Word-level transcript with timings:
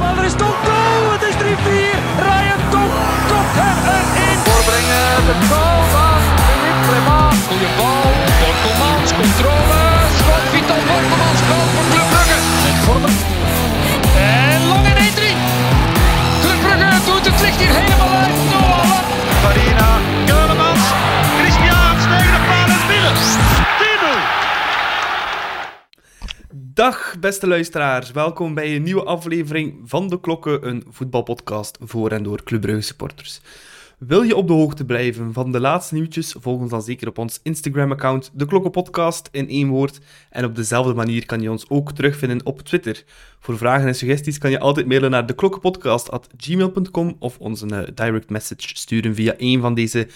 Maar 0.00 0.16
er 0.18 0.24
is 0.24 0.36
toch 0.44 0.56
goal! 0.66 1.02
Het 1.14 1.22
is 1.30 1.34
3-4. 1.34 1.38
Ryan 2.26 2.62
Top 3.30 3.46
hem 3.60 3.78
erin. 3.96 4.38
Voorbrengen 4.46 5.10
de 5.28 5.34
goal 5.50 5.80
van 5.94 6.20
Philippe 6.44 6.82
Clement. 6.86 7.36
Goeie 7.48 7.70
bal. 7.78 8.08
Borkelmans, 8.40 9.10
controle. 9.20 9.80
Schot 10.18 10.44
Vital 10.52 10.82
Borkelmans, 10.88 11.40
goal 11.48 11.66
voor 11.72 11.86
Club 11.92 12.08
Brugge. 12.12 12.38
Met 12.64 12.78
Vormer. 12.86 13.14
En 14.16 14.60
lang 14.72 14.84
in 14.90 14.98
1-3. 14.98 15.22
Club 16.42 16.60
Brugge 16.64 16.92
doet 17.08 17.24
het 17.28 17.38
licht 17.44 17.58
hier 17.62 17.74
helemaal 17.80 18.12
uit. 18.24 18.38
Farina, 19.42 19.90
Dag 26.80 27.16
beste 27.18 27.46
luisteraars, 27.46 28.10
welkom 28.10 28.54
bij 28.54 28.76
een 28.76 28.82
nieuwe 28.82 29.04
aflevering 29.04 29.74
van 29.84 30.08
De 30.08 30.20
Klokken, 30.20 30.68
een 30.68 30.84
voetbalpodcast 30.88 31.78
voor 31.80 32.10
en 32.10 32.22
door 32.22 32.42
Club 32.42 32.82
supporters. 32.82 33.40
Wil 33.98 34.22
je 34.22 34.36
op 34.36 34.46
de 34.46 34.52
hoogte 34.52 34.84
blijven 34.84 35.32
van 35.32 35.52
de 35.52 35.60
laatste 35.60 35.94
nieuwtjes, 35.94 36.34
volg 36.38 36.60
ons 36.60 36.70
dan 36.70 36.82
zeker 36.82 37.08
op 37.08 37.18
ons 37.18 37.40
Instagram-account, 37.42 38.30
De 38.34 38.46
Klokken 38.46 38.70
Podcast 38.70 39.28
in 39.32 39.48
één 39.48 39.68
woord. 39.68 40.00
En 40.30 40.44
op 40.44 40.56
dezelfde 40.56 40.94
manier 40.94 41.26
kan 41.26 41.40
je 41.40 41.50
ons 41.50 41.68
ook 41.68 41.92
terugvinden 41.92 42.46
op 42.46 42.60
Twitter. 42.62 43.04
Voor 43.40 43.58
vragen 43.58 43.86
en 43.86 43.94
suggesties 43.94 44.38
kan 44.38 44.50
je 44.50 44.58
altijd 44.58 44.86
mailen 44.86 45.10
naar 45.10 45.26
deklokkenpodcast.gmail.com 45.26 47.16
of 47.18 47.38
ons 47.38 47.60
een 47.60 47.72
eh, 47.72 47.88
direct 47.94 48.30
message 48.30 48.76
sturen 48.76 49.14
via 49.14 49.34
een 49.36 49.60
van 49.60 49.74
deze 49.74 50.08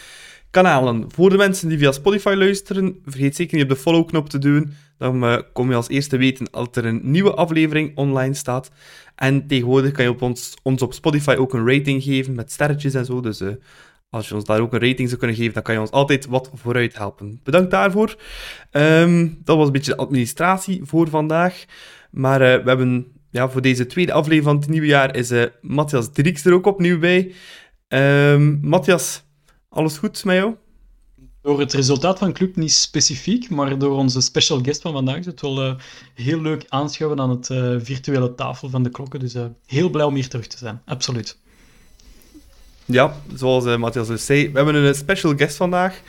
kanalen. 0.50 1.04
Voor 1.08 1.30
de 1.30 1.36
mensen 1.36 1.68
die 1.68 1.78
via 1.78 1.92
Spotify 1.92 2.34
luisteren, 2.36 2.98
vergeet 3.06 3.36
zeker 3.36 3.56
niet 3.56 3.64
op 3.64 3.76
de 3.76 3.82
follow-knop 3.82 4.28
te 4.28 4.38
duwen. 4.38 4.76
Dan 4.98 5.24
eh, 5.24 5.38
kom 5.52 5.68
je 5.68 5.76
als 5.76 5.88
eerste 5.88 6.16
weten 6.16 6.50
als 6.50 6.68
er 6.72 6.84
een 6.84 7.00
nieuwe 7.02 7.34
aflevering 7.34 7.96
online 7.96 8.34
staat. 8.34 8.70
En 9.14 9.46
tegenwoordig 9.46 9.92
kan 9.92 10.04
je 10.04 10.10
op 10.10 10.22
ons, 10.22 10.54
ons 10.62 10.82
op 10.82 10.92
Spotify 10.92 11.34
ook 11.38 11.54
een 11.54 11.68
rating 11.68 12.02
geven 12.02 12.34
met 12.34 12.52
sterretjes 12.52 12.94
en 12.94 13.04
zo. 13.04 13.20
Dus 13.20 13.40
eh, 13.40 13.48
als 14.10 14.28
je 14.28 14.34
ons 14.34 14.44
daar 14.44 14.60
ook 14.60 14.72
een 14.72 14.80
rating 14.80 15.08
zou 15.08 15.18
kunnen 15.18 15.36
geven, 15.36 15.54
dan 15.54 15.62
kan 15.62 15.74
je 15.74 15.80
ons 15.80 15.90
altijd 15.90 16.26
wat 16.26 16.50
vooruit 16.54 16.96
helpen. 16.96 17.40
Bedankt 17.42 17.70
daarvoor. 17.70 18.16
Ehm, 18.70 19.28
dat 19.44 19.56
was 19.56 19.66
een 19.66 19.72
beetje 19.72 19.94
de 19.94 19.98
administratie 19.98 20.80
voor 20.84 21.08
vandaag. 21.08 21.64
Maar 22.10 22.40
eh, 22.40 22.62
we 22.62 22.68
hebben 22.68 23.06
ja, 23.30 23.48
voor 23.48 23.62
deze 23.62 23.86
tweede 23.86 24.12
aflevering 24.12 24.44
van 24.44 24.56
het 24.56 24.68
nieuwe 24.68 24.86
jaar 24.86 25.16
is 25.16 25.32
Matthias 25.60 26.12
Drieks 26.12 26.44
er 26.44 26.52
ook 26.52 26.66
opnieuw 26.66 26.98
bij. 26.98 27.32
Ehm 27.88 28.56
Matthias, 28.60 29.24
alles 29.68 29.98
goed 29.98 30.24
met 30.24 30.36
jou? 30.36 30.54
Door 31.44 31.60
het 31.60 31.72
resultaat 31.72 32.18
van 32.18 32.32
club 32.32 32.56
niet 32.56 32.72
specifiek, 32.72 33.50
maar 33.50 33.78
door 33.78 33.96
onze 33.96 34.20
special 34.20 34.60
guest 34.62 34.82
van 34.82 34.92
vandaag 34.92 35.16
is 35.16 35.26
het 35.26 35.40
wel 35.40 35.62
eh, 35.62 35.74
heel 36.14 36.40
leuk 36.40 36.64
aanschouwen 36.68 37.20
aan 37.20 37.30
het 37.30 37.50
eh, 37.50 37.74
virtuele 37.78 38.34
tafel 38.34 38.70
van 38.70 38.82
de 38.82 38.90
klokken. 38.90 39.20
Dus 39.20 39.34
eh, 39.34 39.44
heel 39.66 39.90
blij 39.90 40.04
om 40.04 40.14
hier 40.14 40.28
terug 40.28 40.46
te 40.46 40.58
zijn, 40.58 40.82
absoluut. 40.84 41.38
Ja, 42.84 43.16
zoals 43.34 43.76
Matthias 43.76 44.06
dus 44.06 44.26
zei, 44.26 44.50
we 44.50 44.56
hebben 44.56 44.74
een 44.74 44.94
special 44.94 45.36
guest 45.36 45.56
vandaag. 45.56 46.00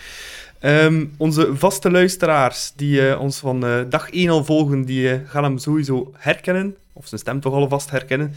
Ehm, 0.60 1.06
onze 1.18 1.50
vaste 1.56 1.92
luisteraars 1.92 2.72
die 2.76 3.20
ons 3.20 3.38
van 3.38 3.86
dag 3.90 4.10
1 4.10 4.30
al 4.30 4.46
volgen, 4.46 4.86
die 4.86 5.22
gaan 5.26 5.44
hem 5.44 5.58
sowieso 5.58 6.12
herkennen. 6.18 6.76
Of 6.94 7.08
zijn 7.08 7.22
stem 7.22 7.40
toch 7.40 7.54
alvast 7.54 7.92
herkennen. 7.92 8.34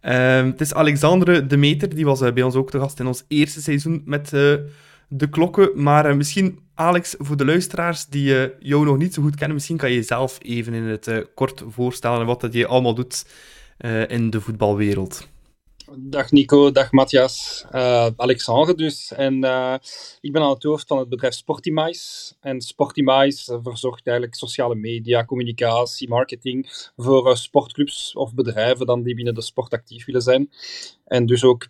Ehm, 0.00 0.46
het 0.46 0.60
is 0.60 0.74
Alexandre 0.74 1.46
de 1.46 1.56
Meter, 1.56 1.94
die 1.94 2.04
was 2.04 2.20
bij 2.20 2.42
ons 2.42 2.54
ook 2.54 2.70
te 2.70 2.78
gast 2.78 3.00
in 3.00 3.06
ons 3.06 3.24
eerste 3.28 3.62
seizoen 3.62 4.02
met 4.04 4.32
de 5.08 5.28
klokken. 5.28 5.82
Maar 5.82 6.06
eh, 6.06 6.16
misschien, 6.16 6.58
Alex, 6.74 7.14
voor 7.18 7.36
de 7.36 7.44
luisteraars 7.44 8.06
die 8.06 8.44
eh, 8.44 8.50
jou 8.58 8.84
nog 8.84 8.96
niet 8.96 9.14
zo 9.14 9.22
goed 9.22 9.36
kennen, 9.36 9.54
misschien 9.54 9.76
kan 9.76 9.90
je 9.90 9.96
jezelf 9.96 10.38
even 10.42 10.74
in 10.74 10.82
het 10.82 11.06
eh, 11.06 11.18
kort 11.34 11.62
voorstellen 11.68 12.26
wat 12.26 12.40
dat 12.40 12.52
je 12.52 12.66
allemaal 12.66 12.94
doet 12.94 13.26
in 14.08 14.30
de 14.30 14.40
voetbalwereld. 14.40 15.28
Dag 15.96 16.30
Nico, 16.30 16.70
dag 16.70 16.92
Matthias, 16.92 17.64
Alexandre 18.16 18.74
dus. 18.74 19.12
En 19.12 19.34
ik 20.20 20.32
ben 20.32 20.42
aan 20.42 20.50
het 20.50 20.62
hoofd 20.62 20.86
van 20.86 20.98
het 20.98 21.08
bedrijf 21.08 21.34
Sportimise. 21.34 22.34
En 22.40 22.60
Sportimise 22.60 23.52
eh, 23.52 23.58
verzorgt 23.62 24.06
eigenlijk 24.06 24.36
sociale 24.36 24.74
media, 24.74 25.24
communicatie, 25.24 26.08
marketing 26.08 26.90
voor 26.96 27.36
sportclubs 27.36 28.12
of 28.14 28.34
bedrijven 28.34 28.86
dan 28.86 29.02
die 29.02 29.14
binnen 29.14 29.34
de 29.34 29.42
sport 29.42 29.72
actief 29.72 30.04
willen 30.04 30.22
zijn. 30.22 30.50
En 31.04 31.26
dus 31.26 31.44
ook 31.44 31.66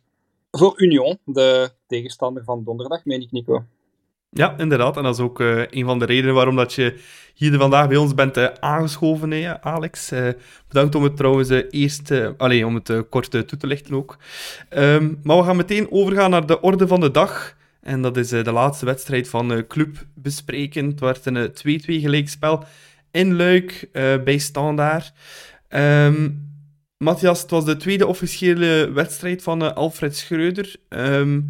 voor 0.59 0.81
Union, 0.81 1.19
de 1.25 1.71
tegenstander 1.87 2.45
van 2.45 2.65
donderdag, 2.65 3.05
meen 3.05 3.21
ik 3.21 3.33
Nico. 3.33 3.65
Ja, 4.31 4.59
inderdaad. 4.59 4.97
En 4.97 5.03
dat 5.03 5.15
is 5.15 5.21
ook 5.21 5.41
eh, 5.41 5.63
een 5.71 5.85
van 5.85 5.99
de 5.99 6.05
redenen 6.05 6.35
waarom 6.35 6.57
dat 6.57 6.73
je 6.73 7.01
hier 7.37 7.59
vandaag 7.59 7.89
bij 7.89 7.97
ons 7.97 8.15
bent 8.15 8.37
eh, 8.37 8.47
aangeschoven, 8.61 9.63
Alex. 9.63 10.11
Eh, 10.11 10.29
bedankt 10.69 10.95
om 10.95 11.03
het 11.03 11.17
trouwens 11.17 11.51
eerst 11.71 12.11
eh, 12.11 12.29
allee, 12.37 12.67
om 12.67 12.75
het 12.75 13.09
kort 13.09 13.31
toe 13.31 13.57
te 13.59 13.67
lichten 13.67 13.95
ook. 13.95 14.17
Ehm, 14.69 15.15
maar 15.23 15.37
we 15.37 15.43
gaan 15.43 15.57
meteen 15.57 15.91
overgaan 15.91 16.31
naar 16.31 16.47
de 16.47 16.61
orde 16.61 16.87
van 16.87 17.01
de 17.01 17.11
dag. 17.11 17.57
En 17.81 18.03
dat 18.03 18.17
is 18.17 18.29
de 18.29 18.53
laatste 18.53 18.85
wedstrijd 18.85 19.29
van 19.29 19.67
Club 19.69 20.07
bespreken. 20.15 20.87
Het 20.87 21.01
werd 21.01 21.27
een 21.27 21.37
eh, 21.37 21.45
2-2 21.45 22.01
gelijkspel 22.01 22.65
in 23.11 23.37
Luik 23.37 23.89
bij 24.25 24.39
Standaard. 24.39 25.13
Ehm, 25.69 26.31
Matthias, 26.99 27.41
het 27.43 27.51
was 27.51 27.65
de 27.65 27.77
tweede 27.77 28.07
officiële 28.07 28.91
wedstrijd 28.93 29.43
van 29.43 29.63
eh, 29.63 29.73
Alfred 29.73 30.17
Schreuder. 30.17 30.77
Ehm, 30.89 31.41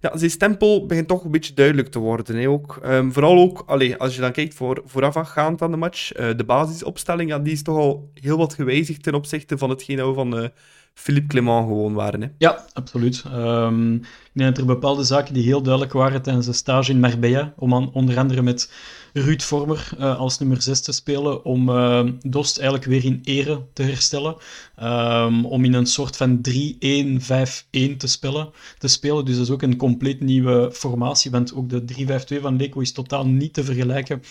ja, 0.00 0.16
zijn 0.16 0.30
stempel 0.30 0.86
begint 0.86 1.08
toch 1.08 1.24
een 1.24 1.30
beetje 1.30 1.54
duidelijk 1.54 1.88
te 1.88 1.98
worden. 1.98 2.36
Hè, 2.36 2.48
ook. 2.48 2.78
Ehm, 2.82 3.10
vooral 3.10 3.38
ook, 3.38 3.62
allee, 3.66 3.96
als 3.96 4.14
je 4.14 4.20
dan 4.20 4.32
kijkt 4.32 4.54
voor, 4.54 4.82
voorafgaand 4.84 5.62
aan 5.62 5.70
de 5.70 5.76
match, 5.76 6.12
eh, 6.12 6.28
de 6.36 6.44
basisopstelling, 6.44 7.30
ja, 7.30 7.38
die 7.38 7.52
is 7.52 7.62
toch 7.62 7.76
al 7.76 8.10
heel 8.14 8.36
wat 8.36 8.54
gewijzigd 8.54 9.02
ten 9.02 9.14
opzichte 9.14 9.58
van 9.58 9.70
hetgeen 9.70 10.06
we 10.06 10.14
van 10.14 10.38
eh, 10.38 10.48
Philippe 10.94 11.28
Clement 11.28 11.66
gewoon 11.66 11.94
waren. 11.94 12.22
Hè. 12.22 12.28
Ja, 12.38 12.64
absoluut. 12.72 13.24
Ehm, 13.26 13.94
ik 13.94 14.30
denk 14.32 14.48
dat 14.48 14.58
er 14.58 14.66
bepaalde 14.66 15.04
zaken 15.04 15.34
die 15.34 15.44
heel 15.44 15.62
duidelijk 15.62 15.92
waren 15.92 16.22
tijdens 16.22 16.46
de 16.46 16.52
stage 16.52 16.90
in 16.90 17.00
Marbella, 17.00 17.52
om 17.56 17.74
aan, 17.74 17.92
onder 17.92 18.18
andere 18.18 18.42
met 18.42 18.72
Ruud 19.18 19.42
Vormer 19.42 19.88
eh, 19.98 20.18
als 20.18 20.38
nummer 20.38 20.62
6 20.62 20.80
te 20.80 20.92
spelen, 20.92 21.44
om 21.44 21.68
eh, 21.68 22.04
Dost 22.20 22.58
eigenlijk 22.58 22.88
weer 22.88 23.04
in 23.04 23.20
ere 23.24 23.62
te 23.72 23.82
herstellen, 23.82 24.36
Ehm, 24.76 25.44
om 25.44 25.64
in 25.64 25.74
een 25.74 25.86
soort 25.86 26.16
van 26.16 26.40
3-1-5-1 26.40 27.96
te 27.96 28.06
spelen, 28.06 28.50
te 28.78 28.88
spelen. 28.88 29.24
Dus 29.24 29.34
dat 29.36 29.44
is 29.44 29.50
ook 29.50 29.62
een 29.62 29.76
compleet 29.76 30.20
nieuwe 30.20 30.70
formatie, 30.72 31.30
want 31.30 31.54
ook 31.54 31.68
de 31.68 31.84
3-5-2 31.84 32.40
van 32.40 32.56
Leko 32.56 32.80
is 32.80 32.92
totaal 32.92 33.26
niet 33.26 33.54
te 33.54 33.64
vergelijken 33.64 34.22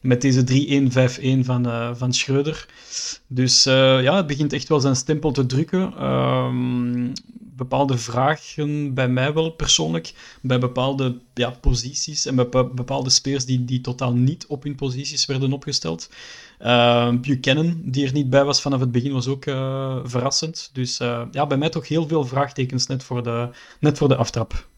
met 0.00 0.20
deze 0.20 0.44
3-1-5-1 0.44 1.44
van, 1.44 1.66
eh, 1.66 1.90
van 1.94 2.12
Schreuder. 2.12 2.66
Dus 3.26 3.66
eh, 3.66 4.02
ja, 4.02 4.16
het 4.16 4.26
begint 4.26 4.52
echt 4.52 4.68
wel 4.68 4.80
zijn 4.80 4.96
stempel 4.96 5.32
te 5.32 5.46
drukken. 5.46 5.92
Ehm, 5.96 7.12
bepaalde 7.56 7.98
vragen 7.98 8.94
bij 8.94 9.08
mij 9.08 9.32
wel 9.32 9.50
persoonlijk, 9.50 10.12
bij 10.42 10.58
bepaalde 10.58 11.18
ja, 11.34 11.50
posities 11.50 12.26
en 12.26 12.34
bepa- 12.34 12.64
bepaalde 12.64 13.10
spelers 13.10 13.44
die, 13.44 13.64
die 13.64 13.80
totaal 13.80 14.12
niet 14.12 14.46
op 14.46 14.62
hun 14.62 14.74
posities 14.74 15.26
werden 15.26 15.52
opgesteld. 15.52 16.10
Ehm, 16.58 17.20
Buchanan, 17.20 17.80
die 17.84 18.06
er 18.06 18.12
niet 18.12 18.30
bij 18.30 18.44
was 18.44 18.60
vanaf 18.60 18.80
het 18.80 18.92
begin, 18.92 19.12
was 19.12 19.28
ook 19.28 19.46
eh, 19.46 19.98
verrassend. 20.04 20.70
Dus 20.72 20.96
ja, 21.30 21.46
bij 21.46 21.56
mij 21.56 21.68
toch 21.70 21.88
heel 21.88 22.08
veel 22.08 22.24
vraagtekens 22.24 22.86
net 22.86 23.02
voor 23.02 23.22
de, 23.22 23.48
net 23.80 23.98
voor 23.98 24.08
de 24.08 24.16
aftrap. 24.16 24.68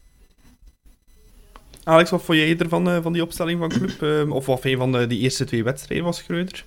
Alex, 1.83 2.09
wat 2.09 2.23
vond 2.23 2.37
jij 2.37 2.57
ervan, 2.57 2.89
eh, 2.89 3.01
van 3.01 3.13
die 3.13 3.21
opstelling 3.21 3.59
van 3.59 3.69
Club? 3.69 4.01
Ehm, 4.11 4.31
of 4.31 4.45
wat 4.45 4.63
je 4.63 4.77
van 4.77 4.91
de, 4.91 5.07
die 5.07 5.19
eerste 5.19 5.45
twee 5.45 5.63
wedstrijden 5.63 6.05
van 6.05 6.13
Schreuder? 6.13 6.65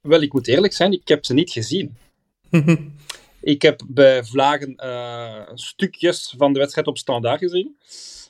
Wel, 0.00 0.20
ik 0.20 0.32
moet 0.32 0.48
eerlijk 0.48 0.72
zijn, 0.72 0.92
ik 0.92 1.08
heb 1.08 1.24
ze 1.24 1.34
niet 1.34 1.50
gezien. 1.50 1.96
Ik 3.40 3.62
heb 3.62 3.80
bij 3.88 4.24
Vlagen 4.24 4.76
eh, 4.76 5.40
stukjes 5.54 6.34
van 6.36 6.52
de 6.52 6.58
wedstrijd 6.58 6.86
op 6.86 6.98
standaard 6.98 7.38
gezien, 7.38 7.76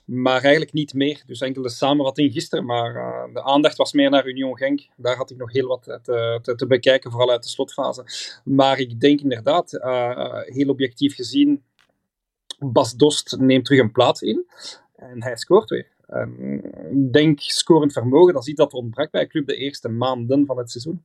maar 0.05 0.41
eigenlijk 0.41 0.73
niet 0.73 0.95
meer. 0.95 1.23
Dus 1.27 1.41
enkel 1.41 1.63
de 1.63 1.69
samenvatting 1.69 2.33
gisteren, 2.33 2.65
maar 2.65 2.97
eh, 2.97 3.35
de 3.35 3.43
aandacht 3.43 3.77
was 3.77 3.93
meer 3.93 4.11
naar 4.11 4.27
Union 4.27 4.57
Genk. 4.57 4.87
Daar 4.97 5.17
had 5.17 5.31
ik 5.31 5.37
nog 5.37 5.53
heel 5.53 5.67
wat 5.67 5.83
te, 5.83 6.39
te, 6.43 6.55
te 6.55 6.67
bekijken, 6.67 7.11
vooral 7.11 7.31
uit 7.31 7.43
de 7.43 7.49
slotfase. 7.49 8.05
Maar 8.45 8.79
ik 8.79 9.01
denk 9.01 9.21
inderdaad, 9.21 9.71
heel 10.47 10.69
objectief 10.69 11.15
gezien, 11.15 11.63
Bas 12.59 12.95
Dost 12.95 13.37
neemt 13.39 13.65
terug 13.65 13.81
een 13.81 13.93
plaats 13.93 14.23
in 14.23 14.47
en 14.97 15.23
hij 15.23 15.37
scoort 15.37 15.71
weer. 15.71 15.94
Ik 16.91 17.13
denk 17.13 17.41
scorend 17.41 17.93
vermogen, 17.93 18.33
dat 18.33 18.43
is 18.43 18.49
iets 18.49 18.59
dat 18.59 18.73
ontbrak 18.73 19.11
bij 19.11 19.27
Club 19.27 19.47
de 19.47 19.57
eerste 19.57 19.89
maanden 19.89 20.47
van 20.47 20.59
het 20.59 20.71
seizoen. 20.71 21.03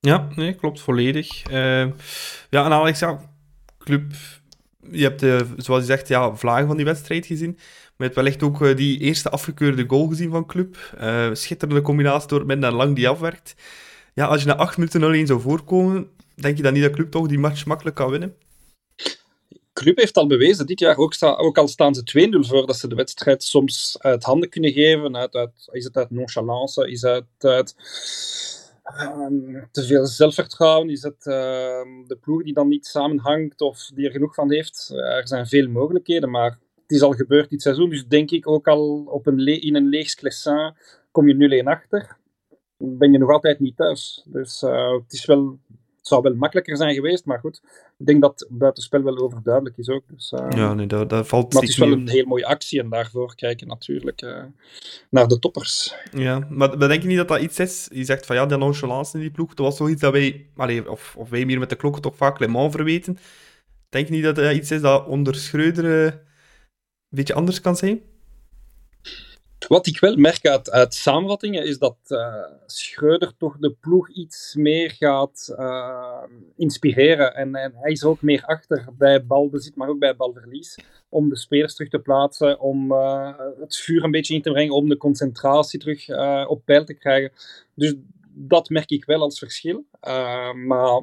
Ja, 0.00 0.28
nee, 0.34 0.54
klopt 0.54 0.80
volledig. 0.80 1.42
Eh, 1.42 1.86
ja, 2.50 2.64
en 2.64 2.72
Alex, 2.72 2.98
ja, 2.98 3.20
club, 3.78 4.12
je 4.90 5.02
hebt, 5.02 5.22
eh, 5.22 5.40
zoals 5.56 5.80
je 5.80 5.86
zegt, 5.86 6.08
ja, 6.08 6.34
vlagen 6.34 6.66
van 6.66 6.76
die 6.76 6.84
wedstrijd 6.84 7.26
gezien. 7.26 7.52
Maar 7.52 8.08
je 8.08 8.14
hebt 8.14 8.14
wellicht 8.14 8.42
ook 8.42 8.62
eh, 8.62 8.76
die 8.76 8.98
eerste 8.98 9.30
afgekeurde 9.30 9.84
goal 9.86 10.06
gezien 10.06 10.30
van 10.30 10.46
club. 10.46 10.76
Eh, 10.98 11.28
schitterende 11.32 11.82
combinatie 11.82 12.28
door 12.28 12.46
midden 12.46 12.70
en 12.70 12.76
lang 12.76 12.94
die 12.94 13.08
afwerkt. 13.08 13.54
Ja, 14.14 14.26
als 14.26 14.40
je 14.40 14.46
na 14.46 14.56
acht 14.56 14.76
minuten 14.76 15.02
alleen 15.02 15.26
zou 15.26 15.40
voorkomen, 15.40 16.08
denk 16.34 16.56
je 16.56 16.62
dan 16.62 16.72
niet 16.72 16.82
dat 16.82 16.92
club 16.92 17.10
toch 17.10 17.26
die 17.26 17.38
match 17.38 17.66
makkelijk 17.66 17.96
kan 17.96 18.10
winnen? 18.10 18.34
Club 19.78 19.98
heeft 19.98 20.16
al 20.16 20.26
bewezen 20.26 20.66
dit 20.66 20.80
jaar, 20.80 20.96
ook, 20.96 21.14
sta, 21.14 21.34
ook 21.34 21.58
al 21.58 21.68
staan 21.68 21.94
ze 21.94 22.30
2-0 22.44 22.48
voor, 22.48 22.66
dat 22.66 22.76
ze 22.76 22.88
de 22.88 22.94
wedstrijd 22.94 23.42
soms 23.42 23.96
uit 23.98 24.24
handen 24.24 24.48
kunnen 24.48 24.72
geven. 24.72 25.16
Uit, 25.16 25.34
uit, 25.34 25.68
is 25.70 25.84
het 25.84 25.96
uit 25.96 26.10
nonchalance? 26.10 26.90
Is 26.90 27.02
het 27.02 27.34
uit 27.38 27.74
Ehm, 28.96 29.64
te 29.70 29.84
veel 29.86 30.06
zelfvertrouwen? 30.06 30.90
Is 30.90 31.02
het 31.02 31.26
ehm, 31.26 32.06
de 32.06 32.16
ploeg 32.20 32.42
die 32.42 32.54
dan 32.54 32.68
niet 32.68 32.86
samenhangt 32.86 33.60
of 33.60 33.90
die 33.94 34.06
er 34.06 34.12
genoeg 34.12 34.34
van 34.34 34.52
heeft? 34.52 34.90
er 34.94 35.28
zijn 35.28 35.46
veel 35.46 35.68
mogelijkheden, 35.68 36.30
maar 36.30 36.50
het 36.82 36.90
is 36.90 37.02
al 37.02 37.12
gebeurd 37.12 37.50
dit 37.50 37.62
seizoen. 37.62 37.90
Dus 37.90 38.06
denk 38.06 38.30
ik 38.30 38.48
ook 38.48 38.68
al 38.68 39.04
op 39.06 39.26
een 39.26 39.46
in 39.46 39.74
een 39.74 39.88
leeg 39.88 40.14
Clessin 40.14 40.74
kom 41.10 41.28
je 41.28 41.62
0-1 41.62 41.66
achter. 41.66 42.16
Ben 42.76 43.12
je 43.12 43.18
nog 43.18 43.30
altijd 43.30 43.60
niet 43.60 43.76
thuis. 43.76 44.22
Dus 44.26 44.62
uh, 44.62 44.92
het 44.92 45.12
is 45.12 45.24
wel 45.24 45.58
zou 46.08 46.22
wel 46.22 46.34
makkelijker 46.34 46.76
zijn 46.76 46.94
geweest, 46.94 47.24
maar 47.24 47.38
goed. 47.38 47.60
Ik 47.98 48.06
denk 48.06 48.22
dat 48.22 48.46
buitenspel 48.50 49.02
wel 49.02 49.18
overduidelijk 49.18 49.76
is 49.76 49.88
ook. 49.88 50.02
Dus, 50.06 50.32
uh, 50.32 50.46
ja, 50.50 50.74
nee, 50.74 50.86
dat, 50.86 51.10
dat 51.10 51.28
valt 51.28 51.52
Maar 51.52 51.62
het 51.62 51.70
is 51.70 51.78
wel 51.78 51.92
een 51.92 52.08
heel 52.08 52.24
mooie 52.24 52.46
actie 52.46 52.80
en 52.80 52.88
daarvoor 52.88 53.34
kijken 53.34 53.66
natuurlijk 53.66 54.22
uh, 54.22 54.44
naar 55.10 55.28
de 55.28 55.38
toppers. 55.38 55.94
Ja, 56.12 56.46
maar, 56.50 56.78
denk 56.78 57.02
je 57.02 57.08
niet 57.08 57.16
dat 57.16 57.28
dat 57.28 57.40
iets 57.40 57.58
is? 57.58 57.88
Je 57.92 58.04
zegt 58.04 58.26
van 58.26 58.36
ja, 58.36 58.46
die 58.46 58.56
nonchalance 58.56 59.16
in 59.16 59.20
die 59.20 59.30
ploeg, 59.30 59.54
dat 59.54 59.66
was 59.66 59.76
toch 59.76 59.88
iets 59.88 60.00
dat 60.00 60.12
wij, 60.12 60.46
allee, 60.56 60.90
of, 60.90 61.14
of 61.16 61.30
wij 61.30 61.44
meer 61.44 61.58
met 61.58 61.70
de 61.70 61.76
klokken 61.76 62.02
toch 62.02 62.16
vaak 62.16 62.38
Le 62.38 62.48
Mans 62.48 62.74
verweten. 62.74 63.18
Denk 63.88 64.06
je 64.06 64.14
niet 64.14 64.22
dat 64.22 64.36
dat 64.36 64.54
iets 64.54 64.70
is 64.70 64.80
dat 64.80 65.06
onder 65.06 65.34
Schreuder 65.34 65.84
een 65.84 66.20
beetje 67.08 67.34
anders 67.34 67.60
kan 67.60 67.76
zijn? 67.76 68.00
Wat 69.68 69.86
ik 69.86 70.00
wel 70.00 70.16
merk 70.16 70.46
uit, 70.46 70.70
uit 70.70 70.94
samenvattingen 70.94 71.64
is 71.64 71.78
dat 71.78 71.96
uh, 72.08 72.44
Schreuder 72.66 73.36
toch 73.36 73.56
de 73.58 73.70
ploeg 73.70 74.10
iets 74.10 74.54
meer 74.54 74.90
gaat 74.90 75.54
uh, 75.58 76.22
inspireren. 76.56 77.34
En, 77.34 77.54
hij 77.54 77.92
is 77.92 78.04
ook 78.04 78.22
meer 78.22 78.44
achter 78.44 78.88
bij 78.98 79.26
balbezit, 79.26 79.76
maar 79.76 79.88
ook 79.88 79.98
bij 79.98 80.16
balverlies. 80.16 80.78
Om 81.08 81.28
de 81.28 81.36
spelers 81.36 81.74
terug 81.74 81.90
te 81.90 81.98
plaatsen, 81.98 82.60
om 82.60 82.92
uh, 82.92 83.38
het 83.60 83.76
vuur 83.76 84.04
een 84.04 84.10
beetje 84.10 84.34
in 84.34 84.42
te 84.42 84.50
brengen, 84.50 84.74
om 84.74 84.88
de 84.88 84.96
concentratie 84.96 85.78
terug 85.78 86.08
op 86.48 86.64
peil 86.64 86.84
te 86.84 86.94
krijgen. 86.94 87.32
Dus 87.74 87.94
dat 88.34 88.68
merk 88.68 88.90
ik 88.90 89.04
wel 89.04 89.20
als 89.20 89.38
verschil. 89.38 89.84
maar 90.54 91.02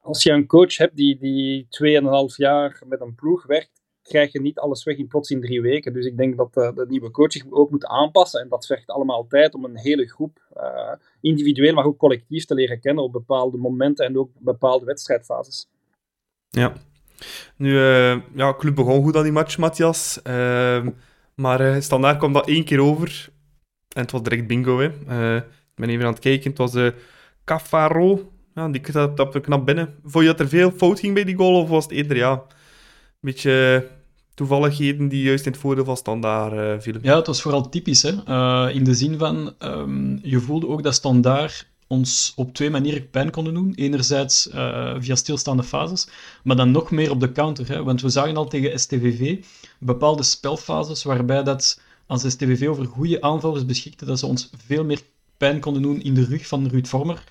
als 0.00 0.22
je 0.22 0.30
een 0.30 0.46
coach 0.46 0.76
hebt 0.76 0.96
die, 0.96 1.18
die 1.18 1.66
2,5 2.00 2.36
jaar 2.36 2.82
met 2.86 3.00
een 3.00 3.14
ploeg 3.14 3.46
werkt, 3.46 3.81
krijg 4.02 4.32
je 4.32 4.40
niet 4.40 4.58
alles 4.58 4.84
weg 4.84 4.96
in 4.96 5.06
plots 5.06 5.30
in 5.30 5.40
drie 5.40 5.60
weken. 5.60 5.92
Dus 5.92 6.06
ik 6.06 6.16
denk 6.16 6.36
dat 6.36 6.56
uh, 6.56 6.74
de 6.74 6.86
nieuwe 6.88 7.10
coach 7.10 7.32
zich 7.32 7.44
ook 7.50 7.70
moet 7.70 7.86
aanpassen. 7.86 8.40
En 8.40 8.48
dat 8.48 8.66
vergt 8.66 8.88
allemaal 8.88 9.26
tijd 9.26 9.54
om 9.54 9.64
een 9.64 9.78
hele 9.78 10.08
groep, 10.08 10.38
uh, 10.56 10.92
individueel, 11.20 11.74
maar 11.74 11.84
ook 11.84 11.98
collectief, 11.98 12.44
te 12.44 12.54
leren 12.54 12.80
kennen 12.80 13.04
op 13.04 13.12
bepaalde 13.12 13.56
momenten 13.56 14.06
en 14.06 14.18
ook 14.18 14.30
bepaalde 14.38 14.84
wedstrijdfases. 14.84 15.68
Ja. 16.48 16.72
Nu, 17.56 17.72
uh, 17.72 18.20
ja, 18.34 18.54
club 18.54 18.74
begon 18.74 19.02
goed 19.02 19.16
aan 19.16 19.22
die 19.22 19.32
match, 19.32 19.58
Matthias. 19.58 20.22
Ehm, 20.22 20.90
maar 21.34 21.82
standaard 21.82 22.18
kwam 22.18 22.32
dat 22.32 22.48
één 22.48 22.64
keer 22.64 22.80
over. 22.80 23.28
En 23.88 24.02
het 24.02 24.10
was 24.10 24.22
direct 24.22 24.46
bingo. 24.46 24.78
Hè. 24.78 24.86
ik 25.36 25.74
ben 25.74 25.88
even 25.88 26.04
aan 26.04 26.12
het 26.12 26.22
kijken. 26.22 26.50
Het 26.50 26.58
was 26.58 26.92
Cafaro. 27.44 28.30
Ja, 28.54 28.68
die 28.68 28.92
dat 28.92 29.40
knap 29.40 29.66
binnen. 29.66 29.94
Vond 30.04 30.24
je 30.24 30.30
dat 30.30 30.40
er 30.40 30.48
veel 30.48 30.70
fout 30.70 31.00
ging 31.00 31.14
bij 31.14 31.24
die 31.24 31.36
goal? 31.36 31.60
Of 31.60 31.68
was 31.68 31.84
het 31.84 31.92
eerder 31.92 32.16
ja 32.16 32.44
beetje 33.22 33.88
toevalligheden 34.34 35.08
die 35.08 35.22
juist 35.22 35.46
in 35.46 35.52
het 35.52 35.60
voordeel 35.60 35.84
van 35.84 35.96
Standaard 35.96 36.52
uh, 36.52 36.74
vielen. 36.78 37.00
Ja, 37.04 37.16
het 37.16 37.26
was 37.26 37.42
vooral 37.42 37.68
typisch. 37.68 38.02
Hè? 38.02 38.12
Uh, 38.28 38.74
in 38.74 38.84
de 38.84 38.94
zin 38.94 39.18
van, 39.18 39.54
um, 39.58 40.18
je 40.22 40.40
voelde 40.40 40.68
ook 40.68 40.82
dat 40.82 40.94
Standaard 40.94 41.70
ons 41.86 42.32
op 42.36 42.54
twee 42.54 42.70
manieren 42.70 43.10
pijn 43.10 43.30
konden 43.30 43.54
doen. 43.54 43.72
Enerzijds 43.74 44.48
uh, 44.54 44.94
via 44.98 45.14
stilstaande 45.14 45.62
fases, 45.62 46.08
maar 46.42 46.56
dan 46.56 46.70
nog 46.70 46.90
meer 46.90 47.10
op 47.10 47.20
de 47.20 47.32
counter. 47.32 47.68
Hè? 47.68 47.82
Want 47.82 48.00
we 48.00 48.08
zagen 48.08 48.36
al 48.36 48.48
tegen 48.48 48.80
STVV 48.80 49.44
bepaalde 49.78 50.22
spelfases 50.22 51.02
waarbij 51.02 51.42
dat, 51.42 51.80
als 52.06 52.30
STVV 52.30 52.68
over 52.68 52.86
goede 52.86 53.20
aanvallers 53.20 53.66
beschikte, 53.66 54.04
dat 54.04 54.18
ze 54.18 54.26
ons 54.26 54.50
veel 54.66 54.84
meer 54.84 55.00
pijn 55.36 55.60
konden 55.60 55.82
doen 55.82 56.02
in 56.02 56.14
de 56.14 56.24
rug 56.24 56.46
van 56.46 56.68
Ruud 56.68 56.86
Vormer. 56.86 57.24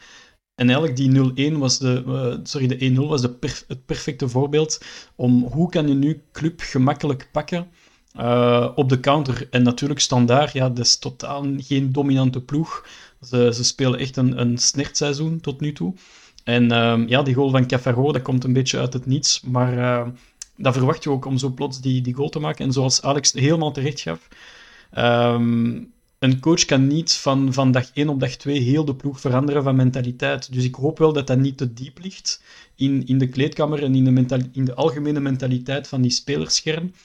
En 0.61 0.69
eigenlijk 0.69 0.97
die 1.35 1.51
0-1 1.51 1.57
was 1.57 1.79
de, 1.79 2.03
uh, 2.07 2.35
sorry, 2.43 2.67
de 2.67 2.91
1-0 2.91 2.95
was 2.95 3.21
de 3.21 3.37
het 3.67 3.85
perfecte 3.85 4.29
voorbeeld 4.29 4.81
om 5.15 5.43
hoe 5.43 5.69
kan 5.69 5.87
je 5.87 5.93
nu 5.93 6.21
club 6.31 6.59
gemakkelijk 6.59 7.29
pakken 7.31 7.67
uh, 8.19 8.67
op 8.75 8.89
de 8.89 8.99
counter. 8.99 9.47
En 9.49 9.63
natuurlijk 9.63 9.99
standaard, 9.99 10.53
ja, 10.53 10.69
dat 10.69 10.85
is 10.85 10.97
totaal 10.97 11.45
geen 11.57 11.91
dominante 11.91 12.41
ploeg. 12.41 12.87
Ze, 13.21 13.51
ze 13.53 13.63
spelen 13.63 13.99
echt 13.99 14.17
een, 14.17 14.39
een 14.41 14.57
snertseizoen 14.57 15.39
tot 15.39 15.59
nu 15.59 15.73
toe. 15.73 15.93
En 16.43 16.63
uh, 16.63 17.07
ja, 17.07 17.21
die 17.21 17.33
goal 17.33 17.49
van 17.49 17.67
Cafaro, 17.67 18.11
dat 18.11 18.21
komt 18.21 18.43
een 18.43 18.53
beetje 18.53 18.79
uit 18.79 18.93
het 18.93 19.05
niets, 19.05 19.41
maar 19.41 19.77
uh, 19.77 20.07
dat 20.57 20.73
verwacht 20.73 21.03
je 21.03 21.09
ook 21.09 21.25
om 21.25 21.37
zo 21.37 21.49
plots 21.49 21.81
die, 21.81 22.01
die 22.01 22.13
goal 22.13 22.29
te 22.29 22.39
maken. 22.39 22.65
En 22.65 22.71
zoals 22.71 23.01
Alex 23.01 23.33
helemaal 23.33 23.71
terecht 23.71 24.01
gaf, 24.01 24.27
um, 24.97 25.93
een 26.21 26.39
coach 26.39 26.65
kan 26.65 26.87
niet 26.87 27.13
van, 27.13 27.53
van 27.53 27.71
dag 27.71 27.91
1 27.93 28.09
op 28.09 28.19
dag 28.19 28.35
2 28.35 28.59
heel 28.59 28.85
de 28.85 28.95
ploeg 28.95 29.19
veranderen 29.19 29.63
van 29.63 29.75
mentaliteit. 29.75 30.53
Dus 30.53 30.63
ik 30.63 30.75
hoop 30.75 30.97
wel 30.97 31.13
dat 31.13 31.27
dat 31.27 31.37
niet 31.37 31.57
te 31.57 31.73
diep 31.73 31.99
ligt 31.99 32.43
in, 32.75 33.05
in 33.05 33.17
de 33.17 33.29
kleedkamer 33.29 33.83
en 33.83 33.95
in 33.95 34.27
de, 34.27 34.49
in 34.51 34.65
de 34.65 34.73
algemene 34.73 35.19
mentaliteit 35.19 35.87
van 35.87 36.01
die 36.01 36.11
spelerskern. 36.11 36.95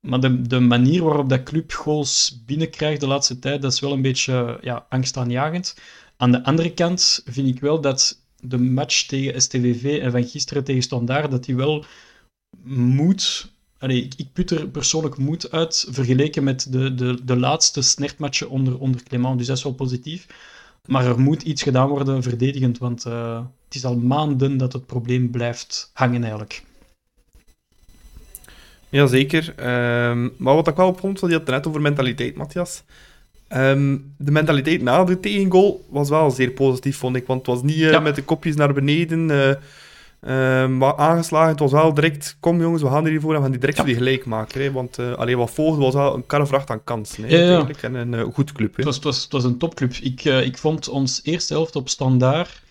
Maar 0.00 0.20
de, 0.20 0.42
de 0.42 0.60
manier 0.60 1.02
waarop 1.02 1.28
dat 1.28 1.42
club 1.42 1.72
goals 1.72 2.42
binnenkrijgt 2.46 3.00
de 3.00 3.06
laatste 3.06 3.38
tijd, 3.38 3.62
dat 3.62 3.72
is 3.72 3.80
wel 3.80 3.92
een 3.92 4.02
beetje 4.02 4.58
ja, 4.62 4.86
angstaanjagend. 4.88 5.76
Aan 6.16 6.32
de 6.32 6.44
andere 6.44 6.74
kant 6.74 7.22
vind 7.24 7.48
ik 7.48 7.60
wel 7.60 7.80
dat 7.80 8.20
de 8.40 8.58
match 8.58 9.06
tegen 9.06 9.42
STVV 9.42 9.98
en 10.00 10.10
van 10.10 10.24
gisteren 10.24 10.64
tegen 10.64 10.82
Standaard, 10.82 11.30
dat 11.30 11.44
die 11.44 11.56
wel 11.56 11.84
moet 12.64 13.52
Allee, 13.78 14.08
ik, 14.16 14.26
put 14.32 14.50
er 14.50 14.68
persoonlijk 14.68 15.16
moed 15.16 15.50
uit, 15.50 15.86
vergeleken 15.90 16.44
met 16.44 16.72
de, 16.72 16.94
de, 16.94 17.18
de 17.24 17.36
laatste 17.36 17.82
snertmatchen 17.82 18.50
onder, 18.50 18.78
onder 18.78 19.02
Clement. 19.02 19.38
Dus 19.38 19.46
dat 19.46 19.56
is 19.56 19.62
wel 19.62 19.72
positief. 19.72 20.26
Maar 20.86 21.06
er 21.06 21.20
moet 21.20 21.42
iets 21.42 21.62
gedaan 21.62 21.88
worden 21.88 22.22
verdedigend, 22.22 22.78
want 22.78 23.06
uh, 23.06 23.40
het 23.64 23.74
is 23.74 23.84
al 23.84 23.96
maanden 23.96 24.56
dat 24.56 24.72
het 24.72 24.86
probleem 24.86 25.30
blijft 25.30 25.90
hangen 25.92 26.20
eigenlijk. 26.22 26.62
Jazeker. 28.88 29.48
Um, 30.08 30.32
maar 30.36 30.54
wat 30.54 30.68
ik 30.68 30.76
wel 30.76 30.88
opvond, 30.88 31.20
je 31.20 31.26
had 31.26 31.40
het 31.40 31.50
net 31.50 31.66
over 31.66 31.80
mentaliteit, 31.80 32.36
Matthias. 32.36 32.82
Um, 33.48 34.14
de 34.18 34.30
mentaliteit 34.30 34.82
na 34.82 35.04
de 35.04 35.20
tegengoal 35.20 35.84
was 35.88 36.08
wel 36.08 36.30
zeer 36.30 36.50
positief, 36.50 36.96
vond 36.96 37.16
ik. 37.16 37.26
Want 37.26 37.46
het 37.46 37.54
was 37.54 37.62
niet 37.62 37.76
uh, 37.76 37.90
ja. 37.90 38.00
met 38.00 38.14
de 38.14 38.22
kopjes 38.22 38.56
naar 38.56 38.72
beneden. 38.72 39.28
Uh, 39.28 39.54
Uh, 40.20 40.66
maar 40.68 40.96
aangeslagen, 40.96 41.50
het 41.50 41.60
was 41.60 41.72
wel 41.72 41.94
direct, 41.94 42.36
kom 42.40 42.60
jongens, 42.60 42.82
we 42.82 42.88
gaan 42.88 43.04
er 43.04 43.10
hiervoor 43.10 43.30
en 43.30 43.36
we 43.36 43.42
gaan 43.42 43.50
die 43.50 43.60
direct 43.60 43.78
voor 43.78 43.86
die 43.86 43.96
gelijkmaker. 43.96 44.60
Hè, 44.60 44.72
want 44.72 44.98
uh, 44.98 45.12
alleen 45.12 45.36
wat 45.36 45.50
volgde 45.50 45.82
was 45.82 45.94
wel 45.94 46.14
een 46.14 46.26
karrevracht 46.26 46.70
aan 46.70 46.84
kansen. 46.84 47.24
Hè, 47.24 47.36
ja, 47.36 47.50
ja. 47.50 47.68
En 47.80 47.94
een 47.94 48.12
uh, 48.12 48.24
goed 48.32 48.52
club. 48.52 48.70
Hè. 48.70 48.76
Het, 48.76 48.84
was, 48.84 48.94
het, 48.94 49.04
was, 49.04 49.22
het 49.22 49.32
was 49.32 49.44
een 49.44 49.58
topclub. 49.58 49.92
Ik, 49.92 50.24
ik 50.24 50.58
vond 50.58 50.88
ons 50.88 51.20
eerste 51.24 51.52
helft 51.52 51.76
op 51.76 51.88
standaard 51.88 52.64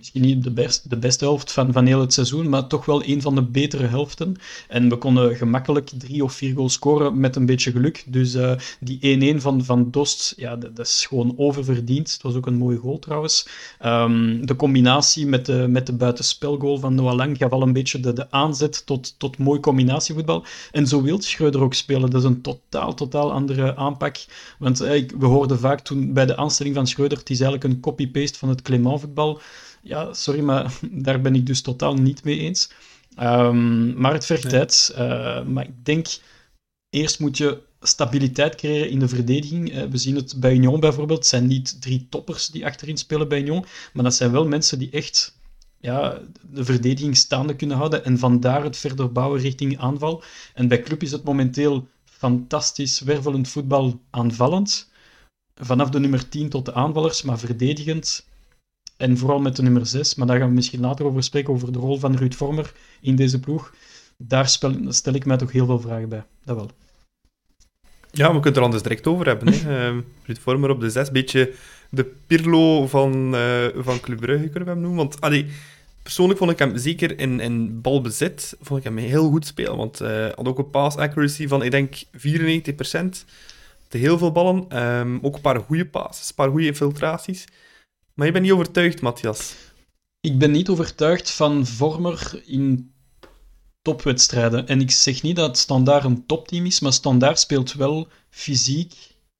misschien 0.00 0.22
niet 0.22 0.44
de, 0.44 0.80
de 0.88 0.96
beste 0.96 1.24
helft 1.24 1.52
van, 1.52 1.72
van 1.72 1.86
heel 1.86 2.00
het 2.00 2.12
seizoen, 2.12 2.48
maar 2.48 2.66
toch 2.66 2.84
wel 2.84 3.04
een 3.04 3.22
van 3.22 3.34
de 3.34 3.42
betere 3.42 3.86
helften. 3.86 4.36
En 4.68 4.88
we 4.88 4.96
konden 4.96 5.36
gemakkelijk 5.36 5.90
drie 5.98 6.24
of 6.24 6.32
vier 6.32 6.54
goals 6.54 6.72
scoren 6.72 7.20
met 7.20 7.36
een 7.36 7.46
beetje 7.46 7.70
geluk. 7.70 8.04
Dus 8.06 8.34
uh, 8.34 8.52
die 8.80 9.34
1-1 9.36 9.40
van, 9.40 9.64
van 9.64 9.90
Dost, 9.90 10.34
ja, 10.36 10.56
dat, 10.56 10.78
is 10.78 11.06
gewoon 11.08 11.34
oververdiend. 11.36 12.12
Het 12.12 12.22
was 12.22 12.34
ook 12.34 12.46
een 12.46 12.54
mooie 12.54 12.76
goal 12.76 12.98
trouwens. 12.98 13.48
Um, 13.84 14.46
de 14.46 14.56
combinatie 14.56 15.26
met 15.26 15.46
de, 15.46 15.66
met 15.68 15.86
de 15.86 15.92
buitenspelgoal 15.92 16.78
van 16.78 16.94
Noah 16.94 17.14
Lang 17.14 17.36
gaf 17.36 17.50
al 17.50 17.62
een 17.62 17.72
beetje 17.72 18.00
de, 18.00 18.12
de 18.12 18.30
aanzet 18.30 18.86
tot, 18.86 19.14
tot 19.18 19.38
mooi 19.38 19.60
combinatievoetbal. 19.60 20.44
En 20.72 20.86
zo 20.86 21.02
wil 21.02 21.22
Schreuder 21.22 21.62
ook 21.62 21.74
spelen. 21.74 22.10
Dat 22.10 22.20
is 22.20 22.28
een 22.28 22.40
totaal, 22.40 22.94
totaal 22.94 23.32
andere 23.32 23.76
aanpak. 23.76 24.16
Want 24.58 24.80
eh, 24.80 25.08
we 25.18 25.26
hoorden 25.26 25.58
vaak 25.58 25.80
toen 25.80 26.12
bij 26.12 26.26
de 26.26 26.36
aanstelling 26.36 26.74
van 26.74 26.86
Schreuder, 26.86 27.18
het 27.18 27.30
is 27.30 27.40
eigenlijk 27.40 27.74
een 27.74 27.80
copy-paste 27.80 28.38
van 28.38 28.48
het 28.48 28.62
Clément 28.62 29.00
voetbal. 29.00 29.40
Ja, 29.82 30.12
sorry, 30.12 30.40
maar 30.40 30.78
daar 31.06 31.20
ben 31.20 31.34
ik 31.34 31.46
dus 31.46 31.60
totaal 31.60 31.94
niet 31.94 32.24
mee 32.24 32.38
eens. 32.38 32.70
Um, 33.20 34.00
maar 34.00 34.12
het 34.12 34.26
vergt 34.26 34.48
tijd. 34.48 34.90
Uh, 34.92 35.44
maar 35.44 35.64
ik 35.64 35.84
denk, 35.84 36.06
eerst 36.90 37.20
moet 37.20 37.36
je 37.36 37.62
stabiliteit 37.80 38.54
creëren 38.54 38.90
in 38.90 38.98
de 38.98 39.08
verdediging. 39.08 39.74
Uh, 39.74 39.82
we 39.82 39.98
zien 39.98 40.16
het 40.16 40.40
bij 40.40 40.54
Union 40.54 40.80
bijvoorbeeld. 40.80 41.18
Het 41.18 41.28
zijn 41.28 41.46
niet 41.46 41.82
drie 41.82 42.06
toppers 42.10 42.46
die 42.46 42.66
achterin 42.66 42.96
spelen 42.96 43.28
bij 43.28 43.40
Union, 43.40 43.64
maar 43.92 44.04
dat 44.04 44.14
zijn 44.14 44.32
wel 44.32 44.46
mensen 44.46 44.78
die 44.78 44.90
echt 44.90 45.38
ja, 45.80 46.20
de 46.50 46.64
verdediging 46.64 47.16
staande 47.16 47.56
kunnen 47.56 47.76
houden 47.76 48.04
en 48.04 48.18
vandaar 48.18 48.64
het 48.64 48.76
verder 48.76 49.12
bouwen 49.12 49.40
richting 49.40 49.78
aanval. 49.78 50.22
En 50.54 50.68
bij 50.68 50.82
Club 50.82 51.02
is 51.02 51.12
het 51.12 51.24
momenteel 51.24 51.88
fantastisch 52.04 53.00
wervelend 53.00 53.48
voetbal 53.48 54.00
aanvallend. 54.10 54.90
Vanaf 55.54 55.90
de 55.90 56.00
nummer 56.00 56.28
10 56.28 56.48
tot 56.48 56.64
de 56.64 56.74
aanvallers, 56.74 57.22
maar 57.22 57.38
verdedigend 57.38 58.28
en 59.00 59.18
vooral 59.18 59.40
met 59.40 59.56
de 59.56 59.62
nummer 59.62 59.86
6, 59.86 60.14
maar 60.14 60.26
daar 60.26 60.38
gaan 60.38 60.48
we 60.48 60.54
misschien 60.54 60.80
later 60.80 61.06
over 61.06 61.22
spreken, 61.22 61.52
over 61.52 61.72
de 61.72 61.78
rol 61.78 61.98
van 61.98 62.16
Ruud 62.16 62.34
Vormer 62.34 62.72
in 63.00 63.16
deze 63.16 63.40
ploeg. 63.40 63.74
Daar 64.16 64.48
stel 64.88 65.14
ik 65.14 65.24
mij 65.24 65.36
toch 65.36 65.52
heel 65.52 65.66
veel 65.66 65.80
vragen 65.80 66.08
bij. 66.08 66.24
Dat 66.44 66.56
wel. 66.56 66.70
Ja, 68.10 68.26
we 68.26 68.40
kunnen 68.40 68.42
het 68.42 68.56
er 68.56 68.62
anders 68.62 68.82
direct 68.82 69.06
over 69.06 69.26
hebben. 69.26 69.52
Hè. 69.52 69.90
uh, 69.90 69.98
Ruud 70.26 70.38
Vormer 70.38 70.70
op 70.70 70.80
de 70.80 70.90
6, 70.90 71.10
beetje 71.10 71.52
de 71.90 72.12
Pirlo 72.26 72.86
van, 72.86 73.34
uh, 73.34 73.66
van 73.76 74.00
Club 74.00 74.20
Brugge 74.20 74.48
kunnen 74.48 74.64
we 74.64 74.74
hem 74.74 74.80
noemen. 74.80 74.98
Want 74.98 75.20
allee, 75.20 75.46
persoonlijk 76.02 76.38
vond 76.38 76.50
ik 76.50 76.58
hem 76.58 76.76
zeker 76.76 77.18
in, 77.18 77.40
in 77.40 77.80
balbezit 77.80 78.56
vond 78.60 78.78
ik 78.78 78.84
hem 78.84 78.96
heel 78.96 79.30
goed 79.30 79.46
spelen. 79.46 79.76
Want 79.76 79.98
hij 79.98 80.28
uh, 80.28 80.34
had 80.34 80.48
ook 80.48 80.58
een 80.58 80.70
pass 80.70 80.96
accuracy 80.96 81.48
van, 81.48 81.62
ik 81.62 81.70
denk, 81.70 82.04
94%. 82.04 82.08
te 83.88 83.98
heel 83.98 84.18
veel 84.18 84.32
ballen. 84.32 84.64
Ehm, 84.68 85.18
ook 85.22 85.34
een 85.34 85.40
paar 85.40 85.60
goede 85.60 85.86
passes, 85.86 86.28
een 86.28 86.34
paar 86.34 86.50
goede 86.50 86.66
infiltraties. 86.66 87.46
Maar 88.20 88.28
je 88.28 88.34
bent 88.34 88.44
niet 88.44 88.54
overtuigd, 88.54 89.00
Matthias. 89.00 89.54
Ik 90.20 90.38
ben 90.38 90.50
niet 90.50 90.68
overtuigd 90.68 91.30
van 91.30 91.66
Vormer 91.66 92.42
in 92.46 92.92
topwedstrijden. 93.82 94.66
En 94.66 94.80
ik 94.80 94.90
zeg 94.90 95.22
niet 95.22 95.36
dat 95.36 95.58
Standaard 95.58 96.04
een 96.04 96.26
topteam 96.26 96.66
is, 96.66 96.80
maar 96.80 96.92
Standaard 96.92 97.38
speelt 97.38 97.72
wel 97.72 98.08
fysiek 98.30 98.94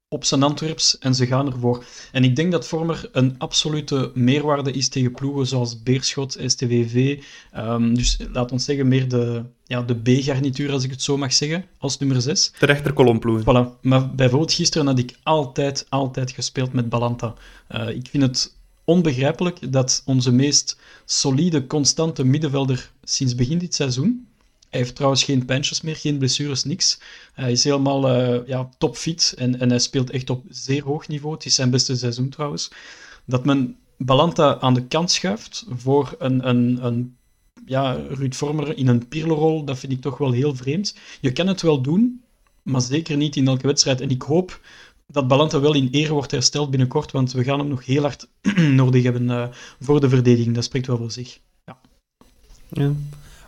op 0.08 0.24
zijn 0.24 0.42
Antwerps 0.42 0.98
en 0.98 1.14
ze 1.14 1.26
gaan 1.26 1.52
ervoor. 1.52 1.84
En 2.12 2.24
ik 2.24 2.36
denk 2.36 2.52
dat 2.52 2.66
Vormer 2.66 3.08
een 3.12 3.34
absolute 3.38 4.10
meerwaarde 4.14 4.72
is 4.72 4.88
tegen 4.88 5.12
ploegen 5.12 5.46
zoals 5.46 5.82
Beerschot, 5.82 6.38
STVV. 6.46 7.22
Um, 7.56 7.94
dus 7.94 8.18
laat 8.32 8.52
ons 8.52 8.64
zeggen, 8.64 8.88
meer 8.88 9.08
de, 9.08 9.44
ja, 9.64 9.82
de 9.82 9.94
B-garnituur, 9.94 10.72
als 10.72 10.84
ik 10.84 10.90
het 10.90 11.02
zo 11.02 11.16
mag 11.16 11.32
zeggen, 11.32 11.64
als 11.78 11.98
nummer 11.98 12.22
6. 12.22 12.52
De 12.58 12.66
rechterkolomploeg. 12.66 13.40
Voilà. 13.40 13.80
Maar 13.80 14.14
bijvoorbeeld 14.14 14.52
gisteren 14.52 14.86
had 14.86 14.98
ik 14.98 15.16
altijd, 15.22 15.86
altijd 15.88 16.30
gespeeld 16.30 16.72
met 16.72 16.88
Balanta. 16.88 17.34
Uh, 17.70 17.88
ik 17.88 18.08
vind 18.10 18.22
het 18.22 18.58
onbegrijpelijk 18.84 19.72
dat 19.72 20.02
onze 20.04 20.32
meest 20.32 20.78
solide, 21.04 21.66
constante 21.66 22.24
middenvelder 22.24 22.90
sinds 23.02 23.34
begin 23.34 23.58
dit 23.58 23.74
seizoen, 23.74 24.28
hij 24.70 24.80
heeft 24.80 24.94
trouwens 24.94 25.24
geen 25.24 25.44
pijntjes 25.44 25.80
meer, 25.80 25.96
geen 25.96 26.18
blessures, 26.18 26.64
niks. 26.64 27.00
Hij 27.32 27.52
is 27.52 27.64
helemaal 27.64 28.16
uh, 28.16 28.46
ja, 28.46 28.68
topfit 28.78 29.34
en, 29.36 29.60
en 29.60 29.68
hij 29.68 29.78
speelt 29.78 30.10
echt 30.10 30.30
op 30.30 30.44
zeer 30.48 30.84
hoog 30.84 31.08
niveau. 31.08 31.34
Het 31.34 31.44
is 31.44 31.54
zijn 31.54 31.70
beste 31.70 31.96
seizoen 31.96 32.28
trouwens. 32.28 32.70
Dat 33.24 33.44
men 33.44 33.76
Balanta 33.96 34.60
aan 34.60 34.74
de 34.74 34.86
kant 34.86 35.10
schuift 35.10 35.64
voor 35.68 36.14
een, 36.18 36.48
een, 36.48 36.84
een 36.84 37.16
ja, 37.66 37.92
Ruud 37.92 38.34
Vormer 38.34 38.76
in 38.76 38.88
een 38.88 39.08
Pirlo-rol, 39.08 39.64
dat 39.64 39.78
vind 39.78 39.92
ik 39.92 40.00
toch 40.00 40.18
wel 40.18 40.32
heel 40.32 40.54
vreemd. 40.54 40.94
Je 41.20 41.32
kan 41.32 41.46
het 41.46 41.62
wel 41.62 41.80
doen, 41.82 42.22
maar 42.62 42.80
zeker 42.80 43.16
niet 43.16 43.36
in 43.36 43.48
elke 43.48 43.66
wedstrijd. 43.66 44.00
En 44.00 44.10
ik 44.10 44.22
hoop 44.22 44.60
dat 45.12 45.28
Balanta 45.28 45.60
wel 45.60 45.74
in 45.74 45.88
eer 45.90 46.12
wordt 46.12 46.30
hersteld 46.30 46.70
binnenkort, 46.70 47.12
want 47.12 47.32
we 47.32 47.44
gaan 47.44 47.58
hem 47.58 47.68
nog 47.68 47.86
heel 47.86 48.02
hard 48.02 48.28
nodig 48.80 49.02
hebben 49.02 49.28
uh, 49.28 49.48
voor 49.80 50.00
de 50.00 50.08
verdediging. 50.08 50.54
Dat 50.54 50.64
spreekt 50.64 50.86
wel 50.86 50.96
voor 50.96 51.10
zich. 51.10 51.40
Ja. 51.64 51.78
ja. 52.68 52.92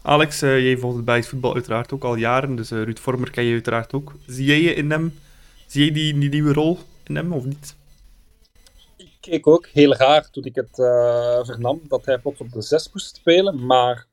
Alex, 0.03 0.43
uh, 0.43 0.61
jij 0.61 0.77
volgt 0.77 0.97
het 0.97 1.05
bij 1.05 1.23
voetbal 1.23 1.55
uiteraard 1.55 1.93
ook 1.93 2.05
al 2.05 2.15
jaren, 2.15 2.57
dus 2.57 2.73
uh, 2.73 2.83
Ruud 2.83 2.99
Vormer 2.99 3.31
ken 3.31 3.45
je 3.45 3.53
uiteraard 3.53 3.93
ook. 3.93 4.13
Zie 4.27 4.45
jij 4.45 4.61
je 4.61 4.75
in 4.75 4.91
hem, 4.91 5.19
zie 5.67 5.85
jij 5.85 5.95
die, 5.95 6.19
die 6.19 6.29
nieuwe 6.29 6.53
rol 6.53 6.79
in 7.05 7.17
hem 7.17 7.33
of 7.33 7.45
niet? 7.45 7.75
Ik 8.97 9.17
keek 9.21 9.47
ook 9.47 9.67
heel 9.67 9.95
raar 9.95 10.31
toen 10.31 10.45
ik 10.45 10.55
het 10.55 10.79
uh, 10.79 11.45
vernam 11.45 11.81
dat 11.89 12.05
hij 12.05 12.19
plots 12.19 12.41
op 12.41 12.53
de 12.53 12.63
6 12.63 12.91
moest 12.93 13.17
spelen, 13.17 13.67
maar 13.67 14.07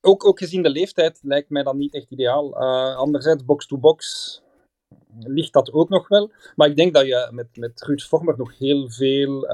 ook, 0.00 0.26
ook 0.26 0.38
gezien 0.38 0.62
de 0.62 0.70
leeftijd 0.70 1.18
lijkt 1.22 1.50
mij 1.50 1.62
dat 1.62 1.74
niet 1.74 1.94
echt 1.94 2.10
ideaal. 2.10 2.56
anderzijds, 2.96 3.44
box-to-box 3.44 4.42
ligt 5.18 5.52
dat 5.52 5.72
ook 5.72 5.88
nog 5.88 6.08
wel. 6.08 6.30
Maar 6.56 6.68
ik 6.68 6.76
denk 6.76 6.94
dat 6.94 7.06
je 7.06 7.28
met, 7.30 7.56
met 7.56 7.82
Ruud 7.82 8.02
Vormer 8.02 8.34
nog 8.36 8.58
heel 8.58 8.90
veel 8.90 9.48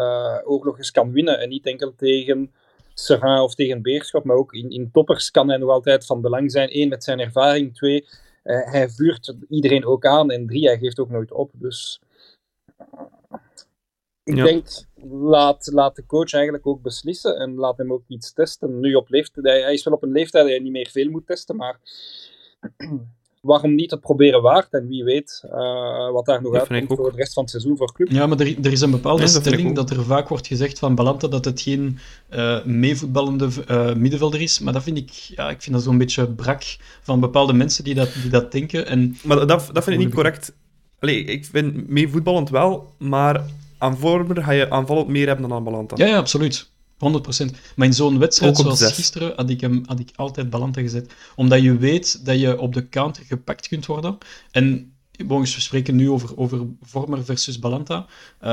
oorlogen 0.45 0.93
kan 0.93 1.13
winnen 1.13 1.39
en 1.39 1.49
niet 1.49 1.67
enkel 1.67 1.95
tegen 1.97 2.53
Serrain 2.95 3.43
of 3.43 3.55
tegen 3.55 3.83
Beerschot, 3.83 4.25
maar 4.25 4.37
ook 4.37 4.53
in, 4.53 4.71
in 4.71 4.91
toppers 4.91 5.31
kan 5.31 5.49
hij 5.49 5.57
nog 5.57 5.71
altijd 5.71 6.07
van 6.07 6.21
belang 6.21 6.51
zijn. 6.51 6.69
Eén, 6.73 6.89
met 6.89 7.05
zijn 7.05 7.21
ervaring. 7.21 7.75
Twee, 7.75 8.07
uh, 8.45 8.73
hij 8.73 8.89
vuurt 8.89 9.35
iedereen 9.49 9.85
ook 9.85 10.07
aan. 10.07 10.31
En 10.31 10.47
drie, 10.47 10.67
hij 10.67 10.79
geeft 10.79 10.99
ook 10.99 11.11
nooit 11.11 11.33
op. 11.33 11.51
Dus 11.55 12.01
ik 14.25 14.37
ja. 14.37 14.45
denk, 14.45 14.67
laat, 15.11 15.71
laat 15.73 15.97
de 15.97 16.07
coach 16.07 16.33
eigenlijk 16.33 16.67
ook 16.67 16.83
beslissen 16.83 17.37
en 17.37 17.55
laat 17.55 17.79
hem 17.79 17.93
ook 17.93 18.05
iets 18.09 18.33
testen. 18.33 18.81
Nu 18.81 18.95
op 18.95 19.09
leeftijd, 19.09 19.47
hij 19.47 19.73
is 19.73 19.85
wel 19.85 19.95
op 19.95 20.03
een 20.03 20.13
leeftijd 20.13 20.45
dat 20.45 20.53
hij 20.53 20.63
niet 20.63 20.73
meer 20.73 20.91
veel 20.91 21.11
moet 21.11 21.27
testen, 21.27 21.57
maar 21.57 21.79
waarom 23.45 23.75
niet 23.75 23.91
het 23.91 24.01
proberen 24.01 24.43
waard? 24.43 24.73
En 24.73 24.87
wie 24.89 25.05
weet 25.05 25.43
uh, 25.47 26.11
wat 26.11 26.27
daar 26.27 26.43
nog 26.43 26.55
uitkomt 26.55 26.99
voor 26.99 27.11
de 27.11 27.17
rest 27.17 27.33
van 27.33 27.43
het 27.43 27.53
seizoen 27.53 27.77
voor 27.77 27.93
club. 27.93 28.11
Ja, 28.11 28.27
maar 28.27 28.41
er, 28.41 28.65
er 28.65 28.73
is 28.73 28.81
een 28.81 28.91
bepaalde 28.91 29.23
ja, 29.23 29.29
stelling 29.29 29.75
dat, 29.75 29.89
dat, 29.89 29.99
er 29.99 30.05
vaak 30.05 30.29
wordt 30.29 30.47
gezegd 30.47 30.79
van 30.79 30.95
Balanta 30.95 31.29
dat 31.29 31.45
het 31.45 31.61
geen 31.61 31.99
uh, 32.35 32.65
meevoetballende 32.65 33.49
uh, 33.71 33.95
middenvelder 33.95 34.41
is. 34.41 34.59
Maar 34.59 34.73
dat 34.73 34.83
vind 34.83 34.97
ik, 34.97 35.11
ja, 35.11 35.51
ik 35.51 35.63
vind 35.63 35.75
dat 35.75 35.85
zo'n 35.85 35.99
beetje 35.99 36.27
brak 36.27 36.63
van 37.03 37.21
bepaalde 37.21 37.53
mensen 37.53 37.85
die 37.85 37.95
dat, 37.95 38.13
die 38.23 38.31
dat 38.31 38.53
denken. 38.53 38.87
En 38.87 39.17
maar 39.23 39.47
dat, 39.47 39.49
dat 39.73 39.85
vind 39.85 40.01
ik 40.01 40.05
niet 40.05 40.15
correct. 40.15 40.53
Allee, 40.99 41.25
ik 41.25 41.45
vind 41.45 41.89
meevoetballend 41.89 42.51
wel, 42.51 42.93
maar 42.99 43.45
aan 43.79 43.97
vormer 43.99 44.43
ga 44.43 44.51
je 44.51 44.71
aanvallend 44.71 45.09
meer 45.09 45.27
hebben 45.27 45.49
dan 45.49 45.57
aan 45.57 45.65
Balanta. 45.65 45.97
Ja, 45.97 46.07
ja, 46.07 46.17
absoluut. 46.17 46.73
100%. 46.95 46.97
Maar 47.77 47.87
in 47.87 47.95
zo'n 47.95 48.19
wedstrijd 48.19 48.57
zoals 48.57 48.79
zes. 48.79 48.93
gisteren 48.93 49.33
had 49.37 49.51
ik, 49.51 49.61
hem, 49.61 49.83
had 49.87 50.01
ik 50.01 50.11
altijd 50.15 50.51
Balanta 50.51 50.81
gezet. 50.81 51.13
Omdat 51.37 51.63
je 51.63 51.77
weet 51.77 52.27
dat 52.27 52.41
je 52.41 52.59
op 52.59 52.75
de 52.75 52.89
counter 52.89 53.25
gepakt 53.25 53.69
kunt 53.69 53.87
worden. 53.87 54.19
En 54.51 54.95
we 55.17 55.47
spreken 55.47 55.97
nu 55.97 56.11
over, 56.11 56.37
over 56.37 56.67
Vormer 56.83 57.25
versus 57.25 57.59
Balanta. 57.59 58.07
Uh, 58.45 58.49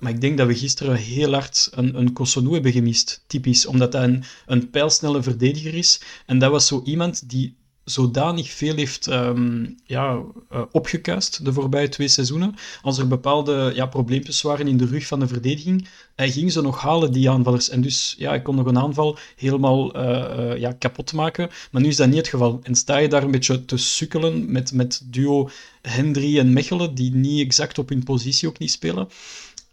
maar 0.00 0.10
ik 0.10 0.20
denk 0.20 0.38
dat 0.38 0.46
we 0.46 0.54
gisteren 0.54 0.96
heel 0.96 1.32
hard 1.32 1.70
een, 1.74 1.98
een 1.98 2.12
Kosonou 2.12 2.54
hebben 2.54 2.72
gemist. 2.72 3.24
Typisch. 3.26 3.66
Omdat 3.66 3.92
hij 3.92 4.04
een, 4.04 4.24
een 4.46 4.70
pijlsnelle 4.70 5.22
verdediger 5.22 5.74
is. 5.74 6.00
En 6.26 6.38
dat 6.38 6.50
was 6.50 6.66
zo 6.66 6.82
iemand 6.84 7.30
die 7.30 7.56
zodanig 7.84 8.50
veel 8.50 8.74
heeft 8.74 9.06
um, 9.06 9.76
ja, 9.84 10.22
uh, 10.52 10.62
opgekuist 10.70 11.44
de 11.44 11.52
voorbije 11.52 11.88
twee 11.88 12.08
seizoenen. 12.08 12.54
Als 12.82 12.98
er 12.98 13.08
bepaalde 13.08 13.72
ja, 13.74 13.86
probleempjes 13.86 14.42
waren 14.42 14.68
in 14.68 14.76
de 14.76 14.86
rug 14.86 15.06
van 15.06 15.20
de 15.20 15.26
verdediging, 15.26 15.88
hij 16.14 16.30
ging 16.30 16.52
ze 16.52 16.62
nog 16.62 16.80
halen, 16.80 17.12
die 17.12 17.30
aanvallers. 17.30 17.68
En 17.68 17.80
dus, 17.80 18.14
ja, 18.18 18.28
hij 18.28 18.42
kon 18.42 18.54
nog 18.54 18.66
een 18.66 18.78
aanval 18.78 19.18
helemaal 19.36 19.96
uh, 19.96 20.58
ja, 20.58 20.72
kapot 20.72 21.12
maken. 21.12 21.50
Maar 21.70 21.82
nu 21.82 21.88
is 21.88 21.96
dat 21.96 22.08
niet 22.08 22.16
het 22.16 22.28
geval. 22.28 22.60
En 22.62 22.74
sta 22.74 22.96
je 22.96 23.08
daar 23.08 23.22
een 23.22 23.30
beetje 23.30 23.64
te 23.64 23.76
sukkelen 23.76 24.52
met, 24.52 24.72
met 24.72 25.02
duo 25.04 25.48
Hendry 25.82 26.38
en 26.38 26.52
Mechelen, 26.52 26.94
die 26.94 27.14
niet 27.14 27.46
exact 27.46 27.78
op 27.78 27.88
hun 27.88 28.04
positie 28.04 28.48
ook 28.48 28.58
niet 28.58 28.70
spelen. 28.70 29.08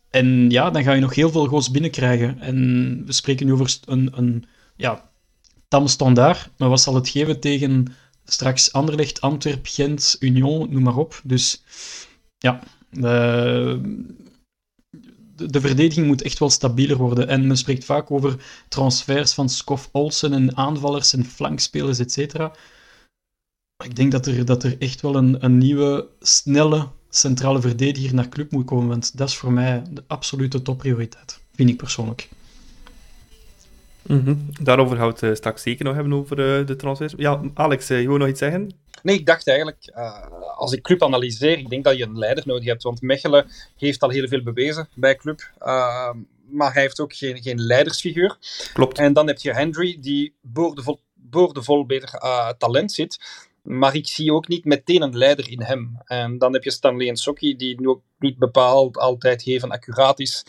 En 0.10 0.50
ja, 0.50 0.70
dan 0.70 0.84
ga 0.84 0.94
je 0.94 1.01
nog 1.01 1.15
heel 1.15 1.32
veel 1.32 1.46
goals 1.46 1.72
binnenkrijgen. 1.72 2.39
En 2.39 3.03
we 3.06 3.12
spreken 3.12 3.46
nu 3.46 3.53
over 3.53 3.77
een, 3.86 4.12
een 4.15 4.46
ja, 4.75 5.10
tam 5.68 5.88
standaard. 5.88 6.50
Maar 6.58 6.70
wat 6.70 6.82
zal 6.82 6.96
het 6.96 7.10
geven 7.10 7.39
tegen 7.39 7.88
straks 8.25 8.73
Anderlecht, 8.73 9.21
Antwerp, 9.21 9.67
Gent, 9.67 10.15
Union, 10.19 10.71
noem 10.71 10.83
maar 10.83 10.97
op. 10.97 11.21
Dus 11.23 11.63
ja, 12.37 12.63
de, 12.89 13.81
de, 15.35 15.61
verdediging 15.61 16.07
moet 16.07 16.21
echt 16.21 16.39
wel 16.39 16.49
stabieler 16.49 16.97
worden. 16.97 17.27
En 17.27 17.47
men 17.47 17.57
spreekt 17.57 17.85
vaak 17.85 18.11
over 18.11 18.35
transfers 18.67 19.33
van 19.33 19.49
Skof 19.49 19.89
Olsen 19.91 20.33
en 20.33 20.57
aanvallers 20.57 21.13
en 21.13 21.25
flankspelers, 21.25 21.99
et 21.99 22.11
cetera. 22.11 22.51
Ik 23.83 23.95
denk 23.95 24.11
dat 24.11 24.25
er, 24.25 24.45
dat 24.45 24.63
er 24.63 24.77
echt 24.79 25.01
wel 25.01 25.15
een, 25.15 25.45
een 25.45 25.57
nieuwe, 25.57 26.07
snelle 26.19 26.87
centrale 27.09 27.61
verdediger 27.61 28.13
naar 28.13 28.29
club 28.29 28.51
moet 28.51 28.65
komen. 28.65 28.87
Want 28.87 29.17
dat 29.17 29.27
is 29.27 29.35
voor 29.35 29.51
mij 29.51 29.83
de 29.89 30.03
absolute 30.07 30.61
topprioriteit, 30.61 31.39
vind 31.53 31.69
ik 31.69 31.77
persoonlijk. 31.77 32.29
Mm 34.01 34.24
-hmm. 34.24 34.48
Daarover 34.62 34.98
gaan 34.98 35.08
we 35.08 35.13
het 35.13 35.22
uh, 35.22 35.34
straks 35.34 35.62
zeker 35.62 35.86
nog 35.86 35.93
hebben 35.93 36.13
over 36.13 36.60
uh, 36.60 36.67
de 36.67 36.75
transfers. 36.75 37.13
Ja, 37.17 37.41
Alex, 37.53 37.91
uh, 37.91 38.01
je 38.01 38.08
wil 38.08 38.17
nog 38.17 38.27
iets 38.27 38.39
zeggen? 38.39 38.74
Nee, 39.03 39.15
ik 39.15 39.25
dacht 39.25 39.48
eigenlijk, 39.48 39.91
als 40.55 40.72
ik 40.74 40.81
club 40.81 41.03
analyseer, 41.03 41.58
ik 41.58 41.70
denk 41.70 41.84
dat 41.84 41.98
je 41.98 42.03
een 42.03 42.17
leider 42.17 42.43
nodig 42.48 42.65
hebt. 42.65 42.84
Want 42.84 43.01
Mechelen 43.01 43.48
heeft 43.77 44.01
al 44.01 44.10
heel 44.10 44.27
veel 44.27 44.43
bewezen 44.43 44.88
bij 44.93 45.15
club. 45.15 45.51
maar 46.50 46.74
hij 46.74 46.81
heeft 46.81 47.00
ook 47.00 47.13
geen, 47.13 47.41
geen 47.41 47.62
leidersfiguur. 47.62 48.38
Klopt. 48.74 48.98
En 48.98 49.13
dan 49.13 49.27
heb 49.27 49.38
je 49.38 49.53
Hendry, 49.53 49.98
die 50.01 50.34
boordevol, 50.41 51.00
boordevol 51.13 51.86
beter 51.86 52.10
talent 52.58 52.91
zit. 52.91 53.20
Maar 53.62 53.96
ik 53.96 54.08
zie 54.08 54.34
ook 54.34 54.48
niet 54.48 54.65
meteen 54.65 55.01
een 55.01 55.17
leider 55.17 55.50
in 55.50 55.62
hem. 55.62 55.98
En 56.05 56.38
dan 56.38 56.53
heb 56.53 56.63
je 56.63 56.72
Stanley 56.72 57.08
en 57.08 57.17
Sokki, 57.17 57.55
die 57.55 57.81
nu 57.81 57.88
ook 57.88 58.01
niet 58.20 58.38
bepaald 58.38 58.98
altijd 58.98 59.48
even 59.48 59.72
accuraat 59.72 60.20
is 60.20 60.43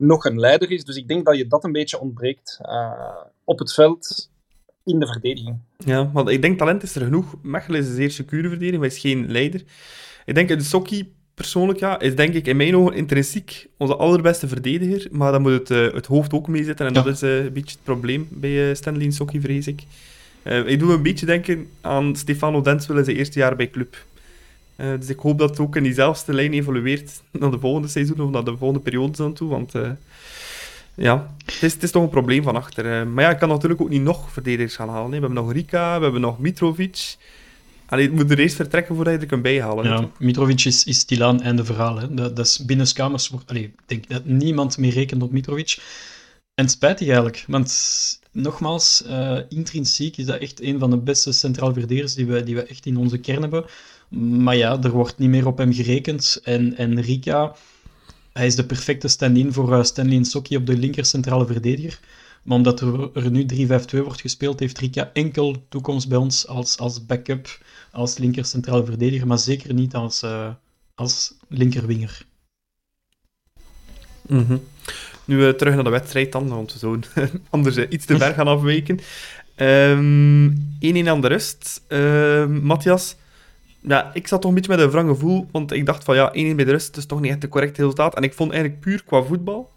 nog 0.00 0.24
een 0.24 0.38
leider 0.38 0.70
is. 0.70 0.84
Dus 0.84 0.96
ik 0.96 1.08
denk 1.08 1.24
dat 1.24 1.36
je 1.36 1.46
dat 1.46 1.64
een 1.64 1.72
beetje 1.72 2.00
ontbreekt 2.00 2.58
uh, 2.62 3.16
op 3.44 3.58
het 3.58 3.74
veld 3.74 4.30
in 4.84 4.98
de 4.98 5.06
verdediging. 5.06 5.58
Ja, 5.76 6.10
want 6.12 6.28
ik 6.28 6.42
denk 6.42 6.58
talent 6.58 6.82
is 6.82 6.94
er 6.94 7.04
genoeg. 7.04 7.34
Mechelen 7.42 7.80
is 7.80 7.88
een 7.88 7.94
zeer 7.94 8.10
secure 8.10 8.48
verdediging, 8.48 8.78
maar 8.78 8.90
is 8.90 8.98
geen 8.98 9.30
leider. 9.30 9.62
Ik 10.24 10.34
denk 10.34 10.48
dat 10.48 10.62
Sokki 10.62 11.14
persoonlijk 11.34 11.78
ja, 11.78 12.00
is 12.00 12.16
denk 12.16 12.34
ik 12.34 12.46
in 12.46 12.56
mijn 12.56 12.76
ogen 12.76 12.94
intrinsiek 12.94 13.66
onze 13.76 13.96
allerbeste 13.96 14.48
verdediger, 14.48 15.08
maar 15.10 15.32
dan 15.32 15.42
moet 15.42 15.52
het, 15.52 15.70
uh, 15.70 15.92
het 15.92 16.06
hoofd 16.06 16.32
ook 16.32 16.48
meezitten 16.48 16.86
en 16.86 16.94
ja. 16.94 17.02
dat 17.02 17.14
is 17.14 17.22
uh, 17.22 17.44
een 17.44 17.52
beetje 17.52 17.74
het 17.74 17.84
probleem 17.84 18.28
bij 18.30 18.74
Stanley 18.74 19.04
en 19.04 19.12
Sokki, 19.12 19.40
vrees 19.40 19.66
ik. 19.66 19.82
ik 20.66 20.78
doe 20.78 20.92
een 20.92 21.02
beetje 21.02 21.26
denken 21.26 21.68
aan 21.80 22.16
Stefano 22.16 22.60
Denswil 22.60 22.98
in 22.98 23.04
zijn 23.04 23.16
eerste 23.16 23.38
jaar 23.38 23.56
bij 23.56 23.70
club. 23.70 23.96
Uh, 24.80 24.98
dus 24.98 25.08
ik 25.08 25.18
hoop 25.18 25.38
dat 25.38 25.50
het 25.50 25.58
ook 25.58 25.76
in 25.76 25.82
diezelfde 25.82 26.32
lijn 26.32 26.52
evolueert 26.52 27.22
naar 27.30 27.50
de 27.50 27.58
volgende 27.58 27.88
seizoen 27.88 28.20
of 28.20 28.30
naar 28.30 28.44
de 28.44 28.56
volgende 28.56 28.82
periode 28.82 29.22
aan 29.22 29.32
toe. 29.32 29.48
Want 29.48 29.74
uh, 29.74 29.90
ja, 30.94 31.34
het 31.44 31.62
is, 31.62 31.72
het 31.72 31.82
is 31.82 31.90
toch 31.90 32.02
een 32.02 32.08
probleem 32.08 32.42
van 32.42 32.56
achter. 32.56 32.84
Uh, 32.84 33.12
maar 33.12 33.24
ja, 33.24 33.30
ik 33.30 33.38
kan 33.38 33.48
natuurlijk 33.48 33.80
ook 33.80 33.88
niet 33.88 34.02
nog 34.02 34.32
verdedigers 34.32 34.76
gaan 34.76 34.88
halen. 34.88 35.12
Hè. 35.12 35.18
We 35.18 35.26
hebben 35.26 35.44
nog 35.44 35.52
Rika, 35.52 35.96
we 35.96 36.02
hebben 36.02 36.20
nog 36.20 36.38
Mitrovic. 36.38 37.16
Allee, 37.86 38.06
het 38.06 38.14
moet 38.14 38.30
er 38.30 38.38
eerst 38.38 38.56
vertrekken 38.56 38.94
voordat 38.94 39.14
je 39.14 39.20
er 39.20 39.26
kunt 39.26 39.42
bijhalen. 39.42 39.84
Ja, 39.84 40.08
Mitrovic 40.18 40.64
is, 40.64 40.84
is 40.84 40.98
stilaan 40.98 41.42
en 41.42 41.56
de 41.56 41.64
verhaal. 41.64 41.98
Hè. 41.98 42.14
Dat, 42.14 42.36
dat 42.36 42.46
is 42.46 42.64
binnenskamers. 42.64 43.32
Allee, 43.46 43.62
ik 43.62 43.72
denk 43.86 44.08
dat 44.08 44.24
niemand 44.24 44.78
meer 44.78 44.92
rekent 44.92 45.22
op 45.22 45.32
Mitrovic. 45.32 45.78
En 46.54 46.68
spijtig 46.68 47.06
eigenlijk, 47.06 47.44
want 47.48 48.20
nogmaals, 48.32 49.04
intrinsiek 49.48 50.16
is 50.16 50.26
dat 50.26 50.38
echt 50.38 50.60
een 50.62 50.78
van 50.78 50.90
de 50.90 50.98
beste 50.98 51.32
centraal 51.32 51.72
verdedigers 51.72 52.14
die 52.14 52.26
we, 52.26 52.42
die 52.42 52.54
we 52.54 52.62
echt 52.62 52.86
in 52.86 52.96
onze 52.96 53.18
kern 53.18 53.40
hebben. 53.40 53.64
Maar 54.18 54.56
ja, 54.56 54.82
er 54.82 54.90
wordt 54.90 55.18
niet 55.18 55.28
meer 55.28 55.46
op 55.46 55.58
hem 55.58 55.72
gerekend. 55.72 56.40
En, 56.44 56.76
en 56.76 57.00
Rika, 57.00 57.54
hij 58.32 58.46
is 58.46 58.56
de 58.56 58.66
perfecte 58.66 59.08
stand-in 59.08 59.52
voor 59.52 59.72
uh, 59.72 59.82
Stanley 59.82 60.18
Nsokki 60.18 60.56
op 60.56 60.66
de 60.66 60.76
linker 60.76 61.04
centrale 61.04 61.46
verdediger. 61.46 62.00
Maar 62.42 62.56
omdat 62.56 62.80
er, 62.80 63.30
nu 63.30 63.46
3-5-2 63.54 63.66
wordt 63.90 64.20
gespeeld, 64.20 64.60
heeft 64.60 64.78
Rika 64.78 65.10
enkel 65.12 65.64
toekomst 65.68 66.08
bij 66.08 66.18
ons 66.18 66.46
als, 66.46 66.78
als 66.78 67.06
backup, 67.06 67.58
als 67.92 68.18
linker 68.18 68.44
centrale 68.44 68.84
verdediger, 68.84 69.26
maar 69.26 69.38
zeker 69.38 69.74
niet 69.74 69.94
als, 69.94 70.22
uh, 70.22 70.48
als 70.94 71.34
linkerwinger. 71.48 72.22
Mm 74.26 74.62
Nu 75.24 75.46
uh, 75.46 75.48
terug 75.48 75.74
naar 75.74 75.84
de 75.84 75.90
wedstrijd 75.90 76.32
dan, 76.32 76.48
want 76.48 76.72
we 76.72 76.78
zouden 76.78 77.10
anders 77.50 77.76
iets 77.76 78.04
te 78.04 78.18
ver 78.18 78.34
gaan 78.34 78.48
afweken. 78.48 78.98
1-1 78.98 79.02
um, 79.58 81.08
aan 81.08 81.20
de 81.20 81.28
rust. 81.28 81.82
Matthias, 82.48 83.16
ja, 83.82 84.10
ik 84.14 84.26
zat 84.26 84.40
toch 84.40 84.50
een 84.50 84.56
beetje 84.56 84.76
met 84.76 84.84
een 84.84 84.90
wrang 84.90 85.08
gevoel, 85.08 85.48
want 85.52 85.72
ik 85.72 85.86
dacht 85.86 86.04
van 86.04 86.14
ja, 86.14 86.28
1-1 86.28 86.32
bij 86.32 86.64
de 86.64 86.70
rust 86.70 86.96
is 86.96 87.06
toch 87.06 87.20
niet 87.20 87.30
echt 87.30 87.42
het 87.42 87.50
correcte 87.50 87.80
resultaat. 87.80 88.14
En 88.14 88.22
ik 88.22 88.34
vond 88.34 88.50
eigenlijk 88.52 88.80
puur 88.80 89.04
qua 89.04 89.22
voetbal, 89.22 89.70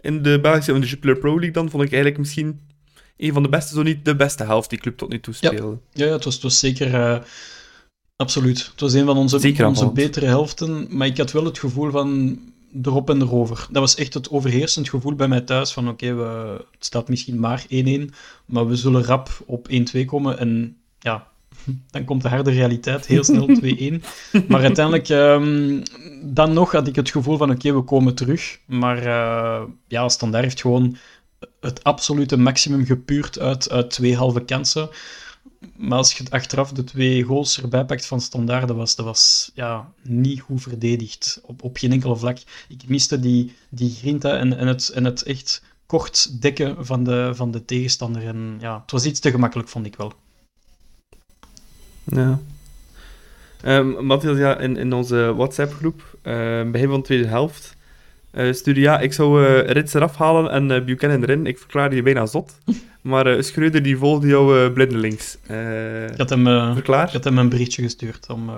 in 0.00 0.22
de 0.22 0.40
Belgische 0.40 0.72
in 0.72 0.80
de 0.80 0.86
Jupiler 0.86 1.16
Pro 1.18 1.30
League 1.30 1.50
dan, 1.50 1.70
vond 1.70 1.82
ik 1.82 1.88
eigenlijk 1.88 2.18
misschien 2.18 2.60
een 3.16 3.32
van 3.32 3.42
de 3.42 3.48
beste, 3.48 3.74
zo 3.74 3.82
niet 3.82 4.04
de 4.04 4.16
beste 4.16 4.44
helft 4.44 4.70
die 4.70 4.78
club 4.78 4.96
tot 4.96 5.08
nu 5.08 5.20
toe 5.20 5.34
speelde. 5.34 5.78
Ja, 5.92 6.06
ja 6.06 6.12
het, 6.12 6.24
was, 6.24 6.34
het 6.34 6.42
was 6.42 6.58
zeker... 6.58 6.94
Uh, 6.94 7.18
absoluut. 8.16 8.66
Het 8.70 8.80
was 8.80 8.92
een 8.92 9.04
van 9.04 9.16
onze, 9.16 9.64
onze 9.64 9.90
betere 9.90 10.26
helften, 10.26 10.86
maar 10.96 11.06
ik 11.06 11.16
had 11.16 11.32
wel 11.32 11.44
het 11.44 11.58
gevoel 11.58 11.90
van 11.90 12.38
erop 12.82 13.10
en 13.10 13.20
erover. 13.20 13.66
Dat 13.70 13.82
was 13.82 13.94
echt 13.94 14.14
het 14.14 14.30
overheersend 14.30 14.88
gevoel 14.88 15.14
bij 15.14 15.28
mij 15.28 15.40
thuis 15.40 15.72
van 15.72 15.88
oké, 15.88 16.06
okay, 16.06 16.26
het 16.70 16.84
staat 16.84 17.08
misschien 17.08 17.40
maar 17.40 17.64
1-1, 17.64 17.66
maar 18.46 18.66
we 18.66 18.76
zullen 18.76 19.04
rap 19.04 19.28
op 19.46 19.68
1-2 19.96 20.04
komen 20.04 20.38
en 20.38 20.76
ja, 20.98 21.31
dan 21.90 22.04
komt 22.04 22.22
de 22.22 22.28
harde 22.28 22.50
realiteit 22.50 23.06
heel 23.06 23.24
snel 23.24 23.48
2-1. 23.48 24.46
Maar 24.48 24.62
uiteindelijk, 24.62 25.08
um, 25.08 25.82
dan 26.22 26.52
nog 26.52 26.72
had 26.72 26.86
ik 26.86 26.96
het 26.96 27.10
gevoel 27.10 27.36
van 27.36 27.50
oké, 27.50 27.74
we 27.74 27.82
komen 27.82 28.14
terug. 28.14 28.58
Maar 28.66 29.06
uh, 29.06 29.62
ja, 29.88 30.08
Standaard 30.08 30.44
heeft 30.44 30.60
gewoon 30.60 30.96
het 31.60 31.84
absolute 31.84 32.36
maximum 32.36 32.84
gepuurd 32.84 33.38
uit, 33.38 33.70
uit 33.70 33.90
twee 33.90 34.16
halve 34.16 34.44
kansen. 34.44 34.88
Maar 35.76 35.98
als 35.98 36.12
je 36.12 36.24
achteraf 36.30 36.72
de 36.72 36.84
twee 36.84 37.22
goals 37.22 37.62
erbij 37.62 37.84
pakt 37.84 38.06
van 38.06 38.20
Standaard, 38.20 38.68
dat 38.68 38.76
was, 38.76 38.96
dat 38.96 39.04
was 39.06 39.50
ja, 39.54 39.92
niet 40.02 40.40
goed 40.40 40.62
verdedigd. 40.62 41.40
Op, 41.44 41.62
op 41.62 41.76
geen 41.76 41.92
enkele 41.92 42.16
vlak. 42.16 42.38
Ik 42.68 42.88
miste 42.88 43.20
die, 43.20 43.54
die 43.70 43.90
grinta 43.90 44.36
en, 44.36 44.56
en, 44.58 44.66
het, 44.66 44.88
en 44.88 45.04
het 45.04 45.22
echt 45.22 45.62
kort 45.86 46.40
dekken 46.40 46.86
van 46.86 47.04
de, 47.04 47.30
van 47.34 47.50
de 47.50 47.64
tegenstander. 47.64 48.26
En 48.26 48.56
ja, 48.60 48.80
het 48.80 48.90
was 48.90 49.04
iets 49.04 49.20
te 49.20 49.30
gemakkelijk, 49.30 49.68
vond 49.68 49.86
ik 49.86 49.96
wel. 49.96 50.12
Ja. 52.04 52.38
Um, 53.64 54.06
Matthias, 54.06 54.38
ja, 54.38 54.58
in, 54.58 54.76
in 54.76 54.92
onze 54.92 55.34
WhatsApp-groep, 55.36 56.16
uh, 56.22 56.70
begin 56.70 56.88
van 56.88 56.98
de 56.98 57.04
tweede 57.04 57.26
helft, 57.26 57.76
uh, 58.34 58.52
stuurde 58.52 58.80
ja, 58.80 59.00
ik 59.00 59.12
zou 59.12 59.46
uh, 59.46 59.70
Rits 59.70 59.94
eraf 59.94 60.16
halen 60.16 60.50
en 60.50 60.70
uh, 60.70 60.84
Buchanan 60.84 61.22
erin. 61.22 61.46
Ik 61.46 61.58
verklaarde 61.58 61.96
je 61.96 62.02
bijna 62.02 62.26
zot. 62.26 62.58
Maar 63.02 63.36
uh, 63.36 63.42
Schreuder 63.42 63.82
die 63.82 63.96
volgde 63.96 64.26
jou 64.26 64.70
blindelings. 64.70 65.38
ik, 66.10 66.16
had 66.16 66.30
hem, 66.30 66.46
ik 66.76 66.86
had 66.86 67.24
hem 67.24 67.38
een 67.38 67.48
berichtje 67.48 67.82
gestuurd 67.82 68.30
om 68.30 68.50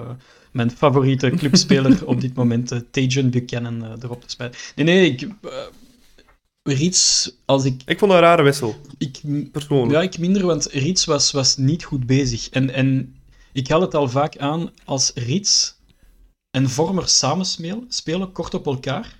mijn 0.51 0.71
favoriete 0.71 1.31
clubspeler 1.31 2.07
op 2.07 2.21
dit 2.21 2.35
moment, 2.35 2.73
uh, 2.73 2.79
Tajan 2.91 3.31
Buchanan, 3.31 3.85
erop 4.03 4.23
te 4.23 4.31
spelen. 4.31 4.53
Nee, 4.77 4.85
nee, 4.85 5.11
ik... 5.11 5.29
Rits, 6.63 7.33
als 7.45 7.65
ik... 7.65 7.83
Ik 7.87 7.99
vond 7.99 8.13
een 8.13 8.19
rare 8.19 8.43
wissel, 8.43 8.77
ik, 8.99 9.21
persoonlijk. 9.53 9.93
Ja, 9.93 10.03
ik 10.03 10.19
minder, 10.19 10.47
want 10.47 10.69
Rits 10.73 11.05
was, 11.05 11.33
was 11.33 11.57
niet 11.57 11.85
goed 11.85 12.07
bezig. 12.07 12.49
En, 12.49 12.71
en 12.75 13.15
ik 13.55 13.69
haal 13.69 13.81
het 13.81 13.95
al 13.95 14.09
vaak 14.09 14.39
aan 14.39 14.71
als 14.85 15.13
Rits 15.15 15.75
en 16.51 16.69
Vormer 16.69 17.09
samen 17.09 17.47
spelen, 17.89 18.33
kort 18.33 18.55
op 18.55 18.67
elkaar, 18.67 19.17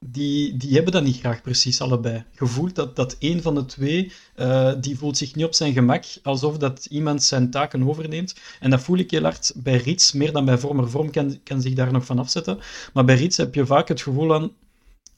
die, 0.00 0.56
die 0.56 0.74
hebben 0.74 0.92
dat 0.92 1.02
niet 1.04 1.18
graag 1.18 1.42
precies 1.42 1.80
allebei. 1.80 2.24
Je 2.38 2.46
voelt 2.46 2.74
dat, 2.74 2.96
dat 2.96 3.16
een 3.18 3.42
van 3.42 3.54
de 3.54 3.64
twee, 3.64 4.12
uh, 4.36 4.72
die 4.80 4.98
voelt 4.98 5.16
zich 5.16 5.34
niet 5.34 5.44
op 5.44 5.54
zijn 5.54 5.72
gemak, 5.72 6.04
alsof 6.22 6.58
dat 6.58 6.84
iemand 6.84 7.22
zijn 7.22 7.50
taken 7.50 7.88
overneemt. 7.88 8.34
En 8.60 8.70
dat 8.70 8.80
voel 8.80 8.98
ik 8.98 9.10
heel 9.10 9.22
hard 9.22 9.52
bij 9.56 9.76
Rits, 9.76 10.12
meer 10.12 10.32
dan 10.32 10.44
bij 10.44 10.58
Vormer. 10.58 10.90
Vorm 10.90 11.10
kan, 11.10 11.40
kan 11.42 11.60
zich 11.60 11.74
daar 11.74 11.92
nog 11.92 12.04
van 12.04 12.18
afzetten. 12.18 12.58
Maar 12.92 13.04
bij 13.04 13.16
Rits 13.16 13.36
heb 13.36 13.54
je 13.54 13.66
vaak 13.66 13.88
het 13.88 14.02
gevoel 14.02 14.34
aan, 14.34 14.50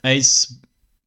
hij 0.01 0.17
is 0.17 0.59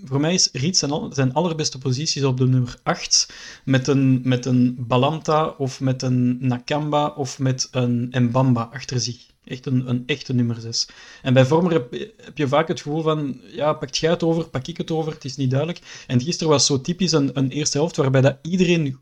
voor 0.03 0.19
mij 0.19 0.33
is 0.33 0.49
Riet 0.51 0.77
zijn, 0.77 1.13
zijn 1.13 1.33
allerbeste 1.33 1.77
posities 1.77 2.23
op 2.23 2.37
de 2.37 2.47
nummer 2.47 2.79
8 2.83 3.33
met 3.65 3.87
een, 3.87 4.21
met 4.23 4.45
een 4.45 4.75
Balanta 4.79 5.47
of 5.47 5.79
met 5.79 6.01
een 6.01 6.37
Nakamba 6.39 7.07
of 7.07 7.39
met 7.39 7.67
een 7.71 8.09
Mbamba 8.19 8.69
achter 8.73 8.99
zich. 8.99 9.29
Echt 9.43 9.65
een, 9.65 9.89
een 9.89 10.03
echte 10.05 10.33
nummer 10.33 10.59
6. 10.59 10.87
En 11.21 11.33
bij 11.33 11.45
Vormer 11.45 11.71
heb, 11.71 11.93
je 12.33 12.47
vaak 12.47 12.67
het 12.67 12.81
gevoel 12.81 13.01
van, 13.01 13.41
ja, 13.51 13.73
pakt 13.73 13.97
jij 13.97 14.09
het 14.09 14.23
over, 14.23 14.49
pak 14.49 14.67
ik 14.67 14.77
het 14.77 14.91
over, 14.91 15.13
het 15.13 15.25
is 15.25 15.35
niet 15.35 15.49
duidelijk. 15.49 16.05
En 16.07 16.21
gisteren 16.21 16.51
was 16.51 16.65
zo 16.65 16.81
typisch 16.81 17.11
een, 17.11 17.29
een 17.33 17.49
eerste 17.49 17.77
helft 17.77 17.95
waarbij 17.95 18.21
dat 18.21 18.37
iedereen 18.41 18.97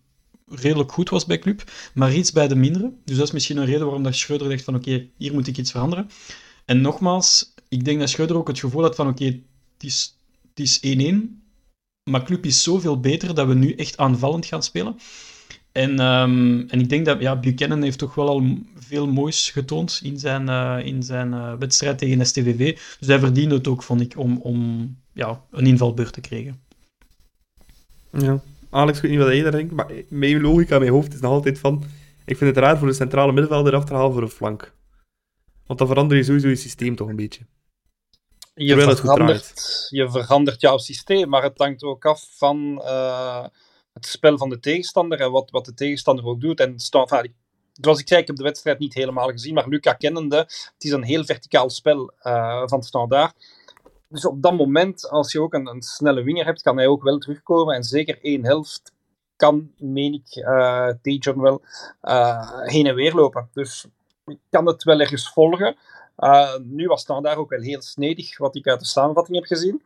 redelijk 0.49 0.91
goed 0.91 1.09
was 1.09 1.25
bij 1.25 1.39
club, 1.39 1.71
maar 1.93 2.13
iets 2.13 2.31
bij 2.31 2.47
de 2.47 2.55
mindere. 2.55 2.93
Dus 3.05 3.17
dat 3.17 3.25
is 3.25 3.33
misschien 3.33 3.57
een 3.57 3.65
reden 3.65 3.85
waarom 3.85 4.03
dat 4.03 4.15
Schreuder 4.15 4.49
dacht 4.49 4.63
van, 4.63 4.75
oké, 4.75 5.07
hier 5.17 5.33
moet 5.33 5.47
ik 5.47 5.57
iets 5.57 5.71
veranderen. 5.71 6.09
En 6.65 6.81
nogmaals, 6.81 7.53
ik 7.67 7.85
denk 7.85 7.99
dat 7.99 8.09
Schreuder 8.09 8.38
ook 8.38 8.47
het 8.47 8.59
gevoel 8.59 8.81
had 8.81 8.95
van, 8.95 9.07
oké, 9.07 9.25
het 9.25 9.83
is 9.83 10.18
is 10.59 10.79
1-1, 10.85 11.39
maar 12.09 12.23
club 12.23 12.45
is 12.45 12.63
zoveel 12.63 12.99
beter 12.99 13.35
dat 13.35 13.47
we 13.47 13.53
nu 13.53 13.73
echt 13.73 13.97
aanvallend 13.97 14.45
gaan 14.45 14.63
spelen. 14.63 14.95
En, 15.71 15.99
um, 15.99 16.69
en 16.69 16.79
ik 16.79 16.89
denk 16.89 17.05
dat 17.05 17.21
ja, 17.21 17.39
Buchanan 17.39 17.81
heeft 17.81 17.97
toch 17.97 18.15
wel 18.15 18.27
al 18.27 18.57
veel 18.75 19.07
moois 19.07 19.49
getoond 19.49 19.99
in 20.03 20.19
zijn, 20.19 20.49
uh, 20.49 20.77
in 20.83 21.03
zijn 21.03 21.31
uh, 21.31 21.53
wedstrijd 21.59 21.97
tegen 21.97 22.25
STVV. 22.25 22.77
Dus 22.99 23.07
hij 23.07 23.19
verdiende 23.19 23.55
het 23.55 23.67
ook, 23.67 23.83
vond 23.83 24.01
ik, 24.01 24.17
om, 24.17 24.37
om 24.37 24.95
ja, 25.13 25.41
een 25.51 25.65
invalbeurt 25.65 26.13
te 26.13 26.21
krijgen. 26.21 26.61
Ja, 28.11 28.41
Alex, 28.69 28.97
ik 28.97 29.01
weet 29.01 29.11
niet 29.11 29.19
wat 29.19 29.29
jij 29.29 29.41
daar 29.41 29.51
denkt, 29.51 29.73
maar 29.73 29.91
mijn 30.09 30.41
logica 30.41 30.73
in 30.73 30.81
mijn 30.81 30.91
hoofd 30.91 31.13
is 31.13 31.19
nog 31.19 31.31
altijd 31.31 31.59
van... 31.59 31.83
Ik 32.25 32.37
vind 32.37 32.55
het 32.55 32.63
raar 32.63 32.77
voor 32.77 32.87
de 32.87 32.93
centrale 32.93 33.31
middenvelder 33.31 33.75
af 33.75 33.85
te 33.85 33.93
halen 33.93 34.13
voor 34.13 34.21
een 34.21 34.29
flank. 34.29 34.73
Want 35.65 35.79
dan 35.79 35.87
verander 35.87 36.17
je 36.17 36.23
sowieso 36.23 36.47
je 36.47 36.55
systeem 36.55 36.95
toch 36.95 37.09
een 37.09 37.15
beetje 37.15 37.41
je 38.65 38.95
verandert, 38.95 39.87
je 39.89 40.09
verandert 40.09 40.61
jouw 40.61 40.77
systeem, 40.77 41.29
maar 41.29 41.43
het 41.43 41.57
hangt 41.57 41.83
ook 41.83 42.05
af 42.05 42.27
van 42.31 42.81
uh, 42.85 43.45
het 43.93 44.05
spel 44.05 44.37
van 44.37 44.49
de 44.49 44.59
tegenstander 44.59 45.19
en 45.19 45.31
wat, 45.31 45.51
wat 45.51 45.65
de 45.65 45.73
tegenstander 45.73 46.25
ook 46.25 46.41
doet. 46.41 46.59
En 46.59 46.73
zoals 46.79 47.99
ik 47.99 48.07
zei, 48.07 48.21
ik 48.21 48.27
heb 48.27 48.35
de 48.35 48.43
wedstrijd 48.43 48.79
niet 48.79 48.93
helemaal 48.93 49.27
gezien, 49.29 49.53
maar 49.53 49.67
Luca 49.67 49.93
kennende, 49.93 50.37
het 50.37 50.73
is 50.83 50.91
een 50.91 51.03
heel 51.03 51.25
verticaal 51.25 51.69
spel 51.69 52.13
uh, 52.23 52.63
van 52.65 52.83
standaard. 52.83 53.35
Dus 54.07 54.25
op 54.25 54.41
dat 54.41 54.53
moment, 54.53 55.09
als 55.09 55.31
je 55.31 55.41
ook 55.41 55.53
een, 55.53 55.67
een, 55.67 55.81
snelle 55.81 56.23
winger 56.23 56.45
hebt, 56.45 56.61
kan 56.61 56.77
hij 56.77 56.87
ook 56.87 57.03
wel 57.03 57.17
terugkomen. 57.17 57.75
En 57.75 57.83
zeker 57.83 58.19
één 58.21 58.45
helft 58.45 58.91
kan, 59.35 59.71
meen 59.77 60.13
ik, 60.13 60.35
uh, 60.35 60.89
Tejan 61.01 61.41
wel 61.41 61.61
heen 62.63 62.85
en 62.85 62.95
weer 62.95 63.13
lopen. 63.13 63.49
Dus 63.53 63.85
ik 64.25 64.37
kan 64.49 64.65
het 64.65 64.83
wel 64.83 64.99
ergens 64.99 65.29
volgen. 65.29 65.77
Uh, 66.19 66.55
nu 66.63 66.88
was 66.88 67.01
Standaard 67.01 67.38
ook 67.38 67.49
wel 67.49 67.62
heel 67.62 67.82
snedig, 67.82 68.38
wat 68.38 68.55
ik 68.55 68.67
uit 68.67 68.79
de 68.79 68.86
samenvatting 68.86 69.38
heb 69.38 69.45
gezien. 69.45 69.82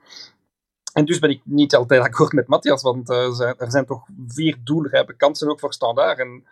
En 0.94 1.06
dus 1.06 1.20
ben 1.20 1.30
ik 1.30 1.42
niet 1.44 1.76
altijd 1.76 2.02
akkoord 2.02 2.34
met 2.34 2.48
Matthias, 2.48 2.82
want 2.82 3.10
uh, 3.10 3.40
er 3.58 3.72
zijn 3.72 3.86
toch 3.86 4.06
vier 4.28 4.58
doelrijpe 4.64 5.16
kansen 5.16 5.50
ook 5.50 5.60
voor 5.60 5.74
Standaard. 5.74 6.20
En 6.20 6.46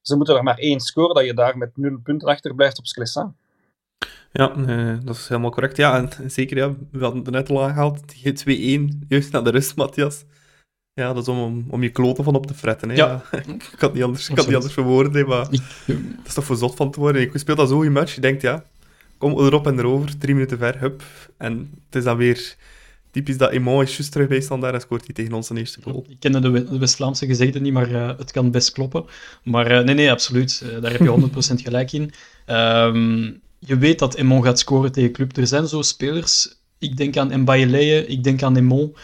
ze 0.00 0.16
moeten 0.16 0.36
er 0.36 0.42
maar 0.42 0.58
één 0.58 0.80
scoren, 0.80 1.14
dat 1.14 1.24
je 1.24 1.34
daar 1.34 1.58
met 1.58 1.76
nul 1.76 1.98
punten 2.02 2.28
achter 2.28 2.54
blijft 2.54 2.78
op 2.78 2.86
Sclessin. 2.86 3.36
Ja, 4.32 4.56
uh, 4.56 4.98
dat 5.04 5.16
is 5.16 5.28
helemaal 5.28 5.50
correct. 5.50 5.76
Ja, 5.76 5.96
en 5.96 6.30
zeker, 6.30 6.56
ja, 6.56 6.74
we 6.90 7.02
hadden 7.02 7.22
het 7.22 7.30
net 7.30 7.50
al 7.50 7.62
aangehaald, 7.62 8.00
2-1, 8.00 9.06
juist 9.08 9.32
naar 9.32 9.44
de 9.44 9.50
rust, 9.50 9.76
Matthias. 9.76 10.24
Ja, 10.92 11.12
dat 11.12 11.22
is 11.22 11.28
om, 11.28 11.66
om 11.70 11.82
je 11.82 11.90
kloten 11.90 12.24
van 12.24 12.34
op 12.34 12.46
te 12.46 12.54
fretten. 12.54 12.88
Hè. 12.88 12.94
Ja. 12.94 13.22
ik 13.30 13.72
kan 13.76 13.88
het 13.88 13.92
niet 13.92 14.02
anders, 14.02 14.28
ik 14.28 14.34
kan 14.34 14.46
niet 14.46 14.54
anders 14.54 14.74
verwoorden, 14.74 15.28
maar 15.28 15.50
dat 15.50 15.60
is 16.24 16.34
toch 16.34 16.44
voor 16.44 16.56
zot 16.56 16.74
van 16.74 16.90
te 16.90 17.00
worden. 17.00 17.22
Ik 17.22 17.38
speelt 17.38 17.58
dat 17.58 17.68
zo 17.68 17.80
in 17.80 17.92
match, 17.92 18.14
je 18.14 18.20
denkt, 18.20 18.42
ja, 18.42 18.64
kom 19.24 19.38
erop 19.38 19.66
en 19.66 19.78
erover, 19.78 20.18
drie 20.18 20.34
minuten 20.34 20.58
ver, 20.58 20.80
hup. 20.80 21.02
En 21.36 21.70
het 21.86 21.96
is 21.96 22.04
dan 22.04 22.16
weer 22.16 22.56
typisch 23.10 23.36
dat 23.36 23.50
Emon 23.50 23.82
is 23.82 23.96
juist 23.96 24.12
terug 24.12 24.28
bij 24.28 24.40
standaard 24.40 24.74
en 24.74 24.80
scoort 24.80 25.04
hij 25.04 25.14
tegen 25.14 25.32
ons 25.32 25.46
zijn 25.46 25.58
eerste 25.58 25.82
goal. 25.82 26.04
Ik 26.08 26.16
ken 26.20 26.42
de 26.42 26.78
West-Vlaamse 26.78 27.26
gezegde 27.26 27.60
niet, 27.60 27.72
maar 27.72 27.90
uh, 27.90 28.10
het 28.18 28.32
kan 28.32 28.50
best 28.50 28.72
kloppen. 28.72 29.04
Maar 29.42 29.70
uh, 29.70 29.80
nee, 29.80 29.94
nee, 29.94 30.10
absoluut. 30.10 30.62
Uh, 30.64 30.82
daar 30.82 30.90
heb 30.90 31.00
je 31.00 31.14
100% 31.60 31.62
gelijk 31.62 31.92
in. 31.92 32.12
Um, 32.46 33.40
je 33.58 33.78
weet 33.78 33.98
dat 33.98 34.14
Emon 34.14 34.42
gaat 34.42 34.58
scoren 34.58 34.92
tegen 34.92 35.12
club. 35.12 35.36
Er 35.36 35.46
zijn 35.46 35.66
zo 35.68 35.82
spelers... 35.82 36.62
Ik 36.78 36.96
denk 36.96 37.16
aan 37.16 37.40
Mbayeleje, 37.40 38.06
ik 38.06 38.24
denk 38.24 38.42
aan 38.42 38.56
Emon. 38.56 38.96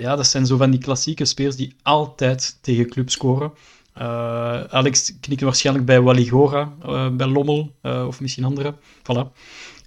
ja, 0.00 0.16
dat 0.16 0.26
zijn 0.26 0.46
zo 0.46 0.56
van 0.56 0.70
die 0.70 0.80
klassieke 0.80 1.24
spelers 1.24 1.56
die 1.56 1.74
altijd 1.82 2.58
tegen 2.60 2.88
club 2.88 3.10
scoren. 3.10 3.52
Uh, 3.98 4.64
Alex 4.64 5.12
knikt 5.20 5.40
waarschijnlijk 5.40 5.86
bij 5.86 6.00
Waligora, 6.00 6.72
uh, 6.86 7.08
bij 7.10 7.26
Lommel 7.26 7.72
uh, 7.82 8.04
of 8.06 8.20
misschien 8.20 8.44
andere. 8.44 8.74
Voilà. 8.98 9.32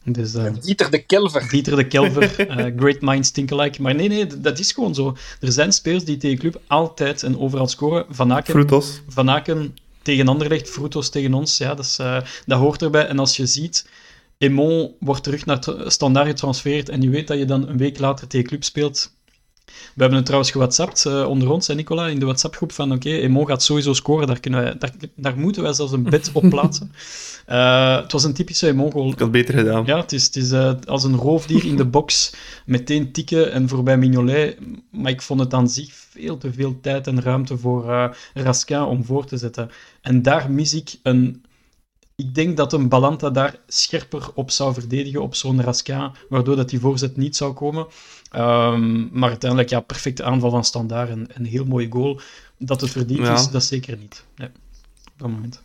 Dus, 0.04 0.32
Dieter 0.62 0.92
de 0.92 1.06
Kelver. 1.06 1.50
Dieter 1.50 1.76
de 1.76 1.88
Kelver, 1.88 2.30
Great 2.80 3.02
Minds 3.02 3.32
Think 3.32 3.52
Alike. 3.52 3.82
Maar 3.82 3.96
nee, 3.96 4.08
nee, 4.08 4.28
dat 4.28 4.60
is 4.60 4.72
gewoon 4.72 4.96
zo. 4.96 5.16
Er 5.40 5.52
zijn 5.52 5.72
spelers 5.72 6.04
die 6.04 6.18
tegen 6.18 6.38
club 6.38 6.62
altijd 6.68 7.24
en 7.24 7.40
overal 7.40 7.68
scoren. 7.68 8.06
Van 8.10 8.34
Aken, 8.34 8.54
Frutos. 8.54 9.02
Van 9.08 9.30
Aken 9.30 9.76
tegen 10.02 10.28
Anderlecht, 10.28 10.70
Frutos 10.70 11.10
tegen 11.10 11.34
ons, 11.34 11.58
ja, 11.58 11.76
dat, 11.76 11.86
is, 11.86 12.00
uh, 12.00 12.22
dat 12.46 12.60
hoort 12.60 12.82
erbij. 12.82 13.08
En 13.08 13.20
als 13.20 13.38
je 13.38 13.46
ziet, 13.46 13.90
Emon 14.38 14.96
wordt 15.00 15.24
terug 15.24 15.46
naar 15.46 15.60
standaard 15.86 16.28
getransfereerd 16.28 16.90
en 16.90 17.02
je 17.02 17.10
weet 17.10 17.28
dat 17.28 17.38
je 17.38 17.46
dan 17.46 17.68
een 17.68 17.78
week 17.78 18.00
later 18.00 18.28
tegen 18.28 18.48
club 18.48 18.64
speelt. 18.64 19.16
We 19.94 20.02
hebben 20.02 20.18
het 20.18 20.26
trouwens 20.26 20.52
gewhatsappt 20.52 21.06
uh, 21.08 21.28
onder 21.30 21.50
ons, 21.50 21.68
hè, 21.68 21.76
Nicola, 21.76 22.08
in 22.08 22.20
de 22.20 22.26
WhatsApp-groep 22.26 22.72
van 22.72 22.92
oké, 22.92 23.08
okay, 23.08 23.22
Emon 23.22 23.48
gaat 23.48 23.64
sowieso 23.64 23.94
scoren, 23.94 24.28
daar, 24.28 24.40
kunnen 24.40 24.62
wij, 24.64 24.78
daar, 24.78 24.92
daar 25.16 25.38
moeten 25.38 25.62
wij 25.62 25.74
zelfs 25.74 25.92
een 25.92 26.04
bed 26.04 26.30
op 26.34 26.50
plaatsen. 26.50 26.92
Uh, 27.50 28.02
het 28.02 28.12
was 28.12 28.24
een 28.24 28.34
typische 28.34 28.68
Emon-goal. 28.68 29.12
Ik 29.12 29.20
had 29.20 29.32
beter 29.32 29.54
gedaan. 29.54 29.86
Ja, 29.86 30.00
het 30.00 30.12
is, 30.12 30.26
het 30.26 30.36
is 30.36 30.52
uh, 30.52 30.74
als 30.86 31.04
een 31.04 31.16
roofdier 31.16 31.66
in 31.66 31.76
de 31.76 31.86
box, 31.96 32.34
meteen 32.66 33.12
tikken 33.12 33.52
en 33.52 33.68
voorbij 33.68 33.98
Mignolet. 33.98 34.58
Maar 34.92 35.12
ik 35.12 35.22
vond 35.22 35.40
het 35.40 35.54
aan 35.54 35.70
zich 35.70 35.94
veel 35.94 36.38
te 36.38 36.54
veel 36.54 36.80
tijd 36.82 37.08
en 37.08 37.22
ruimte 37.22 37.58
voor 37.58 37.90
uh, 37.90 38.10
Raskin 38.34 38.82
om 38.82 39.06
voor 39.06 39.26
te 39.26 39.38
zetten. 39.38 39.70
En 40.02 40.22
daar 40.22 40.52
mis 40.52 40.74
ik 40.74 40.96
een... 41.04 41.42
Ik 42.22 42.36
denk 42.36 42.58
dat 42.58 42.74
een 42.74 42.90
Balanta 42.90 43.30
daar 43.30 43.56
scherper 43.68 44.30
op 44.34 44.52
zou 44.52 44.74
verdedigen, 44.74 45.22
op 45.22 45.36
zo'n 45.36 45.62
Raskin, 45.62 46.12
waardoor 46.30 46.56
dat 46.56 46.70
die 46.70 46.80
voorzet 46.80 47.18
niet 47.18 47.36
zou 47.36 47.54
komen. 47.54 47.88
Um, 48.36 49.10
maar 49.12 49.30
uiteindelijk, 49.30 49.70
ja, 49.70 49.80
perfecte 49.80 50.24
aanval 50.24 50.50
van 50.50 50.64
Standaard 50.64 51.10
en 51.10 51.28
een 51.34 51.46
heel 51.46 51.66
mooie 51.66 51.92
goal. 51.92 52.20
Dat 52.58 52.82
het 52.82 52.90
verdiend 52.90 53.20
ja. 53.20 53.34
is, 53.34 53.50
dat 53.50 53.64
zeker 53.64 53.98
niet. 53.98 54.24
Nee, 54.36 54.48
op 54.48 55.14
dat 55.18 55.30
moment 55.30 55.62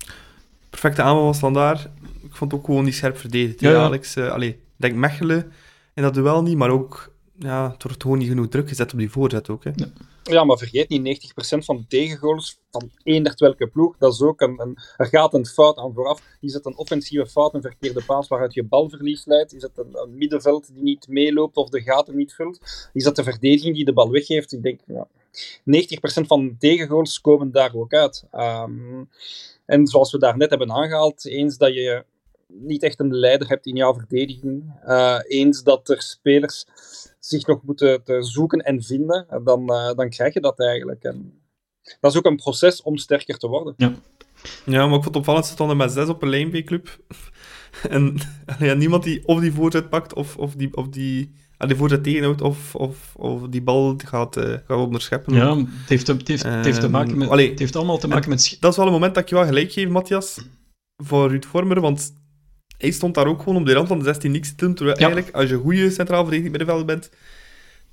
perfecte 0.72 1.02
aanval 1.02 1.24
van 1.24 1.34
Standaard. 1.34 1.88
Ik 2.22 2.36
vond 2.36 2.50
het 2.52 2.60
ook 2.60 2.66
gewoon 2.66 2.84
niet 2.84 2.94
scherp 2.94 3.18
verdedigd. 3.18 3.60
Ja, 3.60 3.70
ja. 3.70 3.82
Alex, 3.82 4.16
uh, 4.16 4.30
allee, 4.30 4.60
denk 4.76 4.94
Mechelen 4.94 5.52
in 5.94 6.02
dat 6.02 6.14
duel 6.14 6.42
niet, 6.42 6.56
maar 6.56 6.70
ook, 6.70 7.11
ja, 7.42 7.70
het 7.70 7.82
wordt 7.82 8.02
gewoon 8.02 8.18
niet 8.18 8.28
genoeg 8.28 8.48
druk 8.48 8.68
gezet 8.68 8.92
op 8.92 8.98
die 8.98 9.10
voorzet 9.10 9.48
ook. 9.48 9.64
Hè. 9.64 9.70
Ja. 9.74 9.86
ja 10.22 10.44
maar 10.44 10.58
vergeet 10.58 10.88
niet, 10.88 11.32
90% 11.32 11.58
van 11.58 11.76
de 11.76 11.84
tegengoals 11.88 12.58
van 12.70 12.90
eender 13.02 13.34
welke 13.36 13.66
ploeg, 13.66 13.96
dat 13.98 14.12
is 14.12 14.22
ook 14.22 14.40
een, 14.40 14.60
een, 14.60 14.78
er 14.96 15.06
gaat 15.06 15.34
een 15.34 15.46
fout 15.46 15.76
aan 15.76 15.92
vooraf. 15.94 16.22
Is 16.40 16.54
het 16.54 16.66
een 16.66 16.76
offensieve 16.76 17.26
fout, 17.26 17.54
een 17.54 17.62
verkeerde 17.62 18.04
paas 18.04 18.28
waaruit 18.28 18.54
je 18.54 18.64
balverlies 18.64 19.24
leidt? 19.24 19.54
Is 19.54 19.62
het 19.62 19.78
een, 19.78 19.90
een 19.92 20.16
middenveld 20.16 20.66
die 20.74 20.82
niet 20.82 21.08
meeloopt 21.08 21.56
of 21.56 21.68
de 21.68 21.82
gaten 21.82 22.16
niet 22.16 22.34
vult? 22.34 22.88
Is 22.92 23.04
dat 23.04 23.16
de 23.16 23.24
verdediging 23.24 23.74
die 23.74 23.84
de 23.84 23.92
bal 23.92 24.10
weggeeft? 24.10 24.52
Ik 24.52 24.62
denk, 24.62 24.80
ja, 24.86 25.08
90% 25.32 26.26
van 26.26 26.46
de 26.46 26.56
tegengoals 26.58 27.20
komen 27.20 27.52
daar 27.52 27.74
ook 27.74 27.92
uit. 27.92 28.24
Um, 28.32 29.08
en 29.66 29.86
zoals 29.86 30.12
we 30.12 30.18
daar 30.18 30.36
net 30.36 30.50
hebben 30.50 30.72
aangehaald, 30.72 31.26
eens 31.26 31.56
dat 31.56 31.74
je 31.74 32.04
niet 32.60 32.82
echt 32.82 33.00
een 33.00 33.14
leider 33.14 33.48
hebt 33.48 33.66
in 33.66 33.76
jouw 33.76 33.94
verdediging, 33.94 34.80
uh, 34.86 35.18
eens 35.26 35.62
dat 35.62 35.88
er 35.88 36.02
spelers 36.02 36.66
zich 37.18 37.46
nog 37.46 37.62
moeten 37.62 38.04
te 38.04 38.22
zoeken 38.22 38.58
en 38.58 38.82
vinden, 38.82 39.26
dan, 39.44 39.62
uh, 39.72 39.94
dan 39.94 40.10
krijg 40.10 40.34
je 40.34 40.40
dat 40.40 40.60
eigenlijk. 40.60 41.02
En 41.02 41.42
dat 42.00 42.10
is 42.12 42.18
ook 42.18 42.24
een 42.24 42.36
proces 42.36 42.82
om 42.82 42.96
sterker 42.96 43.38
te 43.38 43.48
worden. 43.48 43.74
Ja, 43.76 43.94
ja 44.64 44.86
maar 44.86 44.96
ik 44.96 45.02
vond 45.02 45.04
het 45.04 45.16
opvallend, 45.16 45.46
ze 45.46 45.52
stonden 45.52 45.76
met 45.76 45.92
zes 45.92 46.08
op 46.08 46.22
een 46.22 46.28
lijnbee-club. 46.28 46.98
en 47.88 48.16
ja, 48.58 48.74
niemand 48.74 49.02
die 49.02 49.26
of 49.26 49.40
die 49.40 49.52
voorzet 49.52 49.88
pakt 49.90 50.14
of, 50.14 50.36
of 50.36 50.54
die, 50.54 50.76
of 50.76 50.88
die 50.88 51.40
die 51.66 51.76
voorzet 51.76 52.04
tegenhoudt 52.04 52.40
of, 52.40 52.74
of, 52.74 53.14
of 53.16 53.48
die 53.48 53.62
bal 53.62 53.94
gaat, 54.04 54.36
uh, 54.36 54.44
gaat 54.44 54.78
onderscheppen. 54.78 55.34
Ja, 55.34 55.56
het 55.56 55.66
heeft, 55.86 56.06
het 56.06 56.28
heeft, 56.28 56.42
het 56.42 56.64
heeft, 56.64 56.80
te 56.80 56.88
maken 56.88 57.18
met, 57.18 57.28
allee, 57.28 57.50
het 57.50 57.58
heeft 57.58 57.76
allemaal 57.76 57.98
te 57.98 58.08
maken 58.08 58.28
met... 58.28 58.56
Dat 58.60 58.70
is 58.70 58.76
wel 58.76 58.86
een 58.86 58.92
moment 58.92 59.14
dat 59.14 59.22
ik 59.22 59.28
je 59.28 59.34
wel 59.34 59.44
gelijk 59.44 59.72
geef, 59.72 59.88
Matthias, 59.88 60.44
voor 60.96 61.28
Ruud 61.28 61.44
Vormer, 61.44 61.80
want 61.80 62.12
hij 62.82 62.90
stond 62.90 63.14
daar 63.14 63.26
ook 63.26 63.42
gewoon 63.42 63.56
op 63.56 63.66
de 63.66 63.72
rand 63.72 63.88
van 63.88 63.98
de 63.98 64.04
16 64.04 64.30
niks 64.30 64.48
te 64.48 64.54
doen, 64.56 64.74
terwijl 64.74 64.98
ja. 64.98 65.04
eigenlijk, 65.04 65.36
als 65.36 65.48
je 65.48 65.54
een 65.54 65.60
goede 65.60 65.90
centraal 65.90 66.22
verdediging 66.22 66.56
middenveld 66.56 66.86
bent, 66.86 67.10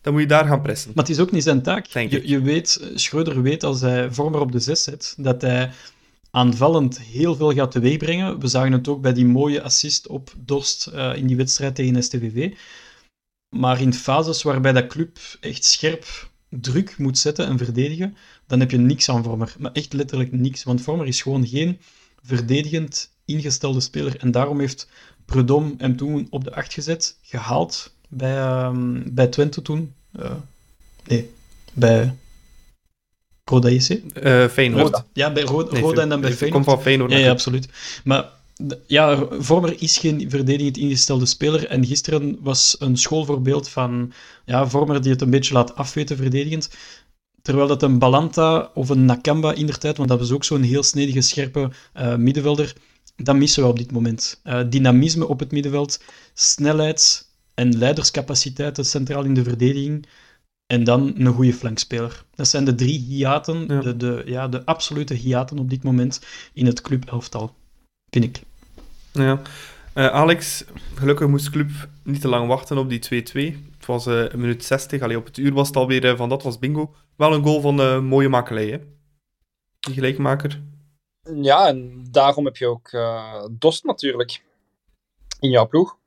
dan 0.02 0.13
moet 0.13 0.21
je 0.21 0.28
daar 0.28 0.45
gaan 0.45 0.62
pressen. 0.62 0.91
Maar 0.95 1.04
het 1.06 1.13
is 1.13 1.21
ook 1.21 1.32
niet 1.32 1.43
zijn 1.43 1.62
taak. 1.62 1.86
Je, 1.86 2.28
je, 2.28 2.41
weet, 2.41 2.91
Schreuder 2.95 3.41
weet 3.41 3.63
als 3.63 3.82
hij 3.82 4.12
Vormer 4.12 4.39
op 4.39 4.52
de 4.52 4.60
6 4.60 4.84
zet, 4.84 5.13
dat 5.17 5.41
hij 5.41 5.71
aanvallend 6.32 7.02
heel 7.02 7.36
veel 7.36 7.54
gaat 7.54 7.71
teweegbrengen. 7.71 8.39
We 8.39 8.47
zagen 8.47 8.71
het 8.71 8.88
ook 8.88 9.02
bij 9.02 9.13
die 9.13 9.25
mooie 9.25 9.62
assist 9.62 10.08
op 10.08 10.34
Dorst 10.38 10.91
uh, 10.93 11.15
in 11.15 11.28
die 11.28 11.36
wedstrijd 11.36 11.75
tegen 11.75 12.04
STVV. 12.04 12.54
Maar 13.56 13.82
in 13.82 13.93
fases 13.93 14.43
waarbij 14.43 14.71
dat 14.71 14.88
club 14.88 15.17
echt 15.39 15.63
scherp 15.63 16.30
druk 16.49 16.97
moet 16.97 17.17
zetten 17.17 17.45
en 17.45 17.58
verdedigen, 17.58 18.17
dan 18.47 18.60
heb 18.60 18.71
je 18.71 18.78
niks 18.78 19.10
aan 19.10 19.23
Vormer. 19.23 19.56
Maar 19.60 19.71
echt 19.71 19.93
letterlijk 19.93 20.32
niks. 20.32 20.63
Want 20.63 20.82
Vormer 20.82 21.08
is 21.08 21.21
gewoon 21.21 21.47
geen 21.47 21.80
verdedigend 22.23 23.12
ingestelde 23.30 23.80
speler. 23.80 24.18
En 24.18 24.32
daarom 24.32 24.60
heeft 24.60 24.88
Predom 25.26 25.76
hem 25.78 25.98
toen 25.98 26.28
op 26.30 26.44
de 26.44 26.54
8 26.54 26.74
gezet, 26.74 27.18
gehaald 27.22 27.94
bij, 28.10 28.63
um, 28.65 29.04
bij 29.13 29.28
Twente 29.28 29.62
toen. 29.62 29.94
Uh, 30.20 30.32
nee, 31.08 31.30
bij 31.74 32.13
Roda 33.44 33.70
JC? 33.70 33.89
Uh, 33.89 34.48
Feyenoord. 34.48 35.04
Ja, 35.13 35.32
bij 35.32 35.44
Roda, 35.44 35.72
nee, 35.72 35.82
Roda 35.82 36.02
en 36.02 36.10
dan 36.10 36.22
bij 36.22 36.34
Feyenoord. 36.34 36.63
Komt 36.63 36.76
van 36.76 36.84
Feyenoord. 36.84 37.12
Ja, 37.12 37.18
ja, 37.18 37.30
absoluut. 37.30 37.70
Maar 38.04 38.30
ja, 38.88 39.28
Vormer 39.32 39.82
is 39.82 39.98
geen 39.98 40.30
verdedigend 40.30 40.78
ingestelde 40.78 41.26
speler. 41.26 41.68
En 41.68 41.86
gisteren 41.86 42.38
was 42.42 42.76
een 42.80 42.98
schoolvoorbeeld 42.98 43.70
van 43.70 44.12
ja, 44.46 44.68
Vormer 44.68 45.02
die 45.02 45.12
het 45.12 45.22
een 45.22 45.30
beetje 45.30 45.54
laat 45.54 45.76
afweten 45.76 46.18
verdedigend. 46.18 46.70
Terwijl 47.42 47.68
dat 47.68 47.84
een 47.84 48.00
Balanta 48.00 48.72
of 48.74 48.89
een 48.89 49.06
Nakamba 49.06 49.54
in 49.54 49.65
de 49.65 49.78
tijd, 49.78 49.98
want 49.98 50.10
dat 50.10 50.20
was 50.20 50.32
ook 50.32 50.44
zo'n 50.44 50.62
heel 50.62 50.84
snedige, 50.84 51.22
scherpe 51.22 51.70
uh, 51.98 52.15
middenvelder, 52.15 52.74
dat 53.24 53.36
missen 53.36 53.64
we 53.64 53.70
op 53.70 53.78
dit 53.78 53.92
moment. 53.92 54.42
Uh, 54.44 54.62
dynamisme 54.70 55.28
op 55.28 55.40
het 55.40 55.52
middenveld, 55.52 56.04
snelheid 56.34 57.30
en 57.54 57.78
leiderscapaciteiten 57.78 58.86
centraal 58.86 59.24
in 59.24 59.34
de 59.34 59.44
verdediging. 59.44 60.08
En 60.66 60.84
dan 60.84 61.14
een 61.18 61.34
goede 61.34 61.54
flankspeler. 61.54 62.24
Dat 62.36 62.48
zijn 62.48 62.66
de 62.66 62.76
drie 62.76 63.00
hiaten, 63.00 63.66
ja. 63.68 63.82
De, 63.82 63.98
de, 63.98 64.24
ja, 64.26 64.48
de 64.48 64.66
absolute 64.66 65.14
hiaten 65.14 65.60
op 65.60 65.70
dit 65.70 65.84
moment 65.84 66.22
in 66.54 66.66
het 66.66 66.82
clubelftal, 66.82 67.56
vind 68.10 68.26
ik. 68.26 68.42
Ja. 69.12 69.42
Uh, 69.96 70.08
Alex, 70.08 70.64
gelukkig 70.96 71.28
moest 71.28 71.50
club 71.50 71.70
niet 72.04 72.22
te 72.22 72.28
lang 72.28 72.48
wachten 72.48 72.78
op 72.78 72.90
die 72.90 73.24
2-2. 73.54 73.58
Het 73.78 73.86
was 73.86 74.08
uh, 74.08 74.30
een 74.30 74.40
minuut 74.40 74.66
60. 74.66 75.02
Allee, 75.02 75.18
op 75.18 75.26
het 75.26 75.38
uur 75.38 75.54
was 75.54 75.68
het 75.68 75.78
alweer 75.78 76.06
uh, 76.06 76.18
van 76.18 76.30
dat 76.30 76.44
was 76.44 76.60
bingo. 76.60 76.96
Wel 77.16 77.34
een 77.34 77.44
goal 77.44 77.62
van 77.62 78.06
mooie 78.06 78.30
makelij, 78.30 78.70
hè? 78.70 78.78
Die 79.80 79.94
gelijkmaker. 79.94 80.62
Ja, 81.36 81.68
en 81.68 82.06
daarom 82.12 82.46
heb 82.46 82.58
je 82.58 82.68
ook 82.68 82.89
Dost 83.52 83.84
natuurlijk 83.84 84.44
in 85.39 85.50
jouw 85.50 85.68
ploeg. 85.68 85.98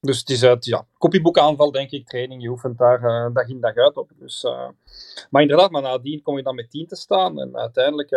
Dus 0.00 0.18
het 0.18 0.30
is 0.30 0.44
uit 0.44 0.64
ja, 0.64 0.86
aanval 1.32 1.70
denk 1.70 1.90
ik, 1.90 2.06
training. 2.06 2.42
Je 2.42 2.48
oefent 2.48 2.78
daar 2.78 3.32
dag 3.32 3.48
in 3.48 3.60
dag 3.60 3.76
uit 3.76 3.96
op. 3.96 4.10
Dus, 4.18 4.46
maar 5.30 5.42
inderdaad, 5.42 5.70
maar 5.70 5.82
nadien 5.82 6.22
kom 6.22 6.36
je 6.36 6.42
dan 6.42 6.54
met 6.54 6.70
10 6.70 6.86
te 6.86 6.96
staan. 6.96 7.40
En 7.40 7.56
uiteindelijk 7.56 8.10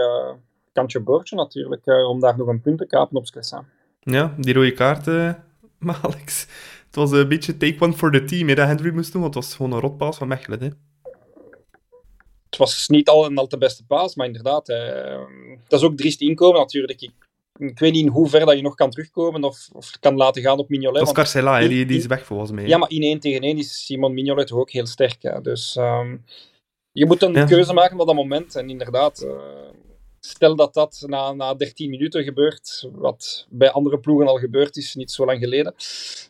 kantje 0.73 0.99
boordje 0.99 1.35
natuurlijk, 1.35 1.85
om 1.85 2.19
daar 2.19 2.38
nog 2.38 2.47
een 2.47 2.62
punt 2.62 2.77
te 2.77 2.85
kapen 2.85 3.17
op. 3.17 3.25
Ja, 3.99 4.35
die 4.38 4.53
rode 4.53 4.73
kaart, 4.73 5.07
uh, 5.07 5.33
maar 5.77 5.99
Alex. 6.01 6.47
Het 6.85 6.95
was 6.95 7.12
een 7.12 7.27
beetje 7.27 7.57
take 7.57 7.75
one 7.79 7.93
for 7.93 8.12
the 8.12 8.23
team 8.23 8.47
dat 8.47 8.67
Henry 8.67 8.93
moest 8.93 9.12
doen, 9.12 9.21
want 9.21 9.33
het 9.35 9.43
was 9.43 9.55
gewoon 9.55 9.71
een 9.71 9.79
rotpaas 9.79 10.17
van 10.17 10.27
Mechelen. 10.27 10.59
Hè. 10.59 10.69
Het 12.49 12.59
was 12.59 12.88
niet 12.88 13.09
al 13.09 13.25
een 13.25 13.38
al 13.38 13.47
te 13.47 13.57
beste 13.57 13.85
paas, 13.85 14.15
maar 14.15 14.25
inderdaad, 14.25 14.69
uh, 14.69 15.19
dat 15.67 15.79
is 15.79 15.85
ook 15.85 15.97
driest 15.97 16.21
inkomen 16.21 16.59
natuurlijk. 16.59 17.01
Ik, 17.01 17.12
ik, 17.57 17.79
weet 17.79 17.91
niet 17.91 18.05
in 18.05 18.12
hoeverre 18.12 18.45
dat 18.45 18.55
je 18.55 18.62
nog 18.62 18.75
kan 18.75 18.89
terugkomen 18.89 19.43
of, 19.43 19.69
of 19.73 19.91
kan 19.99 20.15
laten 20.15 20.41
gaan 20.41 20.57
op 20.57 20.69
Mignolet. 20.69 20.99
Dat 20.99 21.07
is 21.07 21.13
Carcella, 21.13 21.59
die, 21.59 21.85
die 21.85 21.97
is 21.97 22.05
weg 22.05 22.25
volgens 22.25 22.51
mij. 22.51 22.67
Ja, 22.67 22.77
maar 22.77 22.89
in 22.89 23.01
1 23.01 23.19
tegen 23.19 23.41
1 23.41 23.57
is 23.57 23.85
Simon 23.85 24.13
Mignolet 24.13 24.47
toch 24.47 24.59
ook 24.59 24.71
heel 24.71 24.85
sterk. 24.85 25.21
Hè. 25.21 25.41
Dus 25.41 25.75
um, 25.75 26.23
je 26.91 27.05
moet 27.05 27.21
een 27.21 27.33
ja. 27.33 27.45
keuze 27.45 27.73
maken 27.73 27.99
op 27.99 28.07
dat 28.07 28.15
moment. 28.15 28.55
En 28.55 28.69
inderdaad, 28.69 29.23
uh, 29.23 29.31
Stel 30.19 30.55
dat 30.55 30.73
dat 30.73 31.03
na, 31.05 31.34
na 31.34 31.53
13 31.53 31.89
minuten 31.89 32.23
gebeurt, 32.23 32.89
wat 32.91 33.47
bij 33.49 33.71
andere 33.71 33.99
ploegen 33.99 34.27
al 34.27 34.38
gebeurd 34.38 34.77
is, 34.77 34.95
niet 34.95 35.12
zo 35.12 35.25
lang 35.25 35.39
geleden, 35.39 35.73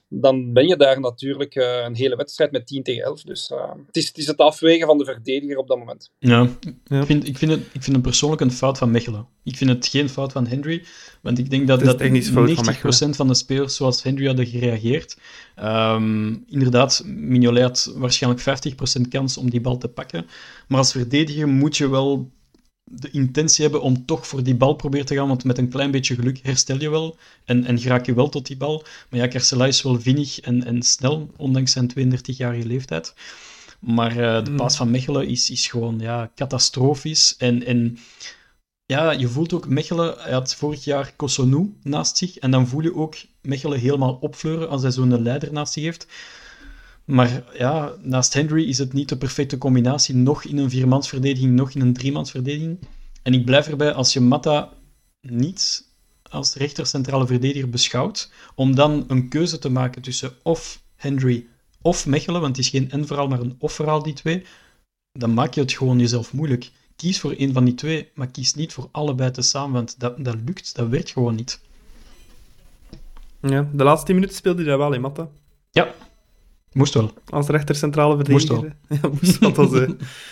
dan 0.08 0.54
ben 0.54 0.67
je 0.67 0.75
daar 0.75 0.99
natuurlijk 0.99 1.56
uh, 1.56 1.84
een 1.84 1.95
hele 1.95 2.15
wedstrijd 2.15 2.52
met 2.52 2.67
10 2.67 2.84
tegen 2.84 3.04
11. 3.04 3.21
Dus 3.21 3.49
uh, 3.49 3.71
het, 3.86 3.95
is, 3.95 4.08
het 4.08 4.17
is 4.17 4.28
het 4.28 4.38
afwegen 4.38 4.88
van 4.88 4.97
de 4.97 5.06
verdediger 5.06 5.58
op 5.58 5.67
dat 5.67 5.78
moment. 5.78 6.12
Ja, 6.19 6.49
ja. 6.84 6.99
Ik, 6.99 7.06
vind, 7.06 7.28
ik, 7.28 7.38
vind 7.38 7.52
het, 7.52 7.62
ik 7.62 7.84
vind 7.84 7.95
het 7.95 8.02
persoonlijk 8.02 8.41
een 8.41 8.52
fout 8.52 8.78
van 8.78 8.91
Mechelen. 8.91 9.28
Ik 9.43 9.56
vind 9.56 9.69
het 9.69 9.88
geen 9.88 10.10
fout 10.10 10.32
van 10.32 10.47
Henry, 10.47 10.84
want 11.21 11.38
ik 11.39 11.49
denk 11.49 11.67
dat, 11.67 11.80
dat 11.80 12.02
90% 12.02 12.08
van, 12.32 13.13
van 13.13 13.28
de 13.28 13.34
spelers 13.34 13.75
zoals 13.75 14.04
Henry 14.04 14.25
hadden 14.25 14.45
gereageerd. 14.45 15.17
Um, 15.63 16.43
inderdaad, 16.47 17.04
Mignolet 17.06 17.63
had 17.63 17.93
waarschijnlijk 17.95 18.41
50% 18.41 19.02
kans 19.10 19.38
om 19.38 19.49
die 19.49 19.62
bal 19.62 19.78
te 19.78 19.88
pakken. 19.88 20.25
Maar 20.67 20.78
als 20.78 20.91
verdediger 20.91 21.47
moet 21.47 21.78
je 21.78 21.89
wel 21.89 22.32
de 22.91 23.12
intentie 23.12 23.63
hebben 23.63 23.82
om 23.82 24.06
toch 24.06 24.28
voor 24.28 24.43
die 24.43 24.56
bal 24.56 24.73
proberen 24.73 25.06
te 25.06 25.15
gaan, 25.15 25.28
want 25.28 25.43
met 25.43 25.58
een 25.58 25.69
klein 25.69 25.91
beetje 25.91 26.15
geluk 26.15 26.39
herstel 26.43 26.80
je 26.80 26.89
wel 26.89 27.17
en, 27.45 27.65
en 27.65 27.84
raak 27.84 28.06
je 28.06 28.13
wel 28.13 28.30
tot 28.30 28.47
die 28.47 28.58
bal. 28.58 28.84
Maar 29.10 29.19
ja, 29.19 29.28
Kerselay 29.28 29.67
is 29.67 29.82
wel 29.82 30.02
vinnig 30.02 30.39
en, 30.39 30.65
en 30.65 30.82
snel, 30.82 31.32
ondanks 31.38 31.71
zijn 31.71 31.91
32-jarige 31.91 32.67
leeftijd. 32.67 33.13
Maar 33.80 34.17
uh, 34.17 34.43
de 34.43 34.52
paas 34.52 34.75
van 34.75 34.91
Mechelen 34.91 35.28
is, 35.28 35.49
is 35.49 35.67
gewoon 35.67 35.99
ja, 35.99 36.32
catastrofisch. 36.36 37.36
En, 37.38 37.65
en 37.65 37.97
ja, 38.86 39.12
je 39.12 39.28
voelt 39.28 39.54
ook 39.54 39.67
Mechelen, 39.67 40.15
hij 40.17 40.32
had 40.32 40.56
vorig 40.56 40.84
jaar 40.84 41.13
Kosonou 41.15 41.73
naast 41.84 42.17
zich, 42.17 42.38
en 42.38 42.52
dan 42.52 42.67
voel 42.67 42.82
je 42.82 42.95
ook 42.95 43.15
Mechelen 43.41 43.80
helemaal 43.80 44.17
opfleuren 44.21 44.69
als 44.69 44.82
hij 44.82 44.91
zo'n 44.91 45.21
leider 45.21 45.54
naast 45.54 45.73
zich 45.73 45.84
heeft. 45.84 46.08
Maar 47.10 47.43
ja, 47.58 47.93
naast 48.02 48.34
Henry 48.34 48.63
is 48.63 48.78
het 48.78 48.93
niet 48.93 49.10
de 49.10 49.17
perfecte 49.17 49.58
combinatie. 49.58 50.15
Nog 50.15 50.43
in 50.43 50.58
een 50.58 50.69
viermansverdediging, 50.69 51.54
nog 51.54 51.72
in 51.72 51.82
een 51.82 51.93
driemansverdediging. 51.93 52.80
En 53.24 53.34
ik 53.34 53.45
blijf 53.45 53.67
erbij, 53.67 53.93
als 53.93 54.13
je 54.13 54.19
Matta 54.19 54.74
niet 55.22 55.88
als 56.30 56.56
rechter 56.56 56.86
centrale 56.86 57.28
verdediger 57.28 57.69
beschouwt, 57.69 58.32
om 58.56 58.76
dan 58.76 59.06
een 59.08 59.30
keuze 59.30 59.60
te 59.60 59.69
maken 59.69 60.02
tussen 60.02 60.32
of 60.43 60.84
Henry 60.95 61.48
of 61.82 62.06
Mechelen, 62.06 62.41
want 62.41 62.58
het 62.58 62.65
is 62.65 62.72
geen 62.72 62.91
en-verhaal, 62.91 63.28
maar 63.28 63.39
een 63.39 63.56
of-verhaal, 63.60 64.04
die 64.04 64.13
twee, 64.13 64.45
dan 65.12 65.34
maak 65.34 65.54
je 65.54 65.62
het 65.62 65.74
gewoon 65.74 66.00
jezelf 66.00 66.34
moeilijk. 66.34 66.72
Kies 66.95 67.19
voor 67.19 67.34
een 67.38 67.54
van 67.54 67.65
die 67.65 67.76
twee, 67.76 68.10
maar 68.13 68.28
kies 68.28 68.54
niet 68.54 68.74
voor 68.74 68.89
allebei 68.91 69.32
tezamen, 69.32 69.74
want 69.74 70.00
dat, 70.00 70.26
dat 70.26 70.36
lukt, 70.45 70.76
dat 70.76 70.88
werkt 70.88 71.12
gewoon 71.12 71.36
niet. 71.36 71.62
Ja, 73.41 73.69
de 73.74 73.84
laatste 73.84 74.06
10 74.06 74.15
minuten 74.15 74.36
speelde 74.36 74.62
hij 74.62 74.69
daar 74.69 74.78
wel 74.78 74.93
in, 74.93 75.02
Matta. 75.02 75.30
Ja, 75.72 75.93
moest 76.73 76.93
wel. 76.93 77.12
Als 77.29 77.47
rechter 77.47 77.75
centrale 77.75 78.15
verdediger. 78.15 78.55
Moest 78.55 78.75
Ja, 79.01 79.10
moest 79.21 79.39
wel. 79.39 79.49
Het 79.49 79.58
was, 79.58 79.73
eh, 79.73 79.88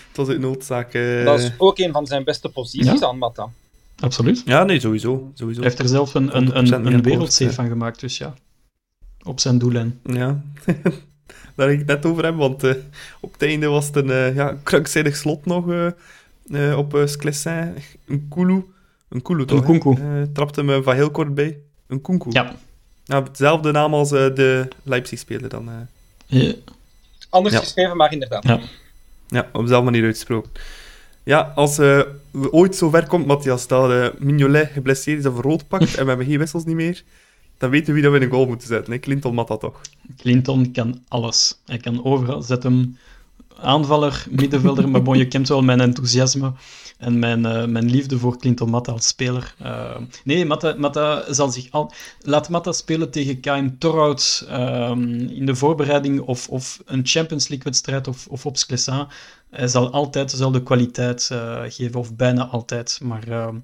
het 0.08 0.16
was 0.16 0.28
uit 0.28 0.40
noodzaak. 0.40 0.94
eh. 0.94 1.26
Dat 1.26 1.40
is 1.40 1.52
ook 1.58 1.78
een 1.80 1.92
van 1.92 2.06
zijn 2.08 2.24
beste 2.24 2.50
posities 2.50 3.00
Ja. 3.00 3.08
aan 3.08 3.18
Mata. 3.18 3.50
Absoluut. 4.00 4.42
Ja, 4.46 4.64
nee, 4.64 4.80
sowieso. 4.80 5.32
sowieso. 5.34 5.62
Hij 5.62 5.70
heeft 5.70 5.82
er 5.82 5.88
zelf 5.90 6.14
een, 6.14 6.38
een, 6.38 6.46
100% 6.48 6.54
een, 6.54 6.86
een 6.86 7.30
ja. 7.38 7.52
van 7.52 7.68
gemaakt, 7.68 8.00
dus 8.00 8.18
ja. 8.18 8.34
Op 9.24 9.40
zijn 9.40 9.58
doellijn. 9.58 10.00
Ja, 10.04 10.42
daar 11.56 11.72
ik 11.72 11.78
het 11.78 11.88
net 11.88 12.06
over 12.06 12.26
heb, 12.26 12.36
want 12.36 12.64
eh, 12.64 12.74
op 13.20 13.34
het 13.34 13.42
einde 13.42 13.68
was 13.68 13.86
het 13.88 13.96
een 13.96 14.12
eh, 14.12 14.36
ja, 14.36 14.58
krankzinnig 14.64 15.16
slot 15.16 15.46
nog 15.46 15.70
eh, 15.72 15.88
eh, 16.72 16.78
op 16.78 16.96
uh, 16.96 17.06
Sclessin. 17.06 17.74
Een 18.06 18.28
Kulu. 18.30 18.66
Een 19.10 19.22
Kulu 19.22 19.46
toch? 19.46 19.68
hè? 19.68 19.74
Nkunku. 19.74 20.02
Eh, 20.02 20.22
trapte 20.34 20.64
me 20.64 20.84
van 20.84 20.96
heel 20.96 21.12
kort 21.12 21.34
bij. 21.36 21.60
Een 21.88 22.02
Kunku. 22.02 22.30
Ja. 22.32 22.56
Ja, 23.04 23.24
hetzelfde 23.24 23.72
naam 23.72 23.94
als 23.94 24.12
eh, 24.12 24.36
de 24.36 24.68
Leipzig-speler 24.84 25.50
dan. 25.50 25.70
Eh. 26.30 26.42
Ja. 26.44 26.54
Anders 27.30 27.56
Ja. 27.56 27.60
geschreven, 27.62 27.98
maar 27.98 28.12
inderdaad. 28.14 28.44
Ja. 28.44 28.60
Ja, 29.28 29.50
op 29.54 29.62
dezelfde 29.62 29.92
manier 29.92 30.04
uitgesproken. 30.06 30.52
Ja, 31.24 31.52
als 31.56 31.78
eh, 31.78 32.02
we 32.32 32.52
ooit 32.52 32.76
zo 32.76 32.90
ver 32.90 33.08
komt, 33.08 33.26
Matthias, 33.26 33.68
dat 33.68 33.92
eh, 33.92 34.08
Mignolet 34.20 34.70
geblesseerd 34.74 35.20
is 35.20 35.26
of 35.26 35.40
rood 35.40 35.68
pakt 35.68 35.96
en 35.96 36.02
we 36.04 36.08
hebben 36.10 36.26
geen 36.28 36.38
wissels 36.38 36.66
niet 36.66 36.76
meer, 36.76 37.04
dan 37.58 37.70
weten 37.70 37.88
we 37.88 37.94
wie 37.94 38.02
dat 38.02 38.12
we 38.12 38.18
in 38.18 38.24
een 38.24 38.32
goal 38.32 38.46
moeten 38.48 38.68
zetten. 38.68 38.94
Hè? 38.94 39.00
Clinton 39.00 39.34
Matta 39.34 39.58
toch? 39.58 39.82
Clinton 40.18 40.72
kan 40.72 41.02
alles. 41.08 41.58
Hij 41.66 41.78
kan 41.78 42.06
overal. 42.06 42.42
Zet 42.42 42.64
hem 42.64 42.98
aanvaller, 43.62 44.26
middenvelder, 44.30 44.90
maar 44.90 45.02
bon, 45.02 45.18
je 45.18 45.28
kent 45.28 45.48
wel 45.48 45.62
mijn 45.62 45.82
enthousiasme 45.82 46.54
en 46.98 47.20
mijn, 47.20 47.46
eh, 47.46 47.66
mijn 47.66 47.90
liefde 47.90 48.20
voor 48.20 48.38
Clinton 48.38 48.70
Matta 48.70 48.92
als 48.92 49.08
speler. 49.08 49.56
Eh, 49.60 49.96
nee, 50.24 50.46
Matta, 50.46 50.76
Matta 50.78 51.34
zal 51.34 51.50
zich 51.50 51.72
al... 51.72 51.92
Laat 52.22 52.50
Matta 52.50 52.72
spelen 52.72 53.12
tegen 53.12 53.40
KM 53.40 53.70
Torhout 53.80 54.46
ehm, 54.48 55.04
in 55.12 55.46
de 55.46 55.56
voorbereiding 55.56 56.20
of, 56.22 56.50
of 56.50 56.82
een 56.86 57.02
Champions 57.06 57.48
League-wedstrijd 57.48 58.08
of, 58.08 58.28
of 58.28 58.46
op 58.46 58.58
Sclessin. 58.58 59.08
Hij 59.50 59.68
zal 59.68 59.92
altijd 59.92 60.32
dezelfde 60.32 60.64
kwaliteit 60.64 61.30
eh, 61.32 61.62
geven, 61.68 62.00
of 62.00 62.16
bijna 62.16 62.46
altijd. 62.48 63.00
Maar 63.04 63.28
ehm, 63.28 63.56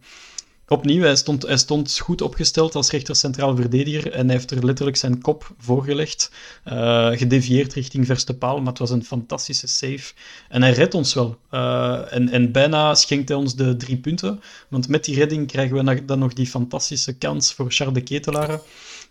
opnieuw, 0.73 1.01
hij 1.01 1.15
stond, 1.15 1.45
stond 1.49 1.99
goed 1.99 2.21
opgesteld 2.21 2.75
als 2.75 2.91
rechter 2.91 3.15
centraal 3.15 3.55
verdediger 3.55 4.11
en 4.11 4.25
hij 4.25 4.35
heeft 4.35 4.51
er 4.51 4.65
letterlijk 4.65 4.97
zijn 4.97 5.21
kop 5.21 5.53
voorgelegd, 5.57 6.31
eh 6.63 7.09
gedevieerd 7.11 7.73
richting 7.73 8.05
verste 8.05 8.33
paal, 8.33 8.57
maar 8.57 8.67
het 8.67 8.77
was 8.77 8.89
een 8.89 9.05
fantastische 9.05 9.67
save. 9.67 10.13
En 10.49 10.61
hij 10.61 10.71
redt 10.71 10.93
ons 10.93 11.13
wel. 11.13 11.37
Eh, 11.49 12.13
en, 12.13 12.29
en 12.29 12.51
bijna 12.51 12.95
schenkt 12.95 13.29
hij 13.29 13.37
ons 13.37 13.55
de 13.55 13.75
drie 13.75 13.97
punten, 13.97 14.41
want 14.67 14.87
met 14.87 15.05
die 15.05 15.15
redding 15.15 15.47
krijgen 15.47 15.85
we 15.85 16.05
dan 16.05 16.19
nog 16.19 16.33
die 16.33 16.47
fantastische 16.47 17.17
kans 17.17 17.53
voor 17.53 17.71
Charles 17.71 17.93
de 17.93 18.01
Ketelaren. 18.01 18.61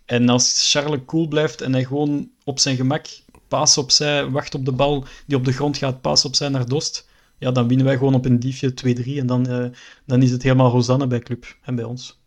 En 0.04 0.28
als 0.28 0.70
Charles 0.70 1.00
cool 1.06 1.28
blijft 1.28 1.60
en 1.60 1.72
hij 1.72 1.84
gewoon 1.84 2.28
op 2.44 2.58
zijn 2.58 2.76
gemak 2.76 3.06
paas 3.48 3.78
opzij, 3.78 4.30
wacht 4.30 4.54
op 4.54 4.64
de 4.64 4.72
bal 4.72 5.04
die 5.26 5.36
op 5.36 5.44
de 5.44 5.52
grond 5.52 5.76
gaat, 5.76 6.00
paas 6.00 6.24
opzij 6.24 6.48
naar 6.48 6.66
Dost, 6.66 7.06
ja, 7.42 7.50
dan 7.50 7.68
winnen 7.68 7.86
wij 7.86 7.96
gewoon 7.96 8.14
op 8.14 8.24
een 8.24 8.38
diefje 8.38 8.74
2-3 8.74 9.18
en 9.18 9.26
dan, 9.26 9.46
eh, 9.46 9.66
dan 10.06 10.22
is 10.22 10.30
het 10.30 10.42
helemaal 10.42 10.70
Rosanne 10.70 11.06
bij 11.06 11.18
club 11.18 11.56
en 11.62 11.74
bij 11.74 11.84
ons. 11.84 12.20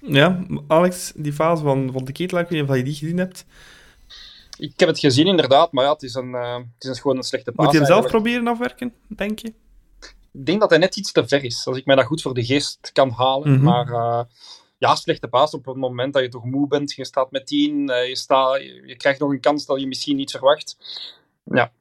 Ja, 0.00 0.46
Alex, 0.66 1.12
die 1.16 1.32
fase 1.32 1.62
van, 1.62 1.92
van 1.92 2.04
de 2.04 2.12
ketelaar, 2.12 2.42
ik 2.42 2.48
weet 2.48 2.60
niet 2.60 2.70
of 2.70 2.76
je 2.76 2.82
die 2.82 2.94
gezien 2.94 3.18
hebt. 3.18 3.44
Ik 4.58 4.72
heb 4.76 4.88
het 4.88 4.98
gezien 4.98 5.26
inderdaad, 5.26 5.72
maar 5.72 5.84
ja, 5.84 5.92
het 5.92 6.02
is, 6.02 6.14
een, 6.14 6.34
eh, 6.34 6.54
het 6.54 6.84
is 6.84 6.88
een, 6.88 6.94
gewoon 6.94 7.16
een 7.16 7.22
slechte 7.22 7.52
paas. 7.52 7.64
Moet 7.64 7.74
je 7.74 7.80
hem 7.80 7.90
zelf 7.90 8.02
eigenlijk. 8.04 8.24
proberen 8.24 8.52
afwerken, 8.52 8.92
denk 9.08 9.38
je? 9.38 9.52
Ik 10.32 10.46
denk 10.46 10.60
dat 10.60 10.70
hij 10.70 10.78
net 10.78 10.96
iets 10.96 11.12
te 11.12 11.28
ver 11.28 11.44
is, 11.44 11.66
als 11.66 11.76
ik 11.76 11.86
mij 11.86 11.96
dat 11.96 12.04
goed 12.04 12.22
voor 12.22 12.34
de 12.34 12.44
geest 12.44 12.90
kan 12.92 13.10
halen. 13.10 13.52
Mhm. 13.52 13.62
Maar 13.62 13.92
eh, 13.92 14.24
ja, 14.78 14.94
slechte 14.94 15.28
paas 15.28 15.54
op 15.54 15.66
het 15.66 15.76
moment 15.76 16.12
dat 16.12 16.22
je 16.22 16.28
toch 16.28 16.44
moe 16.44 16.68
bent. 16.68 16.92
Je 16.92 17.04
staat 17.04 17.30
met 17.30 17.46
10, 17.46 17.88
eh, 17.88 18.08
je, 18.08 18.16
staat, 18.16 18.60
je, 18.62 18.82
je 18.86 18.96
krijgt 18.96 19.20
nog 19.20 19.30
een 19.30 19.40
kans 19.40 19.66
dat 19.66 19.80
je 19.80 19.86
misschien 19.86 20.16
niet 20.16 20.30
verwacht. 20.30 20.76
Ja, 21.44 21.72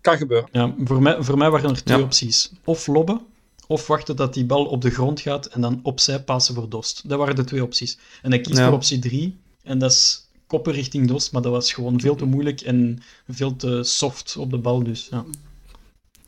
kan 0.00 0.16
gebeuren. 0.16 0.48
Ja, 0.52 0.74
voor 0.84 1.02
mij, 1.02 1.16
voor 1.22 1.38
mij 1.38 1.50
waren 1.50 1.70
er 1.70 1.84
twee 1.84 1.98
Ja. 1.98 2.04
opties. 2.04 2.52
Of 2.64 2.86
lobben, 2.86 3.20
of 3.66 3.86
wachten 3.86 4.16
dat 4.16 4.34
die 4.34 4.44
bal 4.44 4.64
op 4.64 4.82
de 4.82 4.90
grond 4.90 5.20
gaat 5.20 5.46
en 5.46 5.60
dan 5.60 5.80
opzij 5.82 6.22
passen 6.22 6.54
voor 6.54 6.68
Dost. 6.68 7.08
Dat 7.08 7.18
waren 7.18 7.36
de 7.36 7.44
twee 7.44 7.62
opties. 7.62 7.98
En 8.22 8.30
hij 8.30 8.40
kiest 8.40 8.58
Ja. 8.58 8.64
voor 8.64 8.74
optie 8.74 8.98
3, 8.98 9.38
en 9.62 9.78
dat 9.78 9.90
is 9.90 10.28
koppen 10.46 10.72
richting 10.72 11.08
Dost, 11.08 11.32
maar 11.32 11.42
dat 11.42 11.52
was 11.52 11.72
gewoon 11.72 12.00
veel 12.00 12.14
te 12.16 12.24
moeilijk 12.24 12.60
en 12.60 13.02
veel 13.28 13.56
te 13.56 13.82
soft 13.82 14.36
op 14.36 14.50
de 14.50 14.58
bal. 14.58 14.82
Dus 14.82 15.08
ja, 15.10 15.24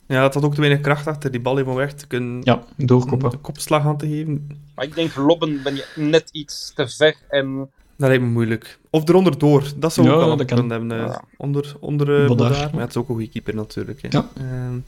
Ja, 0.07 0.23
het 0.23 0.33
had 0.33 0.43
ook 0.43 0.53
te 0.55 0.59
weinig 0.61 0.81
kracht 0.81 1.07
achter 1.07 1.31
die 1.31 1.39
bal 1.41 1.55
helemaal 1.55 1.75
weg 1.75 1.93
te 1.93 2.07
kunnen 2.07 2.41
ja 2.43 2.63
doorkoppen. 2.77 3.31
een 3.33 3.41
kopslag 3.41 3.85
aan 3.85 3.97
te 3.97 4.07
geven. 4.07 4.61
Maar 4.75 4.85
ik 4.85 4.95
denk, 4.95 5.15
lobben 5.15 5.63
ben 5.63 5.75
je 5.75 5.85
net 5.95 6.29
iets 6.31 6.71
te 6.75 6.87
ver. 6.87 7.15
En 7.29 7.69
Dat 7.97 8.07
lijkt 8.09 8.23
me 8.23 8.29
moeilijk. 8.29 8.79
Of 8.89 9.09
eronder 9.09 9.37
door, 9.37 9.63
dat 9.75 9.93
zou 9.93 10.07
Ja, 10.07 10.13
ook 10.13 10.19
wel 10.19 10.29
dat 10.37 10.37
dat 10.47 10.59
kan. 10.59 10.69
hebben. 10.69 10.91
eh, 10.91 10.97
Ja. 10.97 11.23
onder 11.37 11.75
onder 11.79 12.21
eh, 12.21 12.27
Bodaar. 12.27 12.69
Maar 12.71 12.81
het 12.81 12.89
is 12.89 12.97
ook 12.97 13.09
een 13.09 13.15
goede 13.15 13.29
keeper 13.29 13.55
natuurlijk. 13.55 14.01
Hè. 14.01 14.07
Ja. 14.11 14.29
Ehm, 14.37 14.71
die 14.73 14.81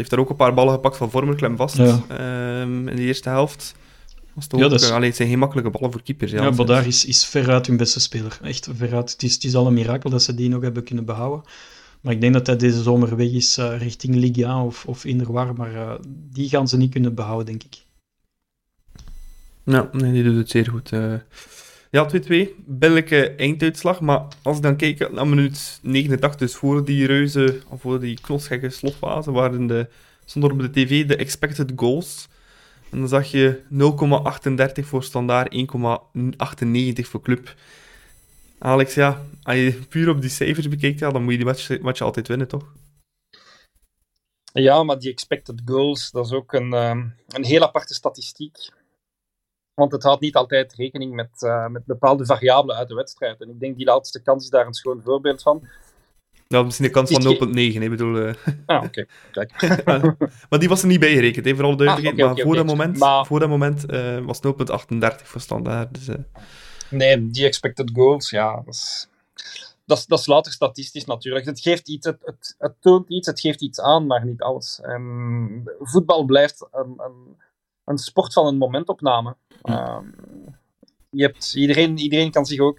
heeft 0.00 0.10
daar 0.10 0.18
ook 0.18 0.30
een 0.30 0.36
paar 0.36 0.54
ballen 0.54 0.72
gepakt 0.74 0.96
van 0.96 1.10
Vormer, 1.10 1.34
klem 1.36 1.56
vast. 1.56 1.76
Ja. 1.76 2.00
Ehm, 2.08 2.88
in 2.88 2.96
de 2.96 3.02
eerste 3.02 3.28
helft. 3.28 3.74
Was 4.34 4.44
het 4.44 4.54
ook, 4.54 4.60
Ja, 4.60 4.68
dat 4.68 4.80
is- 4.80 4.88
eh, 4.88 4.94
allee, 4.94 5.08
het 5.08 5.16
zijn 5.16 5.28
geen 5.28 5.38
makkelijke 5.38 5.70
ballen 5.70 5.92
voor 5.92 6.02
keepers. 6.02 6.30
Ja, 6.30 6.42
Ja, 6.42 6.50
Bodaar 6.52 6.86
is, 6.86 7.04
is 7.04 7.24
veruit 7.24 7.66
hun 7.66 7.76
beste 7.76 8.00
speler. 8.00 8.38
Echt 8.42 8.68
veruit. 8.74 9.12
Het 9.12 9.22
is, 9.22 9.34
het 9.34 9.44
is 9.44 9.54
al 9.54 9.66
een 9.66 9.74
mirakel 9.74 10.10
dat 10.10 10.22
ze 10.22 10.34
die 10.34 10.48
nog 10.48 10.62
hebben 10.62 10.84
kunnen 10.84 11.04
behouden. 11.04 11.44
Maar 12.00 12.12
ik 12.12 12.20
denk 12.20 12.32
dat 12.32 12.46
hij 12.46 12.56
deze 12.56 12.82
zomer 12.82 13.16
weg 13.16 13.30
is 13.30 13.56
richting 13.56 14.14
Ligue 14.14 14.44
1 14.44 14.56
of, 14.64 14.84
of 14.86 15.04
Inderwar. 15.04 15.54
Maar 15.54 15.74
eh, 15.74 15.92
die 16.32 16.48
gaan 16.48 16.68
ze 16.68 16.76
niet 16.76 16.90
kunnen 16.90 17.14
behouden, 17.14 17.46
denk 17.46 17.62
ik. 17.62 17.84
Ja, 19.64 19.88
nee, 19.92 20.12
die 20.12 20.22
doet 20.22 20.36
het 20.36 20.50
zeer 20.50 20.68
goed. 20.70 20.90
Ja, 21.92 22.08
2-2. 22.08 22.48
Billijke 22.66 23.30
einduitslag. 23.30 24.00
Maar 24.00 24.26
als 24.42 24.56
ik 24.56 24.62
dan 24.62 24.76
kijk 24.76 25.10
naar 25.10 25.28
minuut 25.28 25.78
89, 25.82 26.38
dus 26.40 26.54
voor 26.54 26.84
die 26.84 27.06
reuze, 27.06 27.60
of 27.68 27.80
voor 27.80 28.00
die 28.00 28.20
knotsgekke 28.20 28.70
slotfase, 28.70 29.32
waren 29.32 29.66
de, 29.66 29.88
stond 30.24 30.44
er 30.44 30.50
op 30.52 30.58
de 30.58 30.70
tv 30.70 31.06
de 31.06 31.16
expected 31.16 31.72
goals. 31.76 32.28
En 32.90 32.98
dan 32.98 33.08
zag 33.08 33.30
je 33.30 33.60
0,38 34.80 34.84
voor 34.84 35.04
standaard, 35.04 35.54
1,98 35.54 37.08
voor 37.08 37.22
club. 37.22 37.54
Alex, 38.58 38.94
ja, 38.94 39.22
als 39.42 39.56
je 39.56 39.78
puur 39.88 40.08
op 40.08 40.20
die 40.20 40.30
cijfers 40.30 40.68
bekijkt, 40.68 40.98
ja, 40.98 41.10
dan 41.10 41.22
moet 41.22 41.32
je 41.32 41.38
die 41.38 41.46
match, 41.46 41.80
match 41.80 42.00
altijd 42.00 42.28
winnen, 42.28 42.48
toch? 42.48 42.72
ja, 44.52 44.82
maar 44.82 44.98
die 44.98 45.10
expected 45.10 45.62
goals, 45.64 46.10
dat 46.10 46.26
is 46.26 46.32
ook 46.32 46.52
een, 46.52 46.72
ehm, 46.72 47.08
een 47.28 47.44
heel 47.44 47.62
aparte 47.62 47.94
statistiek. 47.94 48.70
Want 49.74 49.92
het 49.92 50.02
houdt 50.02 50.20
niet 50.20 50.36
altijd 50.36 50.74
rekening 50.74 51.14
met, 51.14 51.42
eh, 51.42 51.66
met 51.66 51.84
bepaalde 51.84 52.26
variabelen 52.26 52.76
uit 52.76 52.88
de 52.88 52.94
wedstrijd. 52.94 53.40
En 53.40 53.48
ik 53.48 53.60
denk 53.60 53.76
die 53.76 53.86
laatste 53.86 54.22
kans 54.22 54.44
is 54.44 54.50
daar 54.50 54.66
een 54.66 54.74
schoon 54.74 55.00
voorbeeld 55.04 55.42
van. 55.42 55.68
Ja, 56.48 56.62
misschien 56.62 56.84
een 56.86 56.92
kans 56.92 57.10
van 57.10 57.18
Is 57.20 57.38
die- 57.38 57.72
0,9, 57.78 57.82
ik 57.82 57.90
bedoel... 57.90 58.16
eh. 58.26 58.34
Ah, 58.66 58.84
oké. 58.84 59.06
Kijk. 59.32 59.84
maar 60.50 60.58
die 60.58 60.68
was 60.68 60.82
er 60.82 60.88
niet 60.88 61.00
bijgerekend, 61.00 61.44
hè, 61.46 61.54
voor 61.54 61.64
alle 61.64 61.76
duidelijkheid. 61.76 62.20
Ah, 62.28 62.34
maar 62.34 62.44
voor 62.44 62.54
dat 62.56 62.66
moment, 62.66 62.98
Maar- 62.98 63.26
voor 63.26 63.40
dat 63.40 63.48
moment 63.48 63.86
eh, 63.86 64.18
was 64.18 64.40
0,38 64.40 65.26
voor 65.28 65.40
standaard. 65.40 65.94
Dus, 65.94 66.08
eh, 66.08 66.14
Nee, 66.90 67.26
die 67.26 67.44
expected 67.46 67.90
goals, 67.94 68.30
ja, 68.30 68.62
dat 68.64 68.74
is, 68.74 69.08
dat 69.86 69.98
is, 69.98 70.06
dat 70.06 70.18
is 70.18 70.26
louter 70.26 70.52
statistisch 70.52 71.04
natuurlijk. 71.04 71.44
Het 71.46 71.60
geeft 71.60 71.88
iets, 71.88 72.06
het, 72.06 72.18
het, 72.24 72.54
het 72.58 72.74
toont 72.80 73.08
iets, 73.08 73.26
het 73.26 73.40
geeft 73.40 73.62
iets 73.62 73.80
aan, 73.80 74.06
maar 74.06 74.24
niet 74.26 74.42
alles. 74.42 74.80
En 74.82 75.62
voetbal 75.80 76.24
blijft 76.24 76.66
een, 76.72 76.94
een, 76.96 77.36
een 77.92 77.98
sport 77.98 78.32
van 78.32 78.46
een 78.46 78.56
momentopname. 78.56 79.36
Ehm, 79.62 80.04
je 81.10 81.22
hebt, 81.22 81.54
iedereen, 81.54 81.98
iedereen 81.98 82.30
kan 82.30 82.46
zich 82.46 82.60
ook 82.60 82.78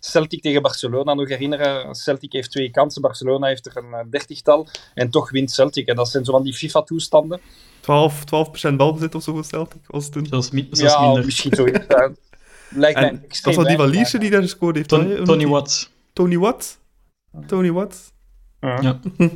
Celtic 0.00 0.42
tegen 0.42 0.62
Barcelona 0.62 1.14
nog 1.14 1.28
herinneren. 1.28 1.94
Celtic 1.94 2.32
heeft 2.32 2.50
twee 2.50 2.70
kansen, 2.70 3.02
Barcelona 3.02 3.46
heeft 3.46 3.66
er 3.66 3.76
een 3.76 3.92
eh, 3.92 4.00
dertigtal 4.10 4.66
en 4.94 5.10
toch 5.10 5.30
wint 5.30 5.50
Celtic. 5.50 5.86
En 5.88 5.96
dat 5.96 6.08
zijn 6.08 6.24
zo 6.24 6.32
van 6.32 6.42
die 6.42 6.54
FIFA-toestanden. 6.54 7.40
12, 7.80 8.24
12% 8.72 8.74
balbezit 8.76 9.14
of 9.14 9.22
zo 9.22 9.32
voor 9.32 9.44
Celtic 9.44 9.80
was 9.86 10.04
het 10.04 10.12
toen. 10.12 10.26
Zelfs, 10.26 10.50
mi- 10.50 10.68
zelfs 10.70 10.94
Ja, 10.94 11.00
minder. 11.04 11.24
misschien 11.24 11.54
zoiets. 11.54 11.86
lijkt 12.70 13.00
mij 13.00 13.08
En 13.08 13.22
extreem 13.24 13.54
was 13.56 13.64
dat 13.64 13.74
die 13.74 13.76
van 13.76 13.76
weinig, 13.76 13.94
Lierse 13.94 14.18
die 14.18 14.30
daar 14.30 14.42
gescoord 14.42 14.76
heeft? 14.76 14.88
Ton-? 14.88 15.24
Tony 15.24 15.46
Watt. 15.46 15.90
Tony 16.12 16.36
Watt? 16.38 16.80
Tony 17.46 17.70
Watt? 17.72 18.12
maar- 18.60 18.82
Ja. 18.82 19.00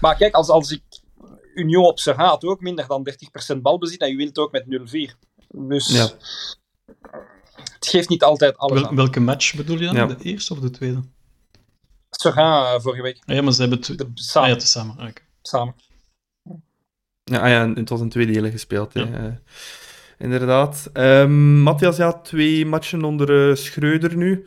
Maar 0.00 0.16
kijk, 0.16 0.34
als, 0.34 0.48
als 0.48 0.70
ik 0.70 0.82
Union 1.60 1.84
op 1.84 2.00
zijn 2.00 2.16
had 2.16 2.44
ook 2.44 2.60
minder 2.60 2.86
dan 2.86 3.06
30% 3.54 3.56
balbezit 3.62 4.00
en 4.00 4.10
je 4.10 4.16
wint 4.16 4.38
ook 4.38 4.52
met 4.52 4.64
0-4. 4.66 5.16
Dus 5.48 5.88
Ja. 5.88 6.08
het 7.72 7.86
geeft 7.86 8.08
niet 8.08 8.22
altijd 8.22 8.56
alles 8.58 8.80
Wel- 8.80 8.88
aan. 8.90 8.96
welke 8.96 9.20
match 9.20 9.54
bedoel 9.54 9.78
je 9.78 9.84
dan? 9.86 9.94
Ja. 9.94 10.06
De 10.06 10.16
eerste 10.22 10.52
of 10.52 10.58
de 10.60 10.70
tweede? 10.70 11.00
Serrain 12.10 12.74
eh, 12.74 12.80
vorige 12.82 13.02
week, 13.02 13.18
Ah, 13.26 13.34
ja, 13.34 13.42
maar 13.42 13.52
ze 13.52 13.60
hebben 13.60 13.78
het... 13.78 13.98
de, 13.98 14.04
Ah, 14.04 14.10
samen. 14.14 14.48
ja, 14.48 14.56
tezamen. 14.56 14.98
Ah, 14.98 15.08
samen. 15.42 15.74
Ja, 17.24 17.40
ah 17.40 17.48
ja, 17.48 17.62
en 17.62 17.74
het 17.76 17.88
was 17.88 18.00
een 18.00 18.08
tweede 18.08 18.32
hele 18.32 18.50
gespeeld. 18.50 18.94
Hè. 18.94 19.00
Ja. 19.00 19.22
Ja. 19.22 19.40
Inderdaad. 20.18 20.90
Um, 20.92 21.60
Matthias, 21.60 21.96
ja, 21.96 22.12
twee 22.20 22.66
matchen 22.66 23.04
onder 23.04 23.48
uh, 23.48 23.54
Schreuder 23.54 24.16
nu. 24.16 24.46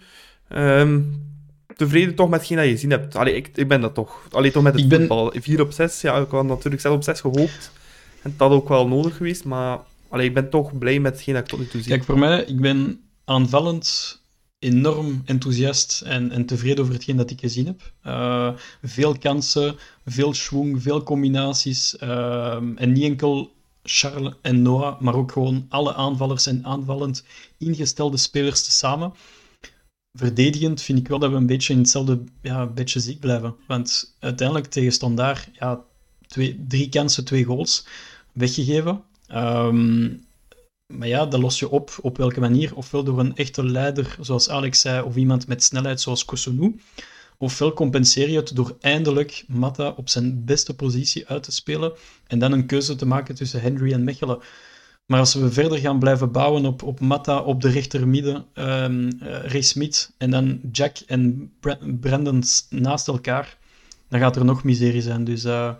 Um, 0.50 1.33
tevreden 1.76 2.16
toch 2.16 2.30
met 2.30 2.40
hetgeen 2.40 2.58
dat 2.58 2.66
je 2.66 2.72
gezien 2.72 2.90
hebt? 2.90 3.16
Allee, 3.16 3.36
ik, 3.36 3.50
ik 3.56 3.68
ben 3.68 3.82
dat 3.82 3.94
toch. 3.94 4.28
Allee, 4.32 4.52
toch 4.52 4.64
met 4.64 4.76
het 4.80 4.88
ben... 4.88 5.00
voetbal. 5.00 5.34
4 5.36 5.62
op 5.62 5.72
6, 5.72 6.02
ja, 6.02 6.18
ik 6.18 6.30
had 6.30 6.46
natuurlijk 6.46 6.82
zelf 6.82 6.96
op 6.96 7.04
6 7.04 7.20
gehoopt. 7.20 7.72
En 8.22 8.34
dat 8.38 8.50
had 8.50 8.58
ook 8.58 8.70
wel 8.70 8.88
nodig 8.88 9.18
geweest, 9.18 9.44
maar 9.46 9.80
allee, 10.10 10.28
ik 10.28 10.34
ben 10.34 10.50
toch 10.50 10.78
blij 10.78 11.00
met 11.00 11.14
hetgeen 11.14 11.34
dat 11.34 11.44
ik 11.44 11.50
tot 11.50 11.60
nu 11.60 11.68
toe 11.68 11.82
zie. 11.82 11.90
Kijk, 11.90 12.04
voor 12.04 12.20
mij, 12.20 12.44
ik 12.44 12.60
ben 12.60 13.00
aanvallend 13.26 14.22
enorm 14.60 15.22
enthousiast 15.26 16.02
en, 16.06 16.32
en 16.32 16.46
tevreden 16.46 16.84
over 16.84 16.94
hetgeen 16.94 17.18
dat 17.18 17.30
ik 17.30 17.40
gezien 17.40 17.66
heb. 17.66 17.92
Uh, 18.06 18.50
veel 18.84 19.18
kansen, 19.18 19.76
veel 20.06 20.34
schwung, 20.34 20.82
veel 20.82 21.04
combinaties. 21.04 21.96
Uh, 22.04 22.56
en 22.56 22.92
niet 22.92 23.04
enkel 23.04 23.54
Charles 23.84 24.34
en 24.42 24.62
Noah, 24.62 25.00
maar 25.00 25.16
ook 25.16 25.32
gewoon 25.32 25.66
alle 25.70 25.94
aanvallers 25.94 26.46
en 26.46 26.66
aanvallend 26.66 27.24
ingestelde 27.58 28.18
spelers 28.18 28.64
tezamen. 28.64 29.14
Verdedigend 30.18 30.82
vind 30.82 31.00
ik 31.00 31.08
wel 31.08 31.20
dat 31.20 31.30
we 31.30 31.36
een 31.36 31.46
beetje 31.46 31.74
in 31.74 31.80
hetzelfde 31.80 32.24
ja, 32.42 32.68
beetje 32.68 33.00
ziek 33.00 33.20
blijven. 33.20 33.56
Want 33.68 34.16
uiteindelijk 34.20 34.68
tegen 34.68 34.92
Standaard, 34.92 35.50
ja, 35.54 35.84
twee, 36.28 36.66
drie 36.68 36.90
kansen, 36.90 37.26
twee 37.26 37.44
goals 37.44 37.86
weggegeven. 38.32 39.04
Um, 39.32 40.26
maar 40.88 41.08
ja, 41.08 41.26
dat 41.26 41.42
los 41.42 41.60
je 41.60 41.70
op 41.70 41.98
op 42.02 42.18
welke 42.18 42.40
manier. 42.40 42.76
Ofwel 42.76 43.04
door 43.04 43.20
een 43.20 43.36
echte 43.36 43.66
leider, 43.66 44.18
zoals 44.20 44.50
Alex 44.50 44.80
zei, 44.80 45.04
of 45.04 45.16
iemand 45.16 45.48
met 45.48 45.64
snelheid 45.64 46.02
zoals 46.02 46.26
Kosunu. 46.26 46.80
Ofwel 47.38 47.74
compenseer 47.74 48.30
je 48.30 48.38
het 48.38 48.56
door 48.56 48.78
eindelijk 48.80 49.44
Matta 49.48 49.94
op 49.98 50.10
zijn 50.10 50.46
beste 50.46 50.76
positie 50.76 51.28
uit 51.28 51.44
te 51.44 51.52
spelen 51.52 51.94
en 52.28 52.40
dan 52.40 52.52
een 52.52 52.66
keuze 52.66 52.96
te 52.96 53.06
maken 53.06 53.36
tussen 53.36 53.62
Henry 53.62 53.94
en 53.94 54.04
Mechelen. 54.04 54.40
Maar 55.06 55.20
als 55.20 55.34
we 55.34 55.52
verder 55.52 55.78
gaan 55.78 56.00
blijven 56.00 56.32
bouwen 56.32 56.66
op, 56.66 56.84
op 56.84 57.00
Matta 57.00 57.40
op 57.40 57.62
de 57.62 57.70
rechtermidden, 57.70 58.46
um, 58.56 59.06
uh, 59.06 59.44
Ray 59.44 59.62
Smith 59.62 60.12
en 60.18 60.30
dan 60.30 60.60
Jack 60.72 60.98
en 61.08 61.52
Brandon 62.00 62.44
naast 62.70 63.08
elkaar, 63.08 63.58
dan 64.10 64.20
gaat 64.20 64.36
er 64.36 64.46
nog 64.46 64.64
miserie 64.64 65.02
zijn. 65.02 65.24
Dus 65.24 65.46
uh, 65.46 65.74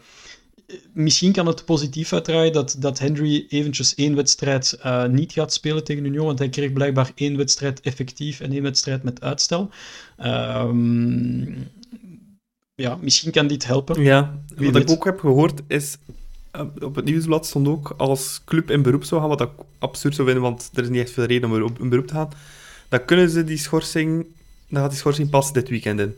misschien 0.94 1.32
kan 1.32 1.48
het 1.48 1.66
positief 1.66 2.14
uitdraaien 2.14 2.54
dat, 2.54 2.76
dat 2.80 3.00
Henry 3.00 3.46
eventjes 3.50 3.96
één 3.96 4.16
wedstrijd 4.16 4.80
uh, 4.86 5.06
niet 5.06 5.32
gaat 5.32 5.54
spelen 5.54 5.84
tegen 5.84 6.06
Union, 6.06 6.26
want 6.26 6.40
hij 6.40 6.50
kreeg 6.50 6.74
blijkbaar 6.74 7.12
één 7.16 7.38
wedstrijd 7.38 7.82
effectief 7.82 8.40
en 8.40 8.52
één 8.52 8.64
wedstrijd 8.64 9.04
met 9.04 9.22
uitstel. 9.22 9.70
Um, 10.26 11.72
ja, 12.76 12.98
misschien 13.02 13.32
kan 13.32 13.48
dit 13.48 13.66
helpen. 13.66 14.02
Ja, 14.02 14.44
wat 14.56 14.76
ik 14.76 14.90
ook 14.90 15.06
heb 15.06 15.20
gehoord 15.20 15.62
is, 15.68 15.98
op 16.82 16.96
het 16.96 17.06
nieuwsblad 17.06 17.46
stond 17.46 17.68
ook 17.68 17.94
als 17.98 18.42
club 18.46 18.72
in 18.72 18.82
beroep 18.82 19.04
zou 19.04 19.22
gaan, 19.22 19.30
wat 19.30 19.42
ik 19.42 19.50
absurd 19.80 20.16
zou 20.16 20.28
vinden, 20.28 20.46
want 20.46 20.70
er 20.74 20.84
is 20.84 20.90
niet 20.90 21.02
echt 21.02 21.12
veel 21.12 21.24
reden 21.24 21.52
om 21.52 21.76
in 21.80 21.90
beroep 21.90 22.08
te 22.08 22.14
gaan, 22.14 22.30
dan 22.90 23.06
kunnen 23.06 23.30
ze 23.30 23.44
die 23.44 23.58
schorsing, 23.58 24.26
dan 24.70 24.82
gaat 24.82 24.90
die 24.90 25.00
schorsing 25.00 25.30
pas 25.30 25.54
dit 25.54 25.70
weekend 25.70 26.00
in. 26.00 26.16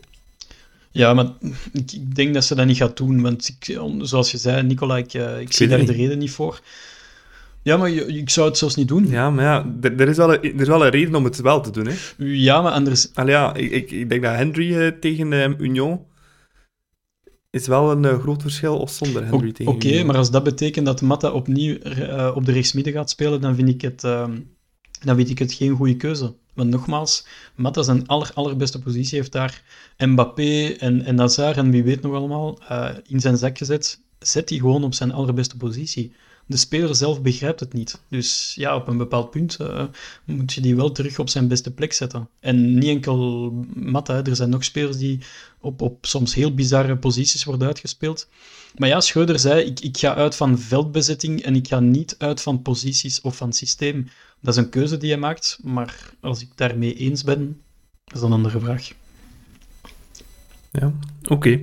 Ja, 0.90 1.14
maar 1.14 1.26
ik, 1.72 1.92
ik, 1.92 2.14
denk 2.14 2.34
dat 2.34 2.44
ze 2.44 2.54
dat 2.54 2.66
niet 2.66 2.76
gaat 2.76 2.96
doen. 2.96 3.22
Want 3.22 3.48
ik, 3.48 3.78
zoals 4.00 4.30
je 4.30 4.38
zei, 4.38 4.62
Nicola, 4.62 4.96
ik, 4.96 5.14
eh, 5.14 5.40
ik, 5.40 5.52
zie 5.52 5.68
daar 5.68 5.84
de 5.84 5.92
reden 5.92 6.18
niet 6.18 6.30
voor. 6.30 6.60
Ja, 7.62 7.76
maar 7.76 7.90
ik 7.90 8.30
zou 8.30 8.48
het 8.48 8.58
zelfs 8.58 8.74
niet 8.74 8.88
doen. 8.88 9.08
Ja, 9.08 9.30
maar 9.30 9.44
ja, 9.44 9.66
er, 9.80 10.00
er, 10.00 10.08
is, 10.08 10.16
wel 10.16 10.34
een, 10.34 10.42
er 10.42 10.60
is 10.60 10.66
wel 10.66 10.84
een 10.84 10.90
reden 10.90 11.14
om 11.14 11.24
het 11.24 11.40
wel 11.40 11.60
te 11.60 11.70
doen. 11.70 11.86
Hè. 11.86 11.94
Ja, 12.18 12.62
maar 12.62 12.72
anders... 12.72 13.08
Allee, 13.14 13.34
ja, 13.34 13.54
ik, 13.54 13.90
ik, 13.90 14.08
denk 14.08 14.22
dat 14.22 14.34
Henry 14.34 14.72
uh, 14.72 14.88
tegen 15.00 15.56
Union 15.58 16.00
is 17.60 17.66
wel 17.66 17.90
een 17.90 18.02
uh, 18.02 18.18
groot 18.18 18.42
verschil 18.42 18.78
of 18.78 18.90
zonder 18.90 19.26
Henry 19.26 19.54
Oké, 19.64 20.02
maar 20.02 20.16
als 20.16 20.30
dat 20.30 20.42
betekent 20.44 20.86
dat 20.86 21.02
Matta 21.02 21.30
opnieuw 21.30 21.74
op 22.34 22.44
de 22.44 22.52
rechtsmidden 22.52 22.92
gaat 22.92 23.10
spelen, 23.10 23.40
dan 23.40 23.54
vind 23.54 23.68
ik 23.68 23.80
het, 23.80 24.04
ehm, 24.04 24.38
dan 25.00 25.16
vind 25.16 25.30
ik 25.30 25.38
het 25.38 25.52
geen 25.52 25.76
goede 25.76 25.96
keuze. 25.96 26.34
Want 26.56 26.70
nogmaals, 26.70 27.26
Matta 27.54 27.82
zijn 27.82 28.06
aller, 28.06 28.30
allerbeste 28.34 28.78
positie 28.78 29.18
heeft 29.18 29.32
daar 29.32 29.62
Mbappé 29.98 30.74
en, 30.78 31.02
en 31.04 31.14
Nazar 31.14 31.56
en 31.56 31.70
wie 31.70 31.82
weet 31.82 32.02
nog 32.02 32.14
allemaal 32.14 32.58
uh, 32.70 32.90
in 33.06 33.20
zijn 33.20 33.36
zak 33.36 33.58
gezet. 33.58 34.00
Zet 34.18 34.48
hij 34.48 34.58
gewoon 34.58 34.84
op 34.84 34.94
zijn 34.94 35.12
allerbeste 35.12 35.56
positie. 35.56 36.12
De 36.48 36.56
speler 36.56 36.94
zelf 36.94 37.22
begrijpt 37.22 37.60
het 37.60 37.72
niet. 37.72 38.00
Dus 38.08 38.52
ja, 38.54 38.76
op 38.76 38.88
een 38.88 38.96
bepaald 38.96 39.30
punt 39.30 39.56
uh, 39.60 39.84
moet 40.24 40.52
je 40.52 40.60
die 40.60 40.76
wel 40.76 40.92
terug 40.92 41.18
op 41.18 41.28
zijn 41.28 41.48
beste 41.48 41.70
plek 41.70 41.92
zetten. 41.92 42.28
En 42.40 42.74
niet 42.74 42.88
enkel 42.88 43.50
Matta, 43.74 44.24
er 44.24 44.36
zijn 44.36 44.50
nog 44.50 44.64
spelers 44.64 44.96
die 44.96 45.18
op, 45.60 45.80
op 45.80 46.06
soms 46.06 46.34
heel 46.34 46.54
bizarre 46.54 46.96
posities 46.96 47.44
worden 47.44 47.66
uitgespeeld. 47.66 48.28
Maar 48.76 48.88
ja, 48.88 49.00
Schreuder 49.00 49.38
zei, 49.38 49.64
ik, 49.64 49.80
ik 49.80 49.96
ga 49.96 50.14
uit 50.14 50.34
van 50.34 50.58
veldbezetting 50.58 51.42
en 51.42 51.54
ik 51.54 51.68
ga 51.68 51.80
niet 51.80 52.14
uit 52.18 52.42
van 52.42 52.62
posities 52.62 53.20
of 53.20 53.36
van 53.36 53.52
systeem. 53.52 54.08
Dat 54.40 54.56
is 54.56 54.62
een 54.62 54.70
keuze 54.70 54.96
die 54.96 55.10
je 55.10 55.16
maakt, 55.16 55.58
maar 55.62 56.10
als 56.20 56.40
ik 56.40 56.48
daarmee 56.54 56.94
eens 56.94 57.24
ben, 57.24 57.60
is 58.06 58.20
dat 58.20 58.22
een 58.22 58.32
andere 58.32 58.60
vraag. 58.60 58.90
Ja, 60.72 60.92
oké. 61.28 61.60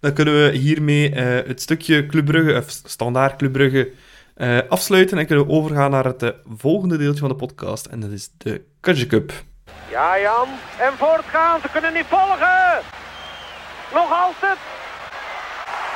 Dan 0.00 0.12
kunnen 0.12 0.34
we 0.34 0.56
hiermee 0.56 1.10
uh, 1.10 1.16
het 1.46 1.60
stukje 1.60 2.06
Club 2.06 2.24
Brugge, 2.24 2.58
of 2.58 2.80
standaard 2.84 3.36
Club 3.36 3.52
Brugge, 3.52 3.92
uh, 4.36 4.58
afsluiten 4.68 5.18
en 5.18 5.26
kunnen 5.26 5.46
we 5.46 5.52
overgaan 5.52 5.90
naar 5.90 6.04
het 6.04 6.22
uh, 6.22 6.30
volgende 6.56 6.96
deeltje 6.96 7.20
van 7.20 7.28
de 7.28 7.34
podcast. 7.34 7.86
En 7.86 8.00
dat 8.00 8.10
is 8.10 8.30
de 8.38 8.64
Kudge 8.80 9.06
Cup. 9.06 9.32
Ja, 9.90 10.20
Jan. 10.20 10.48
En 10.78 10.92
voortgaan. 10.92 11.60
Ze 11.60 11.68
kunnen 11.72 11.92
niet 11.92 12.06
volgen. 12.08 12.80
Nog 13.92 14.12
altijd. 14.12 14.58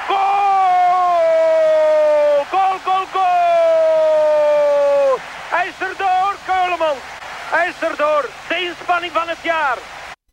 Goal! 0.07 2.44
Goal, 2.51 2.79
goal, 2.79 3.07
goal! 3.12 5.18
Hij 5.51 5.68
is 5.68 5.81
erdoor, 5.88 6.37
Keulemans. 6.46 6.98
Hij 7.51 7.68
is 7.68 7.88
erdoor. 7.88 8.29
De 8.48 8.64
inspanning 8.68 9.12
van 9.12 9.29
het 9.29 9.38
jaar. 9.42 9.79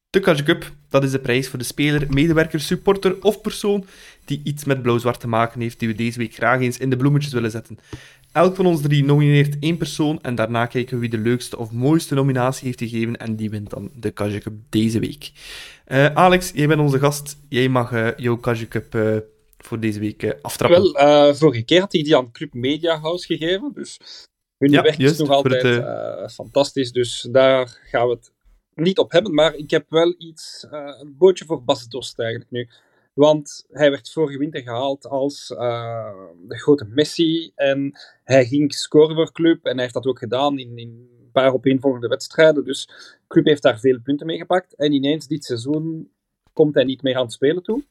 De 0.09 0.19
Catch 0.19 0.43
Cup, 0.43 0.65
dat 0.89 1.03
is 1.03 1.11
de 1.11 1.19
prijs 1.19 1.49
voor 1.49 1.59
de 1.59 1.65
speler, 1.65 2.05
medewerker, 2.09 2.59
supporter 2.59 3.15
of 3.21 3.41
persoon 3.41 3.85
die 4.25 4.41
iets 4.43 4.63
met 4.63 4.81
blauw-zwart 4.81 5.19
te 5.19 5.27
maken 5.27 5.61
heeft, 5.61 5.79
die 5.79 5.87
we 5.87 5.95
deze 5.95 6.19
week 6.19 6.33
graag 6.33 6.59
eens 6.59 6.77
in 6.77 6.89
de 6.89 6.97
bloemetjes 6.97 7.33
willen 7.33 7.51
zetten. 7.51 7.77
Elk 8.31 8.55
van 8.55 8.65
ons 8.65 8.81
drie 8.81 9.03
nomineert 9.03 9.59
één 9.59 9.77
persoon 9.77 10.21
en 10.21 10.35
daarna 10.35 10.65
kijken 10.65 10.93
we 10.93 10.99
wie 10.99 11.09
de 11.09 11.17
leukste 11.17 11.57
of 11.57 11.71
mooiste 11.71 12.15
nominatie 12.15 12.65
heeft 12.65 12.79
gegeven 12.79 13.17
en 13.17 13.35
die 13.35 13.49
wint 13.49 13.69
dan 13.69 13.91
de 13.95 14.13
Catch 14.13 14.37
Cup 14.37 14.53
deze 14.69 14.99
week. 14.99 15.31
Uh, 15.87 16.05
Alex, 16.05 16.51
jij 16.53 16.67
bent 16.67 16.79
onze 16.81 16.99
gast. 16.99 17.37
Jij 17.49 17.69
mag 17.69 17.91
uh, 17.91 18.07
jouw 18.17 18.37
Catch 18.37 18.67
Cup 18.67 18.95
uh, 18.95 19.17
voor 19.57 19.79
deze 19.79 19.99
week 19.99 20.37
aftrappen. 20.41 20.93
Wel, 20.93 21.35
vorige 21.35 21.61
keer 21.61 21.79
had 21.79 21.93
ik 21.93 22.03
die 22.03 22.17
aan 22.17 22.31
Club 22.31 22.53
Media 22.53 22.99
House 22.99 23.25
gegeven, 23.25 23.71
dus 23.73 23.99
hun 24.57 24.71
ja, 24.71 24.81
weg 24.81 24.97
is 24.97 25.17
nog 25.17 25.29
altijd 25.29 25.61
het, 25.61 26.33
fantastisch, 26.33 26.91
dus 26.91 27.27
daar 27.31 27.79
gaan 27.83 28.07
we 28.07 28.13
het 28.13 28.31
niet 28.73 28.97
op 28.97 29.11
hebben, 29.11 29.33
maar 29.33 29.55
ik 29.55 29.71
heb 29.71 29.85
wel 29.89 30.15
iets, 30.17 30.67
een 30.69 31.15
bootje 31.17 31.45
voor 31.45 31.63
Bas 31.63 31.87
Dost 31.87 32.19
eigenlijk 32.19 32.51
nu. 32.51 32.69
Want 33.15 33.65
hij 33.71 33.89
werd 33.89 34.11
vorige 34.11 34.37
winter 34.37 34.61
gehaald 34.61 35.07
als 35.07 35.49
uh, 35.49 36.13
de 36.47 36.59
grote 36.59 36.85
Messi 36.85 37.51
en 37.55 37.91
hij 38.23 38.45
ging 38.45 38.73
scoren 38.73 39.15
voor 39.15 39.31
club 39.31 39.65
en 39.65 39.73
hij 39.73 39.81
heeft 39.81 39.93
dat 39.93 40.05
ook 40.05 40.19
gedaan 40.19 40.59
in, 40.59 40.77
in 40.77 41.09
een 41.21 41.31
paar 41.31 41.53
opeenvolgende 41.53 42.07
wedstrijden. 42.07 42.63
Dus 42.63 42.89
club 43.27 43.45
heeft 43.45 43.61
daar 43.61 43.79
veel 43.79 43.99
punten 44.01 44.25
mee 44.25 44.37
gepakt 44.37 44.75
en 44.75 44.91
ineens 44.91 45.27
dit 45.27 45.43
seizoen 45.43 46.11
komt 46.53 46.75
hij 46.75 46.83
niet 46.83 47.01
meer 47.01 47.15
aan 47.15 47.23
het 47.23 47.33
spelen 47.33 47.63
toe. 47.63 47.83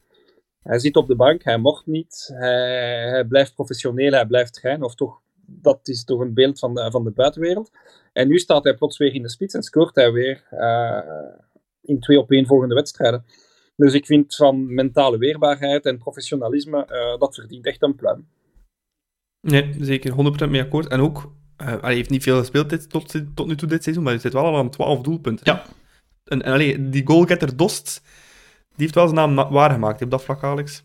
Hij 0.61 0.79
zit 0.79 0.95
op 0.95 1.07
de 1.07 1.15
bank, 1.15 1.43
hij 1.43 1.57
mocht 1.57 1.85
niet, 1.85 2.29
hij, 2.33 3.25
blijft 3.27 3.55
professioneel, 3.55 4.11
hij 4.11 4.25
blijft 4.25 4.53
trainen, 4.53 4.85
of 4.85 4.95
toch 4.95 5.21
dat 5.45 5.87
is 5.87 6.03
toch 6.03 6.19
een 6.19 6.33
beeld 6.33 6.59
van 6.59 6.73
de, 6.73 6.91
van 6.91 7.03
de 7.03 7.11
buitenwereld. 7.11 7.71
En 8.13 8.27
nu 8.27 8.39
staat 8.39 8.63
hij 8.63 8.75
plots 8.75 8.97
weer 8.97 9.13
in 9.13 9.21
de 9.21 9.29
spits 9.29 9.53
en 9.53 9.63
scoort 9.63 9.95
hij 9.95 10.11
weer 10.11 10.43
uh, 10.51 10.99
in 11.81 11.99
twee 11.99 12.19
opeenvolgende 12.19 12.75
wedstrijden. 12.75 13.25
Dus 13.75 13.93
ik 13.93 14.05
vind 14.05 14.35
van 14.35 14.73
mentale 14.73 15.17
weerbaarheid 15.17 15.85
en 15.85 15.97
professionalisme, 15.97 16.87
uh, 16.91 17.19
dat 17.19 17.35
verdient 17.35 17.65
echt 17.65 17.83
een 17.83 17.95
pluim. 17.95 18.27
Nee, 19.41 19.75
zeker 19.79 20.11
100% 20.47 20.49
mee 20.49 20.61
akkoord. 20.61 20.87
En 20.87 20.99
ook, 20.99 21.33
uh, 21.61 21.81
hij 21.81 21.93
heeft 21.93 22.09
niet 22.09 22.23
veel 22.23 22.37
gespeeld 22.37 22.69
dit, 22.69 22.89
tot, 22.89 23.21
tot 23.35 23.47
nu 23.47 23.55
toe 23.55 23.69
dit 23.69 23.83
seizoen, 23.83 24.03
maar 24.03 24.13
hij 24.13 24.21
zit 24.21 24.33
wel 24.33 24.45
al 24.45 24.57
aan 24.57 24.69
12 24.69 25.01
doelpunten. 25.01 25.45
Ja. 25.45 25.65
En, 26.23 26.41
en 26.41 26.53
allee, 26.53 26.89
die 26.89 27.07
goalgetter 27.07 27.57
Dost, 27.57 28.01
die 28.67 28.73
heeft 28.75 28.95
wel 28.95 29.07
zijn 29.07 29.35
naam 29.35 29.49
waargemaakt 29.49 30.01
op 30.01 30.11
dat 30.11 30.23
vlak, 30.23 30.43
Alex 30.43 30.83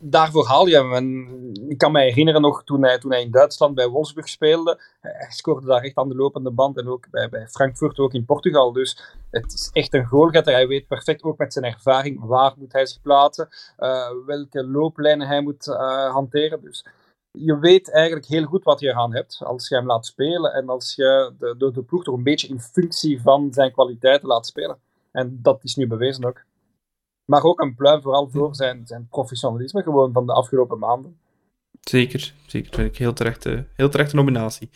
daarvoor 0.00 0.46
haal 0.46 0.66
je 0.66 0.76
hem. 0.76 0.92
En 0.92 1.28
ik 1.68 1.78
kan 1.78 1.92
me 1.92 2.00
herinneren 2.00 2.40
nog 2.40 2.64
toen 2.64 2.82
hij, 2.82 2.98
toen 2.98 3.10
hij 3.10 3.22
in 3.22 3.30
Duitsland 3.30 3.74
bij 3.74 3.88
Wolfsburg 3.88 4.28
speelde. 4.28 4.80
Hij 5.00 5.30
scoorde 5.30 5.66
daar 5.66 5.82
echt 5.82 5.96
aan 5.96 6.08
de 6.08 6.14
lopende 6.14 6.50
band. 6.50 6.76
En 6.76 6.88
ook 6.88 7.10
bij, 7.10 7.28
bij 7.28 7.48
Frankfurt, 7.48 7.98
ook 7.98 8.14
in 8.14 8.24
Portugal. 8.24 8.72
Dus 8.72 9.16
het 9.30 9.52
is 9.52 9.70
echt 9.72 9.94
een 9.94 10.06
goalgetter. 10.06 10.52
Hij 10.52 10.66
weet 10.68 10.86
perfect 10.86 11.22
ook 11.22 11.38
met 11.38 11.52
zijn 11.52 11.64
ervaring 11.64 12.24
waar 12.24 12.54
moet 12.56 12.72
hij 12.72 12.86
zich 12.86 13.00
plaatsen. 13.02 13.48
Uh, 13.78 14.10
welke 14.26 14.66
looplijnen 14.66 15.26
hij 15.26 15.40
moet 15.40 15.66
uh, 15.66 16.12
hanteren. 16.12 16.60
Dus 16.60 16.86
je 17.30 17.58
weet 17.58 17.90
eigenlijk 17.90 18.26
heel 18.26 18.44
goed 18.44 18.64
wat 18.64 18.80
je 18.80 18.88
eraan 18.88 19.14
hebt 19.14 19.40
als 19.44 19.68
je 19.68 19.74
hem 19.74 19.86
laat 19.86 20.06
spelen. 20.06 20.52
En 20.52 20.68
als 20.68 20.94
je 20.94 21.32
de, 21.38 21.54
de, 21.58 21.70
de 21.70 21.82
ploeg 21.82 22.04
toch 22.04 22.16
een 22.16 22.22
beetje 22.22 22.48
in 22.48 22.60
functie 22.60 23.22
van 23.22 23.52
zijn 23.52 23.72
kwaliteiten 23.72 24.28
laat 24.28 24.46
spelen. 24.46 24.78
En 25.12 25.38
dat 25.42 25.64
is 25.64 25.74
nu 25.74 25.86
bewezen 25.86 26.24
ook. 26.24 26.44
Maar 27.26 27.42
ook 27.42 27.60
een 27.60 27.74
pluim 27.74 28.02
vooral 28.02 28.28
voor 28.30 28.54
zijn, 28.54 28.86
zijn 28.86 29.08
professionalisme 29.10 29.82
gewoon 29.82 30.12
van 30.12 30.26
de 30.26 30.32
afgelopen 30.32 30.78
maanden. 30.78 31.18
Zeker, 31.88 32.32
zeker. 32.46 32.74
Vind 32.74 32.88
ik 32.88 32.98
heel 32.98 33.12
terechte, 33.12 33.64
heel 33.76 33.88
terechte 33.88 34.16
nominatie. 34.16 34.68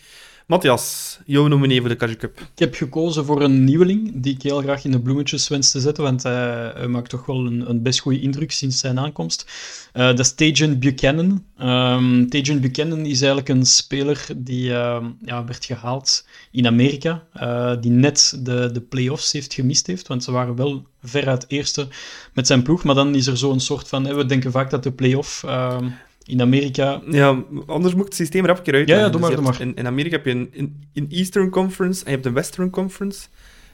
Matthias, 0.51 1.19
jouw 1.25 1.47
nominee 1.47 1.79
voor 1.79 1.89
de 1.89 1.95
Kaja 1.95 2.15
Cup. 2.15 2.39
Ik 2.39 2.59
heb 2.59 2.75
gekozen 2.75 3.25
voor 3.25 3.41
een 3.41 3.63
nieuweling 3.63 4.11
die 4.15 4.33
ik 4.33 4.41
heel 4.41 4.61
graag 4.61 4.83
in 4.83 4.91
de 4.91 4.99
bloemetjes 4.99 5.47
wens 5.47 5.71
te 5.71 5.79
zetten, 5.79 6.03
want 6.03 6.23
hij, 6.23 6.71
hij 6.75 6.87
maakt 6.87 7.09
toch 7.09 7.25
wel 7.25 7.45
een, 7.45 7.69
een 7.69 7.81
best 7.81 7.99
goede 7.99 8.21
indruk 8.21 8.51
sinds 8.51 8.79
zijn 8.79 8.99
aankomst. 8.99 9.45
Uh, 9.93 10.05
dat 10.05 10.19
is 10.19 10.33
Tajan 10.33 10.79
Buchanan. 10.79 11.43
Um, 11.61 12.29
Buchanan 12.61 12.99
is 12.99 13.21
eigenlijk 13.21 13.49
een 13.49 13.65
speler 13.65 14.25
die 14.35 14.69
uh, 14.69 15.05
ja, 15.25 15.45
werd 15.45 15.65
gehaald 15.65 16.27
in 16.51 16.67
Amerika, 16.67 17.23
uh, 17.35 17.73
die 17.79 17.91
net 17.91 18.39
de, 18.39 18.69
de 18.71 18.81
play-offs 18.81 19.31
heeft 19.31 19.53
gemist 19.53 19.87
heeft, 19.87 20.07
want 20.07 20.23
ze 20.23 20.31
waren 20.31 20.55
wel 20.55 20.85
veruit 21.03 21.45
eerste 21.47 21.87
met 22.33 22.47
zijn 22.47 22.63
ploeg, 22.63 22.83
maar 22.83 22.95
dan 22.95 23.15
is 23.15 23.27
er 23.27 23.37
zo'n 23.37 23.59
soort 23.59 23.87
van, 23.87 24.15
we 24.15 24.25
denken 24.25 24.51
vaak 24.51 24.69
dat 24.69 24.83
de 24.83 24.91
play-off 24.91 25.43
ehm, 25.43 25.87
in 26.31 26.41
Amerika... 26.41 27.01
Ja, 27.09 27.43
anders 27.65 27.93
moet 27.93 28.01
ik 28.01 28.07
het 28.07 28.15
systeem 28.15 28.43
er 28.43 28.49
even 28.49 28.63
keer 28.63 28.73
uit. 28.73 28.87
Ja, 28.87 28.97
ja, 28.97 29.09
doe 29.09 29.21
maar, 29.21 29.35
doe 29.35 29.41
maar. 29.43 29.61
In, 29.61 29.75
in, 29.75 29.87
Amerika 29.87 30.15
heb 30.15 30.25
je 30.25 30.31
een, 30.31 30.85
een, 30.93 31.07
Eastern 31.09 31.49
Conference 31.49 31.99
en 32.03 32.09
je 32.09 32.15
hebt 32.15 32.25
een 32.25 32.33
Western 32.33 32.69
Conference. 32.69 33.27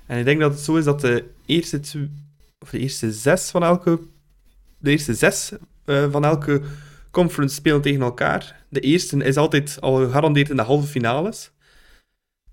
En 0.05 0.19
ik 0.19 0.25
denk 0.25 0.39
dat 0.39 0.51
het 0.51 0.59
zo 0.59 0.75
is 0.75 0.83
dat 0.83 1.01
de 1.01 1.23
eerste, 1.45 1.81
of 2.59 2.69
de 2.69 2.79
eerste 2.79 3.11
zes 3.11 3.49
van 3.49 3.63
elke... 3.63 3.99
De 4.79 4.91
eerste 4.91 5.13
zes 5.13 5.51
uh, 5.85 6.05
van 6.11 6.25
elke 6.25 6.61
conference 7.11 7.55
spelen 7.55 7.81
tegen 7.81 8.01
elkaar. 8.01 8.63
De 8.69 8.79
eerste 8.79 9.23
is 9.23 9.37
altijd 9.37 9.77
al 9.79 9.95
gegarandeerd 9.95 10.49
in 10.49 10.55
de 10.55 10.61
halve 10.61 10.87
finales. 10.87 11.51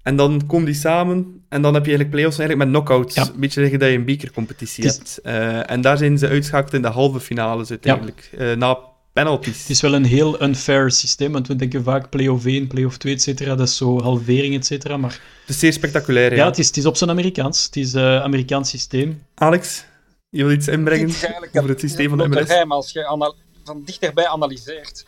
En 0.03 0.17
dan 0.17 0.47
komen 0.47 0.67
die 0.67 0.75
samen 0.75 1.45
en 1.49 1.63
dan 1.63 1.75
heb 1.75 1.85
je 1.85 1.89
eigenlijk 1.89 2.11
play-offs 2.11 2.39
eigenlijk 2.39 2.71
met 2.71 2.83
knockouts. 2.83 3.15
Ja. 3.15 3.23
Een 3.23 3.41
beetje 3.41 3.79
dat 3.79 3.89
je 3.89 3.95
een 3.95 4.05
bekercompetitie 4.05 4.85
is... 4.85 4.97
hebt. 4.97 5.21
Uh, 5.25 5.71
en 5.71 5.81
daar 5.81 5.97
zijn 5.97 6.19
ze 6.19 6.29
uitschakeld 6.29 6.75
in 6.75 6.83
de 6.83 6.89
halve 6.89 7.21
finales 7.21 7.71
uiteindelijk. 7.71 8.29
Ja. 8.33 8.51
Uh, 8.51 8.57
na 8.57 8.79
penalties. 9.15 9.61
Het 9.61 9.71
is 9.71 9.81
wel 9.81 9.95
een 9.95 10.05
heel 10.05 10.43
unfair 10.43 10.91
systeem, 10.91 11.33
want 11.33 11.49
we 11.49 11.57
denken 11.57 11.85
vaak 11.85 12.11
play-off 12.11 12.45
1, 12.45 12.67
play-off 12.67 12.97
2, 12.97 13.15
et 13.15 13.23
cetera. 13.23 13.55
Dat 13.55 13.69
is 13.69 13.77
zo 13.77 14.01
halvering, 14.03 14.55
et 14.55 14.67
cetera. 14.67 14.97
Maar... 14.97 15.21
Het 15.41 15.55
is 15.55 15.59
zeer 15.59 15.73
spectaculair, 15.73 16.31
ja. 16.31 16.37
Ja, 16.37 16.47
het 16.47 16.59
is, 16.59 16.67
het 16.67 16.77
is 16.77 16.87
op 16.87 16.97
zijn 16.97 17.11
Amerikaans. 17.11 17.65
Het 17.65 17.77
is 17.77 17.93
een 17.93 18.03
uh, 18.03 18.23
Amerikaans 18.23 18.71
systeem. 18.71 19.23
Alex, 19.35 19.85
je 20.29 20.45
wil 20.45 20.53
iets 20.53 20.69
inbrengen 20.69 21.15
over 21.53 21.69
het 21.69 21.81
systeem 21.81 22.09
van 22.09 22.19
de 22.19 22.29
MLS? 22.29 22.47
Geheim, 22.47 22.73
als 22.73 22.93
je 22.93 23.35
van 23.65 23.83
dichterbij 23.85 24.27
analyseert. 24.27 25.05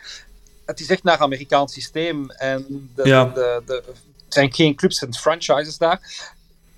Het 0.64 0.80
is 0.80 0.88
echt 0.88 1.02
naar 1.02 1.18
Amerikaans 1.18 1.72
systeem. 1.72 2.30
En 2.30 2.90
de, 2.94 3.08
ja. 3.08 3.24
de, 3.24 3.62
de, 3.66 3.82
er 3.86 3.94
zijn 4.28 4.54
geen 4.54 4.74
clubs 4.74 5.02
en 5.02 5.14
franchises 5.14 5.78
daar. 5.78 6.30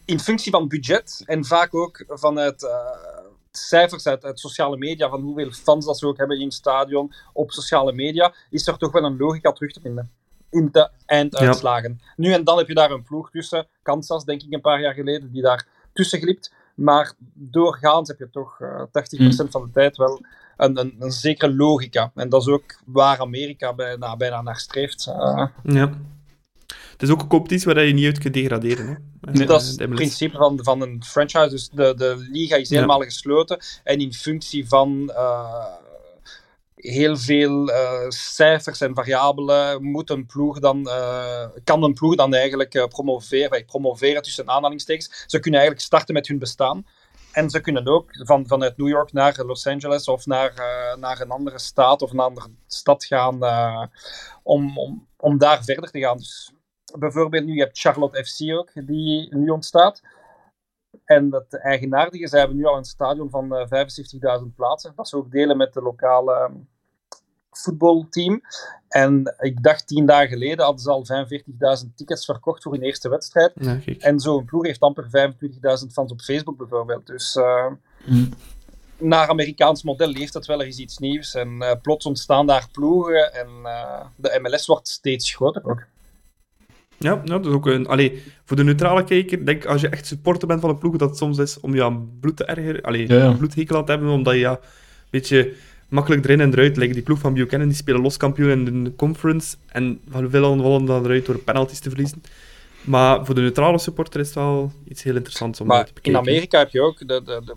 In 0.04 0.20
functie 0.20 0.50
van 0.50 0.68
budget 0.68 1.22
en 1.24 1.44
vaak 1.44 1.74
ook 1.74 2.04
vanuit... 2.08 2.62
Uh, 2.62 2.70
cijfers 3.66 4.06
uit, 4.06 4.24
uit, 4.24 4.40
sociale 4.40 4.76
media, 4.76 5.08
van 5.08 5.20
hoeveel 5.20 5.50
fans 5.50 5.86
dat 5.86 5.98
ze 5.98 6.06
ook 6.06 6.18
hebben 6.18 6.38
in 6.38 6.44
het 6.44 6.54
stadion, 6.54 7.12
op 7.32 7.50
sociale 7.50 7.92
media, 7.92 8.34
is 8.50 8.66
er 8.66 8.78
toch 8.78 8.92
wel 8.92 9.04
een 9.04 9.16
logica 9.16 9.52
terug 9.52 9.72
te 9.72 9.80
vinden 9.80 10.10
in 10.50 10.68
de 10.72 10.90
einduitslagen. 11.06 12.00
Ja. 12.00 12.12
Nu 12.16 12.32
en 12.32 12.44
dan 12.44 12.58
heb 12.58 12.68
je 12.68 12.74
daar 12.74 12.90
een 12.90 13.02
ploeg 13.02 13.30
tussen, 13.30 13.66
Kansas, 13.82 14.24
denk 14.24 14.42
ik 14.42 14.52
een 14.52 14.60
paar 14.60 14.80
jaar 14.80 14.94
geleden, 14.94 15.32
die 15.32 15.42
daar 15.42 15.66
tussen 15.92 16.20
glipt. 16.20 16.52
Maar 16.74 17.12
doorgaans 17.34 18.08
heb 18.08 18.18
je 18.18 18.30
toch 18.30 18.60
uh, 18.60 18.80
80% 18.80 18.86
mm. 19.18 19.50
van 19.50 19.62
de 19.62 19.70
tijd 19.72 19.96
wel 19.96 20.20
een, 20.56 20.78
een, 20.78 20.96
een, 20.98 21.12
zekere 21.12 21.54
logica. 21.54 22.10
En 22.14 22.28
dat 22.28 22.40
is 22.40 22.48
ook 22.48 22.78
waar 22.84 23.20
Amerika 23.20 23.74
bijna, 23.74 24.16
bijna 24.16 24.42
naar 24.42 24.56
streeft. 24.56 25.06
Uh, 25.08 25.46
ja. 25.62 25.90
Het 26.92 27.02
is 27.02 27.10
ook 27.10 27.20
een 27.20 27.28
competitie 27.28 27.74
waar 27.74 27.84
je 27.84 27.92
niet 27.92 28.04
uit 28.04 28.18
kunt 28.18 28.34
degraderen. 28.34 28.86
Hè? 28.86 28.94
Nee, 29.32 29.46
dat 29.46 29.62
is 29.62 29.68
het 29.68 29.90
principe 29.90 30.36
van, 30.36 30.58
van 30.62 30.80
een 30.82 31.02
franchise. 31.06 31.48
Dus 31.48 31.68
de, 31.68 31.94
de 31.96 32.28
liga 32.30 32.56
is 32.56 32.70
helemaal 32.70 33.00
ja. 33.00 33.04
gesloten. 33.04 33.58
En 33.84 34.00
in 34.00 34.12
functie 34.12 34.68
van 34.68 35.10
uh, 35.14 35.64
heel 36.74 37.16
veel 37.16 37.68
uh, 37.68 38.08
cijfers 38.08 38.80
en 38.80 38.94
variabelen 38.94 39.82
moet 39.82 40.10
een 40.10 40.26
ploeg 40.26 40.58
dan, 40.58 40.80
uh, 40.86 41.44
kan 41.64 41.82
een 41.82 41.94
ploeg 41.94 42.14
dan 42.14 42.34
eigenlijk 42.34 42.86
promoveren. 42.88 43.64
Promoveren 43.64 44.22
tussen 44.22 44.48
aanhalingstekens. 44.48 45.24
Ze 45.26 45.38
kunnen 45.38 45.60
eigenlijk 45.60 45.88
starten 45.88 46.14
met 46.14 46.26
hun 46.26 46.38
bestaan. 46.38 46.86
En 47.32 47.50
ze 47.50 47.60
kunnen 47.60 47.86
ook 47.86 48.10
van, 48.10 48.46
vanuit 48.46 48.76
New 48.76 48.88
York 48.88 49.12
naar 49.12 49.44
Los 49.44 49.66
Angeles 49.66 50.08
of 50.08 50.26
naar, 50.26 50.52
naar 50.98 51.20
een 51.20 51.30
andere 51.30 51.58
staat 51.58 52.02
of 52.02 52.10
een 52.10 52.18
andere 52.18 52.48
stad 52.66 53.04
gaan 53.04 53.42
om, 54.42 54.78
om, 54.78 55.06
om 55.16 55.38
daar 55.38 55.64
verder 55.64 55.90
te 55.90 56.00
gaan. 56.00 56.16
Dus 56.16 56.52
bijvoorbeeld 56.98 57.44
nu, 57.44 57.54
je 57.54 57.62
hebt 57.62 57.78
Charlotte 57.78 58.24
FC 58.24 58.52
ook, 58.52 58.70
die 58.86 59.36
nu 59.36 59.48
ontstaat. 59.48 60.02
En 61.04 61.32
het 61.32 61.58
eigenaardige, 61.58 62.28
zij 62.28 62.38
hebben 62.38 62.56
nu 62.56 62.64
al 62.64 62.76
een 62.76 62.84
stadion 62.84 63.30
van 63.30 63.54
uh, 63.54 64.40
75.000 64.42 64.54
plaatsen. 64.56 64.92
Dat 64.96 65.08
ze 65.08 65.16
ook 65.16 65.30
delen 65.30 65.56
met 65.56 65.72
de 65.72 65.82
lokale 65.82 66.48
um, 66.50 66.68
voetbalteam. 67.50 68.40
En 68.88 69.34
ik 69.38 69.62
dacht 69.62 69.86
tien 69.86 70.06
dagen 70.06 70.28
geleden 70.28 70.64
hadden 70.64 70.82
ze 70.82 70.90
al 70.90 71.06
45.000 71.84 71.94
tickets 71.94 72.24
verkocht 72.24 72.62
voor 72.62 72.72
hun 72.72 72.82
eerste 72.82 73.08
wedstrijd. 73.08 73.52
Ja, 73.54 73.80
en 73.98 74.20
zo'n 74.20 74.44
ploeg 74.44 74.66
heeft 74.66 74.80
amper 74.80 75.04
25.000 75.04 75.86
fans 75.92 76.12
op 76.12 76.20
Facebook 76.20 76.56
bijvoorbeeld. 76.56 77.06
Dus 77.06 77.36
uh, 77.36 77.66
mm. 78.06 78.28
naar 78.98 79.28
Amerikaans 79.28 79.82
model 79.82 80.08
leeft 80.08 80.32
dat 80.32 80.46
wel 80.46 80.60
is 80.60 80.78
iets 80.78 80.98
nieuws. 80.98 81.34
En 81.34 81.48
uh, 81.48 81.72
plots 81.82 82.06
ontstaan 82.06 82.46
daar 82.46 82.68
ploegen 82.72 83.34
en 83.34 83.48
uh, 83.62 84.04
de 84.16 84.38
MLS 84.42 84.66
wordt 84.66 84.88
steeds 84.88 85.34
groter 85.34 85.64
ook. 85.64 85.86
Ja, 86.98 87.20
ja, 87.24 87.38
dat 87.38 87.46
is 87.46 87.52
ook 87.52 87.66
een... 87.66 87.86
Allee, 87.86 88.22
voor 88.44 88.56
de 88.56 88.64
neutrale 88.64 89.04
kijker, 89.04 89.46
denk 89.46 89.64
als 89.64 89.80
je 89.80 89.88
echt 89.88 90.06
supporter 90.06 90.48
bent 90.48 90.60
van 90.60 90.70
een 90.70 90.78
ploeg, 90.78 90.96
dat 90.96 91.08
het 91.08 91.18
soms 91.18 91.38
is 91.38 91.60
om 91.60 91.74
je 91.74 91.84
aan 91.84 92.10
bloed 92.20 92.36
te 92.36 92.44
ergeren. 92.44 92.82
Allee, 92.82 93.08
ja, 93.08 93.16
ja. 93.16 93.32
bloedhekel 93.32 93.76
aan 93.76 93.84
te 93.84 93.90
hebben, 93.90 94.10
omdat 94.10 94.34
je 94.34 94.40
ja, 94.40 94.50
een 94.50 94.58
beetje 95.10 95.52
makkelijk 95.88 96.24
erin 96.24 96.40
en 96.40 96.52
eruit 96.52 96.76
ligt. 96.76 96.94
Die 96.94 97.02
ploeg 97.02 97.18
van 97.18 97.34
Buchanan, 97.34 97.66
die 97.66 97.76
spelen 97.76 98.00
loskampioen 98.00 98.66
in 98.66 98.84
de 98.84 98.94
conference 98.96 99.56
en 99.66 100.00
van 100.08 100.30
veel 100.30 100.56
vallen 100.62 100.84
dan 100.84 101.04
eruit 101.04 101.26
door 101.26 101.38
penalties 101.38 101.80
te 101.80 101.88
verliezen. 101.88 102.22
Maar 102.84 103.26
voor 103.26 103.34
de 103.34 103.40
neutrale 103.40 103.78
supporter 103.78 104.20
is 104.20 104.26
het 104.26 104.34
wel 104.34 104.72
iets 104.88 105.02
heel 105.02 105.16
interessants 105.16 105.60
om 105.60 105.66
maar 105.66 105.86
te 105.86 105.92
bekijken. 105.92 106.22
in 106.22 106.28
Amerika 106.28 106.58
heb 106.58 106.70
je 106.70 106.80
ook... 106.80 106.98
De, 106.98 107.06
de, 107.06 107.42
de, 107.44 107.54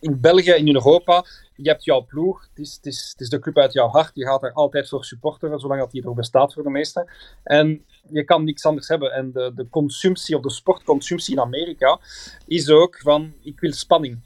in 0.00 0.20
België 0.20 0.50
en 0.50 0.66
in 0.66 0.74
Europa, 0.74 1.24
je 1.56 1.68
hebt 1.68 1.84
jouw 1.84 2.00
ploeg, 2.00 2.40
het 2.40 2.66
is, 2.66 2.74
het, 2.74 2.86
is, 2.86 3.08
het 3.12 3.20
is 3.20 3.28
de 3.28 3.38
club 3.38 3.58
uit 3.58 3.72
jouw 3.72 3.88
hart, 3.88 4.10
je 4.14 4.24
gaat 4.24 4.42
er 4.42 4.52
altijd 4.52 4.88
voor 4.88 5.04
supporteren, 5.04 5.58
zolang 5.58 5.80
dat 5.80 5.90
die 5.90 6.04
er 6.04 6.14
bestaat 6.14 6.52
voor 6.52 6.62
de 6.62 6.70
meesten. 6.70 7.10
En 7.42 7.84
je 8.10 8.24
kan 8.24 8.44
niks 8.44 8.64
anders 8.64 8.88
hebben. 8.88 9.12
En 9.12 9.32
de, 9.32 9.52
de 9.54 9.68
consumptie 9.68 10.36
of 10.36 10.42
de 10.42 10.50
sportconsumptie 10.50 11.34
in 11.34 11.40
Amerika 11.40 12.00
is 12.46 12.70
ook 12.70 13.00
van, 13.00 13.32
ik 13.42 13.60
wil 13.60 13.72
spanning. 13.72 14.18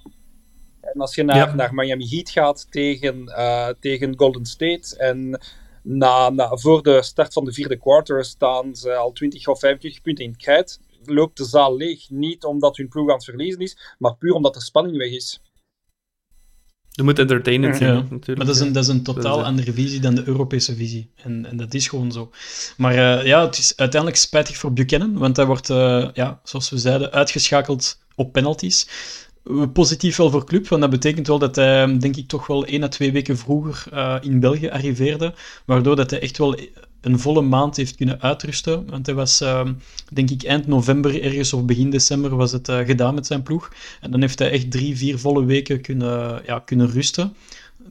En 0.81 1.01
als 1.01 1.15
je 1.15 1.23
naar, 1.23 1.37
Ja. 1.37 1.55
naar 1.55 1.75
Miami 1.75 2.09
Heat 2.09 2.31
gaat 2.31 2.67
tegen, 2.71 3.27
eh, 3.27 3.69
tegen 3.81 4.19
Golden 4.19 4.47
State 4.47 4.97
en 4.97 5.41
na, 5.83 6.31
na, 6.31 6.57
voor 6.57 6.83
de 6.83 7.03
start 7.03 7.33
van 7.33 7.45
de 7.45 7.53
vierde 7.53 7.77
quarter 7.77 8.25
staan 8.25 8.77
ze 8.77 8.95
al 8.95 9.13
20 9.13 9.49
of 9.49 9.59
25 9.59 10.03
punten 10.03 10.25
in 10.25 10.31
het 10.31 10.41
krijt, 10.41 10.81
loopt 11.05 11.37
de 11.37 11.45
zaal 11.45 11.77
leeg. 11.77 12.11
Niet 12.11 12.45
omdat 12.45 12.77
hun 12.77 12.89
ploeg 12.89 13.09
aan 13.09 13.15
het 13.15 13.25
verliezen 13.25 13.61
is, 13.61 13.95
maar 13.99 14.17
puur 14.17 14.33
omdat 14.33 14.55
de 14.55 14.61
spanning 14.61 14.97
weg 14.97 15.11
is. 15.11 15.41
Je 16.99 17.05
moet 17.05 17.19
entertainend 17.19 17.77
zijn, 17.77 17.95
Ja, 17.95 18.01
natuurlijk. 18.01 18.37
Maar 18.37 18.47
dat 18.47 18.55
is 18.55 18.61
een, 18.61 18.73
dat 18.73 18.83
is 18.83 18.89
een 18.89 19.03
totaal 19.03 19.23
Dat 19.37 19.39
is- 19.41 19.45
andere 19.45 19.73
visie 19.73 20.01
dan 20.01 20.15
de 20.15 20.23
Europese 20.27 20.75
visie. 20.75 21.11
En, 21.23 21.47
en 21.47 21.57
dat 21.57 21.75
is 21.75 21.89
gewoon 21.89 22.13
zo. 22.13 22.31
Maar 22.77 22.95
eh, 23.19 23.27
ja, 23.27 23.45
het 23.45 23.59
is 23.59 23.73
uiteindelijk 23.77 24.21
spijtig 24.21 24.57
voor 24.57 24.73
Buchanan, 24.73 25.19
want 25.19 25.37
hij 25.37 25.47
wordt, 25.47 25.71
eh, 25.71 26.09
ja, 26.13 26.41
zoals 26.45 26.71
we 26.71 26.79
zeiden, 26.79 27.13
uitgeschakeld 27.13 27.99
op 28.15 28.33
penalties. 28.33 28.89
Eh, 29.45 29.63
Positief 29.73 30.17
wel 30.17 30.31
voor 30.31 30.45
club, 30.47 30.69
want 30.69 30.81
dat 30.83 30.91
betekent 30.91 31.27
wel 31.27 31.39
dat 31.39 31.57
hij, 31.57 31.99
denk 31.99 32.17
ik, 32.17 32.29
toch 32.29 32.47
wel 32.47 32.65
één 32.67 32.83
à 32.83 32.89
twee 32.89 33.13
weken 33.13 33.39
vroeger 33.39 33.93
eh, 33.93 34.17
in 34.21 34.41
België 34.41 34.69
arriveerde, 34.69 35.35
waardoor 35.65 35.97
dat 35.97 36.11
hij 36.11 36.21
echt 36.21 36.39
wel 36.39 36.57
een 37.01 37.19
volle 37.19 37.43
maand 37.43 37.77
heeft 37.77 37.95
kunnen 37.97 38.21
uitrusten. 38.21 38.87
Want 38.91 39.07
hij 39.07 39.15
was, 39.15 39.41
eh, 39.41 39.69
denk 40.13 40.31
ik, 40.31 40.43
eind 40.43 40.67
november 40.67 41.23
ergens 41.23 41.53
of 41.53 41.65
begin 41.65 41.91
december 41.91 42.37
was 42.37 42.53
het 42.53 42.69
eh, 42.69 42.79
gedaan 42.79 43.15
met 43.15 43.27
zijn 43.27 43.43
ploeg. 43.43 43.73
En 44.01 44.11
dan 44.11 44.21
heeft 44.21 44.39
hij 44.39 44.51
echt 44.51 44.71
drie, 44.71 44.97
vier 44.97 45.19
volle 45.19 45.45
weken 45.45 45.81
kunnen, 45.81 46.43
ja, 46.47 46.59
kunnen 46.59 46.91
rusten. 46.91 47.33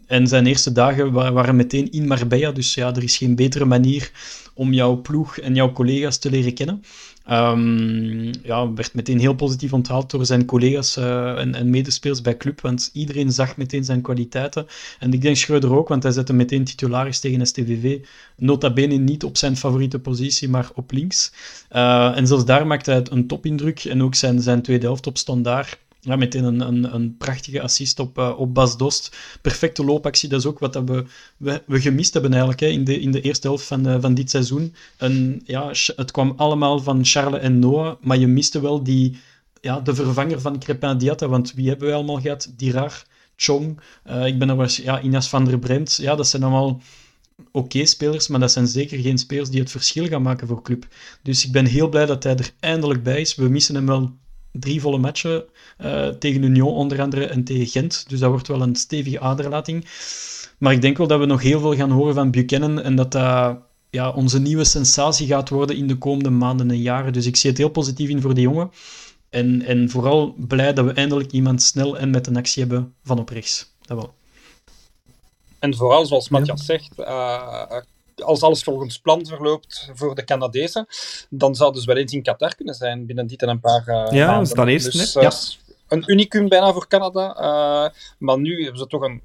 En 0.06 0.28
zijn 0.28 0.46
eerste 0.46 0.72
dagen 0.72 1.12
wa- 1.12 1.32
waren 1.32 1.56
meteen 1.56 1.92
in 1.92 2.08
Marbella, 2.08 2.52
dus 2.52 2.74
ja, 2.74 2.96
er 2.96 3.04
is 3.04 3.18
geen 3.18 3.36
betere 3.36 3.66
manier 3.66 4.12
om 4.54 4.74
jouw 4.74 4.96
ploeg 5.02 5.38
en 5.38 5.56
jouw 5.56 5.72
collega's 5.72 6.18
te 6.18 6.30
leren 6.30 6.54
kennen. 6.54 6.84
Ehm, 7.28 8.34
ja, 8.44 8.74
werd 8.74 8.94
meteen 8.94 9.20
heel 9.20 9.34
positief 9.34 9.74
onthaald 9.74 10.12
door 10.12 10.26
zijn 10.26 10.46
collega's 10.46 10.98
eh, 10.98 11.40
en, 11.40 11.56
en 11.56 11.70
medespelers 11.70 12.22
bij 12.22 12.38
club, 12.38 12.62
want 12.62 12.90
iedereen 12.94 13.32
zag 13.32 13.58
meteen 13.58 13.84
zijn 13.84 14.02
kwaliteiten. 14.02 14.68
En 15.00 15.14
ik 15.14 15.22
denk 15.22 15.36
Schreuder 15.36 15.76
ook, 15.76 15.88
want 15.88 16.04
hij 16.04 16.12
zette 16.12 16.34
meteen 16.34 16.64
titularis 16.64 17.20
tegen 17.20 17.48
STVV, 17.48 18.00
nota 18.36 18.74
bene 18.74 18.96
niet 18.96 19.24
op 19.24 19.38
zijn 19.38 19.58
favoriete 19.58 20.00
positie, 20.00 20.50
maar 20.50 20.70
op 20.76 20.92
links. 20.92 21.32
Eh, 21.70 22.18
en 22.18 22.28
zelfs 22.28 22.46
daar 22.46 22.68
maakte 22.68 22.92
hij 22.92 23.06
een 23.10 23.28
topindruk 23.28 23.84
en 23.86 24.04
ook 24.04 24.16
zijn, 24.16 24.42
zijn 24.42 24.62
tweede 24.62 24.86
helft 24.86 25.08
op 25.08 25.18
standaard. 25.18 25.78
Ja, 26.08 26.16
meteen 26.16 26.44
een, 26.44 26.60
een, 26.60 26.94
een 26.94 27.18
prachtige 27.18 27.62
assist 27.62 28.00
op, 28.00 28.18
uh, 28.18 28.34
op 28.38 28.54
Bas 28.54 28.78
Dost. 28.78 29.18
Perfecte 29.42 29.84
loopactie, 29.84 30.30
dat 30.30 30.40
is 30.40 30.46
ook 30.46 30.60
wat 30.60 30.76
we, 30.76 31.06
we, 31.38 31.62
we 31.66 31.82
gemist 31.82 32.14
hebben 32.14 32.32
eigenlijk 32.32 32.62
hè, 32.62 32.68
in, 32.68 32.84
de, 32.84 33.00
in 33.00 33.12
de 33.12 33.22
eerste 33.22 33.48
helft 33.48 33.66
van, 33.66 33.88
uh, 33.88 33.98
van 34.00 34.14
dit 34.14 34.30
seizoen. 34.30 34.76
En, 34.98 35.42
ja, 35.46 35.72
het 35.96 36.12
kwam 36.12 36.34
allemaal 36.38 36.80
van 36.80 37.06
Charles 37.06 37.42
en 37.42 37.60
Noah, 37.60 37.96
maar 38.02 38.18
je 38.18 38.28
miste 38.28 38.62
wel 38.62 38.84
die, 38.84 39.18
ja, 39.62 39.80
de 39.80 39.96
vervanger 39.96 40.42
van 40.42 40.60
Crepin 40.60 40.98
Diatta, 40.98 41.28
want 41.28 41.54
wie 41.54 41.68
hebben 41.68 41.88
we 41.88 41.94
allemaal 41.94 42.22
gehad? 42.22 42.54
Dirar, 42.58 43.04
Chong, 43.36 43.80
uh, 44.10 44.26
ik 44.26 44.40
ben 44.40 44.50
er 44.50 44.56
was, 44.56 44.78
ja, 44.78 45.00
Inas 45.00 45.30
van 45.30 45.46
der 45.46 45.60
Bremt. 45.60 45.96
Ja, 45.96 46.16
dat 46.16 46.28
zijn 46.28 46.44
allemaal 46.44 46.82
oké 47.52 47.86
spelers, 47.86 48.28
maar 48.28 48.40
dat 48.40 48.52
zijn 48.52 48.68
zeker 48.68 49.00
geen 49.00 49.18
spelers 49.18 49.50
die 49.50 49.60
het 49.60 49.72
verschil 49.72 50.08
gaan 50.08 50.22
maken 50.22 50.48
voor 50.48 50.62
club. 50.62 50.88
Dus 51.22 51.46
ik 51.46 51.52
ben 51.52 51.66
heel 51.66 51.90
blij 51.90 52.06
dat 52.06 52.24
hij 52.24 52.36
er 52.36 52.52
eindelijk 52.60 53.04
bij 53.04 53.22
is. 53.22 53.36
We 53.36 53.50
missen 53.50 53.76
hem 53.76 53.86
wel 53.86 54.12
drie 54.60 54.82
volle 54.82 54.98
matchen 54.98 55.44
uh, 55.82 56.08
tegen 56.08 56.44
Union 56.44 56.74
onder 56.74 57.02
andere 57.02 57.26
en 57.26 57.44
tegen 57.44 57.68
Gent. 57.68 58.10
Dus 58.10 58.20
dat 58.20 58.30
wordt 58.30 58.48
wel 58.48 58.62
een 58.62 58.76
stevige 58.76 59.20
aderlating. 59.20 59.86
Maar 60.58 60.74
ik 60.74 60.82
denk 60.82 60.98
wel 60.98 61.08
dat 61.08 61.20
we 61.20 61.26
nog 61.26 61.42
heel 61.42 61.60
veel 61.60 61.76
gaan 61.76 61.92
horen 61.92 62.14
van 62.14 62.32
Buchanan 62.32 62.82
en 62.82 62.96
dat 62.96 63.12
dat 63.12 63.58
ja, 63.90 64.12
onze 64.12 64.40
nieuwe 64.40 64.64
sensatie 64.64 65.28
gaat 65.28 65.50
worden 65.50 65.76
in 65.76 65.88
de 65.88 65.98
komende 65.98 66.30
maanden 66.30 66.72
en 66.72 66.82
jaren. 66.82 67.14
Dus 67.14 67.26
ik 67.26 67.36
zie 67.36 67.50
het 67.50 67.60
heel 67.60 67.70
positief 67.70 68.10
in 68.10 68.22
voor 68.22 68.34
die 68.34 68.44
jongen. 68.44 68.72
En, 69.30 69.62
en 69.62 69.90
vooral 69.90 70.36
blij 70.38 70.74
dat 70.74 70.86
we 70.86 70.92
eindelijk 70.92 71.32
iemand 71.32 71.62
snel 71.62 71.98
en 71.98 72.10
met 72.10 72.28
een 72.28 72.38
actie 72.38 72.62
hebben 72.62 72.94
van 73.04 73.20
op 73.20 73.30
rechts. 73.30 73.72
Dat 73.82 73.98
wel. 73.98 74.14
En 75.60 75.76
vooral, 75.76 76.06
zoals 76.06 76.30
Matthias 76.30 76.66
zegt, 76.66 77.00
uh, 77.00 77.64
als 78.24 78.42
alles 78.42 78.64
volgens 78.64 79.00
plan 79.00 79.26
verloopt 79.26 79.90
voor 79.94 80.16
de 80.16 80.24
Canadezen, 80.24 80.88
dan 81.30 81.56
zouden 81.56 81.82
ze 81.82 81.88
wel 81.88 81.98
eens 81.98 82.14
in 82.14 82.24
Qatar 82.24 82.56
kunnen 82.56 82.76
zijn 82.76 83.06
binnen 83.06 83.28
dit 83.28 83.42
en 83.42 83.50
een 83.50 83.60
paar 83.60 83.84
uh, 83.88 84.08
ja, 84.12 84.28
maanden. 84.32 84.56
dan 84.56 84.68
eerst. 84.68 84.92
Dus, 84.92 85.14
ja. 85.14 85.32
Een 85.88 86.04
unicum 86.06 86.50
bijna 86.50 86.74
voor 86.74 86.88
Canada. 86.88 87.94
maar 88.20 88.40
nu 88.40 88.62
hebben 88.62 88.80
ze 88.80 88.88
toch 88.88 89.02
een 89.02 89.22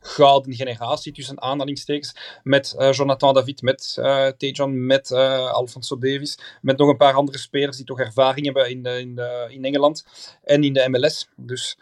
gouden 0.00 0.54
generatie 0.54 1.12
tussen 1.12 1.42
aanhalingstekens 1.42 2.14
met 2.42 2.74
uh, 2.78 2.92
Jonathan 2.92 3.34
David, 3.34 3.62
met 3.62 3.96
uh, 3.98 4.26
Tejan, 4.26 4.86
met 4.86 5.10
uh, 5.10 5.50
Alfonso 5.50 5.98
Davis, 5.98 6.38
met 6.62 6.78
nog 6.78 6.88
een 6.88 6.96
paar 6.96 7.14
andere 7.14 7.38
spelers 7.38 7.76
die 7.76 7.86
toch 7.86 8.00
ervaring 8.00 8.44
hebben 8.46 8.70
in, 8.70 8.82
de, 8.82 9.00
in, 9.00 9.14
de, 9.14 9.46
in 9.48 9.64
Engeland 9.64 10.04
en 10.44 10.64
in 10.64 10.72
de 10.72 10.88
MLS. 10.88 11.28
Dus 11.36 11.78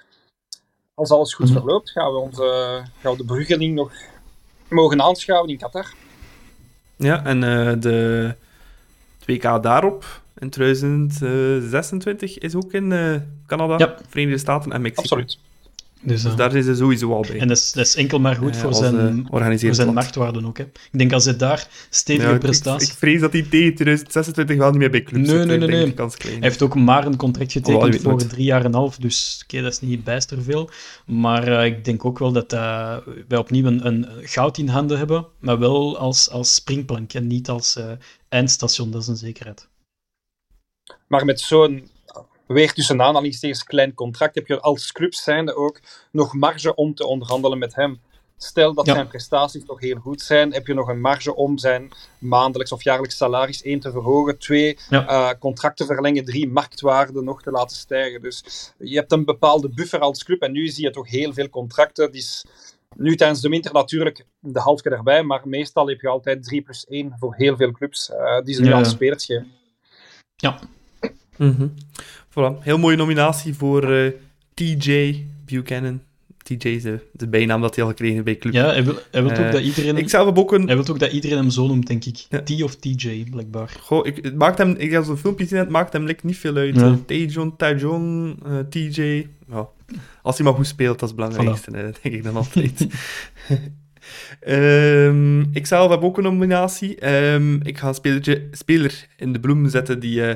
als 0.94 1.10
alles 1.10 1.34
goed 1.34 1.46
Mhm. 1.48 1.58
verloopt, 1.58 1.90
gaan 1.90 2.12
we, 2.12 2.18
onze, 2.18 2.82
gaan 3.00 3.12
we 3.12 3.18
de 3.18 3.24
Bruggeling 3.24 3.74
nog 3.74 3.92
mogen 4.68 5.02
aanschouwen 5.02 5.50
in 5.50 5.58
Qatar. 5.58 5.94
Ja, 6.98 7.24
en 7.24 7.42
uh, 7.42 7.72
de 7.78 8.34
2K 9.20 9.60
daarop 9.60 10.20
in 10.38 10.50
2026 10.50 12.38
is 12.38 12.54
ook 12.54 12.72
in 12.72 12.90
uh, 12.90 13.14
Canada, 13.46 13.78
ja. 13.78 13.96
Verenigde 14.08 14.38
Staten 14.38 14.72
en 14.72 14.80
Mexico. 14.80 15.02
Absoluut. 15.02 15.38
Dus, 16.02 16.20
uh, 16.20 16.26
dus, 16.26 16.36
daar 16.36 16.50
zijn 16.50 16.62
ze 16.62 16.74
sowieso 16.74 17.12
al 17.12 17.20
bij. 17.20 17.38
En 17.38 17.48
dat 17.48 17.56
is, 17.56 17.72
dat 17.72 17.86
is 17.86 17.94
enkel 17.94 18.20
maar 18.20 18.36
goed 18.36 18.56
voor 18.56 18.74
zijn, 18.74 19.26
voor 19.30 19.74
zijn 19.74 19.92
marktwaarde 19.92 20.46
ook. 20.46 20.58
Hè. 20.58 20.64
Ik 20.64 20.98
denk 20.98 21.12
als 21.12 21.24
hij 21.24 21.36
daar 21.36 21.68
stevige 21.90 22.28
ja, 22.28 22.38
prestaties... 22.38 22.86
Ik, 22.86 22.92
ik, 22.92 22.98
vrees 22.98 23.20
dat 23.20 23.32
hij 23.32 23.42
tegen 23.42 23.74
2026 23.74 24.56
wel 24.56 24.70
niet 24.70 24.78
meer 24.78 24.90
bij 24.90 25.02
club 25.02 25.20
nee, 25.20 25.30
zit. 25.30 25.46
Nee, 25.46 25.58
nee, 25.58 25.68
nee. 25.68 25.94
Hij 25.96 26.36
heeft 26.40 26.62
ook 26.62 26.74
maar 26.74 27.06
een 27.06 27.16
contract 27.16 27.52
getekend 27.52 27.94
oh, 27.94 28.00
voor 28.00 28.26
drie 28.26 28.44
jaar 28.44 28.60
en 28.60 28.66
een 28.66 28.74
half, 28.74 28.96
dus 28.96 29.42
okay, 29.44 29.60
dat 29.60 29.72
is 29.72 29.80
niet 29.80 30.04
bijster 30.04 30.42
veel. 30.42 30.70
Maar 31.06 31.48
uh, 31.48 31.64
ik 31.64 31.84
denk 31.84 32.04
ook 32.04 32.18
wel 32.18 32.32
dat 32.32 32.52
uh, 32.52 32.96
wij 33.28 33.38
opnieuw 33.38 33.66
een, 33.66 33.86
een, 33.86 34.06
goud 34.22 34.58
in 34.58 34.68
handen 34.68 34.98
hebben, 34.98 35.26
maar 35.38 35.58
wel 35.58 35.98
als, 35.98 36.30
als 36.30 36.54
springplank 36.54 37.12
en 37.12 37.26
niet 37.26 37.48
als 37.48 37.76
uh, 37.76 37.84
eindstation, 38.28 38.90
dat 38.90 39.02
is 39.02 39.08
een 39.08 39.16
zekerheid. 39.16 39.68
Maar 41.06 41.24
met 41.24 41.40
zo'n 41.40 41.88
weer 42.48 42.72
tussen 42.72 43.02
aanhalingstekens 43.02 43.64
klein 43.64 43.94
contract 43.94 44.34
heb 44.34 44.46
je 44.46 44.60
als 44.60 44.92
club 44.92 45.14
zijnde 45.14 45.54
ook 45.54 45.80
nog 46.12 46.34
marge 46.34 46.74
om 46.74 46.94
te 46.94 47.06
onderhandelen 47.06 47.58
met 47.58 47.74
hem. 47.74 48.00
Stel 48.36 48.74
dat 48.74 48.86
ja. 48.86 48.94
zijn 48.94 49.08
prestaties 49.08 49.64
toch 49.64 49.80
heel 49.80 49.96
goed 49.96 50.20
zijn, 50.20 50.52
heb 50.52 50.66
je 50.66 50.74
nog 50.74 50.88
een 50.88 51.00
marge 51.00 51.34
om 51.34 51.58
zijn 51.58 51.90
maandelijks 52.18 52.72
of 52.72 52.82
jaarlijks 52.82 53.16
salaris 53.16 53.62
één 53.62 53.80
te 53.80 53.90
verhogen, 53.90 54.38
twee 54.38 54.78
ja. 54.88 55.08
uh, 55.08 55.38
contracten 55.38 55.86
verlengen, 55.86 56.24
drie 56.24 56.48
marktwaarden 56.48 57.24
nog 57.24 57.42
te 57.42 57.50
laten 57.50 57.76
stijgen. 57.76 58.20
Dus 58.20 58.44
je 58.78 58.94
hebt 58.94 59.12
een 59.12 59.24
bepaalde 59.24 59.68
buffer 59.68 59.98
als 59.98 60.24
club 60.24 60.42
en 60.42 60.52
nu 60.52 60.68
zie 60.68 60.84
je 60.84 60.90
toch 60.90 61.08
heel 61.08 61.32
veel 61.32 61.48
contracten. 61.48 62.12
Die 62.12 62.20
is 62.20 62.44
nu 62.96 63.16
tijdens 63.16 63.40
de 63.40 63.48
winter 63.48 63.72
natuurlijk 63.72 64.24
de 64.40 64.60
halfje 64.60 64.90
erbij, 64.90 65.22
maar 65.22 65.48
meestal 65.48 65.88
heb 65.88 66.00
je 66.00 66.08
altijd 66.08 66.44
3 66.44 66.62
plus 66.62 66.86
1 66.86 67.14
voor 67.18 67.34
heel 67.34 67.56
veel 67.56 67.72
clubs 67.72 68.10
uh, 68.10 68.40
die 68.44 68.54
ze 68.54 68.62
nu 68.62 68.68
ja. 68.68 68.74
aan 68.74 68.86
spelers 68.86 69.24
geven. 69.24 69.52
Ja. 70.36 70.58
Mm 71.36 71.54
-hmm. 71.56 71.74
Voilà. 72.38 72.62
Heel 72.62 72.78
mooie 72.78 72.96
nominatie 72.96 73.54
voor 73.54 73.90
uh, 73.90 74.10
TJ 74.54 75.24
Buchanan. 75.44 76.00
TJ 76.42 76.68
is 76.68 76.82
de, 76.82 77.00
de 77.12 77.28
bijnaam 77.28 77.60
dat 77.60 77.74
hij 77.74 77.84
al 77.84 77.90
gekregen 77.90 78.24
bij 78.24 78.36
club. 78.36 78.52
Ja, 78.52 78.66
hij 78.66 78.84
wil, 78.84 78.98
hij 79.10 79.22
wil 79.22 79.32
uh, 79.32 79.46
ook 79.46 79.52
dat 79.52 79.62
iedereen... 79.62 79.96
Ik 79.96 80.08
zelf 80.08 80.26
heb 80.26 80.38
ook 80.38 80.52
een... 80.52 80.66
Hij 80.66 80.76
wil 80.76 80.88
ook 80.88 80.98
dat 80.98 81.12
iedereen 81.12 81.36
hem 81.36 81.50
zo 81.50 81.66
noemt, 81.66 81.86
denk 81.86 82.04
ik. 82.04 82.26
Ja. 82.28 82.42
T 82.42 82.62
of 82.62 82.76
TJ, 82.76 83.24
blijkbaar. 83.30 83.76
Goh, 83.80 84.06
ik, 84.06 84.18
het 84.22 84.34
maakt 84.34 84.58
hem... 84.58 84.74
Ik 84.78 84.90
heb 84.90 85.04
zo'n 85.04 85.16
filmpje 85.16 85.44
gezien, 85.44 85.58
het 85.58 85.68
maakt 85.68 85.92
hem 85.92 86.04
like, 86.04 86.26
niet 86.26 86.36
veel 86.36 86.56
uit. 86.56 86.74
Ja. 86.74 86.98
Tajon, 87.06 87.56
Tajon, 87.56 88.36
uh, 88.46 88.58
TJ... 88.58 89.26
Ja. 89.48 89.68
Als 90.22 90.36
hij 90.36 90.46
maar 90.46 90.54
goed 90.54 90.66
speelt, 90.66 90.98
dat 90.98 91.10
is 91.10 91.16
het 91.16 91.26
belangrijkste, 91.26 91.70
voilà. 91.70 92.00
denk 92.02 92.14
ik 92.14 92.22
dan 92.22 92.36
altijd. 92.36 92.86
um, 94.46 95.40
ik 95.60 95.66
zelf 95.66 95.90
heb 95.90 96.02
ook 96.02 96.16
een 96.16 96.22
nominatie. 96.22 97.14
Um, 97.32 97.60
ik 97.62 97.78
ga 97.78 97.88
een 97.88 97.94
spelertje, 97.94 98.48
speler 98.52 99.06
in 99.16 99.32
de 99.32 99.40
bloem 99.40 99.68
zetten 99.68 100.00
die... 100.00 100.20
Uh, 100.20 100.32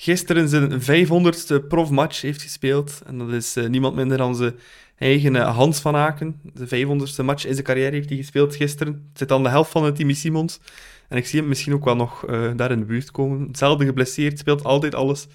gisteren 0.00 0.48
zijn 0.48 0.80
500ste 0.80 1.66
profmatch 1.68 2.20
heeft 2.20 2.42
gespeeld. 2.42 3.02
En 3.06 3.18
dat 3.18 3.32
is 3.32 3.56
uh, 3.56 3.68
niemand 3.68 3.94
minder 3.94 4.18
dan 4.18 4.36
zijn 4.36 4.54
eigen 4.98 5.34
Hans 5.34 5.80
van 5.80 5.96
Aken. 5.96 6.40
De 6.42 6.66
500ste 6.66 7.24
match 7.24 7.46
in 7.46 7.52
zijn 7.52 7.64
carrière 7.64 7.94
heeft 7.94 8.08
hij 8.08 8.18
gespeeld 8.18 8.56
gisteren. 8.56 8.92
Het 8.92 9.18
zit 9.18 9.32
aan 9.32 9.42
de 9.42 9.48
helft 9.48 9.70
van 9.70 9.84
het 9.84 9.96
Timmy 9.96 10.12
Simons. 10.12 10.60
En 11.08 11.16
ik 11.16 11.26
zie 11.26 11.38
hem 11.40 11.48
misschien 11.48 11.72
ook 11.72 11.84
wel 11.84 11.96
nog 11.96 12.30
uh, 12.30 12.50
daar 12.56 12.70
in 12.70 12.78
de 12.78 12.84
buurt 12.84 13.10
komen. 13.10 13.46
Hetzelfde 13.46 13.84
geblesseerd, 13.84 14.38
speelt 14.38 14.64
altijd 14.64 14.94
alles. 14.94 15.26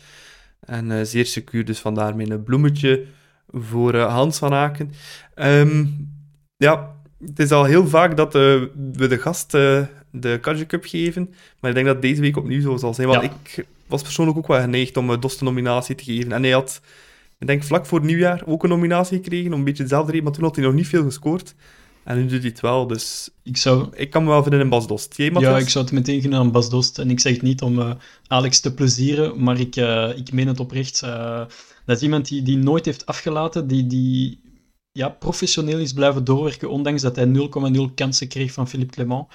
En 0.59 1.07
zeer 1.07 1.25
secuur, 1.25 1.65
dus 1.65 1.79
vandaar 1.79 2.15
mijn 2.15 2.43
bloemetje 2.43 3.05
voor 3.51 3.97
Hans 3.97 4.37
van 4.37 4.53
Aken. 4.53 4.91
Um, 5.35 6.09
ja, 6.57 6.95
het 7.25 7.39
is 7.39 7.51
al 7.51 7.63
heel 7.63 7.87
vaak 7.87 8.17
dat 8.17 8.33
we 8.33 8.71
de 9.07 9.17
gast 9.17 9.51
de 9.51 10.37
Kaja 10.41 10.65
Cup 10.65 10.85
geven. 10.85 11.33
Maar 11.59 11.69
ik 11.69 11.75
denk 11.75 11.87
dat 11.87 12.01
deze 12.01 12.21
week 12.21 12.37
opnieuw 12.37 12.61
zo 12.61 12.77
zal 12.77 12.93
zijn. 12.93 13.07
Want 13.07 13.21
ja. 13.23 13.29
ik 13.29 13.65
was 13.87 14.01
persoonlijk 14.01 14.37
ook 14.37 14.47
wel 14.47 14.61
geneigd 14.61 14.97
om 14.97 15.19
Dost 15.19 15.39
een 15.39 15.45
nominatie 15.45 15.95
te 15.95 16.03
geven. 16.03 16.31
En 16.31 16.43
hij 16.43 16.51
had, 16.51 16.81
ik 17.39 17.47
denk 17.47 17.63
vlak 17.63 17.85
voor 17.85 18.05
nieuwjaar, 18.05 18.43
ook 18.45 18.63
een 18.63 18.69
nominatie 18.69 19.17
gekregen. 19.17 19.53
Om 19.53 19.59
een 19.59 19.65
beetje 19.65 19.83
hetzelfde 19.83 20.11
reden, 20.11 20.23
maar 20.23 20.33
toen 20.33 20.43
had 20.43 20.55
hij 20.55 20.65
nog 20.65 20.73
niet 20.73 20.87
veel 20.87 21.03
gescoord. 21.03 21.55
En 22.03 22.17
nu 22.17 22.25
doet 22.25 22.39
hij 22.39 22.49
het 22.49 22.59
wel, 22.59 22.87
dus 22.87 23.29
ik, 23.43 23.57
zou... 23.57 23.87
ik 23.95 24.09
kan 24.09 24.23
me 24.23 24.29
wel 24.29 24.41
vinden 24.41 24.61
in 24.61 24.69
Bas 24.69 24.87
Dost. 24.87 25.17
Jij, 25.17 25.31
ja, 25.39 25.57
ik 25.57 25.69
zou 25.69 25.85
het 25.85 25.93
meteen 25.93 26.21
gaan 26.21 26.35
aan 26.35 26.51
Bas 26.51 26.69
Dost. 26.69 26.99
En 26.99 27.09
ik 27.09 27.19
zeg 27.19 27.33
het 27.33 27.41
niet 27.41 27.61
om 27.61 27.79
uh, 27.79 27.91
Alex 28.27 28.59
te 28.59 28.73
plezieren, 28.73 29.43
maar 29.43 29.59
ik, 29.59 29.75
uh, 29.75 30.17
ik 30.17 30.31
meen 30.31 30.47
het 30.47 30.59
oprecht. 30.59 31.01
Uh, 31.03 31.37
dat 31.85 31.97
is 31.97 32.01
iemand 32.01 32.27
die, 32.27 32.41
die 32.41 32.57
nooit 32.57 32.85
heeft 32.85 33.05
afgelaten, 33.05 33.67
die, 33.67 33.87
die 33.87 34.41
ja, 34.91 35.09
professioneel 35.09 35.79
is 35.79 35.93
blijven 35.93 36.23
doorwerken, 36.23 36.69
ondanks 36.69 37.01
dat 37.01 37.15
hij 37.15 37.49
0,0 37.75 37.93
kansen 37.95 38.27
kreeg 38.27 38.51
van 38.51 38.67
Philippe 38.67 38.93
Clement. 38.93 39.27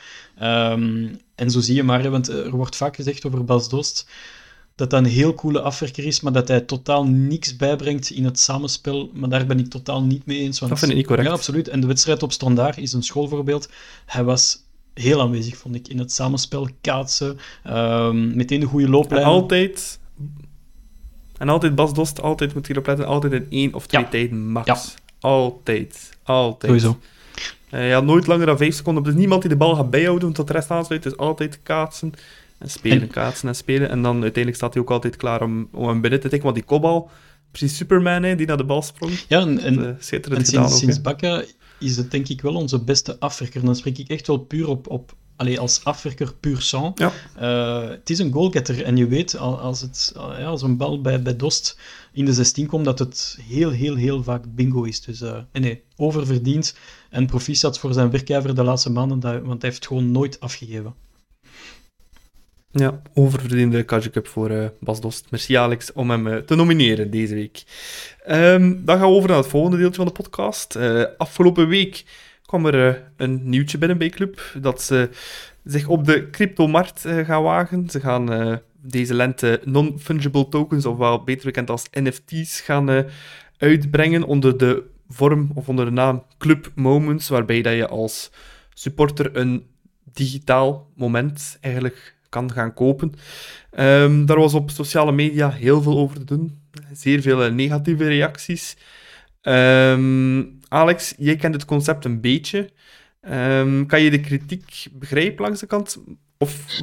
Um, 0.42 1.18
en 1.34 1.50
zo 1.50 1.60
zie 1.60 1.74
je 1.74 1.82
maar, 1.82 2.10
want 2.10 2.28
er 2.28 2.56
wordt 2.56 2.76
vaak 2.76 2.96
gezegd 2.96 3.26
over 3.26 3.44
Bas 3.44 3.68
Dost 3.68 4.08
dat 4.78 4.90
hij 4.90 5.00
een 5.00 5.06
heel 5.06 5.34
coole 5.34 5.60
afwerker 5.60 6.04
is, 6.04 6.20
maar 6.20 6.32
dat 6.32 6.48
hij 6.48 6.60
totaal 6.60 7.04
niks 7.04 7.56
bijbrengt 7.56 8.10
in 8.10 8.24
het 8.24 8.38
samenspel. 8.38 9.10
Maar 9.14 9.28
daar 9.28 9.46
ben 9.46 9.58
ik 9.58 9.68
totaal 9.68 10.02
niet 10.02 10.26
mee 10.26 10.38
eens. 10.38 10.58
Want 10.58 10.70
dat 10.70 10.80
vind 10.80 10.90
ik 10.90 10.96
niet 10.96 11.06
correct. 11.06 11.28
Ja, 11.28 11.34
absoluut. 11.34 11.68
En 11.68 11.80
de 11.80 11.86
wedstrijd 11.86 12.22
op 12.22 12.32
Standaard 12.32 12.78
is 12.78 12.92
een 12.92 13.02
schoolvoorbeeld. 13.02 13.68
Hij 14.06 14.24
was 14.24 14.62
heel 14.94 15.20
aanwezig, 15.20 15.56
vond 15.56 15.74
ik, 15.74 15.88
in 15.88 15.98
het 15.98 16.12
samenspel, 16.12 16.68
kaatsen, 16.80 17.38
um, 17.66 18.36
meteen 18.36 18.60
de 18.60 18.66
goede 18.66 18.88
looplijn. 18.88 19.22
En 19.22 19.28
altijd... 19.28 19.98
En 21.38 21.48
altijd 21.48 21.74
Bas 21.74 21.94
Dost, 21.94 22.22
altijd 22.22 22.54
moet 22.54 22.66
je 22.66 22.72
erop 22.72 22.86
letten, 22.86 23.06
altijd 23.06 23.32
in 23.32 23.46
één 23.50 23.74
of 23.74 23.86
twee 23.86 24.02
ja. 24.02 24.08
tijden 24.08 24.50
max. 24.50 24.66
Ja. 24.66 24.80
Altijd. 25.20 26.10
Altijd. 26.22 26.80
Sowieso. 26.80 26.98
Uh, 27.70 27.88
ja, 27.88 28.00
nooit 28.00 28.26
langer 28.26 28.46
dan 28.46 28.56
vijf 28.56 28.74
seconden. 28.74 29.04
Er 29.04 29.10
is 29.10 29.16
niemand 29.16 29.40
die 29.42 29.50
de 29.50 29.56
bal 29.56 29.74
gaat 29.74 29.90
bijhouden 29.90 30.32
tot 30.32 30.46
de 30.46 30.52
rest 30.52 30.70
aansluit. 30.70 31.04
Het 31.04 31.12
is 31.12 31.18
altijd 31.18 31.62
kaatsen 31.62 32.12
en 32.58 32.70
spelen, 32.70 33.00
en... 33.00 33.08
kaatsen 33.08 33.48
en 33.48 33.54
spelen. 33.54 33.88
En 33.88 34.02
dan 34.02 34.12
uiteindelijk 34.12 34.56
staat 34.56 34.72
hij 34.72 34.82
ook 34.82 34.90
altijd 34.90 35.16
klaar 35.16 35.42
om, 35.42 35.68
om 35.72 35.88
hem 35.88 36.00
binnen 36.00 36.20
te 36.20 36.28
tikken. 36.28 36.42
Want 36.42 36.54
die 36.54 36.64
kopbal, 36.64 37.10
precies 37.50 37.76
Superman, 37.76 38.22
hè, 38.22 38.36
die 38.36 38.46
naar 38.46 38.56
de 38.56 38.64
bal 38.64 38.82
sprong. 38.82 39.12
Ja, 39.28 39.40
en, 39.40 39.58
en, 39.58 39.78
uh, 39.78 39.90
schitterend 39.98 40.40
en 40.40 40.46
sinds, 40.46 40.72
ook, 40.72 40.78
sinds 40.78 41.00
Bakka 41.00 41.44
is 41.78 41.96
het 41.96 42.10
denk 42.10 42.28
ik 42.28 42.40
wel 42.40 42.54
onze 42.54 42.84
beste 42.84 43.20
afwerker. 43.20 43.64
Dan 43.64 43.76
spreek 43.76 43.98
ik 43.98 44.08
echt 44.08 44.26
wel 44.26 44.38
puur 44.38 44.68
op... 44.68 44.88
op 44.88 45.16
Allee, 45.36 45.60
als 45.60 45.84
afwerker 45.84 46.34
puur 46.34 46.60
sang. 46.60 46.98
Ja. 46.98 47.12
Uh, 47.40 47.90
het 47.90 48.10
is 48.10 48.18
een 48.18 48.32
goalgetter. 48.32 48.84
En 48.84 48.96
je 48.96 49.06
weet, 49.06 49.36
als, 49.36 49.80
het, 49.80 50.12
ja, 50.14 50.44
als 50.44 50.62
een 50.62 50.76
bal 50.76 51.00
bij, 51.00 51.22
bij 51.22 51.36
Dost 51.36 51.78
in 52.12 52.24
de 52.24 52.32
16 52.32 52.66
komt, 52.66 52.84
dat 52.84 52.98
het 52.98 53.38
heel, 53.40 53.70
heel, 53.70 53.94
heel 53.94 54.22
vaak 54.22 54.44
bingo 54.54 54.82
is. 54.82 55.00
Dus 55.00 55.20
uh, 55.20 55.38
nee, 55.52 55.82
oververdiend. 55.96 56.76
En 57.10 57.26
proficiat 57.26 57.78
voor 57.78 57.92
zijn 57.92 58.10
werkijver 58.10 58.54
de 58.54 58.62
laatste 58.62 58.90
maanden, 58.90 59.20
want 59.20 59.62
hij 59.62 59.70
heeft 59.70 59.86
gewoon 59.86 60.10
nooit 60.10 60.40
afgegeven. 60.40 60.94
Ja, 62.70 63.02
oververdiende 63.14 63.84
Cup 63.84 64.26
voor 64.26 64.50
uh, 64.50 64.66
Bas 64.80 65.00
Dost. 65.00 65.30
Merci 65.30 65.54
Alex 65.56 65.92
om 65.92 66.10
hem 66.10 66.26
uh, 66.26 66.36
te 66.36 66.54
nomineren 66.54 67.10
deze 67.10 67.34
week. 67.34 67.62
Um, 68.30 68.84
dan 68.84 68.98
gaan 68.98 69.08
we 69.08 69.14
over 69.14 69.28
naar 69.28 69.38
het 69.38 69.46
volgende 69.46 69.76
deeltje 69.76 69.96
van 69.96 70.06
de 70.06 70.12
podcast. 70.12 70.76
Uh, 70.76 71.04
afgelopen 71.18 71.68
week 71.68 72.04
kwam 72.46 72.66
er 72.66 73.04
een 73.16 73.40
nieuwtje 73.50 73.78
binnen 73.78 73.98
bij 73.98 74.08
Club 74.08 74.40
dat 74.60 74.82
ze 74.82 75.10
zich 75.64 75.88
op 75.88 76.04
de 76.04 76.30
cryptomarkt 76.30 77.00
gaan 77.00 77.42
wagen. 77.42 77.90
Ze 77.90 78.00
gaan 78.00 78.60
deze 78.80 79.14
lente 79.14 79.60
non-fungible 79.64 80.48
tokens, 80.48 80.86
ofwel 80.86 81.24
beter 81.24 81.44
bekend 81.44 81.70
als 81.70 81.86
NFT's, 81.90 82.60
gaan 82.60 83.06
uitbrengen 83.58 84.22
onder 84.22 84.58
de 84.58 84.84
vorm 85.08 85.50
of 85.54 85.68
onder 85.68 85.84
de 85.84 85.90
naam 85.90 86.24
Club 86.38 86.72
Moments, 86.74 87.28
waarbij 87.28 87.62
dat 87.62 87.74
je 87.74 87.88
als 87.88 88.30
supporter 88.74 89.36
een 89.36 89.66
digitaal 90.12 90.90
moment 90.94 91.58
eigenlijk 91.60 92.16
kan 92.28 92.52
gaan 92.52 92.74
kopen. 92.74 93.12
Um, 93.78 94.26
daar 94.26 94.38
was 94.38 94.54
op 94.54 94.70
sociale 94.70 95.12
media 95.12 95.50
heel 95.50 95.82
veel 95.82 95.98
over 95.98 96.18
te 96.18 96.24
doen. 96.24 96.62
Zeer 96.92 97.20
veel 97.20 97.50
negatieve 97.52 98.04
reacties. 98.04 98.76
Um, 99.42 100.58
Alex, 100.68 101.14
jij 101.16 101.36
kent 101.36 101.54
het 101.54 101.64
concept 101.64 102.04
een 102.04 102.20
beetje. 102.20 102.70
Um, 103.20 103.86
kan 103.86 104.00
je 104.00 104.10
de 104.10 104.20
kritiek 104.20 104.86
begrijpen 104.92 105.44
langs 105.44 105.60
de 105.60 105.66
kant? 105.66 105.98
Of, 106.38 106.80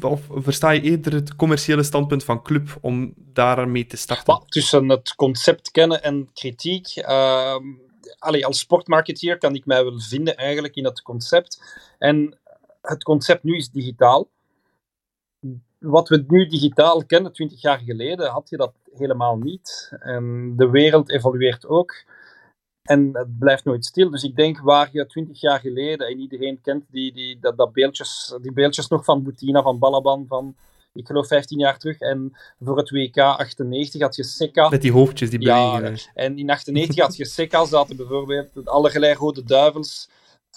of, 0.00 0.20
versta 0.30 0.70
je 0.70 0.80
eerder 0.80 1.12
het 1.12 1.36
commerciële 1.36 1.82
standpunt 1.82 2.24
van 2.24 2.42
club 2.42 2.78
om 2.80 3.14
daarmee 3.16 3.86
te 3.86 3.96
starten? 3.96 4.42
Tussen 4.46 4.88
het 4.88 5.14
concept 5.14 5.70
kennen 5.70 6.02
en 6.02 6.30
kritiek. 6.32 7.02
Allee, 8.18 8.46
als 8.46 8.58
sportmarketeer 8.58 9.38
kan 9.38 9.54
ik 9.54 9.66
mij 9.66 9.84
wel 9.84 10.00
vinden 10.00 10.36
eigenlijk 10.36 10.74
in 10.74 10.84
het 10.84 11.02
concept. 11.02 11.62
En 11.98 12.38
het 12.82 13.02
concept 13.02 13.42
nu 13.42 13.56
is 13.56 13.70
digitaal. 13.70 14.28
Wat 15.82 16.08
we 16.08 16.24
nu 16.28 16.46
digitaal 16.46 17.04
kennen, 17.04 17.32
20 17.32 17.60
jaar 17.60 17.78
geleden, 17.78 18.30
had 18.30 18.48
je 18.48 18.56
dat 18.56 18.72
helemaal 18.92 19.36
niet. 19.36 19.92
En 19.98 20.54
de 20.56 20.70
wereld 20.70 21.10
evolueert 21.10 21.66
ook. 21.66 22.04
En 22.82 23.10
het 23.12 23.38
blijft 23.38 23.64
nooit 23.64 23.84
stil. 23.84 24.10
Dus 24.10 24.22
ik 24.22 24.36
denk 24.36 24.60
waar 24.60 24.88
je 24.92 25.06
20 25.06 25.40
jaar 25.40 25.60
geleden, 25.60 26.06
en 26.06 26.18
iedereen 26.18 26.60
kent 26.60 26.84
die, 26.90 27.12
die, 27.12 27.38
dat, 27.40 27.56
dat 27.56 27.72
beeldjes, 27.72 28.34
die 28.40 28.52
beeldjes 28.52 28.88
nog 28.88 29.04
van 29.04 29.22
Boutina, 29.22 29.62
van 29.62 29.78
Balaban, 29.78 30.24
van 30.28 30.56
ik 30.94 31.06
geloof 31.06 31.26
15 31.26 31.58
jaar 31.58 31.78
terug. 31.78 31.98
En 31.98 32.36
voor 32.60 32.76
het 32.76 32.90
WK 32.90 33.18
98 33.18 34.00
had 34.00 34.16
je 34.16 34.24
Seca. 34.24 34.68
Met 34.68 34.82
die 34.82 34.92
hoofdjes 34.92 35.30
die 35.30 35.38
bewegen. 35.38 35.94
Ja, 35.94 36.10
en 36.14 36.38
in 36.38 36.50
98 36.50 37.04
had 37.04 37.16
je 37.16 37.24
Seca, 37.24 37.64
zaten 37.76 37.96
bijvoorbeeld 37.96 38.68
allerlei 38.68 39.14
rode 39.14 39.44
duivels. 39.44 40.08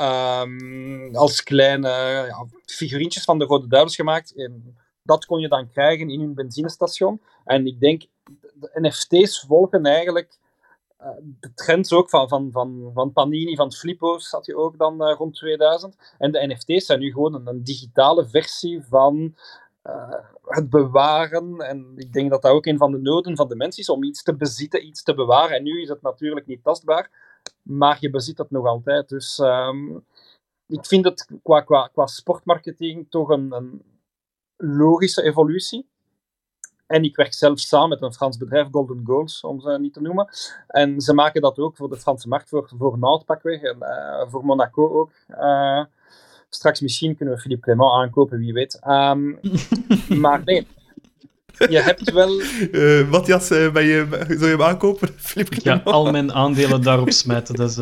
Um, 0.01 1.15
als 1.15 1.43
kleine 1.43 1.87
ja, 2.27 2.45
figurintjes 2.65 3.23
van 3.23 3.39
de 3.39 3.45
Rode 3.45 3.67
Duivels 3.67 3.95
gemaakt. 3.95 4.35
En 4.35 4.77
dat 5.05 5.25
kon 5.25 5.39
je 5.39 5.47
dan 5.47 5.69
krijgen 5.69 6.09
in 6.09 6.19
hun 6.19 6.33
benzinestation. 6.33 7.21
En 7.43 7.65
ik 7.65 7.79
denk, 7.79 8.03
de 8.53 8.69
NFT's 8.73 9.45
volgen 9.47 9.85
eigenlijk 9.85 10.37
uh, 11.01 11.07
de 11.39 11.53
trends 11.53 11.93
ook 11.93 12.09
van, 12.09 12.27
van, 12.27 12.51
van, 12.51 12.91
van 12.93 13.13
Panini, 13.13 13.55
van 13.55 13.71
Flippo's 13.71 14.31
had 14.31 14.45
je 14.45 14.55
ook 14.55 14.77
dan 14.77 15.07
uh, 15.07 15.15
rond 15.17 15.35
2000. 15.35 15.95
En 16.17 16.31
de 16.31 16.47
NFT's 16.47 16.85
zijn 16.85 16.99
nu 16.99 17.11
gewoon 17.11 17.33
een, 17.33 17.47
een 17.47 17.63
digitale 17.63 18.27
versie 18.27 18.83
van 18.83 19.35
uh, 19.83 20.13
het 20.45 20.69
bewaren. 20.69 21.57
En 21.59 21.93
ik 21.95 22.13
denk 22.13 22.29
dat 22.29 22.41
dat 22.41 22.51
ook 22.51 22.65
een 22.65 22.77
van 22.77 22.91
de 22.91 22.97
noden 22.97 23.35
van 23.35 23.47
de 23.47 23.55
mens 23.55 23.77
is 23.77 23.89
om 23.89 24.03
iets 24.03 24.23
te 24.23 24.35
bezitten, 24.35 24.85
iets 24.85 25.03
te 25.03 25.13
bewaren. 25.13 25.57
En 25.57 25.63
nu 25.63 25.81
is 25.81 25.89
het 25.89 26.01
natuurlijk 26.01 26.47
niet 26.47 26.63
tastbaar, 26.63 27.09
maar 27.61 27.97
je 27.99 28.09
bezit 28.09 28.37
het 28.37 28.51
nog 28.51 28.65
altijd. 28.65 29.09
Dus 29.09 29.39
um, 29.39 30.05
ik 30.67 30.85
vind 30.85 31.05
het 31.05 31.29
qua, 31.43 31.61
qua, 31.61 31.89
qua 31.93 32.07
sportmarketing 32.07 33.07
toch 33.09 33.29
een, 33.29 33.51
een 33.51 33.81
logische 34.57 35.23
evolutie. 35.23 35.87
En 36.87 37.03
ik 37.03 37.15
werk 37.15 37.33
zelf 37.33 37.59
samen 37.59 37.89
met 37.89 38.01
een 38.01 38.13
Frans 38.13 38.37
bedrijf, 38.37 38.67
Golden 38.71 39.01
Goals, 39.03 39.41
om 39.41 39.59
ze 39.59 39.77
niet 39.79 39.93
te 39.93 40.01
noemen. 40.01 40.29
En 40.67 41.01
ze 41.01 41.13
maken 41.13 41.41
dat 41.41 41.59
ook 41.59 41.75
voor 41.75 41.89
de 41.89 41.97
Franse 41.97 42.27
markt, 42.27 42.49
voor, 42.49 42.71
voor 42.77 42.97
Nantes 42.99 43.25
pakweg, 43.25 43.61
en 43.61 43.77
uh, 43.79 44.31
voor 44.31 44.45
Monaco 44.45 44.99
ook. 44.99 45.11
Uh, 45.29 45.83
straks 46.49 46.81
misschien 46.81 47.15
kunnen 47.15 47.35
we 47.35 47.41
Philippe 47.41 47.63
Clement 47.63 47.91
aankopen, 47.91 48.37
wie 48.37 48.53
weet. 48.53 48.79
Um, 48.87 49.39
maar 50.21 50.41
nee, 50.43 50.67
je 51.69 51.79
hebt 51.81 52.11
wel... 52.11 52.41
Uh, 52.71 53.09
Matthias, 53.09 53.47
ben 53.47 53.83
je, 53.83 54.07
zou 54.27 54.39
je 54.39 54.45
hem 54.45 54.61
aankopen, 54.61 55.09
Philippe 55.17 55.55
Clement? 55.55 55.83
Ja, 55.85 55.91
al 55.91 56.11
mijn 56.11 56.33
aandelen 56.43 56.81
daarop 56.81 57.11
smijten, 57.11 57.55
dat 57.55 57.69
is 57.69 57.75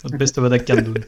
het 0.00 0.16
beste 0.16 0.40
wat 0.40 0.52
ik 0.52 0.64
kan 0.64 0.84
doen. 0.84 1.04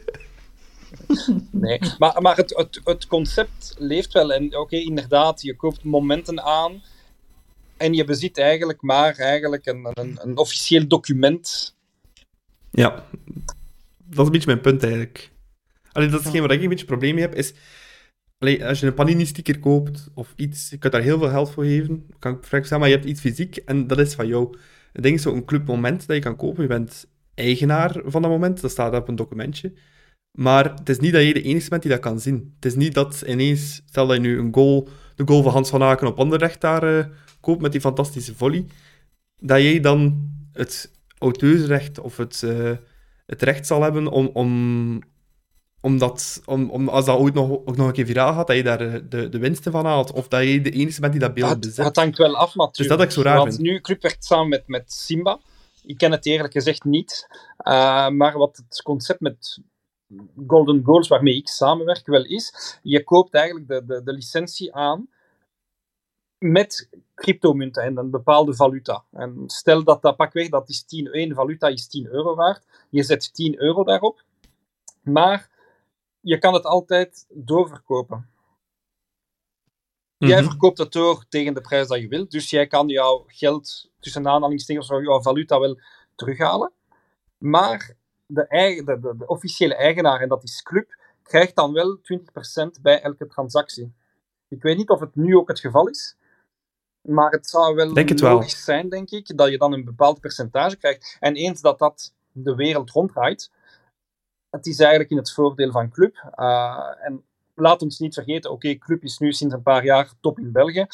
Nee, 1.50 1.78
maar, 1.98 2.22
maar 2.22 2.36
het, 2.36 2.66
het, 2.84 3.06
concept 3.06 3.74
leeft 3.78 4.12
wel. 4.12 4.32
En 4.32 4.56
oké, 4.56 4.76
inderdaad, 4.76 5.42
je 5.42 5.56
koopt 5.56 5.84
momenten 5.84 6.42
aan 6.42 6.82
en 7.76 7.94
je 7.94 8.04
bezit 8.04 8.38
eigenlijk 8.38 8.82
maar 8.82 9.16
eigenlijk 9.16 9.66
een, 9.66 9.88
een, 9.92 10.18
een 10.22 10.36
officieel 10.36 10.86
document. 10.88 11.76
Ja, 12.70 13.06
dat 13.96 14.18
is 14.18 14.26
een 14.26 14.30
beetje 14.30 14.46
mijn 14.46 14.60
punt 14.60 14.82
eigenlijk. 14.82 15.30
Alleen 15.92 16.10
dat 16.10 16.18
is 16.18 16.24
hetgeen 16.24 16.42
waar 16.42 16.56
ik 16.56 16.62
een 16.62 16.68
beetje 16.68 16.86
probleem 16.86 17.14
mee 17.14 17.24
heb, 17.24 17.34
is... 17.34 17.54
Als 18.62 18.80
je 18.80 18.86
een 18.86 18.94
Panini-sticker 18.94 19.58
koopt 19.58 20.08
of 20.14 20.32
iets, 20.36 20.70
je 20.70 20.78
kunt 20.78 20.92
daar 20.92 21.02
heel 21.02 21.18
veel 21.18 21.28
geld 21.28 21.50
voor 21.50 21.64
geven, 21.64 22.06
kan 22.18 22.32
ik 22.32 22.44
zeggen, 22.44 22.78
maar 22.78 22.88
je 22.88 22.94
hebt 22.94 23.06
iets 23.06 23.20
fysiek 23.20 23.56
en 23.56 23.86
dat 23.86 23.98
is 23.98 24.14
van 24.14 24.26
jou. 24.26 24.56
Ik 24.92 25.02
denk 25.02 25.18
zo'n 25.18 25.44
clubmoment 25.44 26.06
dat 26.06 26.16
je 26.16 26.22
kan 26.22 26.36
kopen, 26.36 26.62
je 26.62 26.68
bent 26.68 27.06
eigenaar 27.34 28.00
van 28.04 28.22
dat 28.22 28.30
moment, 28.30 28.60
dat 28.60 28.70
staat 28.70 28.94
op 28.94 29.08
een 29.08 29.16
documentje. 29.16 29.72
Maar 30.33 30.74
het 30.74 30.89
is 30.89 30.99
niet 30.99 31.12
dat 31.12 31.22
je 31.22 31.35
de 31.35 31.43
enige 31.43 31.68
bent 31.68 31.83
die 31.83 31.91
dat 31.91 32.01
kan 32.01 32.20
zien. 32.20 32.53
Het 32.55 32.64
is 32.64 32.74
niet 32.74 32.95
dat 32.95 33.22
ineens, 33.26 33.83
stel 33.87 34.07
dat 34.07 34.16
je 34.16 34.22
nu 34.22 34.39
een 34.39 34.55
goal, 34.55 34.89
de 35.14 35.26
goal 35.26 35.43
van 35.43 35.53
Hans 35.53 35.70
van 35.70 35.83
Aken 35.83 36.07
op 36.07 36.18
Anderlecht 36.18 36.61
daar 36.61 36.99
uh, 36.99 37.05
koopt 37.41 37.61
met 37.61 37.72
die 37.72 37.80
fantastische 37.80 38.35
volley, 38.35 38.66
dat 39.37 39.61
jij 39.61 39.80
dan 39.80 40.30
het 40.53 40.91
auteursrecht 41.18 42.01
of 42.01 42.16
het, 42.16 42.43
uh, 42.45 42.70
het 43.26 43.43
recht 43.43 43.66
zal 43.66 43.83
hebben 43.83 44.09
om, 44.09 44.26
om, 44.26 45.03
om, 45.80 45.99
dat, 45.99 46.43
om, 46.45 46.70
om 46.70 46.89
als 46.89 47.05
dat 47.05 47.18
ooit 47.18 47.35
nog, 47.35 47.51
ook 47.51 47.76
nog 47.76 47.87
een 47.87 47.93
keer 47.93 48.07
viraal 48.07 48.35
gaat, 48.35 48.47
dat 48.47 48.57
je 48.57 48.62
daar 48.62 48.80
eh, 48.80 49.01
de, 49.09 49.28
de 49.28 49.39
winsten 49.39 49.72
van 49.72 49.85
haalt. 49.85 50.12
Of 50.12 50.28
dat 50.28 50.43
je 50.43 50.61
de 50.61 50.70
enige 50.70 51.01
bent 51.01 51.12
die 51.12 51.20
dat 51.20 51.35
beeld 51.35 51.61
bezet. 51.61 51.85
Dat 51.85 51.97
hangt 51.97 52.18
wel 52.18 52.37
af, 52.37 52.55
natuurlijk. 52.55 52.76
Dus 52.76 52.89
dat 52.89 53.03
ik 53.03 53.11
zo 53.11 53.22
raar 53.22 53.37
Want 53.37 53.59
nu, 53.59 53.80
Club 53.80 54.03
werkt 54.03 54.24
samen 54.24 54.49
met, 54.49 54.62
met 54.66 54.93
Simba. 54.93 55.39
Ik 55.85 55.99
ken 55.99 56.12
het 56.12 56.26
eerlijk 56.26 56.53
gezegd 56.53 56.85
niet. 56.85 57.26
Uh, 57.59 58.09
maar 58.09 58.39
wat 58.39 58.62
het 58.66 58.83
concept 58.83 59.20
met 59.20 59.61
Golden 60.46 60.84
Goals, 60.84 61.08
waarmee 61.08 61.36
ik 61.36 61.48
samenwerk, 61.48 62.06
wel 62.06 62.24
is, 62.24 62.78
je 62.82 63.04
koopt 63.04 63.34
eigenlijk 63.34 63.68
de, 63.68 63.84
de, 63.84 64.02
de 64.02 64.12
licentie 64.12 64.74
aan 64.74 65.08
met 66.38 66.88
cryptomunten 67.14 67.82
en 67.82 67.96
een 67.96 68.10
bepaalde 68.10 68.54
valuta. 68.54 69.04
En 69.10 69.42
stel 69.46 69.84
dat 69.84 70.02
dat 70.02 70.16
pakweg, 70.16 70.48
dat 70.48 70.68
is 70.68 70.84
10, 70.84 71.06
één 71.06 71.34
valuta 71.34 71.68
is 71.68 71.88
10 71.88 72.06
euro 72.06 72.34
waard. 72.34 72.64
Je 72.90 73.02
zet 73.02 73.34
10 73.34 73.60
euro 73.62 73.84
daarop, 73.84 74.24
maar 75.02 75.50
je 76.20 76.38
kan 76.38 76.54
het 76.54 76.64
altijd 76.64 77.26
doorverkopen. 77.28 78.30
Jij 80.16 80.40
mhm. 80.40 80.48
verkoopt 80.50 80.78
het 80.78 80.92
door 80.92 81.24
tegen 81.28 81.54
de 81.54 81.60
prijs 81.60 81.88
dat 81.88 82.00
je 82.00 82.08
wilt, 82.08 82.30
dus 82.30 82.50
jij 82.50 82.66
kan 82.66 82.88
jouw 82.88 83.24
geld, 83.26 83.90
tussen 84.00 84.28
aanhalingstekens, 84.28 84.90
of 84.90 85.02
jouw 85.02 85.22
valuta 85.22 85.60
wel 85.60 85.78
terughalen. 86.14 86.72
Maar 87.38 87.96
de, 88.35 88.83
de, 88.85 89.01
de, 89.01 89.16
de, 89.16 89.26
officiële 89.26 89.74
eigenaar, 89.74 90.20
en 90.20 90.28
dat 90.28 90.43
is 90.43 90.62
Club, 90.62 90.97
krijgt 91.22 91.57
dan 91.57 91.72
wel 91.72 91.99
20% 91.99 92.80
bij 92.83 93.03
elke 93.03 93.26
transactie. 93.26 93.95
Ik 94.49 94.62
weet 94.62 94.76
niet 94.76 94.89
of 94.89 95.01
het 95.01 95.14
nu 95.14 95.37
ook 95.37 95.49
het 95.49 95.61
geval 95.61 95.89
is, 95.89 96.16
maar 97.01 97.30
het 97.30 97.47
zou 97.47 97.74
wel 97.74 97.95
denk 97.95 98.20
logisch 98.20 98.64
zijn, 98.64 98.89
denk 98.89 99.11
ik, 99.11 99.37
dat 99.37 99.51
je 99.51 99.59
dan 99.59 99.72
een 99.72 99.85
bepaald 99.85 100.20
percentage 100.20 100.76
krijgt. 100.76 101.16
En 101.20 101.35
eens 101.35 101.61
dat 101.61 101.78
dat 101.78 102.14
de 102.33 102.55
wereld 102.55 102.91
ronddraait, 102.91 103.51
het 104.51 104.66
is 104.66 104.78
eigenlijk 104.78 105.11
in 105.11 105.16
het 105.16 105.33
voordeel 105.33 105.70
van 105.70 105.91
Club. 105.91 106.33
Uh, 106.37 106.91
en 107.01 107.24
laat 107.55 107.83
ons 107.83 107.99
niet 107.99 108.14
vergeten, 108.14 108.51
oké, 108.51 108.74
Club 108.74 109.03
is 109.03 109.18
nu 109.18 109.33
sinds 109.33 109.55
een 109.55 109.62
paar 109.62 109.85
jaar 109.85 110.12
top 110.20 110.39
in 110.39 110.53
België. 110.53 110.87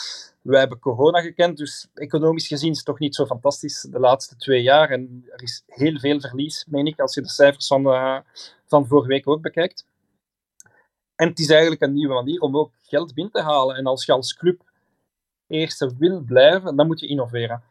Wij 0.48 0.58
hebben 0.58 0.78
corona 0.78 1.20
gekend, 1.20 1.56
dus 1.56 1.88
economisch 1.94 2.46
gezien 2.46 2.70
is 2.70 2.76
het 2.76 2.86
toch 2.86 2.98
niet 2.98 3.14
zo 3.14 3.26
fantastisch 3.26 3.80
de 3.80 3.98
laatste 3.98 4.36
twee 4.36 4.62
jaar. 4.62 4.90
En 4.90 5.24
er 5.30 5.42
is 5.42 5.62
heel 5.66 5.98
veel 5.98 6.20
verlies, 6.20 6.64
meen 6.68 6.86
ik, 6.86 7.00
als 7.00 7.14
je 7.14 7.20
de 7.20 7.28
cijfers 7.28 7.66
van, 7.66 7.86
uh, 7.86 8.18
van 8.66 8.86
vorige 8.86 9.08
week 9.08 9.28
ook 9.28 9.42
bekijkt. 9.42 9.86
En 11.14 11.28
het 11.28 11.38
is 11.38 11.50
eigenlijk 11.50 11.82
een 11.82 11.92
nieuwe 11.92 12.14
manier 12.14 12.40
om 12.40 12.56
ook 12.56 12.72
geld 12.82 13.14
binnen 13.14 13.32
te 13.32 13.42
halen. 13.42 13.76
En 13.76 13.86
als 13.86 14.04
je 14.04 14.12
als 14.12 14.36
club 14.36 14.62
eerste 15.46 15.96
wil 15.98 16.20
blijven, 16.20 16.76
dan 16.76 16.86
moet 16.86 17.00
je 17.00 17.06
innoveren. 17.06 17.62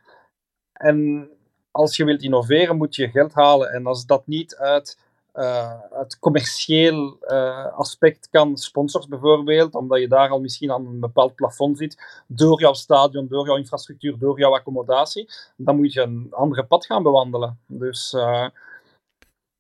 En 0.74 1.30
als 1.72 1.96
je 1.96 2.06
wilt 2.06 2.22
innoveren, 2.22 2.78
moet 2.78 2.96
je 2.96 3.10
geld 3.10 3.34
halen. 3.34 3.70
En 3.70 3.86
als 3.86 4.06
dat 4.06 4.28
niet 4.28 4.56
uit 4.56 4.98
uh, 5.38 5.72
het 5.90 6.20
commercieel 6.20 7.18
uh, 7.22 7.78
aspect 7.78 8.30
kan, 8.30 8.58
sponsors 8.58 9.08
bijvoorbeeld, 9.08 9.76
omdat 9.76 10.00
je 10.00 10.08
daar 10.08 10.30
al 10.30 10.40
misschien 10.40 10.72
aan 10.72 10.86
een 10.86 11.00
bepaald 11.00 11.36
plafond 11.36 11.78
zit, 11.78 12.24
door 12.28 12.60
jouw 12.60 12.74
stadion, 12.74 13.28
door 13.28 13.46
jouw 13.46 13.58
infrastructuur, 13.58 14.18
door 14.18 14.40
jouw 14.40 14.54
accommodatie, 14.54 15.30
dan 15.56 15.76
moet 15.76 15.94
je 15.94 16.02
een 16.02 16.28
andere 16.30 16.66
pad 16.66 16.86
gaan 16.86 17.04
bewandelen. 17.04 17.60
Dus 17.68 18.16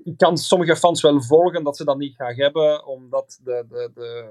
ik 0.03 0.17
kan 0.17 0.38
sommige 0.38 0.75
fans 0.75 1.01
wel 1.01 1.21
volgen 1.21 1.63
dat 1.63 1.78
ze 1.78 1.84
dat 1.84 1.97
niet 1.97 2.15
gaan 2.15 2.36
hebben, 2.36 2.86
omdat 2.86 3.39
de, 3.43 3.65
de, 3.69 3.91
de, 3.93 4.30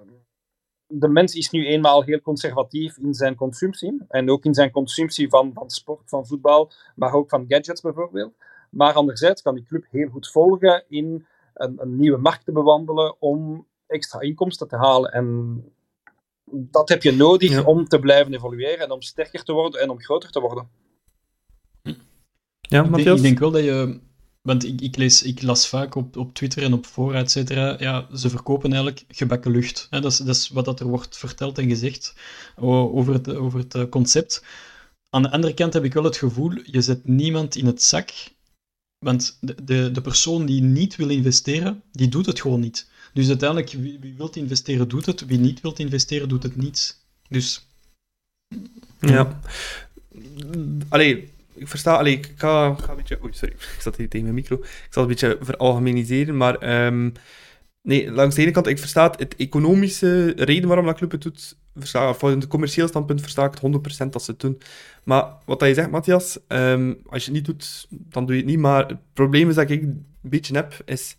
de 0.86 1.08
mens 1.08 1.34
is 1.34 1.50
nu 1.50 1.66
eenmaal 1.66 2.02
heel 2.02 2.20
conservatief 2.20 2.96
in 2.98 3.14
zijn 3.14 3.34
consumptie. 3.34 4.04
En 4.08 4.30
ook 4.30 4.44
in 4.44 4.54
zijn 4.54 4.70
consumptie 4.70 5.28
van, 5.28 5.50
van 5.54 5.70
sport, 5.70 6.02
van 6.08 6.26
voetbal, 6.26 6.70
maar 6.94 7.14
ook 7.14 7.28
van 7.28 7.44
gadgets 7.48 7.80
bijvoorbeeld. 7.80 8.34
Maar 8.70 8.94
anderzijds 8.94 9.42
kan 9.42 9.54
die 9.54 9.64
club 9.64 9.84
heel 9.90 10.08
goed 10.08 10.30
volgen 10.30 10.84
in 10.88 11.26
een, 11.56 11.80
een 11.80 11.96
nieuwe 11.96 12.18
markt 12.18 12.44
te 12.44 12.52
bewandelen 12.52 13.20
om 13.20 13.66
extra 13.86 14.20
inkomsten 14.20 14.68
te 14.68 14.76
halen. 14.76 15.12
En 15.12 15.64
dat 16.50 16.88
heb 16.88 17.02
je 17.02 17.12
nodig 17.12 17.64
om 17.64 17.88
te 17.88 17.98
blijven 17.98 18.34
evolueren 18.34 18.78
en 18.78 18.90
om 18.90 19.02
sterker 19.02 19.44
te 19.44 19.52
worden 19.52 19.80
en 19.80 19.90
om 19.90 20.00
groter 20.00 20.30
te 20.30 20.40
worden. 20.40 20.68
Ja, 22.60 22.84
ik 22.84 22.94
denk, 22.94 23.16
ik 23.16 23.22
denk 23.22 23.38
wel 23.38 23.50
dat 23.50 23.64
je 23.64 24.00
Want 24.46 24.64
ik, 24.64 24.80
ik, 24.80 24.96
lees, 24.96 25.22
ik 25.22 25.42
las 25.42 25.68
vaak 25.68 25.94
op, 25.94 26.16
op 26.16 26.34
Twitter 26.34 26.62
en 26.62 26.72
op 26.72 26.84
fora, 26.84 27.18
et 27.18 27.30
cetera, 27.30 27.76
ja, 27.78 28.06
ze 28.14 28.30
verkopen 28.30 28.72
eigenlijk 28.72 29.04
gebakken 29.08 29.50
lucht. 29.50 29.86
Dat 29.90 30.04
is, 30.04 30.16
dat 30.16 30.36
is 30.36 30.48
wat 30.48 30.64
dat 30.64 30.80
er 30.80 30.86
wordt 30.86 31.18
verteld 31.18 31.58
en 31.58 31.68
gezegd 31.68 32.14
over 32.56 33.12
het, 33.12 33.34
over 33.34 33.58
het 33.58 33.74
eh, 33.74 33.88
concept. 33.88 34.44
Aan 35.10 35.22
de 35.22 35.30
andere 35.30 35.54
kant 35.54 35.72
heb 35.72 35.84
ik 35.84 35.94
wel 35.94 36.04
het 36.04 36.16
gevoel, 36.16 36.52
je 36.62 36.80
zet 36.80 37.06
niemand 37.08 37.56
in 37.56 37.66
het 37.66 37.82
zak. 37.82 38.10
Want 39.06 39.38
de, 39.40 39.54
de, 39.64 39.90
de 39.90 40.00
persoon 40.00 40.46
die 40.46 40.62
niet 40.62 40.96
wil 40.96 41.08
investeren, 41.08 41.82
die 41.92 42.08
doet 42.08 42.26
het 42.26 42.40
gewoon 42.40 42.60
niet. 42.60 42.90
Dus 43.12 43.28
uiteindelijk, 43.28 43.70
wie, 43.70 43.98
wie 44.00 44.14
wilt 44.16 44.36
investeren, 44.36 44.88
doet 44.88 45.06
het. 45.06 45.26
Wie 45.26 45.38
niet 45.38 45.60
wilt 45.60 45.78
investeren, 45.78 46.28
doet 46.28 46.42
het 46.42 46.56
niet. 46.56 46.98
Dus... 47.28 47.66
Ja. 49.00 49.40
Allee, 50.88 51.30
ik 51.54 51.68
versta, 51.68 51.96
allee, 51.96 52.12
ik 52.12 52.32
ga, 52.36 52.74
ga 52.74 52.90
een 52.90 52.96
beetje... 52.96 53.18
Oei, 53.22 53.32
sorry, 53.32 53.54
ik 53.76 53.80
zat 53.80 53.96
hier 53.96 54.08
tegen 54.08 54.22
mijn 54.22 54.34
micro. 54.34 54.56
Ik 54.56 54.88
zal 54.90 55.02
een 55.02 55.08
beetje 55.08 55.38
veralgemeniseren, 55.40 56.36
maar... 56.36 56.86
Um, 56.86 57.12
nee, 57.82 58.10
langs 58.10 58.34
de 58.34 58.42
ene 58.42 58.50
kant, 58.50 58.66
ik 58.66 58.78
versta 58.78 59.14
het 59.16 59.36
economische 59.36 60.32
reden 60.36 60.68
waarom 60.68 60.86
dat 60.86 60.96
club 60.96 61.10
het 61.10 61.22
doet. 61.22 61.56
Versta, 61.78 62.14
van 62.14 62.30
het 62.30 62.46
commercieel 62.46 62.88
standpunt 62.88 63.20
versta 63.20 63.44
ik 63.44 63.58
het 63.60 64.06
100% 64.06 64.10
dat 64.10 64.22
ze 64.22 64.30
het 64.30 64.40
doen. 64.40 64.58
Maar 65.04 65.24
wat 65.44 65.58
dat 65.58 65.68
je 65.68 65.74
zegt, 65.74 65.90
Matthias, 65.90 66.38
um, 66.48 66.98
als 67.06 67.24
je 67.24 67.30
het 67.30 67.38
niet 67.38 67.44
doet, 67.44 67.86
dan 67.90 68.26
doe 68.26 68.34
je 68.34 68.40
het 68.40 68.50
niet. 68.50 68.58
Maar 68.58 68.86
het 68.86 68.98
probleem 69.12 69.48
is 69.48 69.54
dat 69.54 69.70
ik 69.70 69.82
een 69.82 70.06
beetje 70.20 70.54
heb, 70.54 70.76
is 70.84 71.16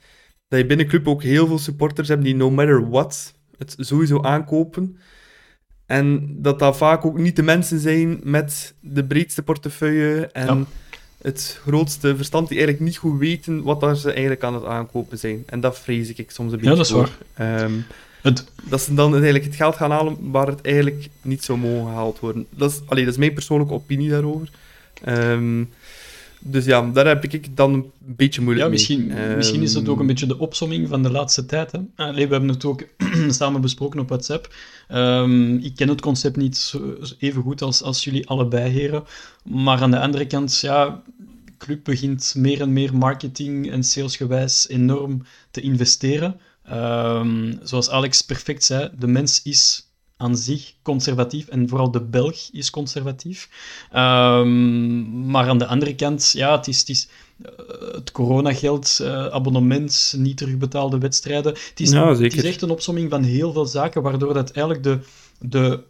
dat 0.47 0.59
je 0.59 0.65
binnen 0.65 0.87
club 0.87 1.07
ook 1.07 1.23
heel 1.23 1.47
veel 1.47 1.59
supporters 1.59 2.07
hebt 2.07 2.23
die 2.23 2.35
no 2.35 2.51
matter 2.51 2.89
what 2.89 3.33
het 3.57 3.75
sowieso 3.79 4.21
aankopen. 4.21 4.97
En 5.85 6.35
dat 6.41 6.59
dat 6.59 6.77
vaak 6.77 7.05
ook 7.05 7.17
niet 7.17 7.35
de 7.35 7.43
mensen 7.43 7.79
zijn 7.79 8.19
met 8.23 8.73
de 8.79 9.03
breedste 9.03 9.43
portefeuille 9.43 10.27
en 10.27 10.67
het 11.21 11.59
grootste 11.63 12.15
verstand, 12.15 12.47
die 12.47 12.57
eigenlijk 12.57 12.87
niet 12.87 12.97
goed 12.97 13.19
weten 13.19 13.63
wat 13.63 13.79
daar 13.79 13.95
ze 13.95 14.11
eigenlijk 14.11 14.43
aan 14.43 14.53
het 14.53 14.65
aankopen 14.65 15.17
zijn. 15.17 15.43
En 15.45 15.59
dat 15.59 15.79
vrees 15.79 16.13
ik 16.13 16.31
soms 16.31 16.51
een 16.51 16.57
beetje 16.57 16.71
Ja, 16.71 16.77
dat 16.77 16.85
is 16.85 16.91
waar. 17.35 17.63
Um, 17.63 17.85
het... 18.27 18.45
Dat 18.69 18.81
ze 18.81 18.93
dan 18.93 19.13
eigenlijk 19.13 19.45
het 19.45 19.55
geld 19.55 19.75
gaan 19.75 19.91
halen 19.91 20.31
waar 20.31 20.47
het 20.47 20.61
eigenlijk 20.61 21.09
niet 21.21 21.43
zou 21.43 21.57
mogen 21.57 21.85
gehaald 21.85 22.19
worden. 22.19 22.47
Dat 22.49 22.71
is, 22.71 22.81
allee, 22.85 23.03
dat 23.03 23.13
is 23.13 23.19
mijn 23.19 23.33
persoonlijke 23.33 23.73
opinie 23.73 24.09
daarover. 24.09 24.49
Um, 25.07 25.69
dus 26.39 26.65
ja, 26.65 26.89
daar 26.93 27.07
heb 27.07 27.23
ik 27.23 27.55
dan 27.55 27.73
een 27.73 27.91
beetje 27.99 28.41
moeilijk 28.41 28.65
ja, 28.65 28.71
misschien, 28.71 29.07
mee. 29.07 29.35
Misschien 29.35 29.61
is 29.61 29.73
het 29.73 29.87
ook 29.87 29.93
een 29.93 29.99
Ehm, 29.99 30.07
beetje 30.07 30.25
de 30.25 30.39
opsomming 30.39 30.87
van 30.87 31.03
de 31.03 31.11
laatste 31.11 31.45
tijd. 31.45 31.71
Hè. 31.71 31.79
Allee, 31.95 32.25
we 32.27 32.31
hebben 32.31 32.49
het 32.49 32.65
ook 32.65 32.83
samen 33.29 33.61
besproken 33.61 33.99
op 33.99 34.09
WhatsApp. 34.09 34.53
Um, 34.91 35.57
ik 35.57 35.75
ken 35.75 35.89
het 35.89 36.01
concept 36.01 36.35
niet 36.35 36.57
zo, 36.57 36.97
even 37.19 37.41
goed 37.41 37.61
als, 37.61 37.83
als 37.83 38.03
jullie 38.03 38.27
allebei 38.27 38.71
heren. 38.71 39.03
Maar 39.43 39.81
aan 39.81 39.91
de 39.91 39.99
andere 39.99 40.27
kant, 40.27 40.59
ja, 40.59 41.01
club 41.57 41.83
begint 41.83 42.33
meer 42.37 42.61
en 42.61 42.73
meer 42.73 42.95
marketing 42.95 43.71
en 43.71 43.83
salesgewijs 43.83 44.67
enorm 44.69 45.23
te 45.51 45.61
investeren. 45.61 46.39
Um, 46.73 47.59
zoals 47.63 47.89
Alex 47.89 48.21
perfect 48.21 48.63
zei, 48.63 48.89
de 48.97 49.07
mens 49.07 49.41
is 49.43 49.91
aan 50.17 50.37
zich 50.37 50.73
conservatief 50.81 51.47
en 51.47 51.69
vooral 51.69 51.91
de 51.91 52.01
Belg 52.01 52.49
is 52.51 52.69
conservatief. 52.69 53.49
Um, 53.95 55.29
maar 55.29 55.47
aan 55.49 55.57
de 55.57 55.65
andere 55.65 55.95
kant, 55.95 56.31
ja, 56.31 56.55
het 56.55 56.67
is, 56.67 56.79
het, 56.79 56.89
is 56.89 57.09
uh, 57.41 57.49
het 57.91 58.11
coronageld, 58.11 58.99
uh, 59.01 59.27
abonnement, 59.27 60.13
niet 60.17 60.37
terugbetaalde 60.37 60.97
wedstrijden. 60.97 61.51
Het 61.51 61.79
is, 61.79 61.91
ja, 61.91 62.15
het 62.15 62.33
is 62.35 62.43
echt 62.43 62.61
een 62.61 62.69
opsomming 62.69 63.09
van 63.09 63.23
heel 63.23 63.51
veel 63.53 63.65
zaken, 63.65 64.01
waardoor 64.01 64.33
dat 64.33 64.51
eigenlijk 64.51 64.83
de, 64.83 64.99
de 65.39 65.83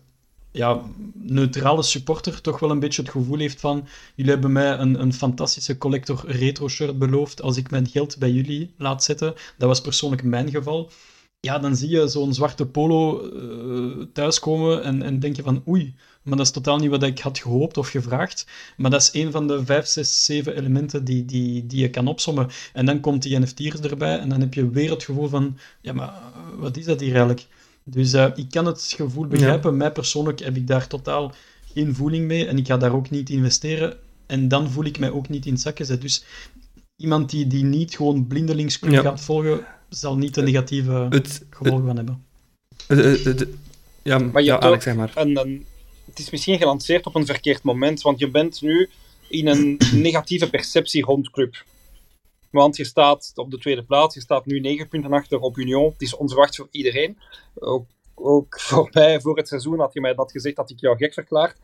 ja, 0.58 0.82
neutrale 1.14 1.84
supporter 1.84 2.42
toch 2.42 2.60
wel 2.60 2.72
een 2.72 2.80
beetje 2.80 3.02
het 3.02 3.12
gevoel 3.12 3.38
heeft 3.38 3.60
van 3.60 3.88
jullie 4.16 4.32
hebben 4.32 4.52
mij 4.52 4.78
een, 4.78 5.02
een 5.02 5.14
fantastische 5.14 5.78
collector 5.78 6.24
retro 6.28 6.68
shirt 6.68 7.00
beloofd 7.00 7.42
als 7.42 7.58
ik 7.58 7.72
mijn 7.72 7.88
geld 7.88 8.18
bij 8.18 8.32
jullie 8.32 8.74
laat 8.78 9.04
zetten. 9.04 9.34
Dat 9.58 9.68
was 9.68 9.82
persoonlijk 9.82 10.24
mijn 10.24 10.50
geval 10.50 10.92
ja, 11.40 11.60
dan 11.60 11.76
zie 11.76 11.90
je 11.90 12.08
zo'n 12.08 12.34
zwarte 12.34 12.66
polo 12.66 13.30
uh, 13.34 14.06
thuiskomen 14.14 14.84
en, 14.84 15.02
en 15.02 15.20
denk 15.20 15.36
je 15.36 15.42
van 15.42 15.64
oei, 15.68 15.96
maar 16.24 16.38
dat 16.38 16.46
is 16.46 16.52
totaal 16.52 16.78
niet 16.78 16.90
wat 16.90 17.04
ik 17.04 17.20
had 17.20 17.40
gehoopt 17.40 17.78
of 17.78 17.90
gevraagd. 17.90 18.48
Maar 18.78 18.92
dat 18.92 19.02
is 19.02 19.10
een 19.14 19.32
van 19.32 19.48
de 19.48 19.66
vijf, 19.66 19.86
zes, 19.86 20.26
zeven 20.26 20.56
elementen 20.56 21.04
die, 21.04 21.26
die, 21.26 21.66
die 21.66 21.82
je 21.82 21.90
kan 21.90 22.08
opsommen. 22.08 22.48
En 22.74 22.86
dan 22.86 23.00
komt 23.00 23.22
die 23.22 23.40
NFT'ers 23.40 23.80
erbij 23.80 24.20
en 24.20 24.30
dan 24.30 24.40
heb 24.40 24.54
je 24.54 24.70
weer 24.70 24.90
het 24.90 25.04
gevoel 25.04 25.28
van, 25.28 25.58
ja, 25.82 25.94
maar 25.94 26.08
uh, 26.08 26.60
wat 26.60 26.78
is 26.78 26.86
dat 26.86 27.00
hier 27.00 27.10
eigenlijk? 27.10 27.48
Dus 27.90 28.14
uh, 28.14 28.28
ik 28.36 28.50
kan 28.50 28.66
het 28.66 28.94
gevoel 28.96 29.28
begrijpen. 29.28 29.72
Ja. 29.72 29.78
Mij 29.78 29.92
persoonlijk 29.92 30.40
heb 30.40 30.56
ik 30.56 30.68
daar 30.68 30.88
totaal 30.88 31.34
geen 31.74 31.96
voeling 31.96 32.26
mee 32.26 32.46
en 32.46 32.58
ik 32.58 32.68
ga 32.68 32.78
daar 32.78 32.94
ook 32.94 33.10
niet 33.10 33.30
investeren. 33.30 33.98
En 34.26 34.48
dan 34.48 34.70
voel 34.70 34.86
ik 34.86 35.00
mij 35.00 35.12
ook 35.12 35.30
niet 35.30 35.46
in 35.46 35.52
het 35.52 35.62
zak 35.62 35.78
gezet. 35.78 36.02
Dus 36.02 36.24
iemand 36.96 37.30
die, 37.30 37.48
die 37.48 37.64
niet 37.64 37.96
gewoon 37.96 38.28
blindelings 38.28 38.80
ja. 38.82 39.02
gaat 39.02 39.22
volgen, 39.22 39.66
zal 39.90 40.18
niet 40.18 40.34
de 40.34 40.42
negatieve 40.42 41.08
het, 41.10 41.46
gevolgen 41.50 41.86
van 41.86 41.96
hebben. 41.96 42.24
Het, 42.88 43.24
het, 43.24 43.48
ja, 44.04 44.18
maar 44.18 44.42
je 44.42 44.48
ja, 44.48 44.60
Alex, 44.60 44.84
zeg 44.84 44.96
maar. 44.96 45.12
Een, 45.16 45.38
een, 45.38 45.66
het 46.06 46.20
is 46.20 46.30
misschien 46.30 46.58
gelanceerd 46.58 47.06
op 47.06 47.16
een 47.16 47.26
verkeerd 47.26 47.64
moment, 47.64 48.02
want 48.02 48.20
je 48.20 48.30
bent 48.30 48.62
nu 48.62 48.90
in 49.28 49.48
een 49.48 49.80
negatieve 50.08 50.50
perceptie 50.50 51.04
rond 51.04 51.30
club. 51.30 51.64
Want 52.58 52.78
je 52.78 52.86
staat 52.86 53.32
op 53.36 53.52
de 53.52 53.58
tweede 53.58 53.84
plaats, 53.84 54.16
je 54.16 54.22
staat 54.22 54.46
nu 54.46 54.60
negen 54.60 54.88
punten 54.88 55.14
achter 55.14 55.40
op 55.40 55.58
Union. 55.58 55.92
Het 55.92 56.02
is 56.02 56.16
onverwacht 56.16 56.56
voor 56.56 56.68
iedereen. 56.72 57.18
Ook, 57.60 57.86
ook 58.16 58.60
voor 58.70 58.90
mij, 58.94 59.22
voor 59.22 59.38
het 59.38 59.48
seizoen 59.48 59.80
had 59.80 59.94
je 59.94 60.02
mij 60.02 60.14
dat 60.14 60.32
gezegd, 60.32 60.56
dat 60.56 60.70
ik 60.70 60.80
jou 60.80 60.98
gek 60.98 61.14
verklaard. 61.14 61.58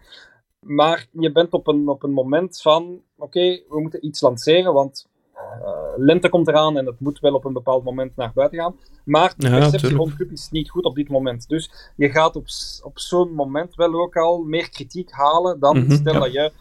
Maar 0.60 1.08
je 1.12 1.32
bent 1.32 1.52
op 1.54 1.68
een, 1.68 1.88
op 1.88 2.04
een 2.04 2.12
moment 2.14 2.62
van, 2.62 2.84
oké, 2.84 3.26
okay, 3.26 3.64
we 3.70 3.82
moeten 3.82 4.06
iets 4.06 4.22
lanceren, 4.22 4.74
want 4.74 5.08
uh, 5.36 5.70
lente 5.96 6.30
komt 6.30 6.48
eraan 6.48 6.78
en 6.78 6.86
het 6.86 7.00
moet 7.00 7.20
wel 7.20 7.34
op 7.34 7.46
een 7.46 7.54
bepaald 7.54 7.84
moment 7.84 8.16
naar 8.16 8.32
buiten 8.34 8.60
gaan. 8.60 8.76
Maar 9.06 9.34
de 9.38 9.50
Ja, 9.50 9.58
perceptie 9.58 9.96
rond 9.96 10.16
club 10.16 10.32
is 10.32 10.48
niet 10.52 10.70
goed 10.70 10.84
op 10.84 10.96
dit 10.96 11.10
moment. 11.10 11.48
Dus 11.48 11.91
je 11.96 12.10
gaat 12.10 12.36
op, 12.36 12.46
op 12.84 13.00
zo'n 13.00 13.34
moment 13.34 13.76
wel 13.76 13.94
ook 13.94 14.16
al 14.16 14.44
meer 14.44 14.70
kritiek 14.70 15.12
halen 15.12 15.60
dan 15.60 15.78
Mhm, 15.78 15.91
stel 15.96 16.14
ja. 16.14 16.20
dat 16.20 16.34
je 16.34 16.52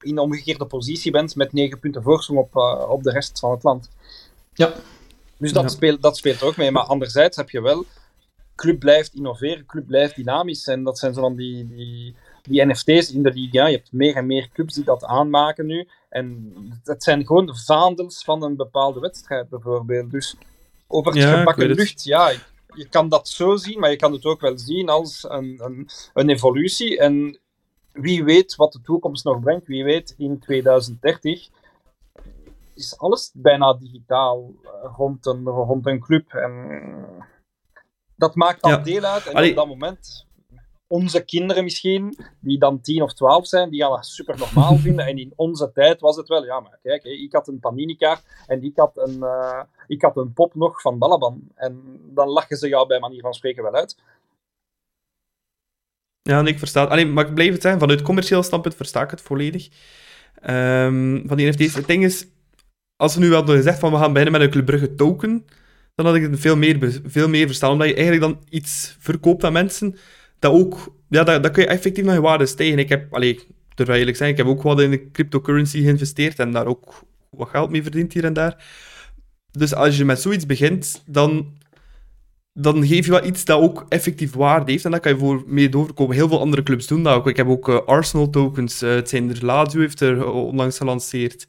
in 0.00 0.14
de 0.14 0.20
omgekeerde 0.20 0.66
positie 0.66 1.10
bent 1.12 1.36
met 1.36 1.52
9 1.52 1.78
punten 1.78 2.02
voorsprong 2.02 2.40
op, 2.40 2.56
eh, 2.56 2.90
op 2.90 3.02
de 3.02 3.10
rest 3.10 3.38
van 3.38 3.50
het 3.50 3.62
land. 3.62 3.90
Ja, 4.54 4.72
Dus 5.36 5.52
dat, 5.52 5.62
Ja. 5.62 5.68
speelt, 5.68 6.02
dat 6.02 6.16
speelt 6.16 6.40
er 6.40 6.46
ook 6.46 6.56
mee. 6.56 6.70
Maar 6.70 6.82
anderzijds 6.82 7.36
heb 7.36 7.50
je 7.50 7.60
wel, 7.62 7.84
club 8.56 8.78
blijft 8.78 9.14
innoveren, 9.14 9.66
club 9.66 9.86
blijft 9.86 10.16
dynamisch. 10.16 10.66
En 10.66 10.84
dat 10.84 10.98
zijn 10.98 11.14
zo 11.14 11.20
van 11.20 11.36
die, 11.36 11.66
die, 11.68 12.14
die 12.42 12.64
NFT's 12.66 13.12
in 13.12 13.22
de 13.22 13.32
liga. 13.32 13.66
Je 13.66 13.76
hebt 13.76 13.92
meer 13.92 14.16
en 14.16 14.26
meer 14.26 14.48
clubs 14.52 14.74
die 14.74 14.84
dat 14.84 15.04
aanmaken 15.04 15.66
nu. 15.66 15.88
En 16.08 16.52
het 16.84 17.02
zijn 17.02 17.26
gewoon 17.26 17.46
de 17.46 17.56
vaandels 17.56 18.24
van 18.24 18.42
een 18.42 18.56
bepaalde 18.56 19.00
wedstrijd, 19.00 19.48
bijvoorbeeld. 19.48 20.10
Dus 20.10 20.34
over 20.86 21.12
het 21.12 21.22
Ja, 21.22 21.38
gebakken 21.38 21.68
het. 21.68 21.78
lucht, 21.78 22.04
ja, 22.04 22.32
je 22.74 22.88
kan 22.88 23.08
dat 23.08 23.28
zo 23.28 23.56
zien, 23.56 23.78
maar 23.80 23.90
je 23.90 23.96
kan 23.96 24.12
het 24.12 24.24
ook 24.24 24.40
wel 24.40 24.58
zien 24.58 24.88
als 24.88 25.26
een, 25.28 25.60
een, 25.64 25.88
een 26.14 26.28
evolutie. 26.30 26.98
En 26.98 27.38
wie 27.92 28.24
weet 28.24 28.56
wat 28.56 28.72
de 28.72 28.80
toekomst 28.80 29.24
nog 29.24 29.40
brengt. 29.40 29.66
Wie 29.66 29.84
weet, 29.84 30.14
in 30.18 30.38
2030 30.38 31.48
is 32.74 32.98
alles 32.98 33.30
bijna 33.34 33.74
digitaal 33.74 34.52
eh, 34.64 34.70
rond 34.96 35.26
een, 35.26 35.44
rond 35.44 35.86
een 35.86 36.00
club. 36.00 36.32
En 36.32 36.82
dat 38.16 38.34
maakt 38.34 38.62
dan 38.62 38.70
Ja. 38.70 38.76
deel 38.76 39.02
uit. 39.02 39.26
En 39.26 39.34
Allee. 39.34 39.50
op 39.50 39.56
dat 39.56 39.66
moment, 39.66 40.26
onze 40.86 41.24
kinderen 41.24 41.64
misschien, 41.64 42.18
die 42.40 42.58
dan 42.58 42.80
10 42.80 43.02
of 43.02 43.14
12 43.14 43.46
zijn, 43.46 43.70
die 43.70 43.80
gaan 43.80 43.90
dat 43.90 44.06
super 44.06 44.38
normaal 44.38 44.76
vinden. 44.86 45.06
En 45.06 45.18
in 45.18 45.32
onze 45.36 45.72
tijd 45.72 46.00
was 46.00 46.16
het 46.16 46.28
wel, 46.28 46.44
ja, 46.44 46.60
maar 46.60 46.78
kijk, 46.82 47.04
ik 47.04 47.32
had 47.32 47.48
een 47.48 47.60
panini-kaart 47.60 48.22
en 48.46 48.62
ik 48.62 48.76
had 48.76 48.96
een, 48.98 49.22
eh, 49.22 49.62
ik 49.86 50.02
had 50.02 50.16
een 50.16 50.32
pop 50.32 50.54
nog 50.54 50.80
van 50.80 50.98
Balaban. 50.98 51.42
En 51.54 52.00
dan 52.14 52.28
lachen 52.28 52.56
ze 52.56 52.68
jou 52.68 52.86
bij 52.86 52.98
manier 53.00 53.20
van 53.20 53.34
spreken 53.34 53.62
wel 53.62 53.74
uit. 53.74 53.96
Ja, 56.30 56.46
ik 56.46 56.58
versta 56.58 56.88
het. 56.88 57.08
Maar 57.08 57.26
ik 57.26 57.34
blijf 57.34 57.52
het 57.52 57.62
zeggen, 57.62 57.80
vanuit 57.80 58.02
commercieel 58.02 58.42
standpunt 58.42 58.74
versta 58.74 59.02
ik 59.02 59.10
het 59.10 59.20
volledig. 59.20 59.68
Ehm, 60.42 61.26
van 61.26 61.36
die 61.36 61.48
NFT's. 61.48 61.74
Het 61.74 61.86
ding 61.86 62.04
is, 62.04 62.26
als 62.96 63.14
we 63.14 63.20
nu 63.20 63.34
hadden 63.34 63.56
gezegd 63.56 63.78
van 63.78 63.92
we 63.92 63.98
gaan 63.98 64.12
beginnen 64.12 64.32
met 64.32 64.42
een 64.42 64.50
Club 64.50 64.66
Brugge 64.66 64.94
token, 64.94 65.44
dan 65.94 66.06
had 66.06 66.14
ik 66.14 66.22
het 66.22 66.40
veel 66.40 66.56
meer, 66.56 67.00
veel 67.04 67.28
meer 67.28 67.46
verstaan. 67.46 67.70
Omdat 67.70 67.88
je 67.88 67.94
eigenlijk 67.94 68.22
dan 68.22 68.42
iets 68.48 68.96
verkoopt 68.98 69.44
aan 69.44 69.52
mensen, 69.52 69.96
dat 70.38 70.52
ook, 70.52 70.94
ja, 71.08 71.24
dat, 71.24 71.50
kun 71.50 71.62
je 71.62 71.68
effectief 71.68 72.04
naar 72.04 72.14
je 72.14 72.20
waarde 72.20 72.46
stijgen. 72.46 72.78
Ik 72.78 72.88
heb, 72.88 73.14
allee, 73.14 73.40
wel 73.74 73.96
eerlijk 73.96 74.16
zijn, 74.16 74.30
ik 74.30 74.36
heb 74.36 74.46
ook 74.46 74.62
wat 74.62 74.80
in 74.80 74.90
de 74.90 75.10
cryptocurrency 75.10 75.82
geïnvesteerd 75.82 76.38
en 76.38 76.52
daar 76.52 76.66
ook 76.66 77.04
wat 77.30 77.48
geld 77.48 77.70
mee 77.70 77.82
verdiend 77.82 78.12
hier 78.12 78.24
en 78.24 78.32
daar. 78.32 78.64
Dus 79.50 79.74
als 79.74 79.96
je 79.96 80.04
met 80.04 80.20
zoiets 80.20 80.46
begint, 80.46 81.02
dan 81.06 81.52
dan 82.60 82.86
geef 82.86 83.04
je 83.04 83.10
wel 83.10 83.24
iets 83.24 83.44
dat 83.44 83.60
ook 83.60 83.86
effectief 83.88 84.32
waarde 84.34 84.70
heeft. 84.72 84.84
En 84.84 84.90
dat 84.90 85.00
kan 85.00 85.12
je 85.12 85.18
voor 85.18 85.42
mee 85.46 85.68
doorkomen. 85.68 86.16
Heel 86.16 86.28
veel 86.28 86.40
andere 86.40 86.62
clubs 86.62 86.86
doen 86.86 87.02
dat 87.02 87.14
ook. 87.14 87.28
Ik 87.28 87.36
heb 87.36 87.46
ook 87.48 87.68
eh, 87.68 87.78
Arsenal 87.86 88.30
tokens. 88.30 88.82
eh, 88.82 88.90
het 88.94 89.08
zijn 89.08 89.30
er 89.30 89.44
Lazio 89.44 89.80
heeft 89.80 90.00
er 90.00 90.18
eh, 90.18 90.34
onlangs 90.34 90.76
gelanceerd. 90.76 91.46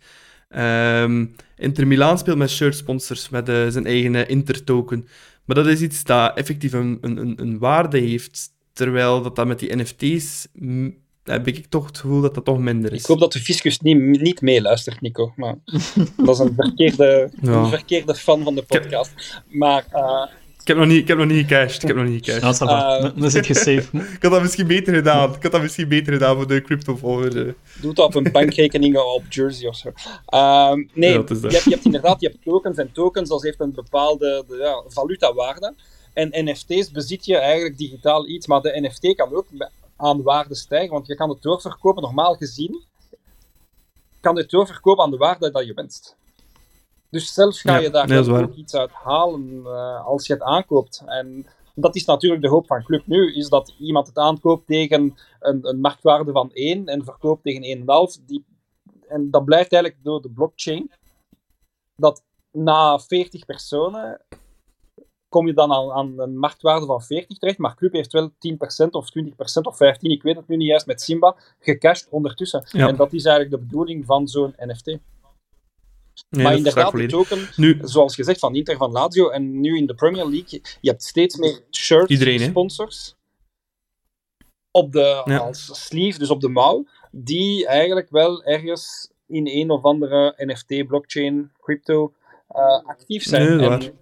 Ehm, 0.49 1.25
Inter 1.57 1.87
Milaan 1.87 2.17
speelt 2.17 2.37
met 2.37 2.49
shirt 2.49 2.75
sponsors 2.75 3.29
met 3.29 3.45
zijn 3.45 3.85
eigen 3.85 4.27
Inter 4.27 4.63
token. 4.63 5.07
Maar 5.45 5.55
dat 5.55 5.67
is 5.67 5.81
iets 5.81 6.03
dat 6.03 6.37
effectief 6.37 6.73
een, 6.73 6.97
een, 7.01 7.17
een, 7.17 7.33
een 7.41 7.57
waarde 7.59 7.97
heeft. 7.99 8.49
Terwijl 8.73 9.21
dat, 9.21 9.35
dat 9.35 9.47
met 9.47 9.59
die 9.59 9.75
NFT's 9.75 10.47
mm, 10.53 10.95
heb 11.23 11.47
ik 11.47 11.65
toch 11.65 11.85
het 11.85 11.97
gevoel 11.97 12.21
dat 12.21 12.35
dat 12.35 12.45
toch 12.45 12.59
minder 12.59 12.93
is. 12.93 12.99
Ik 13.01 13.05
hoop 13.05 13.19
dat 13.19 13.31
de 13.33 13.39
fiscus 13.39 13.79
niet, 13.79 14.21
niet 14.21 14.41
meeluistert, 14.41 15.01
Nico. 15.01 15.33
Maar 15.35 15.55
dat 16.17 16.29
is 16.29 16.39
een 16.39 16.53
verkeerde, 16.55 17.29
Ja. 17.41 17.51
een 17.51 17.69
verkeerde 17.69 18.15
fan 18.15 18.43
van 18.43 18.55
de 18.55 18.63
podcast. 18.63 19.41
Maar 19.49 19.85
uh, 19.93 20.25
Ik 20.61 20.67
heb 20.67 20.77
nog 20.77 20.87
niet, 20.87 20.97
ik 20.97 21.07
heb 21.07 21.17
nog 21.17 21.27
niet 21.27 21.47
gecashed. 21.47 21.81
Ik 21.81 21.87
heb 21.87 21.97
nog 21.97 22.05
niet 22.07 22.25
gecashed. 22.25 22.59
Ja, 22.59 22.65
ça 22.65 22.69
va. 22.69 22.97
Eh, 22.97 23.15
Dan- 23.21 23.29
zit 23.31 23.47
je 23.47 23.53
safe. 23.53 23.87
Ik 24.15 24.21
had 24.21 24.31
dat 24.31 24.41
misschien 24.41 24.67
beter 24.67 24.93
gedaan. 24.93 25.35
Ik 25.35 25.43
had 25.43 25.51
dat 25.51 25.61
misschien 25.61 25.87
beter 25.87 26.13
gedaan 26.13 26.35
voor 26.35 26.47
de 26.47 26.61
crypto-volgers. 26.61 27.35
eh. 27.35 27.53
doe 27.81 27.93
dat 27.93 28.05
op 28.05 28.15
een 28.15 28.31
bankrekening 28.31 28.97
op 29.15 29.23
Jersey 29.29 29.67
of 29.67 29.75
zo. 29.75 29.91
Ehm, 30.25 30.83
nee, 30.93 31.11
Ja, 31.11 31.17
dat 31.17 31.29
is 31.29 31.35
je, 31.37 31.41
dat. 31.41 31.51
hebt, 31.51 31.63
je 31.63 31.69
hebt 31.71 31.85
inderdaad 31.85 32.21
je 32.21 32.27
hebt 32.27 32.43
tokens 32.43 32.77
en 32.77 32.91
tokens, 32.91 33.29
dat 33.29 33.43
heeft 33.43 33.59
een 33.59 33.73
bepaalde 33.73 34.43
de, 34.47 34.55
ja, 34.57 34.83
valutawaarde. 34.87 35.73
En 36.13 36.29
NFT's 36.31 36.91
bezit 36.91 37.25
je 37.25 37.37
eigenlijk 37.37 37.77
digitaal 37.77 38.27
iets, 38.27 38.47
maar 38.47 38.61
de 38.61 38.79
NFT 38.81 39.15
kan 39.15 39.35
ook 39.35 39.45
aan 39.97 40.21
waarde 40.21 40.55
stijgen, 40.55 40.91
want 40.91 41.07
je 41.07 41.15
kan 41.15 41.29
het 41.29 41.41
doorverkopen, 41.41 42.01
normaal 42.03 42.33
gezien, 42.35 42.83
kan 44.19 44.35
je 44.35 44.41
het 44.41 44.49
doorverkopen 44.49 45.03
aan 45.03 45.11
de 45.11 45.17
waarde 45.17 45.51
dat 45.51 45.65
je 45.65 45.73
wenst. 45.73 46.15
Dus 47.11 47.33
zelfs 47.33 47.61
ga 47.61 47.77
je 47.77 47.89
daar 47.89 48.07
nee, 48.07 48.29
ook 48.29 48.55
iets 48.55 48.75
uit 48.75 48.91
halen 48.91 49.65
eh, 49.65 50.05
als 50.05 50.27
je 50.27 50.33
het 50.33 50.41
aankoopt. 50.41 51.03
En 51.05 51.45
dat 51.75 51.95
is 51.95 52.05
natuurlijk 52.05 52.41
de 52.41 52.49
hoop 52.49 52.67
van 52.67 52.83
Club 52.83 53.07
nu, 53.07 53.35
is 53.35 53.49
dat 53.49 53.75
iemand 53.79 54.07
het 54.07 54.17
aankoopt 54.17 54.67
tegen 54.67 55.15
een, 55.39 55.67
een 55.67 55.79
marktwaarde 55.79 56.31
van 56.31 56.51
1 56.53 56.85
en 56.85 57.03
verkoopt 57.03 57.43
tegen 57.43 57.79
1,5. 58.19 58.25
Die, 58.25 58.45
en 59.07 59.31
dat 59.31 59.45
blijft 59.45 59.73
eigenlijk 59.73 60.03
door 60.03 60.21
de 60.21 60.29
blockchain, 60.29 60.91
dat 61.95 62.23
na 62.51 62.99
40 62.99 63.45
personen 63.45 64.21
kom 65.29 65.47
je 65.47 65.53
dan 65.53 65.71
aan, 65.71 65.91
aan 65.91 66.19
een 66.19 66.37
marktwaarde 66.37 66.85
van 66.85 67.01
40 67.01 67.37
terecht, 67.37 67.57
maar 67.57 67.75
Club 67.75 67.93
heeft 67.93 68.11
wel 68.11 68.29
10% 68.29 68.31
of 68.91 69.09
20% 69.19 69.33
of 69.61 69.75
15%, 69.75 69.77
ik 69.99 70.23
weet 70.23 70.35
het 70.35 70.47
nu 70.47 70.55
niet 70.55 70.67
juist, 70.67 70.85
met 70.85 71.01
Simba, 71.01 71.35
gecashed 71.59 72.07
ondertussen. 72.09 72.63
Ja. 72.71 72.87
En 72.87 72.95
dat 72.95 73.13
is 73.13 73.25
eigenlijk 73.25 73.55
de 73.55 73.67
bedoeling 73.67 74.05
van 74.05 74.27
zo'n 74.27 74.55
NFT. 74.57 74.97
Nee, 76.29 76.43
maar 76.43 76.55
inderdaad, 76.55 76.91
de 76.91 77.05
token, 77.05 77.49
Nu, 77.55 77.79
zoals 77.81 78.15
gezegd, 78.15 78.39
van 78.39 78.55
Inter, 78.55 78.77
van 78.77 78.91
Lazio 78.91 79.29
en 79.29 79.59
nu 79.59 79.77
in 79.77 79.85
de 79.85 79.93
Premier 79.95 80.25
League, 80.29 80.61
je 80.81 80.89
hebt 80.89 81.03
steeds 81.03 81.35
meer 81.35 81.59
shirts, 81.71 82.11
Iedereen, 82.11 82.39
hè? 82.41 82.45
sponsors 82.49 83.15
op 84.71 84.91
de, 84.91 85.21
Ja. 85.25 85.37
als 85.37 85.85
sleeve, 85.85 86.19
dus 86.19 86.29
op 86.29 86.41
de 86.41 86.49
mouw, 86.49 86.85
die 87.11 87.67
eigenlijk 87.67 88.09
wel 88.09 88.43
ergens 88.43 89.11
in 89.27 89.47
een 89.47 89.69
of 89.69 89.83
andere 89.83 90.33
NFT, 90.37 90.87
blockchain, 90.87 91.51
crypto 91.59 92.13
eh, 92.47 92.85
actief 92.85 93.23
zijn. 93.23 93.57
Nee, 93.57 93.69
En- 93.69 93.93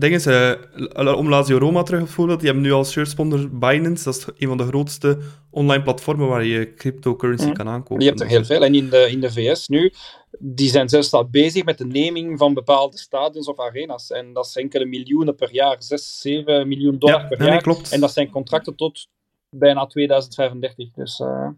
ding 0.00 0.14
is, 0.14 0.26
eh, 0.26 1.16
om 1.16 1.28
Lazio 1.28 1.58
Roma 1.58 1.82
terug 1.82 2.00
bijvoorbeeld, 2.02 2.38
die 2.40 2.48
hebben 2.48 2.66
nu 2.66 2.72
als 2.72 2.90
shirtsponsor 2.92 3.58
Binance, 3.58 4.04
dat 4.04 4.14
is 4.16 4.26
een 4.38 4.48
van 4.48 4.56
de 4.56 4.64
grootste 4.66 5.18
online 5.50 5.82
platformen 5.82 6.28
waar 6.28 6.44
je 6.44 6.74
cryptocurrency 6.74 7.44
Mhm. 7.44 7.54
kan 7.54 7.68
aankopen. 7.68 8.02
Je 8.04 8.08
hebt 8.08 8.20
er 8.20 8.26
heel 8.26 8.44
veel. 8.44 8.64
En 8.64 8.74
in 8.74 8.88
de, 8.90 9.10
in 9.10 9.20
de 9.20 9.32
VS 9.32 9.68
nu, 9.68 9.92
die 10.38 10.68
zijn 10.68 10.88
zelfs 10.88 11.12
al 11.12 11.28
bezig 11.28 11.64
met 11.64 11.78
de 11.78 11.84
naming 11.86 12.38
van 12.38 12.54
bepaalde 12.54 12.98
stadions 12.98 13.46
of 13.48 13.58
arenas. 13.58 14.10
En 14.10 14.32
dat 14.32 14.46
is 14.46 14.56
enkele 14.56 14.84
miljoenen 14.84 15.34
per 15.34 15.52
jaar. 15.52 15.76
6, 15.82 16.20
7 16.20 16.68
miljoen 16.68 16.98
dollar 16.98 17.20
Ja, 17.20 17.26
per 17.26 17.38
nee, 17.38 17.46
nee, 17.46 17.56
jaar. 17.56 17.62
klopt. 17.62 17.92
En 17.92 18.00
dat 18.00 18.12
zijn 18.12 18.30
contracten 18.30 18.74
tot 18.76 19.08
bijna 19.56 19.86
2035. 19.86 20.90
Dus 20.92 21.20
eh, 21.20 21.48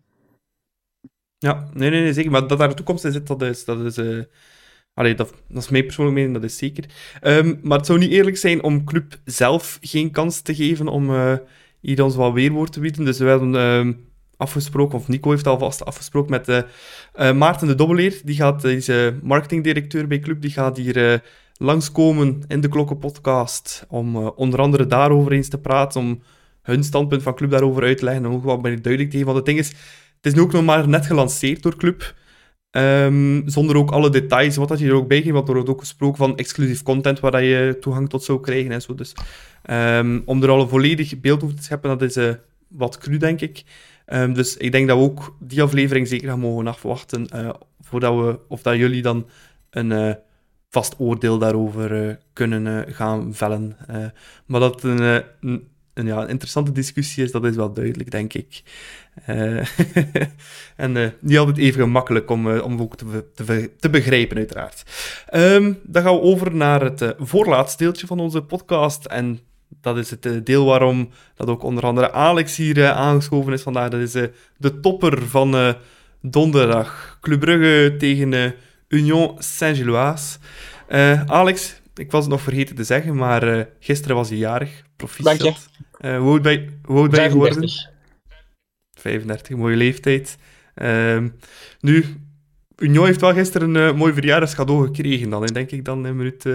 Ja, 1.39 1.69
nee, 1.75 1.91
nee, 1.91 2.01
nee, 2.03 2.13
zeker. 2.13 2.31
Maar 2.31 2.47
dat 2.47 2.59
daar 2.59 2.69
de 2.69 2.75
toekomst 2.75 3.05
in 3.05 3.13
zit, 3.13 3.27
dat 3.27 3.43
is... 3.43 3.65
Dat 3.65 3.81
is 3.81 3.97
eh, 3.97 4.19
allee, 4.97 5.15
dat, 5.15 5.33
dat 5.49 5.63
is 5.63 5.69
mijn 5.69 5.85
persoonlijke 5.85 6.21
mening, 6.21 6.41
dat 6.41 6.51
is 6.51 6.59
zeker. 6.59 6.85
Ehm, 7.21 7.55
maar 7.63 7.79
het 7.79 7.87
zou 7.87 7.99
niet 7.99 8.11
eerlijk 8.11 8.37
zijn 8.37 8.63
om 8.63 8.85
club 8.85 9.19
zelf 9.25 9.79
geen 9.81 10.11
kans 10.11 10.41
te 10.41 10.55
geven 10.55 10.89
om 10.89 11.11
eh, 11.11 11.35
hier 11.81 12.05
ons 12.05 12.17
wat 12.17 12.33
weerwoord 12.33 12.73
te 12.73 12.81
bieden. 12.81 13.05
Dus 13.05 13.19
we 13.19 13.29
hebben 13.29 13.55
ehm, 13.57 13.93
afgesproken, 14.37 14.99
of 14.99 15.09
Nico 15.09 15.31
heeft 15.31 15.47
alvast 15.47 15.85
afgesproken 15.85 16.31
met 16.31 16.49
eh, 16.49 16.63
eh, 17.13 17.37
Maarten 17.37 17.67
de 17.67 17.75
Dobbeleer. 17.75 18.21
Die 18.25 18.37
gaat, 18.37 18.63
die 18.63 18.77
is 18.77 18.91
marketingdirecteur 19.23 20.07
bij 20.07 20.19
club, 20.19 20.41
die 20.41 20.51
gaat 20.51 20.77
hier 20.77 21.23
langskomen 21.57 22.43
in 22.49 22.61
de 22.61 22.69
Klokkenpodcast 22.69 23.85
om 23.89 24.17
onder 24.17 24.61
andere 24.61 24.87
daarover 24.87 25.33
eens 25.33 25.49
te 25.49 25.59
praten, 25.59 26.01
om 26.01 26.23
hun 26.63 26.85
standpunt 26.85 27.23
van 27.23 27.35
club 27.35 27.51
daarover 27.51 27.83
uit 27.83 27.99
te 27.99 28.05
leggen 28.05 28.25
en 28.25 28.31
ook 28.31 28.45
wat 28.45 28.63
meer 28.63 28.83
duidelijk 28.83 29.11
te 29.11 29.17
geven. 29.19 29.33
Want 29.33 29.37
het 29.37 29.47
ding 29.47 29.59
is, 29.59 29.69
het 30.17 30.27
is 30.27 30.35
nu 30.35 30.41
ook 30.41 30.53
nog 30.53 30.65
maar 30.65 30.89
net 30.89 31.07
gelanceerd 31.07 31.63
door 31.63 31.77
Club. 31.77 32.15
Ehm, 32.71 33.49
zonder 33.49 33.77
ook 33.77 33.91
alle 33.91 34.11
details, 34.11 34.57
wat 34.57 34.69
dat 34.69 34.79
je 34.79 34.87
er 34.87 34.95
ook 34.95 35.09
bij 35.09 35.23
geeft. 35.23 35.33
Want 35.33 35.49
er 35.49 35.55
wordt 35.55 35.69
ook 35.69 35.81
gesproken 35.81 36.17
van 36.17 36.37
exclusief 36.37 36.83
content 36.83 37.21
waar 37.21 37.31
dat 37.31 37.41
je 37.41 37.77
toegang 37.81 38.09
tot 38.09 38.23
zou 38.25 38.41
krijgen 38.41 38.73
en 38.73 38.83
zo. 38.83 38.95
Dus 38.95 39.13
ehm, 39.63 40.21
om 40.25 40.43
er 40.43 40.49
al 40.49 40.61
een 40.61 40.69
volledig 40.69 41.21
beeld 41.21 41.43
over 41.43 41.57
te 41.57 41.63
scheppen, 41.63 41.91
dat 41.99 42.03
is 42.03 42.17
eh, 42.17 42.35
wat 42.69 42.99
cru, 42.99 43.17
denk 43.17 43.41
ik. 43.41 43.65
Ehm, 44.07 44.33
dus 44.33 44.57
ik 44.57 44.73
denk 44.73 44.89
dat 44.89 44.99
we 44.99 45.03
ook 45.05 45.37
die 45.41 45.63
aflevering 45.63 46.09
zeker 46.09 46.29
gaan 46.29 46.41
mogen 46.41 46.67
afwachten. 46.67 47.29
eh, 47.29 47.51
voordat 47.81 48.15
we, 48.15 48.39
of 48.49 48.63
dat 48.63 48.77
jullie 48.77 49.03
dan 49.03 49.27
een 49.71 49.93
eh, 49.93 50.15
vast 50.71 50.95
oordeel 50.99 51.39
daarover 51.39 52.19
kunnen 52.33 52.95
gaan 52.95 53.35
vellen. 53.35 53.77
Maar 54.47 54.61
dat 54.61 54.83
een, 54.83 55.23
een, 55.41 55.69
een, 55.97 56.07
ja, 56.07 56.27
interessante 56.27 56.73
discussie 56.73 57.25
is, 57.25 57.31
dat 57.31 57.45
is 57.45 57.57
wel 57.57 57.73
duidelijk, 57.73 58.11
denk 58.11 58.33
ik. 58.33 58.63
Eh, 59.25 59.57
en 60.77 60.97
eh, 60.97 61.09
niet 61.21 61.39
altijd 61.39 61.59
even 61.59 61.81
gemakkelijk 61.81 62.31
om, 62.31 62.51
eh, 62.53 62.65
om 62.65 62.81
ook 62.81 62.97
te, 62.97 63.25
te, 63.35 63.45
be- 63.45 63.71
te 63.79 63.91
begrijpen, 63.91 64.37
uiteraard. 64.37 64.83
Ehm, 65.29 65.73
dan 65.83 66.03
gaan 66.03 66.15
we 66.15 66.21
over 66.21 66.55
naar 66.55 66.81
het 66.81 67.15
voorlaatste 67.19 67.83
deeltje 67.85 68.07
van 68.07 68.21
onze 68.21 68.43
podcast. 68.43 69.05
En 69.05 69.41
dat 69.81 69.97
is 69.97 70.11
het 70.11 70.47
deel 70.47 70.65
waarom 70.65 71.11
dat 71.35 71.49
ook 71.49 71.63
onder 71.63 71.85
andere 71.85 72.13
Alex 72.13 72.57
hier 72.57 72.91
aangeschoven 72.91 73.53
is 73.53 73.63
vandaag. 73.63 73.89
Dat 73.91 74.01
is 74.01 74.13
de 74.57 74.81
topper 74.81 75.27
van 75.29 75.75
donderdag. 76.21 77.19
Club 77.21 77.41
Brugge 77.41 77.97
tegen 77.99 78.55
Union 78.89 79.35
Saint-Gilloise. 79.39 80.39
Alex, 81.27 81.81
ik 81.95 82.11
was 82.11 82.23
het 82.23 82.33
nog 82.33 82.41
vergeten 82.43 82.77
te 82.77 82.85
zeggen, 82.85 83.17
maar 83.17 83.69
gisteren 83.81 84.17
was 84.17 84.29
je 84.29 84.39
jarig. 84.39 84.83
Proficiat. 84.97 85.69
Eh, 85.99 86.19
hoe 86.19 86.31
oud 86.31 86.43
ben 86.43 86.53
je- 86.53 86.79
hoe 86.85 86.99
oud 86.99 87.11
ben 87.11 87.23
je 87.23 87.31
geworden? 87.31 87.55
35. 87.69 87.95
35, 88.99 89.57
mooie 89.57 89.77
leeftijd. 89.77 90.37
Ehm, 90.75 91.29
nu, 91.81 92.05
Union 92.77 93.07
heeft 93.07 93.21
wel 93.21 93.33
gisteren 93.33 93.75
een 93.75 93.89
eh, 93.91 93.97
mooi 93.99 94.13
verjaardagscadeau 94.13 94.87
gekregen 94.87 95.31
dan, 95.31 95.43
hè, 95.43 95.53
denk 95.53 95.71
ik 95.71 95.85
dan 95.85 96.07
in 96.07 96.17
minuut 96.17 96.47
eh 96.47 96.53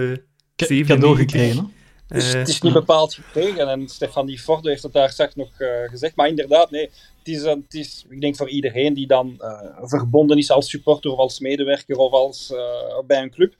Ca- 0.56 0.66
97. 0.66 0.86
Cadeau 0.96 1.16
gekregen, 1.16 1.56
hè? 1.56 1.70
Dus 2.16 2.32
Eh, 2.32 2.38
het 2.38 2.48
is 2.48 2.60
niet 2.60 2.72
bepaald 2.72 3.14
gekregen. 3.14 3.68
En 3.68 3.88
Stefanie 3.88 4.38
Fordo 4.40 4.68
heeft 4.68 4.82
het 4.82 4.92
daar 4.92 5.10
straks 5.10 5.34
nog 5.34 5.60
eh, 5.60 5.68
gezegd. 5.86 6.16
Maar 6.16 6.28
inderdaad, 6.28 6.70
nee. 6.70 6.90
Het 7.18 7.28
is, 7.34 7.42
een- 7.42 7.62
het 7.64 7.74
is, 7.74 8.06
ik 8.08 8.20
denk 8.20 8.36
voor 8.36 8.48
iedereen 8.48 8.94
die 8.94 9.06
dan 9.06 9.34
eh, 9.38 9.60
verbonden 9.82 10.38
is 10.38 10.50
als 10.50 10.70
supporter 10.70 11.10
of 11.10 11.18
als 11.18 11.40
medewerker 11.40 11.96
of 11.96 12.12
als, 12.12 12.52
eh, 12.52 12.98
bij 13.06 13.22
een 13.22 13.30
club. 13.30 13.54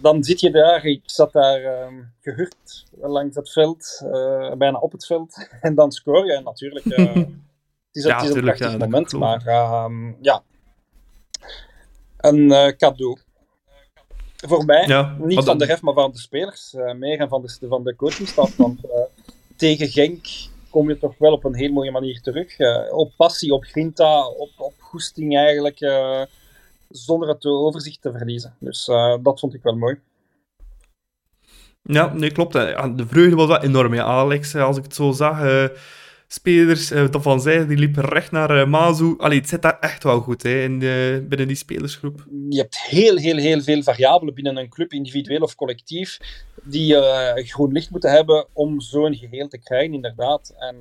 Dan 0.00 0.24
zit 0.24 0.40
je 0.40 0.50
daar, 0.50 0.84
ik 0.84 1.02
zat 1.04 1.32
daar 1.32 1.90
gehurkt 2.20 2.84
langs 3.00 3.36
het 3.36 3.52
veld, 3.52 4.00
eh, 4.12 4.52
bijna 4.52 4.78
op 4.78 4.92
het 4.92 5.06
veld. 5.06 5.48
En 5.60 5.74
dan 5.74 5.92
scoor 5.92 6.26
je. 6.26 6.40
Natuurlijk, 6.44 6.86
eh, 6.86 7.14
het 7.14 7.26
is, 7.92 8.04
Ja, 8.04 8.14
het 8.14 8.22
is 8.22 8.28
een 8.28 8.34
tuurlijk, 8.34 8.56
prachtig 8.56 8.80
ja, 8.80 8.86
moment. 8.86 9.12
Maar 9.12 9.46
ehm, 9.46 10.12
ja, 10.20 10.42
een 12.16 12.52
eh, 12.52 12.76
cadeau. 12.76 13.18
Voor 14.46 14.64
mij, 14.64 14.86
ja, 14.86 15.16
niet 15.18 15.44
van 15.44 15.58
de 15.58 15.64
ref, 15.64 15.82
maar 15.82 15.94
van 15.94 16.10
de 16.10 16.18
spelers. 16.18 16.74
eh, 16.74 16.94
meer 16.94 17.18
en 17.20 17.28
van 17.28 17.42
de, 17.42 17.66
van 17.68 17.84
de 17.84 17.96
coachingstaf. 17.96 18.56
Want 18.56 18.84
eh, 18.84 19.00
tegen 19.56 19.88
Genk 19.88 20.26
kom 20.70 20.88
je 20.88 20.98
toch 20.98 21.14
wel 21.18 21.32
op 21.32 21.44
een 21.44 21.54
heel 21.54 21.72
mooie 21.72 21.90
manier 21.90 22.20
terug. 22.20 22.58
Eh, 22.58 22.92
op 22.92 23.12
passie, 23.16 23.52
op 23.52 23.64
grinta, 23.64 24.26
op, 24.26 24.50
op 24.56 24.74
goesting 24.78 25.36
eigenlijk. 25.36 25.80
Zonder 26.92 27.28
het 27.28 27.44
overzicht 27.44 28.02
te 28.02 28.12
verliezen. 28.12 28.54
Dus 28.58 28.88
eh, 28.88 29.16
dat 29.22 29.40
vond 29.40 29.54
ik 29.54 29.62
wel 29.62 29.76
mooi. 29.76 30.00
Ja, 31.82 32.12
nee, 32.14 32.30
klopt. 32.30 32.52
hè. 32.52 32.94
De 32.94 33.06
vreugde 33.06 33.36
was 33.36 33.46
wel 33.46 33.62
enorm, 33.62 33.94
ja. 33.94 34.02
Alex, 34.02 34.54
eh, 34.54 34.64
als 34.64 34.76
ik 34.76 34.82
het 34.82 34.94
zo 34.94 35.12
zag, 35.12 35.42
eh, 35.42 35.64
spelers, 36.26 36.88
dat 36.88 37.22
van 37.22 37.40
zij, 37.40 37.66
die 37.66 37.76
liepen 37.76 38.04
recht 38.04 38.30
naar 38.30 38.68
Mazu. 38.68 39.14
Allee, 39.18 39.38
het 39.38 39.48
zit 39.48 39.62
daar 39.62 39.78
echt 39.80 40.02
wel 40.02 40.20
goed, 40.20 40.42
hè, 40.42 40.62
in 40.62 40.78
de, 40.78 41.24
binnen 41.28 41.46
die 41.46 41.56
spelersgroep. 41.56 42.26
Je 42.48 42.58
hebt 42.58 42.78
heel, 42.80 43.16
heel, 43.16 43.36
heel 43.36 43.60
veel 43.60 43.82
variabelen 43.82 44.34
binnen 44.34 44.56
een 44.56 44.68
club, 44.68 44.92
individueel 44.92 45.40
of 45.40 45.54
collectief, 45.54 46.18
die 46.62 46.94
groen 47.34 47.72
licht 47.72 47.90
moeten 47.90 48.10
hebben 48.10 48.46
om 48.52 48.80
zo'n 48.80 49.14
geheel 49.14 49.48
te 49.48 49.58
krijgen, 49.58 49.94
inderdaad. 49.94 50.54
En 50.58 50.76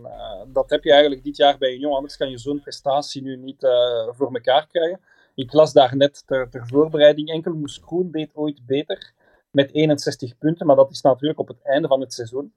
dat 0.53 0.69
heb 0.69 0.83
je 0.83 0.91
eigenlijk 0.91 1.23
dit 1.23 1.37
jaar 1.37 1.57
bij 1.57 1.73
Union, 1.73 1.95
anders 1.95 2.17
kan 2.17 2.29
je 2.29 2.37
zo'n 2.37 2.61
prestatie 2.61 3.21
nu 3.21 3.37
niet 3.37 3.67
voor 4.17 4.33
elkaar 4.33 4.67
krijgen. 4.67 4.99
Ik 5.41 5.53
las 5.53 5.73
daar 5.73 5.95
net 5.95 6.23
ter, 6.27 6.49
ter 6.49 6.67
voorbereiding, 6.67 7.29
enkel 7.29 7.53
Moes 7.53 7.79
Kroen 7.79 8.11
deed 8.11 8.29
ooit 8.33 8.65
beter 8.65 9.13
met 9.51 9.73
61 9.73 10.37
punten, 10.37 10.65
maar 10.67 10.75
dat 10.75 10.91
is 10.91 11.01
natuurlijk 11.01 11.39
op 11.39 11.47
het 11.47 11.61
einde 11.63 11.87
van 11.87 11.99
het 11.99 12.13
seizoen. 12.13 12.53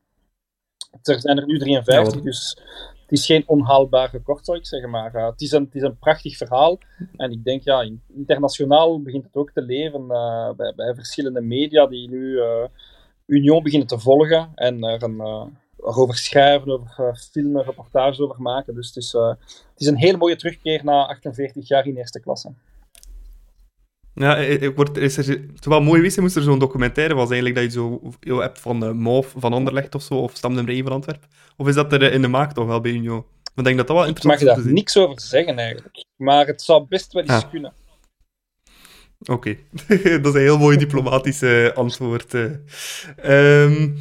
Er 1.03 1.21
zijn 1.21 1.39
er 1.39 1.47
nu 1.47 1.59
53, 1.59 1.95
Ja, 1.95 2.11
wat- 2.17 2.25
dus 2.25 2.59
het 3.03 3.13
is 3.13 3.27
geen 3.27 3.43
onhaalbaar 3.47 4.11
record, 4.11 4.45
zou 4.45 4.59
ik 4.59 4.67
zeggen. 4.67 4.91
Maar 4.91 5.15
eh, 5.15 5.27
het, 5.27 5.41
is 5.41 5.53
een, 5.53 5.65
het 5.65 5.75
is 5.75 5.83
een 5.83 5.99
prachtig 5.99 6.37
verhaal. 6.37 6.79
En 7.17 7.31
ik 7.31 7.45
denk, 7.45 7.63
ja, 7.63 7.81
in- 7.83 8.03
internationaal 8.15 9.03
begint 9.03 9.25
het 9.25 9.35
ook 9.37 9.51
te 9.51 9.63
leven 9.63 10.11
eh, 10.11 10.51
bij, 10.57 10.73
bij 10.77 10.95
verschillende 10.95 11.41
media 11.41 11.87
die 11.87 12.09
nu 12.09 12.39
eh, 12.41 12.65
Union 13.27 13.63
beginnen 13.63 13.89
te 13.89 13.99
volgen. 13.99 14.51
En 14.55 14.83
er 14.85 15.03
een, 15.03 15.53
erover 15.79 16.17
schrijven, 16.17 16.73
over 16.73 16.97
uh, 17.01 17.15
filmen, 17.15 17.65
reportages 17.65 18.21
over 18.21 18.43
maken. 18.43 18.75
Dus 18.75 18.87
het 18.87 18.97
is, 18.97 19.15
uh, 19.15 19.29
het 19.73 19.81
is 19.81 19.87
een 19.87 19.97
hele 19.97 20.17
mooie 20.17 20.37
terugkeer 20.37 20.85
na 20.85 21.07
48 21.07 21.69
jaar 21.69 21.87
in 21.87 21.97
eerste 21.97 22.21
klasse. 22.21 22.53
Ja, 24.15 24.37
ik 24.37 24.77
word, 24.77 24.97
is 24.97 25.17
er, 25.17 25.41
het 25.55 25.65
wel 25.65 25.81
mooi 25.81 26.01
wist, 26.01 26.21
moest 26.21 26.37
er 26.37 26.43
zo'n 26.43 26.59
documentaire 26.59 27.15
was 27.15 27.31
eigenlijk 27.31 27.55
dat 27.55 27.65
je 27.65 27.71
zo 27.71 28.13
je 28.21 28.35
hebt 28.35 28.61
van 28.61 28.85
uh, 28.85 28.91
Moof 28.91 29.35
van 29.37 29.53
Anderlecht 29.53 29.95
of 29.95 30.03
zo, 30.03 30.15
of 30.15 30.33
Stam 30.35 30.55
nummer 30.55 30.75
1 30.75 30.83
van 30.83 30.93
Antwerpen. 30.93 31.29
Of 31.57 31.69
is 31.69 31.75
dat 31.75 31.93
er 31.93 32.13
in 32.13 32.23
de 32.23 32.29
maak 32.29 32.53
toch 32.53 32.67
wel 32.67 32.81
bij 32.81 32.93
Union? 32.93 33.25
ik 33.55 33.65
denk 33.65 33.77
dat 33.77 33.87
dat 33.87 33.97
wel 33.97 34.07
interessant 34.07 34.41
is. 34.41 34.49
Ik 34.49 34.55
mag 34.57 34.65
daar 34.65 34.73
niks 34.73 34.97
over 34.97 35.21
zeggen 35.21 35.59
eigenlijk, 35.59 36.05
maar 36.17 36.47
het 36.47 36.63
zou 36.63 36.87
best 36.89 37.13
wel 37.13 37.23
eens 37.23 37.33
ah. 37.33 37.51
kunnen. 37.51 37.73
Oké, 39.21 39.33
okay. 39.33 39.59
dat 40.23 40.27
is 40.27 40.35
een 40.35 40.47
heel 40.47 40.59
mooi 40.59 40.77
diplomatisch 40.77 41.43
antwoord. 41.75 42.35
Um, 43.25 43.97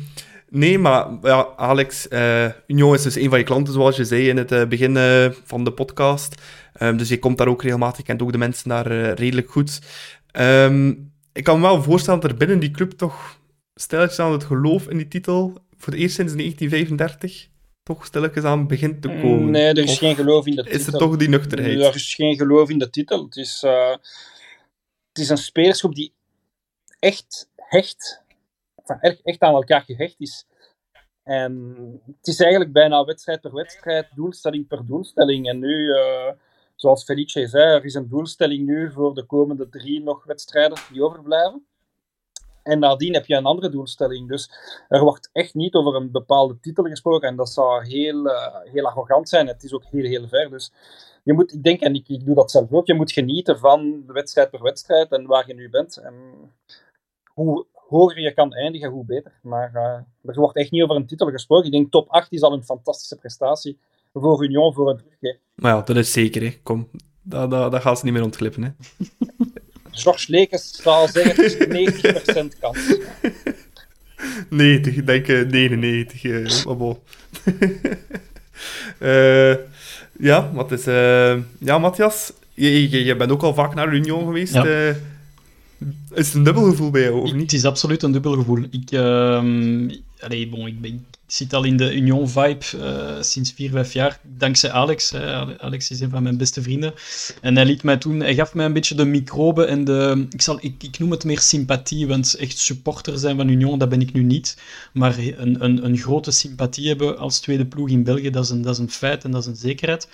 Nee, 0.54 0.80
maar 0.80 1.08
ja, 1.22 1.48
Alex, 1.56 2.08
uh, 2.10 2.46
Union 2.68 2.94
is 2.94 3.02
dus 3.02 3.16
een 3.16 3.30
van 3.30 3.38
je 3.38 3.44
klanten, 3.44 3.74
zoals 3.74 3.96
je 3.96 4.06
zei 4.06 4.30
in 4.30 4.38
het 4.38 4.70
begin 4.70 4.96
uh, 4.96 5.30
van 5.44 5.64
de 5.64 5.72
podcast. 5.72 6.42
Um, 6.82 6.98
dus 6.98 7.10
je 7.10 7.20
komt 7.20 7.38
daar 7.38 7.48
ook 7.48 7.62
regelmatig, 7.62 8.06
kent 8.06 8.22
ook 8.22 8.32
de 8.32 8.38
mensen 8.38 8.70
daar 8.70 9.14
redelijk 9.14 9.50
goed. 9.50 9.80
Um, 10.40 11.12
ik 11.34 11.44
kan 11.44 11.60
me 11.60 11.68
wel 11.68 11.84
voorstellen 11.84 12.20
dat 12.20 12.32
er 12.32 12.38
binnen 12.38 12.60
die 12.60 12.72
club 12.72 12.92
toch 12.92 13.40
stilletjes 13.76 14.20
aan 14.20 14.32
het 14.32 14.44
geloof 14.44 14.88
in 14.88 14.98
die 14.98 15.08
titel 15.08 15.58
voor 15.78 15.94
het 15.94 16.02
eerst 16.02 16.16
sinds 16.16 16.34
1935 16.34 17.48
toch 17.84 18.06
stilletjes 18.06 18.44
aan 18.44 18.68
begint 18.68 19.02
te 19.02 19.08
komen. 19.08 19.52
Nee, 19.52 19.66
er 19.66 19.78
is 19.78 19.92
of 19.92 19.98
geen 19.98 20.16
geloof 20.16 20.46
in 20.46 20.56
de 20.56 20.64
titel. 20.64 20.80
Is 20.80 20.88
er 20.88 20.94
toch 20.94 21.18
die 21.18 21.30
nuchterheid? 21.30 21.80
Er 21.80 21.96
is 21.96 22.16
geen 22.16 22.36
geloof 22.36 22.70
in 22.70 22.80
de 22.80 22.90
titel. 22.90 23.24
Het 23.24 23.36
is, 23.36 23.62
het 25.08 25.20
is 25.20 25.30
een 25.30 25.38
spelersgroep 25.38 25.96
die 25.96 26.14
echt 27.00 27.50
hecht 27.56 28.24
echt, 29.00 29.22
echt 29.24 29.40
aan 29.40 29.54
elkaar 29.54 29.82
gehecht 29.82 30.16
is. 30.18 30.46
En 31.24 31.76
het 32.06 32.28
is 32.28 32.40
eigenlijk 32.40 32.74
bijna 32.74 33.04
wedstrijd 33.04 33.42
per 33.42 33.54
wedstrijd, 33.54 34.08
doelstelling 34.16 34.68
per 34.68 34.86
doelstelling. 34.86 35.48
En 35.48 35.60
nu, 35.60 35.88
uh, 35.88 36.32
zoals 36.84 37.04
Felice 37.04 37.48
zei, 37.48 37.64
er 37.64 37.86
is 37.86 37.94
een 37.94 38.10
doelstelling 38.10 38.66
nu 38.66 38.92
voor 38.92 39.14
de 39.14 39.24
komende 39.24 39.70
drie 39.70 40.04
nog 40.04 40.24
wedstrijden 40.24 40.78
die 40.92 41.04
overblijven. 41.04 41.66
En 42.64 42.80
nadien 42.80 43.14
heb 43.14 43.26
je 43.26 43.36
een 43.36 43.46
andere 43.46 43.70
doelstelling. 43.70 44.30
Dus 44.30 44.52
er 44.90 45.02
wordt 45.02 45.30
echt 45.32 45.54
niet 45.54 45.74
over 45.74 45.96
een 45.96 46.12
bepaalde 46.12 46.60
titel 46.60 46.84
gesproken. 46.84 47.28
En 47.28 47.36
dat 47.36 47.50
zou 47.50 47.86
heel, 47.88 48.26
uh, 48.26 48.56
heel 48.64 48.86
arrogant 48.86 49.30
zijn. 49.30 49.48
Het 49.48 49.64
is 49.64 49.74
ook 49.74 49.84
heel, 49.84 50.04
heel 50.04 50.28
ver. 50.28 50.50
Dus 50.50 50.72
je 51.24 51.34
moet, 51.34 51.54
ik 51.54 51.64
denk, 51.64 51.82
en 51.82 51.96
ik, 51.96 52.26
doe 52.26 52.36
dat 52.36 52.52
zelf 52.52 52.72
ook, 52.72 52.88
je 52.88 52.94
moet 52.94 53.12
genieten 53.12 53.60
van 53.60 54.04
de 54.08 54.14
wedstrijd 54.14 54.50
per 54.50 54.62
wedstrijd 54.62 55.12
en 55.12 55.26
waar 55.26 55.48
je 55.48 55.54
nu 55.54 55.70
bent. 55.70 55.98
En 55.98 56.14
hoe 57.26 57.66
hoger 57.72 58.20
je 58.20 58.34
kan 58.34 58.54
eindigen, 58.54 58.90
hoe 58.90 59.06
beter. 59.06 59.40
Maar 59.42 59.72
uh, 59.74 60.32
er 60.32 60.40
wordt 60.40 60.58
echt 60.58 60.72
niet 60.72 60.84
over 60.84 60.96
een 60.96 61.08
titel 61.08 61.30
gesproken. 61.30 61.66
Ik 61.66 61.72
denk 61.72 61.92
top 61.92 62.10
8 62.10 62.32
is 62.32 62.42
al 62.42 62.54
een 62.54 62.64
fantastische 62.64 63.18
prestatie 63.18 63.80
voor 64.14 64.44
Union 64.44 64.74
voor 64.74 64.90
een 64.90 64.98
terugkeer. 64.98 65.40
Maar 65.56 65.76
ja, 65.76 65.82
dat 65.82 65.96
is 65.96 66.12
zeker. 66.12 66.42
Hè. 66.42 66.54
Kom, 66.64 66.90
dat, 67.22 67.52
dat, 67.52 67.72
dat 67.72 67.82
gaat 67.82 68.00
ze 68.00 68.06
niet 68.06 68.14
meer 68.14 68.24
ontglippen. 68.24 68.64
Hè. 68.64 68.70
George 69.92 70.48
zal 70.60 71.08
zeggen 71.08 71.70
90% 72.56 72.60
kans. 72.60 72.80
90, 74.50 74.96
ik 74.96 75.06
denk 75.06 75.28
uh, 75.28 75.50
99. 75.50 76.24
Uh, 76.24 76.46
uh, 79.00 79.56
ja, 80.20 80.52
wat 80.54 80.72
is... 80.72 80.88
Uh, 80.88 81.38
ja, 81.60 81.78
Matthias, 81.78 82.34
je, 82.54 82.90
je, 82.90 83.04
je, 83.04 83.16
bent 83.16 83.32
ook 83.32 83.44
al 83.44 83.54
vaak 83.54 83.76
naar 83.76 83.94
Union 83.94 84.26
geweest. 84.26 84.54
Ja. 84.54 84.66
Uh, 84.66 84.90
is 86.14 86.26
het 86.28 86.34
een 86.34 86.44
dubbel 86.44 86.64
gevoel 86.64 86.92
bij 86.92 87.02
jou, 87.02 87.22
of 87.22 87.34
niet? 87.34 87.42
Het 87.42 87.54
is 87.54 87.66
absoluut 87.66 88.04
een 88.04 88.12
dubbel 88.12 88.34
gevoel. 88.34 88.64
Ik, 88.72 88.92
uh, 88.92 89.02
allee, 90.20 90.50
bon, 90.50 90.68
ik, 90.68 90.82
ben, 90.82 90.94
ik, 90.94 91.02
zit 91.28 91.54
al 91.54 91.64
in 91.64 91.78
de 91.78 91.96
Union-vibe 91.96 92.66
uh, 92.76 93.22
sinds 93.22 93.52
vier, 93.52 93.70
vijf 93.70 93.94
jaar, 93.94 94.20
dankzij 94.24 94.72
Alex. 94.72 95.10
Hè. 95.10 95.60
Alex 95.62 95.92
is 95.92 96.00
een 96.00 96.10
van 96.10 96.24
mijn 96.24 96.38
beste 96.38 96.62
vrienden. 96.62 96.94
En 97.42 97.56
hij, 97.56 97.66
liet 97.66 97.84
mij 97.84 97.98
toen, 97.98 98.20
hij 98.20 98.36
gaf 98.36 98.54
mij 98.54 98.66
een 98.66 98.74
beetje 98.74 98.96
de 98.96 99.06
microben 99.06 99.68
en 99.68 99.84
de... 99.84 100.26
Ik, 100.30 100.42
zal, 100.42 100.58
ik, 100.62 100.84
ik 100.84 101.00
noem 101.00 101.12
het 101.12 101.24
meer 101.24 101.40
sympathie, 101.40 102.08
want 102.08 102.34
echt 102.34 102.58
supporter 102.58 103.18
zijn 103.18 103.38
van 103.38 103.48
Union, 103.48 103.80
dat 103.80 103.90
ben 103.90 104.02
ik 104.02 104.14
nu 104.14 104.24
niet. 104.24 104.58
Maar 104.94 105.18
een, 105.18 105.64
een, 105.64 105.86
een 105.86 105.98
grote 105.98 106.32
sympathie 106.32 106.88
hebben 106.88 107.18
als 107.18 107.40
tweede 107.40 107.66
ploeg 107.66 107.90
in 107.90 108.04
België, 108.04 108.30
dat 108.30 108.44
is 108.44 108.50
een, 108.50 108.62
dat 108.62 108.74
is 108.74 108.80
een 108.80 108.92
feit 108.92 109.24
en 109.24 109.32
dat 109.32 109.42
is 109.42 109.48
een 109.48 109.56
zekerheid. 109.56 110.08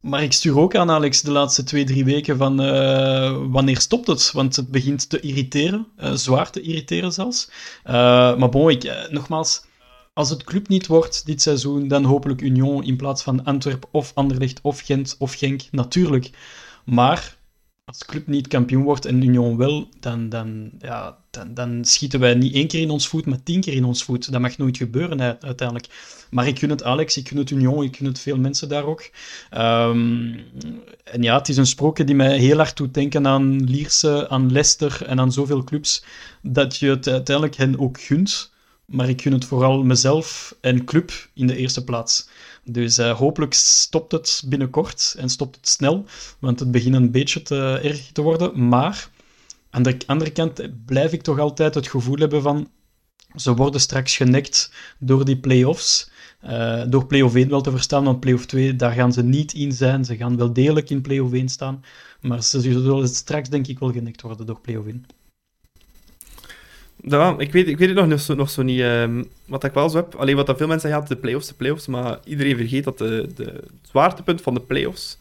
Maar 0.00 0.22
ik 0.22 0.32
stuur 0.32 0.58
ook 0.58 0.76
aan 0.76 0.90
Alex 0.90 1.22
de 1.22 1.30
laatste 1.30 1.64
twee, 1.64 1.84
drie 1.84 2.04
weken 2.04 2.36
van 2.36 2.64
uh, 2.64 3.36
wanneer 3.50 3.80
stopt 3.80 4.06
het? 4.06 4.32
Want 4.32 4.56
het 4.56 4.70
begint 4.70 5.08
te 5.10 5.20
irriteren, 5.20 5.86
zwaar 6.14 6.50
te 6.50 6.60
irriteren 6.60 7.12
zelfs. 7.12 7.50
Maar 7.84 8.48
bon, 8.48 8.70
ik, 8.70 9.08
nogmaals, 9.10 9.62
als 10.18 10.30
het 10.30 10.44
club 10.44 10.68
niet 10.68 10.86
wordt 10.86 11.26
dit 11.26 11.42
seizoen, 11.42 11.88
dan 11.88 12.04
hopelijk 12.04 12.40
Union 12.40 12.84
in 12.84 12.96
plaats 12.96 13.22
van 13.22 13.44
Antwerp 13.44 13.88
of 13.90 14.12
Anderlecht 14.14 14.60
of 14.62 14.80
Gent 14.80 15.16
of 15.18 15.34
Genk, 15.34 15.62
natuurlijk. 15.70 16.30
Maar 16.84 17.36
als 17.84 18.04
club 18.04 18.26
niet 18.26 18.48
kampioen 18.48 18.82
wordt 18.82 19.06
en 19.06 19.22
Union 19.22 19.56
wel, 19.56 19.88
dan, 20.00 20.28
dan, 20.28 20.70
ja, 20.78 21.18
dan, 21.30 21.54
dan, 21.54 21.84
schieten 21.84 22.20
wij 22.20 22.34
niet 22.34 22.54
één 22.54 22.66
keer 22.66 22.80
in 22.80 22.90
ons 22.90 23.08
voet, 23.08 23.26
maar 23.26 23.42
tien 23.42 23.60
keer 23.60 23.72
in 23.72 23.84
ons 23.84 24.04
voet. 24.04 24.32
Dat 24.32 24.40
mag 24.40 24.58
nooit 24.58 24.76
gebeuren 24.76 25.42
uiteindelijk. 25.42 25.88
Maar 26.30 26.46
ik 26.46 26.58
gun 26.58 26.70
het 26.70 26.82
Alex, 26.82 27.16
ik 27.16 27.28
gun 27.28 27.38
het 27.38 27.50
Union, 27.50 27.82
ik 27.82 27.96
gun 27.96 28.06
het 28.06 28.18
veel 28.18 28.38
mensen 28.38 28.68
daar 28.68 28.84
ook. 28.84 29.10
Um, 29.56 30.40
en 31.04 31.22
ja, 31.22 31.38
het 31.38 31.48
is 31.48 31.56
een 31.56 31.66
sprookje 31.66 32.04
die 32.04 32.14
mij 32.14 32.38
heel 32.38 32.56
hard 32.56 32.76
doet 32.76 32.94
denken 32.94 33.26
aan 33.26 33.64
Lierse, 33.64 34.28
aan 34.28 34.52
Leicester 34.52 35.06
en 35.06 35.20
aan 35.20 35.32
zoveel 35.32 35.64
clubs, 35.64 36.04
dat 36.42 36.76
je 36.76 36.88
het 36.88 37.08
uiteindelijk 37.08 37.56
hen 37.56 37.78
ook 37.78 38.00
gunt. 38.00 38.56
Maar 38.88 39.08
ik 39.08 39.22
gun 39.22 39.32
het 39.32 39.44
vooral 39.44 39.82
mezelf 39.84 40.56
en 40.60 40.84
club 40.84 41.28
in 41.34 41.46
de 41.46 41.56
eerste 41.56 41.84
plaats. 41.84 42.28
Dus 42.64 42.98
uh, 42.98 43.18
hopelijk 43.18 43.54
stopt 43.54 44.12
het 44.12 44.42
binnenkort 44.46 45.14
en 45.18 45.28
stopt 45.28 45.56
het 45.56 45.68
snel, 45.68 46.04
want 46.38 46.60
het 46.60 46.70
begint 46.70 46.94
een 46.94 47.10
beetje 47.10 47.42
te 47.42 47.80
erg 47.82 48.12
te 48.12 48.22
worden. 48.22 48.68
Maar 48.68 49.10
aan 49.70 49.82
de 49.82 49.96
andere 50.06 50.30
kant 50.30 50.62
blijf 50.84 51.12
ik 51.12 51.22
toch 51.22 51.38
altijd 51.38 51.74
het 51.74 51.88
gevoel 51.88 52.16
hebben 52.16 52.42
van 52.42 52.68
ze 53.36 53.54
worden 53.54 53.80
straks 53.80 54.16
genekt 54.16 54.72
door 54.98 55.24
die 55.24 55.38
play-offs. 55.38 56.10
Uh, 56.44 56.82
door 56.88 57.06
play-off 57.06 57.34
1 57.34 57.48
wel 57.48 57.60
te 57.60 57.70
verstaan, 57.70 58.04
want 58.04 58.20
play-off 58.20 58.46
2, 58.46 58.76
daar 58.76 58.92
gaan 58.92 59.12
ze 59.12 59.22
niet 59.22 59.52
in 59.52 59.72
zijn. 59.72 60.04
Ze 60.04 60.16
gaan 60.16 60.36
wel 60.36 60.52
degelijk 60.52 60.90
in 60.90 61.00
play-off 61.00 61.32
1 61.32 61.48
staan, 61.48 61.84
maar 62.20 62.42
ze 62.42 62.60
zullen 62.60 63.08
straks 63.08 63.48
denk 63.48 63.66
ik 63.66 63.78
wel 63.78 63.92
genekt 63.92 64.22
worden 64.22 64.46
door 64.46 64.60
play-off 64.60 64.86
1. 64.86 65.06
Ja, 67.02 67.34
ik 67.38 67.52
weet, 67.52 67.68
ik 67.68 67.78
weet 67.78 67.88
het 67.88 67.96
nog, 67.96 68.06
nog, 68.06 68.20
zo, 68.20 68.34
nog 68.34 68.50
zo 68.50 68.62
niet. 68.62 68.80
Um, 68.80 69.28
wat 69.46 69.64
ik 69.64 69.72
wel 69.72 69.88
zo 69.88 69.96
heb, 69.96 70.14
alleen 70.14 70.36
wat 70.36 70.46
dat 70.46 70.56
veel 70.56 70.66
mensen 70.66 70.88
zeggen, 70.88 71.08
de 71.08 71.16
play-offs, 71.16 71.48
de 71.48 71.54
play-offs, 71.54 71.86
maar 71.86 72.18
iedereen 72.24 72.56
vergeet 72.56 72.84
dat 72.84 72.98
de, 72.98 73.28
de, 73.34 73.44
het 73.44 73.88
zwaartepunt 73.90 74.40
van 74.40 74.54
de 74.54 74.60
play-offs 74.60 75.18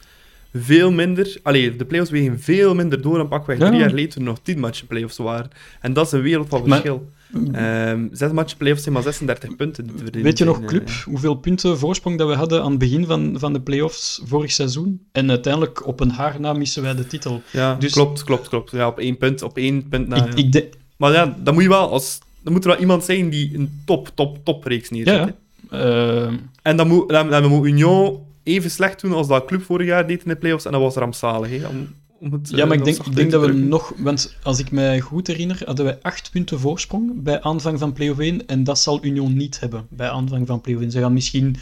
veel 0.53 0.91
minder... 0.91 1.37
Allee, 1.43 1.75
de 1.75 1.85
play-offs 1.85 2.11
wegen 2.11 2.39
veel 2.39 2.75
minder 2.75 3.01
door 3.01 3.17
dan 3.17 3.27
pakweg 3.27 3.57
ja. 3.57 3.67
drie 3.67 3.79
jaar 3.79 3.89
geleden 3.89 4.09
toen 4.09 4.23
er 4.23 4.29
nog 4.29 4.39
tien 4.41 4.59
matchen 4.59 4.87
play-offs 4.87 5.17
waren. 5.17 5.49
En 5.81 5.93
dat 5.93 6.05
is 6.05 6.11
een 6.11 6.21
wereld 6.21 6.49
van 6.49 6.63
verschil. 6.67 7.09
Um, 7.53 8.09
zes 8.11 8.31
matchen 8.31 8.57
play-offs 8.57 8.83
zijn 8.83 8.93
maar 8.93 9.03
36 9.03 9.55
punten. 9.55 9.89
Weet 10.11 10.37
je 10.37 10.45
nog, 10.45 10.65
Club, 10.65 10.89
uh, 10.89 10.95
hoeveel 10.95 11.35
punten 11.35 11.77
voorsprong 11.77 12.17
dat 12.17 12.27
we 12.27 12.33
hadden 12.33 12.63
aan 12.63 12.69
het 12.69 12.79
begin 12.79 13.05
van, 13.05 13.35
van 13.39 13.53
de 13.53 13.61
play-offs 13.61 14.21
vorig 14.25 14.51
seizoen? 14.51 15.01
En 15.11 15.29
uiteindelijk 15.29 15.87
op 15.87 15.99
een 15.99 16.11
haar 16.11 16.39
na 16.39 16.53
missen 16.53 16.83
wij 16.83 16.95
de 16.95 17.07
titel. 17.07 17.41
Ja, 17.51 17.75
dus... 17.75 17.91
klopt, 17.91 18.23
klopt, 18.23 18.49
klopt. 18.49 18.71
Ja, 18.71 18.87
op 18.87 18.99
één 18.99 19.17
punt, 19.17 19.41
op 19.41 19.57
één 19.57 19.87
punt 19.87 20.07
na. 20.07 20.25
Ik, 20.25 20.33
ik 20.33 20.51
de... 20.51 20.69
Maar 20.97 21.11
ja, 21.11 21.35
dan 21.37 21.53
moet 21.53 21.63
je 21.63 21.69
wel 21.69 21.91
als... 21.91 22.19
Dan 22.41 22.53
moet 22.53 22.63
er 22.65 22.71
wel 22.71 22.79
iemand 22.79 23.03
zijn 23.03 23.29
die 23.29 23.55
een 23.55 23.81
top, 23.85 24.11
top, 24.13 24.45
top 24.45 24.63
reeks 24.63 24.89
neerzet. 24.89 25.33
Ja, 25.69 26.25
uh... 26.25 26.33
En 26.61 26.77
dan 26.77 26.87
moet, 26.87 27.09
dan, 27.09 27.29
dan 27.29 27.49
moet 27.49 27.65
Union 27.65 28.19
even 28.43 28.71
slecht 28.71 29.01
doen 29.01 29.13
als 29.13 29.27
dat 29.27 29.45
club 29.45 29.63
vorig 29.63 29.87
jaar 29.87 30.07
deed 30.07 30.23
in 30.23 30.29
de 30.29 30.35
playoffs. 30.35 30.65
En 30.65 30.71
dat 30.71 30.81
was 30.81 30.95
rampzalig. 30.95 31.49
Hè, 31.49 31.67
om, 31.67 31.87
om 32.19 32.33
het, 32.33 32.49
ja, 32.49 32.65
maar 32.65 32.77
ik 32.77 32.83
denk, 32.83 33.05
ik 33.05 33.15
denk 33.15 33.31
dat 33.31 33.45
we 33.45 33.53
nog... 33.53 33.93
Want 33.97 34.35
als 34.43 34.59
ik 34.59 34.71
mij 34.71 34.99
goed 34.99 35.27
herinner, 35.27 35.61
hadden 35.65 35.85
wij 35.85 35.97
acht 36.01 36.31
punten 36.31 36.59
voorsprong 36.59 37.23
bij 37.23 37.41
aanvang 37.41 37.79
van 37.79 37.93
play-off 37.93 38.19
1. 38.19 38.47
En 38.47 38.63
dat 38.63 38.79
zal 38.79 39.05
Union 39.05 39.37
niet 39.37 39.59
hebben 39.59 39.85
bij 39.89 40.09
aanvang 40.09 40.47
van 40.47 40.61
play-off 40.61 40.83
1. 40.83 40.91
Ze 40.91 40.99
gaan 40.99 41.13
misschien 41.13 41.55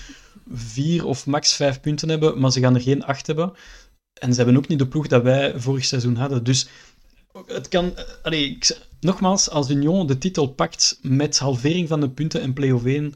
vier 0.53 1.05
of 1.05 1.25
max 1.25 1.55
vijf 1.55 1.81
punten 1.81 2.09
hebben, 2.09 2.39
maar 2.39 2.51
ze 2.51 2.59
gaan 2.59 2.75
er 2.75 2.81
geen 2.81 3.05
acht 3.05 3.27
hebben. 3.27 3.53
En 4.13 4.31
ze 4.33 4.37
hebben 4.37 4.57
ook 4.57 4.67
niet 4.67 4.79
de 4.79 4.87
ploeg 4.87 5.07
dat 5.07 5.23
wij 5.23 5.53
vorig 5.55 5.85
seizoen 5.85 6.15
hadden. 6.15 6.43
Dus 6.43 6.67
het 7.45 7.67
kan... 7.67 7.93
Allee, 8.23 8.49
ik, 8.49 8.79
nogmaals, 8.99 9.49
als 9.49 9.69
Union 9.69 10.07
de 10.07 10.17
titel 10.17 10.47
pakt 10.47 10.99
met 11.01 11.39
halvering 11.39 11.87
van 11.87 11.99
de 11.99 12.09
punten 12.09 12.41
en 12.41 12.53
play-off 12.53 12.85
1, 12.85 13.13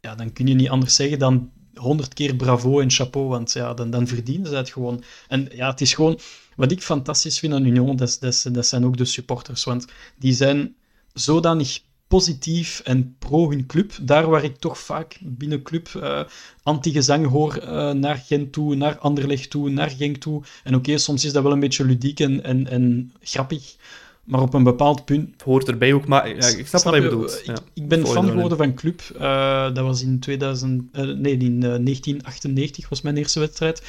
ja, 0.00 0.14
dan 0.14 0.32
kun 0.32 0.46
je 0.46 0.54
niet 0.54 0.68
anders 0.68 0.94
zeggen 0.94 1.18
dan 1.18 1.50
honderd 1.74 2.14
keer 2.14 2.36
bravo 2.36 2.80
en 2.80 2.90
chapeau, 2.90 3.28
want 3.28 3.52
ja, 3.52 3.74
dan, 3.74 3.90
dan 3.90 4.06
verdienen 4.06 4.46
ze 4.46 4.54
het 4.54 4.70
gewoon. 4.70 5.02
En 5.28 5.48
ja, 5.52 5.70
het 5.70 5.80
is 5.80 5.94
gewoon... 5.94 6.18
Wat 6.56 6.72
ik 6.72 6.82
fantastisch 6.82 7.38
vind 7.38 7.52
aan 7.52 7.64
Union, 7.64 7.96
dat, 7.96 8.16
dat, 8.20 8.46
dat 8.52 8.66
zijn 8.66 8.84
ook 8.84 8.96
de 8.96 9.04
supporters, 9.04 9.64
want 9.64 9.86
die 10.16 10.32
zijn 10.32 10.74
zodanig 11.12 11.80
positief 12.08 12.80
en 12.84 13.16
pro 13.18 13.50
hun 13.50 13.66
club. 13.66 13.92
Daar 14.02 14.30
waar 14.30 14.44
ik 14.44 14.56
toch 14.56 14.78
vaak 14.78 15.18
binnen 15.22 15.62
club 15.62 15.88
uh, 15.96 16.20
anti-gezang 16.62 17.26
hoor 17.26 17.62
uh, 17.62 17.90
naar 17.92 18.16
Gent 18.26 18.52
toe, 18.52 18.74
naar 18.74 18.98
Anderlecht 18.98 19.50
toe, 19.50 19.70
naar 19.70 19.90
Genk 19.90 20.16
toe. 20.16 20.42
En 20.64 20.74
oké, 20.74 20.88
okay, 20.88 20.98
soms 20.98 21.24
is 21.24 21.32
dat 21.32 21.42
wel 21.42 21.52
een 21.52 21.60
beetje 21.60 21.84
ludiek 21.84 22.20
en, 22.20 22.44
en, 22.44 22.68
en 22.70 23.12
grappig. 23.20 23.76
Maar 24.24 24.40
op 24.40 24.54
een 24.54 24.62
bepaald 24.62 25.04
punt... 25.04 25.32
Het 25.32 25.42
hoort 25.42 25.68
erbij 25.68 25.92
ook, 25.92 26.06
maar 26.06 26.28
ja, 26.28 26.46
ik 26.46 26.66
snap, 26.66 26.82
wat 26.82 26.94
je 26.94 27.00
bedoelt. 27.00 27.42
Ik, 27.44 27.56
ik 27.74 27.88
ben 27.88 28.06
fan 28.06 28.28
geworden 28.28 28.58
van 28.58 28.74
Club. 28.74 29.02
Uh, 29.14 29.74
dat 29.74 29.84
was 29.84 30.02
in, 30.02 30.18
2000, 30.18 30.82
uh, 30.92 31.02
nee, 31.02 31.36
in 31.36 31.60
1998 31.60 32.88
was 32.88 33.00
mijn 33.00 33.16
eerste 33.16 33.40
wedstrijd. 33.40 33.82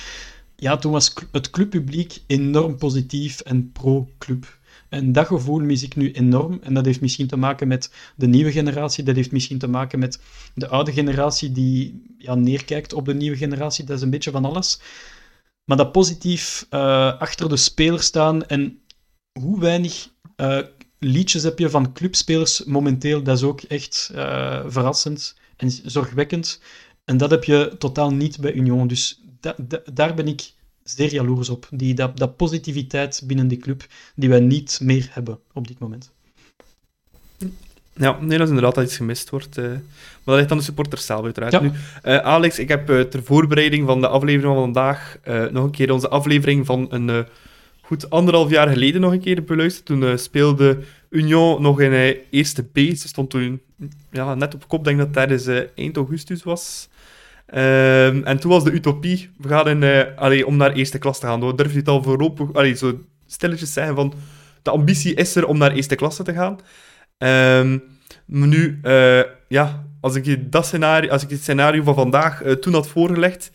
Ja, 0.55 0.77
toen 0.77 0.91
was 0.91 1.13
het 1.31 1.49
clubpubliek 1.49 2.19
enorm 2.27 2.77
positief 2.77 3.39
en 3.39 3.71
pro-club. 3.71 4.58
En 4.89 5.11
dat 5.11 5.27
gevoel 5.27 5.59
mis 5.59 5.83
ik 5.83 5.95
nu 5.95 6.11
enorm. 6.11 6.59
En 6.63 6.73
dat 6.73 6.85
heeft 6.85 7.01
misschien 7.01 7.27
te 7.27 7.37
maken 7.37 7.67
met 7.67 7.93
de 8.15 8.27
nieuwe 8.27 8.51
generatie. 8.51 9.03
Dat 9.03 9.15
heeft 9.15 9.31
misschien 9.31 9.57
te 9.57 9.67
maken 9.67 9.99
met 9.99 10.21
de 10.53 10.67
oude 10.67 10.91
generatie 10.91 11.51
die 11.51 12.03
ja, 12.17 12.35
neerkijkt 12.35 12.93
op 12.93 13.05
de 13.05 13.13
nieuwe 13.13 13.37
generatie. 13.37 13.85
Dat 13.85 13.97
is 13.97 14.03
een 14.03 14.09
beetje 14.09 14.31
van 14.31 14.45
alles. 14.45 14.79
Maar 15.65 15.77
dat 15.77 15.91
positief 15.91 16.67
uh, 16.69 17.19
achter 17.19 17.49
de 17.49 17.57
speler 17.57 18.01
staan 18.01 18.45
en 18.45 18.79
hoe 19.39 19.59
weinig 19.59 20.09
uh, 20.37 20.59
liedjes 20.99 21.43
heb 21.43 21.59
je 21.59 21.69
van 21.69 21.93
clubspelers 21.93 22.63
momenteel, 22.63 23.23
dat 23.23 23.37
is 23.37 23.43
ook 23.43 23.61
echt 23.61 24.11
uh, 24.15 24.63
verrassend 24.67 25.35
en 25.55 25.71
zorgwekkend. 25.71 26.61
En 27.05 27.17
dat 27.17 27.31
heb 27.31 27.43
je 27.43 27.75
totaal 27.77 28.11
niet 28.11 28.39
bij 28.39 28.53
Union. 28.53 28.87
Dus 28.87 29.21
da 29.39 29.55
da 29.57 29.81
daar 29.93 30.13
ben 30.13 30.27
ik 30.27 30.53
zeer 30.95 31.13
jaloers 31.13 31.49
op. 31.49 31.67
Die, 31.71 31.93
dat, 31.93 32.17
dat 32.17 32.35
positiviteit 32.35 33.21
binnen 33.25 33.47
die 33.47 33.57
club 33.57 33.85
die 34.15 34.29
wij 34.29 34.39
niet 34.39 34.79
meer 34.81 35.09
hebben 35.11 35.39
op 35.53 35.67
dit 35.67 35.79
moment. 35.79 36.11
Ja, 37.99 38.17
nee, 38.19 38.37
dat 38.37 38.47
is 38.47 38.53
inderdaad 38.53 38.83
iets 38.83 38.97
gemist 38.97 39.29
wordt. 39.29 39.57
Uh, 39.57 39.65
maar 39.65 39.81
dat 40.23 40.35
ligt 40.35 40.51
aan 40.51 40.57
de 40.57 40.63
supporters 40.63 41.05
zelf, 41.05 41.23
uiteraard. 41.23 41.53
Ja. 41.53 41.59
Nu, 41.59 41.71
uh, 42.03 42.17
Alex, 42.17 42.59
ik 42.59 42.67
heb 42.67 42.89
uh, 42.89 43.01
ter 43.01 43.23
voorbereiding 43.23 43.85
van 43.85 44.01
de 44.01 44.07
aflevering 44.07 44.53
van 44.53 44.63
vandaag 44.63 45.17
nog 45.51 45.63
een 45.63 45.71
keer 45.71 45.91
onze 45.91 46.09
aflevering 46.09 46.65
van 46.65 46.87
een 46.89 47.25
goed 47.81 48.09
anderhalf 48.09 48.49
jaar 48.49 48.67
geleden 48.67 49.01
nog 49.01 49.11
een 49.11 49.19
keer 49.19 49.43
beluisterd. 49.43 49.85
Toen 49.85 50.17
speelde 50.17 50.79
Union 51.09 51.61
nog 51.61 51.81
in 51.81 52.17
eerste 52.29 52.63
B. 52.63 52.77
Ze 52.77 53.07
stond 53.07 53.29
toen 53.29 53.61
ja, 54.11 54.35
net 54.35 54.53
op 54.53 54.67
kop, 54.67 54.83
denk 54.83 54.97
dat 54.97 55.13
tijdens 55.13 55.47
eind 55.75 55.97
augustus 55.97 56.43
was. 56.43 56.89
Um, 57.55 58.23
en 58.23 58.39
toen 58.39 58.51
was 58.51 58.63
de 58.63 58.71
utopie, 58.71 59.29
we 59.37 59.47
gaan 59.47 59.67
in, 59.67 59.81
uh, 59.81 60.01
allee, 60.15 60.47
om 60.47 60.57
naar 60.57 60.71
eerste 60.71 60.97
klas 60.97 61.19
te 61.19 61.25
gaan. 61.25 61.45
We 61.45 61.55
durf 61.55 61.73
het 61.73 61.87
al 61.87 62.03
voorlopig, 62.03 62.53
allee, 62.53 62.75
zo 62.75 62.99
stilletjes 63.27 63.73
zeggen 63.73 63.95
van, 63.95 64.13
de 64.61 64.69
ambitie 64.69 65.13
is 65.13 65.35
er 65.35 65.45
om 65.47 65.57
naar 65.57 65.71
eerste 65.71 65.95
klasse 65.95 66.23
te 66.23 66.33
gaan. 66.33 66.59
Um, 67.61 67.83
maar 68.25 68.47
nu, 68.47 68.79
uh, 68.83 69.21
ja, 69.47 69.85
als 70.01 70.15
ik, 70.15 70.51
dat 70.51 70.65
scenario, 70.65 71.09
als 71.09 71.23
ik 71.23 71.29
het 71.29 71.41
scenario 71.41 71.83
van 71.83 71.95
vandaag 71.95 72.43
uh, 72.43 72.51
toen 72.51 72.73
had 72.73 72.87
voorgelegd, 72.87 73.51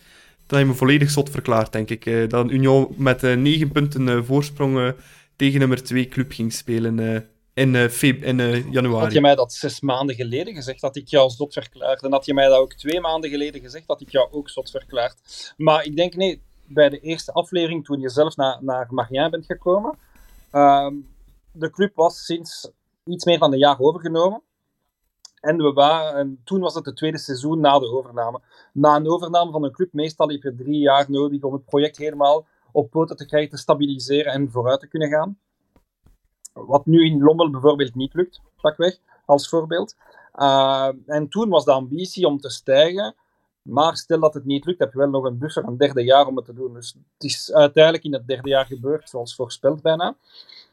dan 0.46 0.58
heb 0.58 0.66
je 0.66 0.72
me 0.72 0.78
volledig 0.78 1.10
zot 1.10 1.30
verklaard, 1.30 1.72
denk 1.72 1.90
ik. 1.90 2.30
Dat 2.30 2.50
Union 2.50 2.94
met 2.96 3.22
negen 3.22 3.72
punten 3.72 4.24
voorsprong 4.24 4.94
tegen 5.36 5.58
nummer 5.58 5.82
2 5.82 6.08
club 6.08 6.32
ging 6.32 6.52
spelen 6.52 7.24
in, 7.54 7.74
uh, 7.74 8.02
in 8.02 8.38
uh, 8.38 8.72
januari. 8.72 9.04
Had 9.04 9.12
je 9.12 9.20
mij 9.20 9.34
dat 9.34 9.52
zes 9.52 9.80
maanden 9.80 10.14
geleden 10.14 10.54
gezegd, 10.54 10.80
dat 10.80 10.96
ik 10.96 11.08
jou 11.08 11.30
zot 11.30 11.52
verklaard. 11.52 12.02
En 12.02 12.12
had 12.12 12.24
je 12.24 12.34
mij 12.34 12.48
dat 12.48 12.58
ook 12.58 12.74
twee 12.74 13.00
maanden 13.00 13.30
geleden 13.30 13.60
gezegd, 13.60 13.86
dat 13.86 14.00
ik 14.00 14.10
jou 14.10 14.32
ook 14.32 14.48
zot 14.48 14.70
verklaard. 14.70 15.52
Maar 15.56 15.84
ik 15.84 15.96
denk, 15.96 16.14
nee, 16.14 16.42
bij 16.66 16.88
de 16.88 17.00
eerste 17.00 17.32
aflevering, 17.32 17.84
toen 17.84 18.00
je 18.00 18.08
zelf 18.08 18.36
naar, 18.36 18.58
naar 18.60 18.86
Marien 18.90 19.30
bent 19.30 19.46
gekomen, 19.46 19.98
uh, 20.52 20.90
de 21.52 21.70
club 21.70 21.94
was 21.94 22.24
sinds 22.24 22.70
iets 23.04 23.24
meer 23.24 23.38
dan 23.38 23.52
een 23.52 23.58
jaar 23.58 23.80
overgenomen. 23.80 24.42
En, 25.40 25.56
we 25.56 25.72
waren, 25.72 26.18
en 26.18 26.40
toen 26.44 26.60
was 26.60 26.74
het 26.74 26.86
het 26.86 26.96
tweede 26.96 27.18
seizoen 27.18 27.60
na 27.60 27.78
de 27.78 27.90
overname. 27.90 28.40
Na 28.72 28.96
een 28.96 29.10
overname 29.10 29.50
van 29.50 29.64
een 29.64 29.72
club, 29.72 29.92
meestal 29.92 30.28
heb 30.28 30.42
je 30.42 30.54
drie 30.54 30.78
jaar 30.78 31.10
nodig 31.10 31.42
om 31.42 31.52
het 31.52 31.64
project 31.64 31.96
helemaal 31.96 32.46
op 32.72 32.90
poten 32.90 33.16
te 33.16 33.26
krijgen, 33.26 33.50
te 33.50 33.56
stabiliseren 33.56 34.32
en 34.32 34.50
vooruit 34.50 34.80
te 34.80 34.88
kunnen 34.88 35.08
gaan. 35.08 35.38
Wat 36.54 36.86
nu 36.86 37.04
in 37.06 37.22
Lommel 37.22 37.50
bijvoorbeeld 37.50 37.94
niet 37.94 38.14
lukt, 38.14 38.40
pakweg, 38.60 38.98
als 39.24 39.48
voorbeeld. 39.48 39.96
Uh, 40.36 40.88
en 41.06 41.28
toen 41.28 41.48
was 41.48 41.64
de 41.64 41.72
ambitie 41.72 42.26
om 42.26 42.40
te 42.40 42.50
stijgen. 42.50 43.14
Maar 43.62 43.96
stel 43.96 44.20
dat 44.20 44.34
het 44.34 44.44
niet 44.44 44.64
lukt, 44.64 44.78
heb 44.78 44.92
je 44.92 44.98
wel 44.98 45.08
nog 45.08 45.24
een 45.24 45.38
buffer, 45.38 45.64
een 45.64 45.76
derde 45.76 46.04
jaar 46.04 46.26
om 46.26 46.36
het 46.36 46.44
te 46.44 46.54
doen. 46.54 46.74
Dus 46.74 46.96
het 47.12 47.24
is 47.30 47.52
uiteindelijk 47.52 48.04
in 48.04 48.12
het 48.12 48.26
derde 48.26 48.48
jaar 48.48 48.66
gebeurd, 48.66 49.08
zoals 49.08 49.34
voorspeld 49.34 49.82
bijna. 49.82 50.16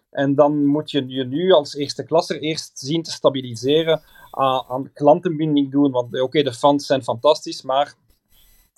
En 0.10 0.36
dan 0.36 0.66
moet 0.66 0.92
je 0.92 1.08
je 1.08 1.24
nu 1.24 1.52
als 1.52 1.76
eerste 1.76 2.04
klasser 2.04 2.42
eerst 2.42 2.80
zien 2.80 3.04
te 3.04 3.12
stabiliseren, 3.12 4.02
uh, 4.40 4.62
aan 4.68 4.92
klantenbinding 4.94 5.72
doen. 5.72 5.92
Want 5.92 6.08
oké, 6.08 6.22
okay, 6.22 6.44
de 6.44 6.54
fans 6.54 6.86
zijn 6.86 7.04
fantastisch, 7.04 7.62
maar 7.62 7.94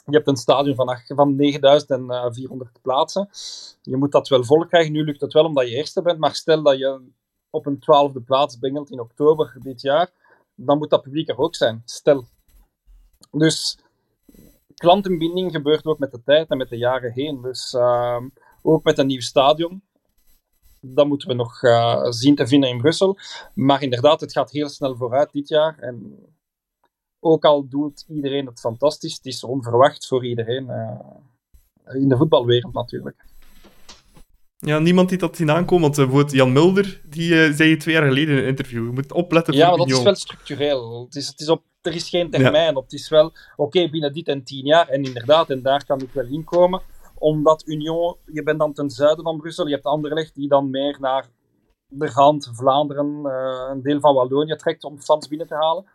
je 0.05 0.15
hebt 0.15 0.27
een 0.27 0.35
stadion 0.35 0.75
van, 0.75 0.97
van 1.07 1.35
9400 1.35 2.69
eh, 2.75 2.81
plaatsen. 2.81 3.29
Je 3.81 3.97
moet 3.97 4.11
dat 4.11 4.27
wel 4.27 4.43
vol 4.43 4.65
krijgen. 4.65 4.91
Nu 4.91 5.03
lukt 5.03 5.21
het 5.21 5.33
wel 5.33 5.45
omdat 5.45 5.67
je 5.69 5.75
eerste 5.75 6.01
bent, 6.01 6.19
maar 6.19 6.35
stel 6.35 6.63
dat 6.63 6.77
je 6.77 7.01
op 7.49 7.65
een 7.65 7.79
twaalfde 7.79 8.21
plaats 8.21 8.59
bengelt 8.59 8.91
in 8.91 8.99
oktober 8.99 9.55
dit 9.59 9.81
jaar, 9.81 10.11
dan 10.55 10.77
moet 10.77 10.89
dat 10.89 11.01
publiek 11.01 11.29
er 11.29 11.37
ook 11.37 11.55
zijn. 11.55 11.81
Stel. 11.85 12.25
Dus 13.31 13.77
klantenbinding 14.75 15.51
gebeurt 15.51 15.85
ook 15.85 15.99
met 15.99 16.11
de 16.11 16.23
tijd 16.23 16.49
en 16.49 16.57
met 16.57 16.69
de 16.69 16.77
jaren 16.77 17.11
heen. 17.11 17.41
Dus 17.41 17.73
uh, 17.73 18.21
ook 18.61 18.83
met 18.83 18.97
een 18.97 19.07
nieuw 19.07 19.21
stadion. 19.21 19.83
Dat 20.79 21.07
moeten 21.07 21.27
we 21.27 21.33
nog 21.33 21.63
uh, 21.63 22.05
zien 22.09 22.35
te 22.35 22.47
vinden 22.47 22.69
in 22.69 22.77
Brussel. 22.77 23.17
Maar 23.53 23.81
inderdaad, 23.81 24.19
het 24.19 24.31
gaat 24.31 24.51
heel 24.51 24.69
snel 24.69 24.95
vooruit 24.95 25.31
dit 25.31 25.47
jaar. 25.47 25.79
En 25.79 26.17
ook 27.23 27.45
al 27.45 27.67
doet 27.69 28.05
iedereen 28.07 28.45
het 28.45 28.59
fantastisch, 28.59 29.13
het 29.13 29.25
is 29.25 29.43
onverwacht 29.43 30.07
voor 30.07 30.25
iedereen. 30.25 30.65
Uh, 30.69 32.01
in 32.01 32.09
de 32.09 32.17
voetbalwereld 32.17 32.73
natuurlijk. 32.73 33.25
Ja, 34.57 34.79
niemand 34.79 35.09
die 35.09 35.17
dat 35.17 35.35
zien 35.35 35.51
aankomen, 35.51 35.81
want 35.81 35.97
uh, 35.97 36.03
bijvoorbeeld 36.05 36.35
Jan 36.35 36.51
Mulder, 36.51 37.01
die 37.09 37.29
uh, 37.33 37.53
zei 37.53 37.77
twee 37.77 37.95
jaar 37.95 38.07
geleden 38.07 38.35
in 38.35 38.41
een 38.41 38.47
interview, 38.47 38.85
je 38.85 38.91
moet 38.91 39.11
opletten 39.11 39.53
Ja, 39.53 39.69
maar 39.69 39.77
dat 39.77 39.89
is 39.89 40.03
wel 40.03 40.15
structureel. 40.15 41.03
Het 41.05 41.15
is, 41.15 41.27
het 41.27 41.39
is 41.39 41.49
op, 41.49 41.63
er 41.81 41.95
is 41.95 42.09
geen 42.09 42.29
termijn 42.29 42.75
op. 42.75 42.83
Het 42.83 42.93
is 42.93 43.09
wel, 43.09 43.31
oké, 43.55 43.89
binnen 43.89 44.13
dit 44.13 44.27
en 44.27 44.43
tien 44.43 44.65
jaar, 44.65 44.87
en 44.87 45.03
inderdaad, 45.03 45.49
en 45.49 45.61
daar 45.61 45.85
kan 45.85 46.01
ik 46.01 46.11
wel 46.13 46.25
inkomen, 46.25 46.81
omdat 47.15 47.67
Union, 47.67 48.15
je 48.25 48.43
bent 48.43 48.59
dan 48.59 48.73
ten 48.73 48.89
zuiden 48.89 49.23
van 49.23 49.37
Brussel, 49.37 49.67
je 49.67 49.73
hebt 49.73 49.85
Anderlecht 49.85 50.35
die 50.35 50.47
dan 50.47 50.69
meer 50.69 50.97
naar 50.99 51.27
de 51.87 52.09
rand, 52.09 52.51
Vlaanderen, 52.53 53.21
uh, 53.23 53.67
een 53.71 53.81
deel 53.81 53.99
van 53.99 54.15
Wallonië 54.15 54.55
trekt 54.55 54.83
om 54.83 55.01
fans 55.01 55.27
binnen 55.27 55.47
te 55.47 55.55
halen. 55.55 55.85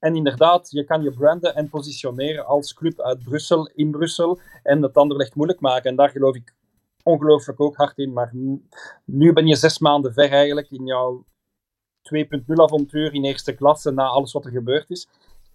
En 0.00 0.16
inderdaad, 0.16 0.70
je 0.70 0.84
kan 0.84 1.02
je 1.02 1.12
branden 1.12 1.54
en 1.54 1.68
positioneren 1.68 2.46
als 2.46 2.74
club 2.74 3.00
uit 3.00 3.22
Brussel, 3.22 3.70
in 3.74 3.90
Brussel, 3.90 4.38
en 4.62 4.82
het 4.82 4.96
Anderlecht 4.96 5.34
moeilijk 5.34 5.60
maken. 5.60 5.90
En 5.90 5.96
daar 5.96 6.10
geloof 6.10 6.34
ik 6.34 6.54
ongelooflijk 7.02 7.60
ook 7.60 7.76
hard 7.76 7.98
in. 7.98 8.12
Maar 8.12 8.32
nu 9.04 9.32
ben 9.32 9.46
je 9.46 9.56
zes 9.56 9.78
maanden 9.78 10.12
ver 10.12 10.30
eigenlijk 10.30 10.70
in 10.70 10.86
jouw 10.86 11.24
2.0 12.14 12.44
avontuur 12.46 13.14
in 13.14 13.24
eerste 13.24 13.54
klasse 13.54 13.90
na 13.90 14.06
alles 14.06 14.32
wat 14.32 14.44
er 14.44 14.50
gebeurd 14.50 14.90
is. 14.90 15.08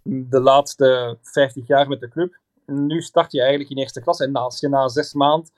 De 0.03 0.39
laatste 0.39 1.17
50 1.21 1.67
jaar 1.67 1.87
met 1.87 1.99
de 1.99 2.09
club. 2.09 2.39
Nu 2.65 3.01
start 3.01 3.31
je 3.31 3.39
eigenlijk 3.39 3.69
in 3.69 3.77
eerste 3.77 4.01
klasse. 4.01 4.23
En 4.23 4.35
als 4.35 4.59
je 4.59 4.69
na 4.69 4.87
zes 4.87 5.13
maanden 5.13 5.51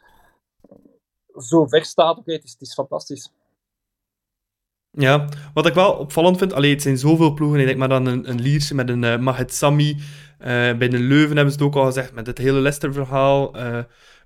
zo 1.36 1.66
ver 1.66 1.86
staat, 1.86 2.18
oké, 2.18 2.32
het, 2.32 2.44
het 2.44 2.62
is 2.62 2.74
fantastisch. 2.74 3.32
Ja, 5.00 5.26
wat 5.54 5.66
ik 5.66 5.74
wel 5.74 5.92
opvallend 5.92 6.38
vind, 6.38 6.54
alleen 6.54 6.72
het 6.72 6.82
zijn 6.82 6.98
zoveel 6.98 7.34
ploegen, 7.34 7.60
ik 7.60 7.66
denk 7.66 7.78
maar 7.78 7.90
dan 7.90 8.06
een, 8.06 8.30
een 8.30 8.42
Lierse 8.42 8.76
met 8.76 8.90
een 8.90 9.04
uh, 9.04 9.18
Mahet 9.18 9.54
Sami, 9.54 9.90
uh, 9.92 10.48
bij 10.48 10.88
de 10.90 11.00
Leuven 11.00 11.36
hebben 11.36 11.54
ze 11.54 11.60
het 11.60 11.68
ook 11.68 11.76
al 11.76 11.86
gezegd, 11.86 12.14
met 12.14 12.28
het 12.28 12.38
hele 12.38 12.60
Leicester-verhaal. 12.60 13.58
Uh, 13.58 13.78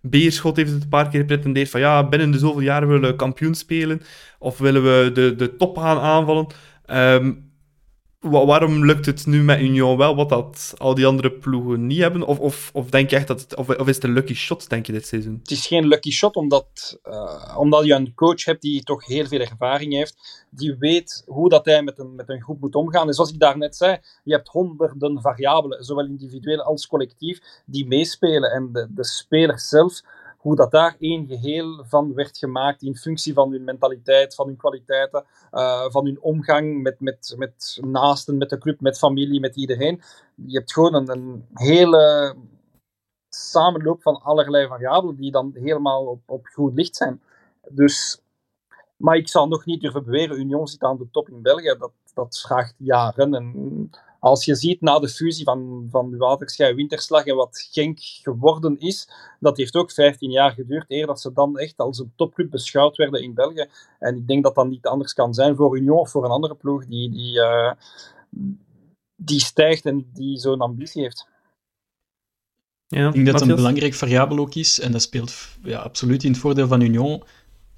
Beerschot 0.02 0.56
heeft 0.56 0.72
het 0.72 0.84
een 0.84 0.89
paar 0.89 1.10
keer 1.10 1.19
gepretendeerd 1.19 1.69
van 1.69 1.80
ja, 1.80 2.07
binnen 2.07 2.31
de 2.31 2.38
zoveel 2.38 2.61
jaren 2.61 2.88
willen 2.88 3.10
we 3.10 3.15
kampioen 3.15 3.56
spelen, 3.56 4.02
of 4.39 4.57
willen 4.57 4.84
we 4.84 5.11
de, 5.14 5.35
de 5.35 5.56
top 5.56 5.77
gaan 5.77 5.99
aanvallen. 5.99 6.48
Um, 6.91 7.51
waarom 8.30 8.85
lukt 8.85 9.06
het 9.06 9.26
nu 9.26 9.43
met 9.43 9.60
Union 9.60 9.98
wel, 9.98 10.15
wat 10.15 10.30
dat 10.30 10.73
al 10.77 10.95
die 10.95 11.06
andere 11.06 11.31
ploegen 11.31 11.88
niet 11.88 11.99
hebben? 11.99 12.23
Of, 12.23 12.39
of, 12.39 12.69
of 12.73 12.89
denk 12.89 13.10
je 13.10 13.15
echt 13.15 13.27
dat 13.27 13.41
het, 13.41 13.56
of, 13.56 13.69
of 13.69 13.88
is 13.88 13.95
het 13.95 14.03
een 14.03 14.14
lucky 14.14 14.34
shot, 14.34 14.69
denk 14.69 14.85
je, 14.85 14.91
dit 14.91 15.07
seizoen? 15.07 15.38
Het 15.41 15.52
is 15.52 15.68
geen 15.68 15.88
lucky 15.88 16.11
shot, 16.11 16.35
omdat, 16.35 16.99
uh, 17.03 17.57
omdat 17.57 17.85
je 17.85 17.93
een 17.93 18.14
coach 18.14 18.45
hebt 18.45 18.61
die 18.61 18.84
toch 18.84 19.06
heel 19.06 19.26
veel 19.26 19.39
ervaring 19.39 19.93
heeft, 19.93 20.45
die 20.49 20.76
weet 20.80 21.23
hoe 21.26 21.49
dat 21.49 21.65
hij 21.65 21.84
met 21.84 21.99
een, 21.99 22.15
met 22.15 22.30
een 22.30 22.41
groep 22.41 22.60
moet 22.60 22.76
omgaan. 22.76 23.07
En 23.07 23.14
zoals 23.14 23.31
ik 23.31 23.39
daarnet 23.39 23.76
zei, 23.76 23.98
je 24.23 24.34
hebt 24.34 24.48
honderden 24.48 25.22
variabelen, 25.22 25.84
zowel 25.84 26.06
individueel 26.06 26.61
als 26.61 26.88
collectief, 26.88 27.39
die 27.65 27.88
meespelen. 27.88 28.52
En 28.52 28.69
de, 28.72 28.88
de 28.89 29.06
spelers 29.06 29.68
zelf 29.68 30.02
hoe 30.41 30.55
dat 30.55 30.72
daar 30.72 30.95
één 30.99 31.27
geheel 31.27 31.84
van 31.88 32.13
werd 32.13 32.38
gemaakt 32.38 32.81
in 32.81 32.95
functie 32.95 33.34
van 33.34 33.51
hun 33.51 33.63
mentaliteit, 33.63 34.35
van 34.35 34.47
hun 34.47 34.57
kwaliteiten, 34.57 35.26
uh, 35.51 35.85
van 35.89 36.05
hun 36.05 36.22
omgang 36.22 36.81
met, 36.81 36.99
met, 36.99 37.35
met 37.38 37.77
naasten, 37.81 38.38
met 38.38 38.49
de 38.49 38.57
club, 38.57 38.80
met 38.80 38.97
familie, 38.97 39.39
met 39.39 39.55
iedereen. 39.55 40.01
Je 40.35 40.57
hebt 40.57 40.73
gewoon 40.73 40.93
een, 40.93 41.09
een 41.09 41.45
hele 41.53 42.35
samenloop 43.30 44.01
van 44.01 44.22
allerlei 44.22 44.68
variabelen 44.68 45.15
die 45.15 45.31
dan 45.31 45.51
helemaal 45.53 46.05
op, 46.05 46.22
op 46.26 46.45
goed 46.45 46.73
licht 46.73 46.95
zijn. 46.95 47.22
Dus, 47.69 48.22
maar 48.97 49.15
ik 49.15 49.30
zal 49.30 49.47
nog 49.47 49.65
niet 49.65 49.81
durven 49.81 50.03
beweren, 50.03 50.39
Union 50.39 50.68
zit 50.68 50.84
aan 50.84 50.97
de 50.97 51.09
top 51.11 51.30
in 51.30 51.41
België. 51.41 51.76
Dat, 51.80 51.91
dat 52.13 52.39
vraagt 52.39 52.76
jaren. 52.77 53.34
En 53.34 53.89
als 54.22 54.45
je 54.45 54.56
ziet 54.56 54.81
na 54.81 54.99
de 54.99 55.10
fusie 55.10 55.43
van, 55.43 55.88
van 55.91 56.18
Waterschei 56.18 56.73
Winterslag 56.73 57.26
en 57.26 57.35
wat 57.35 57.68
Genk 57.72 57.99
geworden 57.99 58.80
is, 58.80 59.10
dat 59.39 59.57
heeft 59.57 59.76
ook 59.76 59.91
15 59.91 60.31
jaar 60.31 60.52
geduurd 60.52 60.85
eer 60.88 61.06
dat 61.06 61.22
ze 61.22 61.34
dan 61.34 61.57
echt 61.57 61.77
als 61.77 61.99
een 61.99 62.14
topclub 62.15 62.49
beschouwd 62.49 62.98
werden 62.98 63.22
in 63.22 63.34
België. 63.34 63.65
En 63.99 64.15
ik 64.15 64.27
denk 64.27 64.43
dat 64.43 64.56
dat 64.56 64.68
niet 64.68 64.85
anders 64.85 65.14
kan 65.14 65.34
zijn 65.34 65.56
voor 65.56 65.77
Union 65.77 65.98
of 65.98 66.11
voor 66.11 66.26
een 66.26 66.31
andere 66.31 66.56
ploeg 66.56 66.85
die, 66.85 67.10
die, 67.10 67.35
uh, 67.35 67.72
die 69.15 69.39
stijgt 69.39 69.85
en 69.85 70.10
die 70.14 70.38
zo'n 70.38 70.61
ambitie 70.61 71.02
heeft. 71.02 71.27
Ja, 72.88 73.07
ik 73.07 73.14
denk 73.14 73.26
dat 73.26 73.39
het 73.39 73.49
een 73.49 73.56
belangrijk 73.56 73.93
variabel 73.93 74.38
ook 74.38 74.56
is, 74.56 74.80
en 74.80 74.91
dat 74.91 75.02
speelt 75.02 75.34
ja, 75.64 75.80
absoluut 75.80 76.23
in 76.23 76.31
het 76.31 76.39
voordeel 76.39 76.68
van 76.68 76.81
Union, 76.81 77.23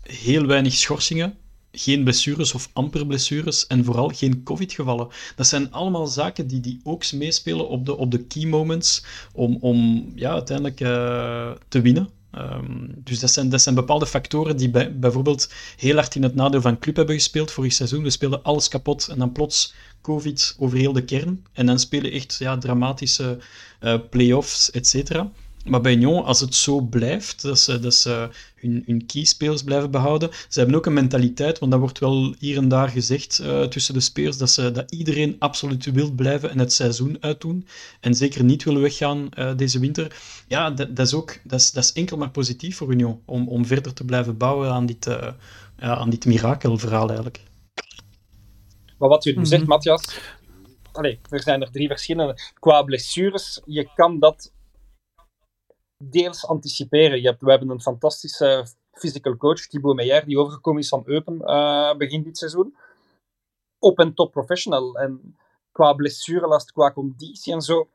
heel 0.01 0.45
weinig 0.45 0.73
schorsingen 0.73 1.37
geen 1.75 2.03
blessures 2.03 2.53
of 2.53 2.69
amper 2.73 3.05
blessures 3.07 3.67
en 3.67 3.85
vooral 3.85 4.07
geen 4.07 4.43
COVID-gevallen. 4.43 5.07
Dat 5.35 5.47
zijn 5.47 5.71
allemaal 5.71 6.07
zaken 6.07 6.47
die, 6.47 6.59
die 6.59 6.79
ook 6.83 7.11
meespelen 7.11 7.69
op 7.69 7.85
de, 7.85 7.97
op 7.97 8.11
de 8.11 8.23
key 8.23 8.45
moments 8.45 9.03
om, 9.33 9.57
om 9.59 10.11
ja, 10.15 10.31
uiteindelijk 10.31 10.79
uh, 10.79 11.51
te 11.67 11.81
winnen. 11.81 12.09
Um, 12.37 12.93
dus 13.03 13.19
dat 13.19 13.31
zijn, 13.31 13.49
dat 13.49 13.61
zijn 13.61 13.75
bepaalde 13.75 14.05
factoren 14.05 14.57
die 14.57 14.69
bij, 14.69 14.99
bijvoorbeeld 14.99 15.49
heel 15.77 15.95
hard 15.95 16.15
in 16.15 16.23
het 16.23 16.35
nadeel 16.35 16.61
van 16.61 16.79
club 16.79 16.95
hebben 16.95 17.15
gespeeld 17.15 17.51
vorig 17.51 17.73
seizoen. 17.73 18.03
We 18.03 18.09
speelden 18.09 18.43
alles 18.43 18.67
kapot 18.67 19.07
en 19.07 19.19
dan 19.19 19.31
plots 19.31 19.73
COVID 20.01 20.55
over 20.59 20.77
heel 20.77 20.93
de 20.93 21.03
kern. 21.03 21.45
En 21.53 21.65
dan 21.65 21.79
spelen 21.79 22.11
echt 22.11 22.35
ja, 22.39 22.57
dramatische 22.57 23.37
uh, 23.81 23.95
play-offs, 24.09 24.71
et 24.71 24.87
cetera. 24.87 25.31
Maar 25.63 25.81
bij 25.81 25.93
Union, 25.93 26.23
als 26.23 26.39
het 26.39 26.55
zo 26.55 26.81
blijft, 26.81 27.41
dat 27.41 27.59
ze, 27.59 27.79
dat 27.79 27.93
ze 27.93 28.29
hun, 28.55 28.83
hun 28.85 29.05
keyspelers 29.05 29.63
blijven 29.63 29.91
behouden. 29.91 30.29
Ze 30.49 30.59
hebben 30.59 30.77
ook 30.77 30.85
een 30.85 30.93
mentaliteit, 30.93 31.59
want 31.59 31.71
dat 31.71 31.79
wordt 31.79 31.99
wel 31.99 32.35
hier 32.39 32.57
en 32.57 32.67
daar 32.67 32.89
gezegd 32.89 33.39
uh, 33.41 33.63
tussen 33.63 33.93
de 33.93 33.99
spelers, 33.99 34.37
dat, 34.37 34.49
ze, 34.49 34.71
dat 34.71 34.91
iedereen 34.91 35.35
absoluut 35.39 35.91
wil 35.91 36.11
blijven 36.11 36.49
en 36.49 36.59
het 36.59 36.73
seizoen 36.73 37.17
uitdoen. 37.19 37.67
En 37.99 38.13
zeker 38.13 38.43
niet 38.43 38.63
willen 38.63 38.81
weggaan 38.81 39.29
uh, 39.37 39.55
deze 39.55 39.79
winter. 39.79 40.15
Ja, 40.47 40.69
dat, 40.69 40.95
dat, 40.95 41.05
is 41.05 41.13
ook 41.13 41.39
dat 41.43 41.59
is, 41.59 41.71
dat 41.71 41.83
is 41.83 41.93
enkel 41.93 42.17
maar 42.17 42.31
positief 42.31 42.77
voor 42.77 42.91
Union, 42.91 43.21
om, 43.25 43.47
om 43.47 43.65
verder 43.65 43.93
te 43.93 44.05
blijven 44.05 44.37
bouwen 44.37 44.71
aan 44.71 44.85
dit, 44.85 45.05
uh, 45.07 45.27
ja, 45.77 45.95
aan 45.95 46.09
dit 46.09 46.25
mirakelverhaal 46.25 47.07
eigenlijk. 47.07 47.41
Maar 48.97 49.09
wat 49.09 49.25
nu 49.25 49.31
mm 49.31 49.37
-hmm. 49.37 49.45
zegt, 49.45 49.65
Matthias, 49.65 50.19
Allee, 50.91 51.19
er 51.29 51.41
zijn 51.41 51.61
er 51.61 51.71
drie 51.71 51.87
verschillende. 51.87 52.37
Qua 52.59 52.81
blessures, 52.81 53.61
je 53.65 53.89
kan 53.95 54.19
dat 54.19 54.51
deels 56.09 56.47
anticiperen. 56.47 57.21
Je 57.21 57.27
hebt, 57.27 57.41
we 57.41 57.49
hebben 57.49 57.69
een 57.69 57.81
fantastische 57.81 58.65
physical 58.91 59.37
coach, 59.37 59.67
Thibaut 59.67 59.95
Meijer, 59.95 60.25
die 60.25 60.39
overgekomen 60.39 60.81
is 60.81 60.89
van 60.89 61.03
Eupen 61.05 61.41
uh, 61.41 61.95
begin 61.95 62.23
dit 62.23 62.37
seizoen. 62.37 62.75
Op 63.79 63.99
en 63.99 64.13
top 64.13 64.31
professional. 64.31 64.95
En 64.95 65.37
qua 65.71 65.93
blessurelast, 65.93 66.71
qua 66.71 66.91
conditie 66.91 67.53
en 67.53 67.61
zo... 67.61 67.89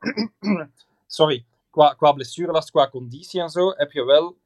sorry. 1.07 1.45
Qua, 1.69 1.93
qua 1.93 2.11
blessurelast, 2.11 2.71
qua 2.71 2.89
conditie 2.89 3.41
en 3.41 3.49
zo, 3.49 3.73
heb 3.75 3.91
je 3.91 4.03
wel 4.03 4.37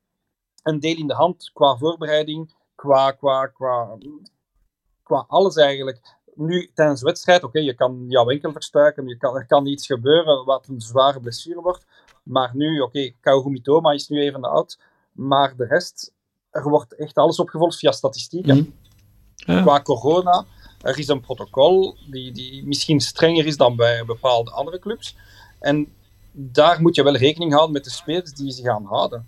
een 0.63 0.79
deel 0.79 0.95
in 0.95 1.07
de 1.07 1.13
hand 1.13 1.51
qua 1.53 1.77
voorbereiding, 1.77 2.53
qua, 2.75 3.11
qua, 3.11 3.47
qua, 3.47 3.97
qua 5.03 5.25
alles 5.27 5.55
eigenlijk. 5.55 5.99
Nu, 6.35 6.71
tijdens 6.73 6.99
de 6.99 7.05
wedstrijd, 7.05 7.43
oké, 7.43 7.59
je 7.59 7.73
kan 7.73 8.05
jouw 8.07 8.29
enkel 8.29 8.51
verstuiken, 8.51 9.07
je 9.07 9.17
kan, 9.17 9.35
er 9.35 9.45
kan 9.45 9.65
iets 9.65 9.85
gebeuren 9.85 10.45
wat 10.45 10.67
een 10.67 10.81
zware 10.81 11.19
blessure 11.19 11.61
wordt. 11.61 11.85
Maar 12.23 12.51
nu, 12.53 12.79
oké, 12.79 12.83
okay, 12.83 13.15
Kao 13.21 13.49
Mitoma 13.49 13.91
is 13.91 14.07
nu 14.07 14.21
even 14.21 14.43
oud. 14.43 14.79
Maar 15.11 15.55
de 15.55 15.65
rest, 15.65 16.13
er 16.49 16.69
wordt 16.69 16.95
echt 16.95 17.15
alles 17.15 17.39
opgevolgd 17.39 17.77
via 17.77 17.91
statistieken. 17.91 18.55
Mm. 18.55 18.73
Ja. 19.35 19.61
Qua 19.61 19.81
corona, 19.81 20.45
er 20.81 20.99
is 20.99 21.07
een 21.07 21.21
protocol 21.21 21.97
die, 22.09 22.31
die 22.31 22.65
misschien 22.65 22.99
strenger 22.99 23.45
is 23.45 23.57
dan 23.57 23.75
bij 23.75 24.05
bepaalde 24.05 24.51
andere 24.51 24.79
clubs. 24.79 25.15
En 25.59 25.93
daar 26.31 26.81
moet 26.81 26.95
je 26.95 27.03
wel 27.03 27.15
rekening 27.15 27.51
houden 27.51 27.73
met 27.73 27.83
de 27.83 27.89
spelers 27.89 28.33
die 28.33 28.51
ze 28.51 28.61
gaan 28.61 28.85
houden. 28.85 29.27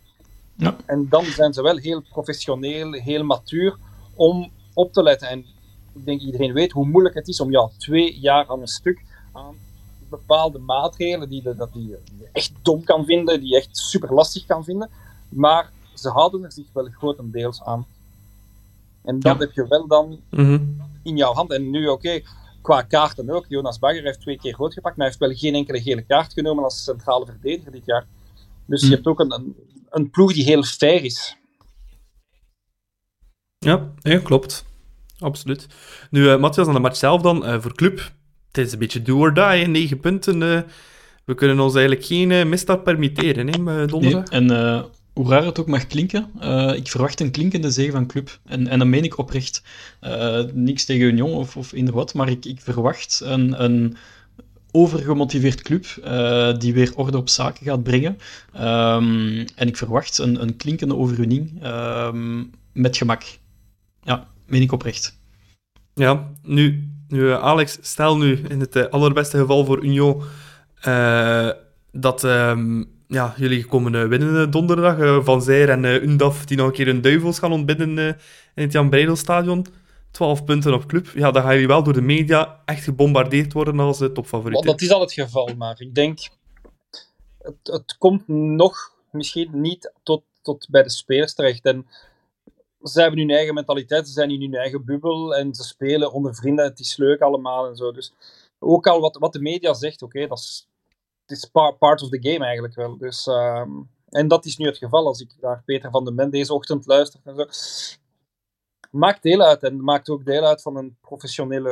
Ja. 0.57 0.75
En 0.85 1.09
dan 1.09 1.25
zijn 1.25 1.53
ze 1.53 1.61
wel 1.61 1.77
heel 1.77 2.01
professioneel, 2.01 2.91
heel 2.91 3.23
matuur 3.23 3.77
om 4.15 4.51
op 4.73 4.93
te 4.93 5.03
letten. 5.03 5.29
En 5.29 5.45
ik 5.93 6.05
denk 6.05 6.21
iedereen 6.21 6.53
weet 6.53 6.71
hoe 6.71 6.85
moeilijk 6.85 7.15
het 7.15 7.27
is 7.27 7.39
om 7.39 7.51
ja, 7.51 7.69
twee 7.77 8.19
jaar 8.19 8.47
aan 8.47 8.61
een 8.61 8.67
stuk 8.67 9.03
aan 9.33 9.55
bepaalde 10.17 10.59
maatregelen 10.59 11.29
die, 11.29 11.55
dat 11.55 11.73
die, 11.73 11.95
echt 12.31 12.51
dom 12.61 12.83
kan 12.83 13.05
vinden, 13.05 13.41
die 13.41 13.55
echt 13.55 13.77
super 13.77 14.13
lastig 14.13 14.45
kan 14.45 14.63
vinden. 14.63 14.89
Maar 15.29 15.71
ze 15.93 16.09
houden 16.09 16.43
er 16.43 16.51
zich 16.51 16.65
wel 16.73 16.85
grotendeels 16.85 17.63
aan. 17.63 17.85
En 19.03 19.19
dat 19.19 19.39
heb 19.39 19.51
je 19.51 19.67
wel 19.67 19.87
dan 19.87 20.19
mm-hmm. 20.29 20.81
in 21.03 21.17
jouw 21.17 21.33
hand. 21.33 21.51
En 21.51 21.69
nu, 21.69 21.87
oké, 21.87 21.91
okay, 21.91 22.23
qua 22.61 22.81
kaarten 22.81 23.29
ook. 23.29 23.45
Jonas 23.47 23.79
Bagger 23.79 24.03
heeft 24.03 24.21
twee 24.21 24.37
keer 24.37 24.55
rood 24.55 24.73
gepakt, 24.73 24.97
maar 24.97 25.07
hij 25.07 25.15
heeft 25.17 25.29
wel 25.29 25.39
geen 25.49 25.59
enkele 25.59 25.81
gele 25.81 26.01
kaart 26.01 26.33
genomen 26.33 26.63
als 26.63 26.83
centrale 26.83 27.25
verdediger 27.25 27.71
dit 27.71 27.85
jaar. 27.85 28.05
Dus 28.65 28.81
mm. 28.81 28.89
je 28.89 28.95
hebt 28.95 29.07
ook 29.07 29.19
een, 29.19 29.33
een, 29.33 29.55
een, 29.89 30.09
ploeg 30.09 30.33
die 30.33 30.43
heel 30.43 30.63
fair 30.63 31.03
is. 31.03 31.37
Ja, 33.57 33.91
ja 33.99 34.19
klopt. 34.19 34.65
Absoluut. 35.19 35.67
Nu, 36.09 36.21
uh, 36.21 36.39
Matthias, 36.39 36.67
aan 36.67 36.73
de 36.73 36.79
match 36.79 36.97
zelf 36.97 37.21
dan, 37.21 37.49
uh, 37.49 37.61
voor 37.61 37.75
club 37.75 38.11
het 38.55 38.65
is 38.65 38.73
een 38.73 38.79
beetje 38.79 39.01
do 39.01 39.17
or 39.17 39.33
die, 39.33 39.67
negen 39.67 39.99
punten. 39.99 40.41
Uh, 40.41 40.59
we 41.25 41.35
kunnen 41.35 41.59
ons 41.59 41.75
eigenlijk 41.75 42.05
geen 42.05 42.29
uh, 42.29 42.45
misstap 42.45 42.83
permitteren, 42.83 43.47
hè, 43.47 43.85
donderdag. 43.85 44.29
Nee, 44.29 44.39
en 44.41 44.51
uh, 44.51 44.83
hoe 45.13 45.29
raar 45.29 45.45
het 45.45 45.59
ook 45.59 45.67
mag 45.67 45.87
klinken, 45.87 46.29
ik 46.75 46.87
verwacht 46.87 47.19
een 47.19 47.31
klinkende 47.31 47.71
zege 47.71 47.91
van 47.91 48.07
club. 48.07 48.39
En, 48.45 48.67
en 48.67 48.79
dat 48.79 48.87
meen 48.87 49.03
ik 49.03 49.17
oprecht. 49.17 49.63
niks 50.53 50.85
tegen 50.85 51.05
Union 51.05 51.33
of, 51.33 51.57
of 51.57 51.73
wat, 51.91 52.13
maar 52.13 52.29
ik, 52.29 52.45
ik 52.45 52.61
verwacht 52.61 53.21
een, 53.23 53.63
een 53.63 53.95
overgemotiveerd 54.71 55.61
club 55.61 55.85
die 56.59 56.73
weer 56.73 56.91
orde 56.95 57.17
op 57.17 57.29
zaken 57.29 57.65
gaat 57.65 57.83
brengen. 57.83 58.17
Um, 58.55 59.45
en 59.55 59.67
ik 59.67 59.77
verwacht 59.77 60.17
een, 60.17 60.41
een 60.41 60.55
klinkende 60.55 60.95
overwinning 60.95 61.65
um, 61.65 62.51
met 62.73 62.97
gemak. 62.97 63.23
Ja, 64.03 64.27
meen 64.47 64.61
ik 64.61 64.71
oprecht. 64.71 65.19
Ja, 65.93 66.31
nu, 66.43 66.89
nu, 67.07 67.31
eh, 67.31 67.41
Alex, 67.41 67.77
stel 67.81 68.17
nu 68.17 68.41
in 68.47 68.59
het 68.59 68.75
uh, 68.75 68.85
allerbeste 68.85 69.37
geval 69.37 69.65
voor 69.65 69.83
Union 69.83 70.23
uh, 70.87 71.49
dat 71.91 72.23
uh, 72.23 72.59
ja, 73.07 73.33
jullie 73.37 73.65
komen 73.65 74.09
winnen 74.09 74.51
donderdag. 74.51 75.23
van 75.23 75.41
Zijr 75.41 75.69
en 75.69 75.83
Undaf 75.85 76.45
die 76.45 76.57
nog 76.57 76.67
een 76.67 76.73
keer 76.73 76.87
een 76.87 77.01
duivels 77.01 77.39
gaan 77.39 77.51
ontbinden 77.51 78.17
in 78.55 78.63
het 78.63 78.71
Jan 78.71 78.89
Breidelstadion. 78.89 79.65
12 80.11 80.43
punten 80.43 80.73
op 80.73 80.85
club. 80.85 81.07
Ja, 81.15 81.31
dan 81.31 81.41
gaan 81.41 81.53
jullie 81.53 81.67
wel 81.67 81.83
door 81.83 81.93
de 81.93 82.01
media 82.01 82.61
echt 82.65 82.83
gebombardeerd 82.83 83.53
worden 83.53 83.79
als 83.79 83.97
topfavoriet. 83.97 84.63
Dat 84.63 84.81
is 84.81 84.91
al 84.91 85.01
het 85.01 85.13
geval, 85.13 85.49
maar 85.57 85.75
ik 85.81 85.95
denk... 85.95 86.19
Het, 87.41 87.55
het 87.63 87.95
komt 87.97 88.27
nog 88.27 88.93
misschien 89.11 89.49
niet 89.53 89.91
tot, 90.03 90.23
tot 90.41 90.67
bij 90.69 90.83
de 90.83 90.89
spelers 90.89 91.33
terecht. 91.33 91.65
En 91.65 91.85
ze 92.89 93.01
hebben 93.01 93.19
hun 93.19 93.29
eigen 93.29 93.53
mentaliteit, 93.53 94.07
ze 94.07 94.13
zijn 94.13 94.29
in 94.31 94.41
hun 94.41 94.53
eigen 94.53 94.85
bubbel 94.85 95.35
en 95.35 95.53
ze 95.53 95.63
spelen 95.63 96.11
onder 96.11 96.35
vrienden. 96.35 96.65
Het 96.65 96.79
is 96.79 96.97
leuk 96.97 97.21
allemaal 97.21 97.67
en 97.67 97.75
zo. 97.75 97.91
Dus 97.91 98.13
ook 98.59 98.87
al 98.87 98.99
wat, 98.99 99.17
wat 99.17 99.33
de 99.33 99.41
media 99.41 99.73
zegt, 99.73 100.01
oké, 100.01 100.27
dat 100.27 100.37
is, 100.37 100.67
is 101.25 101.49
part 101.79 102.01
of 102.01 102.09
the 102.09 102.29
game 102.29 102.45
eigenlijk 102.45 102.75
wel. 102.75 102.97
Dus, 102.97 103.25
um, 103.27 103.89
en 104.09 104.27
dat 104.27 104.45
is 104.45 104.57
nu 104.57 104.65
het 104.65 104.77
geval 104.77 105.05
als 105.05 105.21
ik 105.21 105.35
naar 105.41 105.63
Peter 105.65 105.91
van 105.91 106.05
den 106.05 106.15
Men 106.15 106.29
deze 106.29 106.53
ochtend 106.53 106.85
luister. 106.85 107.19
En 107.23 107.35
zo. 107.35 107.45
Maakt 108.95 109.23
deel 109.23 109.41
uit 109.41 109.63
en 109.63 109.83
maakt 109.83 110.09
ook 110.09 110.25
deel 110.25 110.45
uit 110.45 110.61
van 110.61 110.77
een 110.77 110.95
professionele 111.01 111.69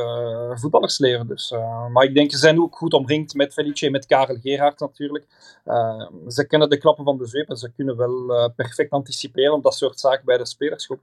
uh, 0.52 0.58
voetballersleven. 0.58 1.28
Dus, 1.28 1.52
uh, 1.52 1.88
maar 1.88 2.04
ik 2.04 2.14
denk, 2.14 2.32
ze 2.32 2.38
zijn 2.38 2.62
ook 2.62 2.76
goed 2.76 2.94
omringd 2.94 3.34
met 3.34 3.54
Felice, 3.54 3.90
met 3.90 4.06
Karel 4.06 4.38
Gerhard 4.42 4.80
natuurlijk. 4.80 5.26
Uh, 5.66 6.08
ze 6.28 6.48
kennen 6.48 6.70
de 6.70 6.78
klappen 6.78 7.04
van 7.04 7.18
de 7.18 7.28
zweep 7.28 7.50
en 7.50 7.58
ze 7.58 7.72
kunnen 7.72 7.98
wel 7.98 8.52
perfect 8.56 8.92
anticiperen 8.92 9.54
op 9.54 9.64
dat 9.64 9.76
soort 9.76 10.00
zaken 10.00 10.26
bij 10.26 10.38
de 10.38 10.46
spelersgroep. 10.46 11.00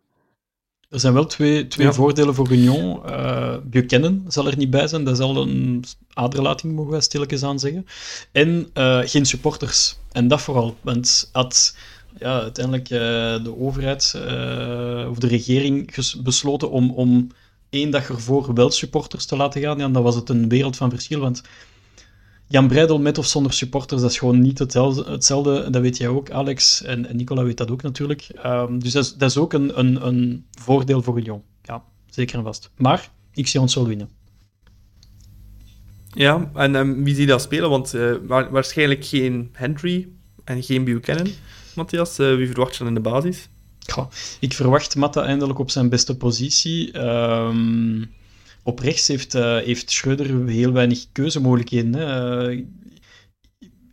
Er 0.88 1.01
zijn 1.01 1.14
wel 1.14 1.26
twee, 1.26 1.66
twee 1.66 1.86
ja. 1.86 1.92
voordelen 1.92 2.34
voor 2.34 2.51
Union. 2.51 3.01
Uh, 3.06 3.56
Buchanan 3.64 4.24
zal 4.28 4.47
er 4.47 4.56
niet 4.56 4.70
bij 4.70 4.88
zijn, 4.88 5.05
dat 5.05 5.16
zal 5.16 5.36
een 5.36 5.84
aderlating, 6.14 6.72
mogen 6.72 6.92
we 6.92 7.01
stilletjes 7.01 7.42
aan 7.42 7.59
zeggen. 7.59 7.86
En 8.32 8.70
geen 9.09 9.26
supporters. 9.26 9.98
En 10.12 10.28
dat 10.28 10.40
vooral, 10.40 10.76
want 10.80 11.28
had 11.32 11.76
ja, 12.20 12.40
uiteindelijk 12.40 12.90
uh, 12.90 12.98
de 13.44 13.55
overheid 13.59 14.14
of 15.09 15.18
de 15.18 15.26
regering 15.26 15.94
besloten 16.22 16.70
om, 16.70 16.90
om 16.90 17.28
één 17.70 17.90
dag 17.90 18.09
ervoor 18.09 18.55
wel 18.55 18.70
supporters 18.70 19.26
te 19.26 19.36
laten 19.36 19.60
gaan, 19.60 19.78
ja, 19.78 19.88
dan 19.88 20.02
was 20.02 20.14
het 20.14 20.28
een 20.28 20.48
wereld 20.48 20.76
van 20.76 20.90
verschil, 20.90 21.20
want 21.20 21.42
Jan 22.51 22.68
Breidel 22.68 23.01
met 23.01 23.18
of 23.18 23.26
zonder 23.26 23.52
supporters, 23.52 24.01
dat 24.01 24.10
is 24.10 24.18
gewoon 24.18 24.40
niet 24.40 24.59
hetzelfde. 24.59 25.10
hetzelfde 25.10 25.70
dat 25.70 25.82
weet 25.82 25.97
jij 25.97 26.09
ook, 26.09 26.30
Alex. 26.30 26.82
En, 26.82 27.06
Nicola 27.12 27.44
weet 27.44 27.56
dat 27.56 27.70
ook 27.70 27.82
natuurlijk. 27.82 28.26
Um, 28.47 28.78
dus 28.78 28.92
dat 28.92 29.22
is, 29.22 29.36
ook 29.36 29.52
een, 29.52 29.78
een, 29.78 30.06
een 30.06 30.44
voordeel 30.51 31.02
voor 31.02 31.18
Union. 31.18 31.42
Ja, 31.62 31.82
zeker 32.06 32.38
en 32.38 32.44
vast. 32.44 32.70
Maar 32.76 33.10
ik 33.32 33.47
zie 33.47 33.60
ons 33.60 33.74
wel 33.74 33.86
winnen. 33.86 34.09
Ja, 36.12 36.51
en 36.55 36.74
um, 36.74 37.05
wie 37.05 37.14
zie 37.14 37.26
dat 37.26 37.42
spelen? 37.42 37.70
Want 37.70 37.90
wa 38.26 38.51
waarschijnlijk 38.51 39.05
geen 39.05 39.51
Henry 39.52 40.09
en 40.44 40.62
geen 40.62 40.84
Buchanan, 40.84 41.28
Matthias. 41.74 42.18
Uh, 42.18 42.36
wie 42.36 42.47
verwacht 42.47 42.72
je 42.72 42.78
dan 42.78 42.88
in 42.88 42.94
de 42.94 43.01
basis? 43.01 43.48
Ja, 43.78 44.09
ik 44.40 44.52
verwacht 44.52 44.97
Matta 44.97 45.22
eindelijk 45.22 45.59
op 45.59 45.70
zijn 45.70 45.88
beste 45.88 46.16
positie. 46.16 46.98
Um, 46.98 48.10
op 48.62 48.78
rechts 48.78 49.09
heeft, 49.09 49.34
uh, 49.34 49.56
heeft 49.56 49.90
Schreuder 49.90 50.47
heel 50.47 50.72
weinig 50.72 51.06
keuzemogelijkheden. 51.12 51.92
Hè. 51.94 52.51
Uh, 52.51 52.64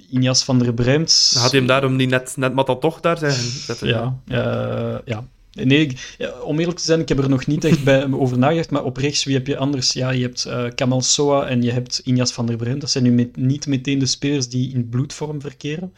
Injas 0.09 0.43
van 0.43 0.59
der 0.59 0.73
Bremt... 0.73 1.31
Had 1.37 1.51
hij 1.51 1.59
hem 1.59 1.67
daarom 1.67 1.95
niet 1.95 2.09
net, 2.09 2.33
net 2.37 2.55
dat 2.55 2.81
toch 2.81 2.99
daar 2.99 3.17
zijn? 3.17 3.35
Ja, 3.79 4.19
uh, 4.27 4.97
ja, 5.05 5.27
Nee, 5.63 5.97
om 6.43 6.59
eerlijk 6.59 6.77
te 6.77 6.83
zijn, 6.83 6.99
ik 6.99 7.09
heb 7.09 7.19
er 7.19 7.29
nog 7.29 7.45
niet 7.45 7.63
echt 7.63 7.83
bij 7.83 8.11
over 8.13 8.37
nagedacht, 8.37 8.71
maar 8.71 8.83
op 8.83 8.97
rechts, 8.97 9.23
wie 9.23 9.35
heb 9.35 9.47
je 9.47 9.57
anders? 9.57 9.93
Ja, 9.93 10.09
je 10.09 10.21
hebt 10.21 10.45
uh, 10.47 10.63
Kamal 10.75 11.01
Soa 11.01 11.47
en 11.47 11.61
je 11.61 11.71
hebt 11.71 12.01
Injas 12.03 12.31
van 12.31 12.45
der 12.45 12.55
Bremt. 12.55 12.81
Dat 12.81 12.89
zijn 12.89 13.03
nu 13.03 13.11
met, 13.11 13.35
niet 13.35 13.67
meteen 13.67 13.99
de 13.99 14.05
spelers 14.05 14.49
die 14.49 14.73
in 14.73 14.89
bloedvorm 14.89 15.41
verkeren. 15.41 15.93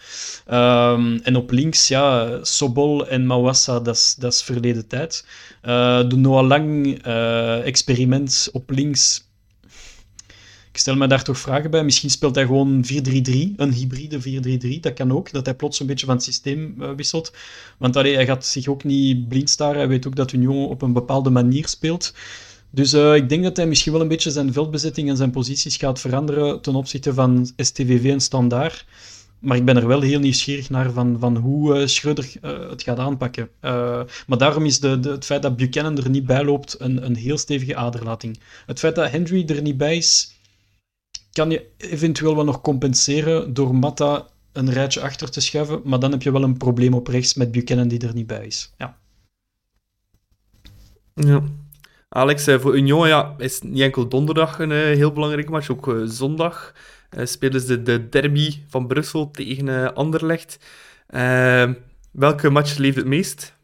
Um, 0.52 1.20
en 1.24 1.36
op 1.36 1.52
links, 1.52 1.88
ja, 1.88 2.40
Sobol 2.42 3.08
en 3.08 3.26
Mawassa, 3.26 3.80
dat 3.80 4.18
is 4.20 4.42
verleden 4.44 4.88
tijd. 4.88 5.26
Uh, 5.64 6.10
de 6.10 6.16
Noah 6.16 6.48
Lang 6.48 7.04
experiment 7.64 8.50
op 8.52 8.70
links 8.70 9.29
stel 10.80 10.96
me 10.96 11.08
daar 11.08 11.24
toch 11.24 11.38
vragen 11.38 11.72
bij. 11.72 11.84
Misschien 11.84 12.10
speelt 12.10 12.36
hij 12.36 12.46
gewoon 12.46 12.86
4-3-3, 12.86 12.90
een 13.56 13.74
hybride 13.74 14.20
4-3-3. 14.78 14.80
Dat 14.80 14.94
kan 14.94 15.12
ook, 15.12 15.32
dat 15.32 15.46
hij 15.46 15.56
plots 15.56 15.80
een 15.80 15.88
beetje 15.88 16.06
van 16.06 16.16
het 16.16 16.24
systeem 16.24 16.76
uh, 16.80 16.90
wisselt. 16.96 17.34
Want 17.78 17.96
allee, 17.96 18.16
hij 18.16 18.26
gaat 18.26 18.46
zich 18.46 18.68
ook 18.68 18.84
niet 18.84 19.28
blind 19.28 19.50
staren. 19.50 19.78
Hij 19.78 19.88
weet 19.88 20.08
ook 20.08 20.16
dat 20.16 20.32
Union 20.32 20.68
op 20.68 20.82
een 20.82 20.94
bepaalde 20.94 21.30
manier 21.30 21.68
speelt. 21.68 22.14
Dus 22.70 22.94
uh, 22.94 23.16
ik 23.16 23.30
denk 23.30 23.44
dat 23.44 23.58
hij 23.58 23.68
misschien 23.68 23.92
wel 23.92 24.02
een 24.02 24.08
beetje 24.08 24.32
zijn 24.32 24.54
veldbezetting 24.54 25.10
en 25.10 25.18
zijn 25.18 25.32
posities 25.32 25.78
gaat 25.78 26.00
veranderen 26.00 26.62
ten 26.62 26.76
opzichte 26.76 27.14
van 27.14 27.52
STVV 27.58 28.12
en 28.12 28.22
Standaard. 28.22 28.86
Maar 29.40 29.58
ik 29.58 29.66
ben 29.66 29.78
er 29.78 29.88
wel 29.88 30.02
heel 30.02 30.20
nieuwsgierig 30.20 30.70
naar 30.70 30.92
van, 30.92 31.18
van 31.20 31.36
hoe 31.38 31.76
uh, 31.76 32.70
het 32.70 32.84
gaat 32.84 33.00
aanpakken. 33.00 33.50
Maar 34.28 34.38
daarom 34.38 34.66
is 34.66 34.80
de, 34.80 35.00
de, 35.00 35.10
het 35.10 35.26
feit 35.26 35.42
dat 35.42 35.56
Buchanan 35.56 35.98
er 35.98 36.10
niet 36.10 36.26
bij 36.26 36.44
loopt 36.44 36.76
een, 36.80 37.06
een 37.06 37.16
heel 37.16 37.38
stevige 37.38 37.76
aderlating. 37.76 38.40
Het 38.66 38.80
feit 38.80 38.96
dat 38.96 39.12
Henry 39.12 39.46
er 39.48 39.62
niet 39.62 39.78
bij 39.78 39.98
is, 39.98 40.39
kan 41.40 41.50
je 41.50 41.66
eventueel 41.78 42.36
wel 42.36 42.44
nog 42.44 42.62
compenseren 42.62 43.54
door 43.54 43.76
Matta 43.76 44.28
een 44.52 44.72
rijtje 44.72 45.02
achter 45.02 45.32
te 45.32 45.42
schuiven, 45.42 45.82
maar 45.84 46.00
dan 46.00 46.12
heb 46.12 46.22
je 46.22 46.32
wel 46.32 46.44
een 46.44 46.58
probleem 46.58 46.94
op 46.94 47.08
rechts 47.08 47.34
met 47.34 47.52
Buchanan 47.52 47.88
die 47.88 48.00
er 48.00 48.14
niet 48.14 48.28
bij 48.28 48.46
is. 48.46 48.74
Ja. 48.78 48.98
ja. 51.14 51.44
Alex, 52.10 52.48
eh, 52.48 52.60
voor 52.60 52.78
Union 52.78 53.08
ja, 53.08 53.36
is 53.38 53.62
niet 53.62 53.82
enkel 53.82 54.08
donderdag 54.08 54.60
een 54.60 54.72
uh, 54.72 54.78
heel 54.78 55.12
belangrijke 55.12 55.52
match, 55.52 55.70
ook 55.70 55.88
uh, 55.88 56.02
zondag 56.06 56.74
spelen 57.24 57.62
ze 57.62 57.84
de 57.84 58.10
derby 58.10 58.54
van 58.68 58.88
Brussel 58.88 59.32
tegen 59.32 59.96
Anderlecht. 59.96 60.60
welke 62.12 62.50
match 62.50 62.78
leeft 62.78 62.96
het 62.96 63.06
meest 63.06 63.58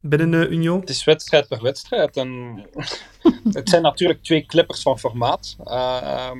binnen 0.00 0.32
uh, 0.32 0.50
Union? 0.50 0.80
Het 0.80 0.88
is 0.88 1.04
wedstrijd 1.04 1.48
per 1.48 1.62
wedstrijd. 1.62 2.16
En 2.16 2.62
het 3.52 3.68
zijn 3.68 3.82
natuurlijk 3.82 4.22
twee 4.22 4.46
klippers 4.46 4.82
van 4.82 4.98
formaat. 4.98 5.56
Uh, 5.64 6.32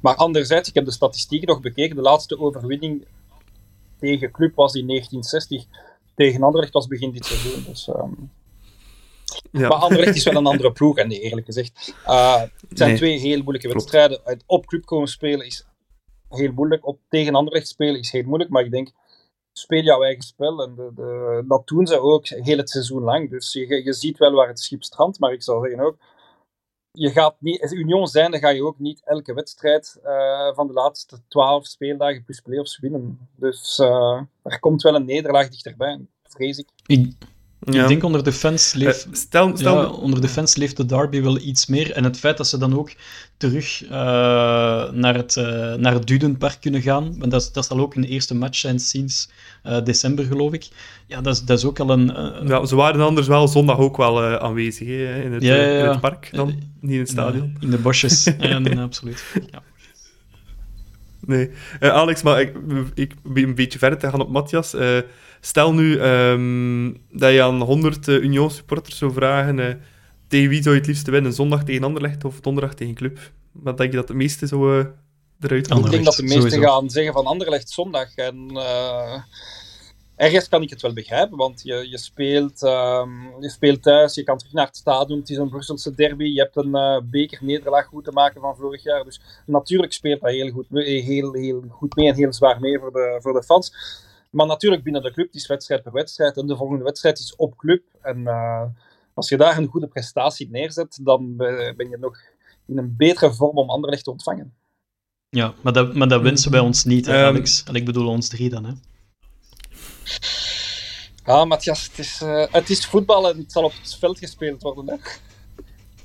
maar 0.00 0.14
anderzijds, 0.14 0.68
ik 0.68 0.74
heb 0.74 0.84
de 0.84 0.90
statistieken 0.90 1.48
nog 1.48 1.60
bekeken. 1.60 1.96
De 1.96 2.02
laatste 2.02 2.38
overwinning 2.38 3.06
tegen 3.98 4.30
Club 4.30 4.54
was 4.54 4.74
in 4.74 4.86
1960. 4.86 5.64
Tegen 6.14 6.42
Anderlecht 6.42 6.72
was 6.72 6.86
begin 6.86 7.12
dit 7.12 7.24
seizoen. 7.24 7.64
Dus, 7.66 7.88
um... 7.88 8.30
ja. 9.50 9.68
Maar 9.68 9.78
Anderlecht 9.78 10.16
is 10.16 10.24
wel 10.24 10.36
een 10.36 10.46
andere 10.54 10.72
ploeg, 10.72 10.98
en 10.98 11.08
nee, 11.08 11.20
eerlijk 11.20 11.46
gezegd. 11.46 11.94
Uh, 12.06 12.40
het 12.40 12.78
zijn 12.78 12.88
nee. 12.88 12.98
twee 12.98 13.18
heel 13.18 13.42
moeilijke 13.42 13.68
wedstrijden. 13.68 14.20
Op 14.46 14.66
Club 14.66 14.84
komen 14.84 15.08
spelen 15.08 15.46
is 15.46 15.66
heel 16.28 16.52
moeilijk. 16.52 16.86
Op 16.86 16.98
tegen 17.08 17.34
Anderlecht 17.34 17.68
spelen 17.68 18.00
is 18.00 18.10
heel 18.10 18.22
moeilijk. 18.22 18.50
Maar 18.50 18.64
ik 18.64 18.70
denk 18.70 18.90
speel 19.52 19.82
jouw 19.82 20.02
eigen 20.02 20.22
spel. 20.22 20.62
En 20.62 20.74
de, 20.74 20.90
de, 20.94 21.44
dat 21.48 21.66
doen 21.66 21.86
ze 21.86 22.00
ook 22.00 22.28
heel 22.28 22.56
het 22.56 22.70
seizoen 22.70 23.02
lang. 23.02 23.30
Dus 23.30 23.52
je, 23.52 23.84
je 23.84 23.92
ziet 23.92 24.18
wel 24.18 24.32
waar 24.32 24.48
het 24.48 24.60
schip 24.60 24.82
strandt, 24.82 25.18
maar 25.18 25.32
ik 25.32 25.42
zou 25.42 25.68
zeggen 25.68 25.86
ook, 25.86 25.96
je 26.90 27.10
gaat 27.10 27.36
niet, 27.38 27.72
Union 27.72 28.06
zijn, 28.06 28.30
dan 28.30 28.40
ga 28.40 28.48
je 28.48 28.64
ook 28.64 28.78
niet 28.78 29.02
elke 29.04 29.34
wedstrijd 29.34 30.00
uh, 30.04 30.54
van 30.54 30.66
de 30.66 30.72
laatste 30.72 31.18
twaalf 31.28 31.66
speeldagen 31.66 32.24
plus 32.24 32.40
playoffs 32.40 32.78
winnen. 32.78 33.28
Dus 33.36 33.78
uh, 33.78 34.20
er 34.42 34.60
komt 34.60 34.82
wel 34.82 34.94
een 34.94 35.04
nederlaag 35.04 35.48
dichterbij, 35.48 36.06
vrees 36.22 36.58
ik. 36.58 36.68
ik 36.86 37.14
ja. 37.64 37.82
Ik 37.82 37.88
denk 37.88 38.02
onder 38.02 38.24
de 38.24 38.32
fans 38.32 38.72
leeft, 38.72 39.06
uh, 39.06 39.14
stel, 39.14 39.56
stel... 39.56 39.80
Ja, 39.80 39.88
onder 39.88 40.20
de 40.20 40.28
fans 40.28 40.56
leeft 40.56 40.76
de 40.76 40.86
derby 40.86 41.22
wel 41.22 41.38
iets 41.38 41.66
meer. 41.66 41.92
En 41.92 42.04
het 42.04 42.18
feit 42.18 42.36
dat 42.36 42.46
ze 42.46 42.58
dan 42.58 42.78
ook 42.78 42.92
terug 43.36 43.84
uh, 43.84 43.90
naar, 44.90 45.14
het, 45.14 45.36
uh, 45.36 45.74
naar 45.74 45.92
het 45.92 46.06
Dudenpark 46.06 46.60
kunnen 46.60 46.82
gaan, 46.82 47.18
want 47.18 47.30
dat, 47.30 47.50
dat 47.52 47.66
zal 47.66 47.78
ook 47.78 47.94
een 47.94 48.04
eerste 48.04 48.34
match 48.34 48.58
zijn 48.58 48.78
sinds 48.78 49.28
december, 49.84 50.24
geloof 50.24 50.52
ik. 50.52 50.68
Ja, 51.06 51.20
dat 51.20 51.34
is, 51.34 51.42
dat 51.44 51.58
is 51.58 51.64
ook 51.64 51.80
al 51.80 51.90
een. 51.90 52.06
Ja, 52.46 52.66
ze 52.66 52.76
waren 52.76 53.00
anders 53.00 53.26
wel 53.26 53.48
zondag 53.48 53.78
ook 53.78 53.96
wel 53.96 54.22
aanwezig 54.22 54.88
hè, 54.88 55.22
in, 55.22 55.32
het, 55.32 55.42
ja, 55.42 55.56
in 55.56 55.88
het 55.88 56.00
park, 56.00 56.28
dan, 56.32 56.46
niet 56.80 56.92
in 56.92 56.98
het 56.98 57.08
stadion. 57.08 57.56
In 57.60 57.70
de 57.70 57.78
bosjes, 57.78 58.24
ja, 58.38 58.60
absoluut. 58.78 59.24
Ja. 59.50 59.62
Nee. 61.26 61.50
Alex, 61.80 62.22
maar 62.22 62.40
ik, 62.40 62.56
ik 62.94 63.14
ben 63.22 63.42
een 63.42 63.54
beetje 63.54 63.78
verder 63.78 63.98
te 63.98 64.10
gaan 64.10 64.20
op 64.20 64.30
Matthias. 64.30 64.74
Stel 65.44 65.74
nu 65.74 66.00
um, 66.00 66.96
dat 67.10 67.32
je 67.32 67.42
aan 67.42 67.60
100 67.60 68.08
uh, 68.08 68.22
Union 68.22 68.50
supporters 68.50 68.98
zou 68.98 69.12
vragen 69.12 69.58
uh, 69.58 69.74
tegen 70.28 70.48
wie 70.48 70.62
zou 70.62 70.74
je 70.74 70.80
het 70.80 70.88
liefst 70.88 71.06
winnen, 71.06 71.32
zondag 71.32 71.64
tegen 71.64 71.84
Anderlecht 71.84 72.24
of 72.24 72.40
donderdag 72.40 72.74
tegen 72.74 72.94
Club? 72.94 73.18
Wat 73.52 73.76
denk 73.78 73.90
je 73.90 73.96
dat 73.96 74.06
de 74.06 74.14
meeste 74.14 74.46
zo 74.46 74.78
uh, 74.78 74.84
eruit 75.40 75.68
komen? 75.68 75.84
Ik 75.84 75.90
denk 75.90 76.04
dat 76.04 76.16
de 76.16 76.22
meesten 76.22 76.62
gaan 76.62 76.90
zeggen 76.90 77.12
van 77.12 77.26
Anderlecht 77.26 77.70
zondag. 77.70 78.14
En 78.14 78.50
ergens 80.16 80.48
kan 80.48 80.62
ik 80.62 80.70
het 80.70 80.82
wel 80.82 80.92
begrijpen, 80.92 81.36
want 81.36 81.62
je, 81.62 81.88
je, 81.88 81.98
speelt, 81.98 82.62
um, 82.62 83.40
je 83.40 83.50
speelt 83.50 83.82
thuis, 83.82 84.14
je 84.14 84.22
kan 84.22 84.38
terug 84.38 84.52
naar 84.52 84.66
het 84.66 84.76
stadion, 84.76 85.18
het 85.18 85.30
is 85.30 85.36
een 85.36 85.48
Brusselse 85.48 85.94
derby, 85.94 86.24
je 86.24 86.40
hebt 86.40 86.56
een 86.56 86.76
uh, 86.76 87.00
beker-nederlaag 87.10 87.86
goed 87.86 88.04
te 88.04 88.10
maken 88.10 88.40
van 88.40 88.56
vorig 88.56 88.82
jaar. 88.82 89.04
Dus 89.04 89.20
natuurlijk 89.46 89.92
speelt 89.92 90.20
dat 90.20 90.30
heel 90.30 90.50
goed, 90.50 90.66
heel, 90.70 91.32
heel 91.32 91.64
goed 91.68 91.96
mee 91.96 92.08
en 92.08 92.14
heel 92.14 92.32
zwaar 92.32 92.60
mee 92.60 92.78
voor 92.78 92.92
de, 92.92 93.18
voor 93.22 93.32
de 93.32 93.42
fans. 93.42 93.74
Maar 94.30 94.46
natuurlijk 94.46 94.82
binnen 94.82 95.02
de 95.02 95.12
club, 95.12 95.26
het 95.26 95.34
is 95.34 95.46
wedstrijd 95.46 95.82
per 95.82 95.92
wedstrijd. 95.92 96.36
En 96.36 96.46
de 96.46 96.56
volgende 96.56 96.84
wedstrijd 96.84 97.18
is 97.18 97.36
op 97.36 97.56
club. 97.56 97.82
En 98.02 98.18
uh, 98.18 98.62
als 99.14 99.28
je 99.28 99.36
daar 99.36 99.58
een 99.58 99.66
goede 99.66 99.88
prestatie 99.88 100.50
neerzet, 100.50 100.98
dan 101.02 101.36
ben 101.36 101.88
je 101.90 101.96
nog 102.00 102.18
in 102.66 102.78
een 102.78 102.94
betere 102.96 103.34
vorm 103.34 103.58
om 103.58 103.70
Anderlecht 103.70 104.04
te 104.04 104.10
ontvangen. 104.10 104.54
Ja, 105.28 105.54
maar 105.60 105.72
dat, 105.72 105.94
maar 105.94 106.08
dat 106.08 106.22
wensen 106.22 106.50
wij 106.50 106.60
ons 106.60 106.84
niet, 106.84 107.06
hè, 107.06 107.12
ehm, 107.12 107.24
Alex. 107.24 107.64
En 107.64 107.74
ik 107.74 107.84
bedoel 107.84 108.08
ons 108.08 108.28
drie 108.28 108.50
dan, 108.50 108.64
hè. 108.64 108.72
Ja, 111.24 111.44
Matthias, 111.44 111.84
het 111.84 111.98
is, 111.98 112.20
uh, 112.22 112.44
het 112.50 112.70
is 112.70 112.86
voetbal 112.86 113.30
en 113.30 113.38
het 113.38 113.52
zal 113.52 113.64
op 113.64 113.72
het 113.82 113.96
veld 113.98 114.18
gespeeld 114.18 114.62
worden, 114.62 114.88
hè. 114.88 114.96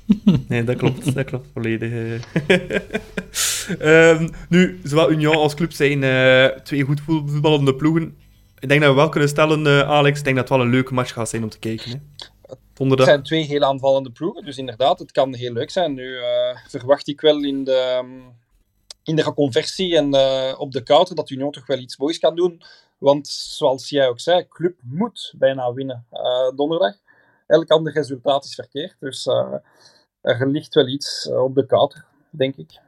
Nee, 0.48 0.64
dat 0.64 0.76
klopt. 0.76 1.14
Dat 1.14 1.24
klopt 1.24 1.46
volledig. 1.52 2.20
um, 3.80 4.30
nu, 4.48 4.80
zowel 4.82 5.10
Union 5.10 5.36
als 5.36 5.54
club 5.54 5.72
zijn 5.72 6.02
uh, 6.02 6.46
twee 6.46 6.82
goed 6.82 7.00
voetballende 7.06 7.74
ploegen. 7.74 8.16
Ik 8.58 8.68
denk 8.68 8.80
dat 8.80 8.90
we 8.90 8.96
wel 8.96 9.08
kunnen 9.08 9.28
stellen, 9.28 9.66
uh, 9.66 9.80
Alex, 9.80 10.18
ik 10.18 10.24
denk 10.24 10.36
dat 10.36 10.48
het 10.48 10.56
wel 10.56 10.66
een 10.66 10.72
leuke 10.72 10.94
match 10.94 11.12
gaat 11.12 11.28
zijn 11.28 11.42
om 11.42 11.48
te 11.48 11.58
kijken. 11.58 11.90
Hè. 11.90 11.96
Het 12.88 13.02
zijn 13.02 13.22
twee 13.22 13.44
heel 13.44 13.62
aanvallende 13.62 14.10
ploegen, 14.10 14.44
dus 14.44 14.58
inderdaad, 14.58 14.98
het 14.98 15.12
kan 15.12 15.34
heel 15.34 15.52
leuk 15.52 15.70
zijn. 15.70 15.94
Nu 15.94 16.16
verwacht 16.68 17.08
ik 17.08 17.20
wel 17.20 17.42
in 17.42 17.64
de, 17.64 18.00
um, 18.02 18.22
in 19.02 19.16
de 19.16 19.22
reconversie 19.22 19.96
en 19.96 20.14
op 20.58 20.72
de 20.72 20.82
counter 20.82 21.14
dat 21.14 21.30
Union 21.30 21.52
toch 21.52 21.66
wel 21.66 21.78
iets 21.78 21.96
moois 21.96 22.18
kan 22.18 22.36
doen. 22.36 22.62
Want 22.98 23.28
zoals 23.28 23.88
jij 23.88 24.08
ook 24.08 24.20
zei, 24.20 24.48
club 24.48 24.78
moet 24.82 25.34
bijna 25.36 25.72
winnen 25.72 26.06
donderdag. 26.54 26.94
Elk 27.46 27.70
ander 27.70 27.92
resultaat 27.92 28.44
is 28.44 28.54
verkeerd, 28.54 28.96
dus 29.00 29.26
er 30.20 30.48
ligt 30.48 30.74
wel 30.74 30.88
iets 30.88 31.28
eh, 31.28 31.42
op 31.42 31.54
de 31.54 31.66
kaart, 31.66 32.02
denk 32.30 32.56
ik. 32.56 32.80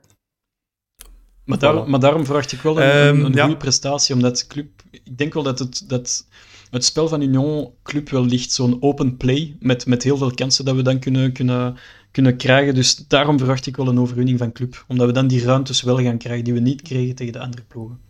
Maar, 1.45 1.59
daar, 1.59 1.89
maar 1.89 2.01
daarom 2.01 2.25
verwacht 2.25 2.53
ik 2.53 2.61
wel 2.61 2.81
een, 2.81 3.07
um, 3.07 3.25
een 3.25 3.39
goede 3.39 3.57
prestatie, 3.57 4.15
omdat 4.15 4.47
club... 4.47 4.83
Ik 4.91 5.19
denk 5.19 5.35
wel 5.35 5.43
dat 5.43 5.59
het, 5.59 5.89
dat 5.89 6.27
het 6.71 6.85
spel 6.85 7.09
van 7.09 7.21
Union 7.21 7.75
Club 7.83 8.09
wel 8.09 8.25
ligt, 8.25 8.53
zo'n 8.53 8.83
open 8.83 9.17
play, 9.17 9.57
met, 9.61 9.87
met 9.87 10.03
heel 10.03 10.17
veel 10.17 10.35
kansen 10.35 10.65
dat 10.65 10.75
we 10.75 10.83
dan 10.83 10.99
kunnen, 10.99 11.33
kunnen, 11.33 11.77
kunnen 12.11 12.37
krijgen. 12.37 12.75
Dus 12.75 12.97
daarom 12.97 13.39
verwacht 13.39 13.67
ik 13.67 13.77
wel 13.77 13.89
een 13.89 14.01
overwinning 14.01 14.39
van 14.39 14.53
Club. 14.53 14.85
Omdat 14.89 15.07
we 15.07 15.13
dan 15.13 15.27
die 15.27 15.45
ruimtes 15.45 15.83
wel 15.83 16.03
gaan 16.03 16.19
krijgen 16.19 16.45
die 16.45 16.55
we 16.55 16.61
niet 16.61 16.83
kregen 16.83 17.15
tegen 17.15 17.33
de 17.33 17.39
andere 17.39 17.63
ploegen. 17.63 18.01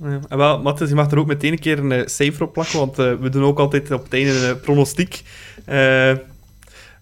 Ja, 0.00 0.20
en 0.28 0.38
wel, 0.38 0.62
Matthias, 0.62 0.88
je 0.88 0.94
mag 0.94 1.10
er 1.10 1.18
ook 1.18 1.26
meteen 1.26 1.52
een 1.52 1.58
keer 1.58 1.78
een 1.78 1.90
uh, 1.90 2.06
cijfer 2.06 2.42
op 2.42 2.52
plakken, 2.52 2.78
want 2.78 2.98
uh, 2.98 3.14
we 3.14 3.28
doen 3.28 3.44
ook 3.44 3.58
altijd 3.58 3.90
op 3.90 4.02
het 4.02 4.12
einde 4.12 4.30
een 4.30 4.56
uh, 4.56 4.60
pronostiek. 4.60 5.22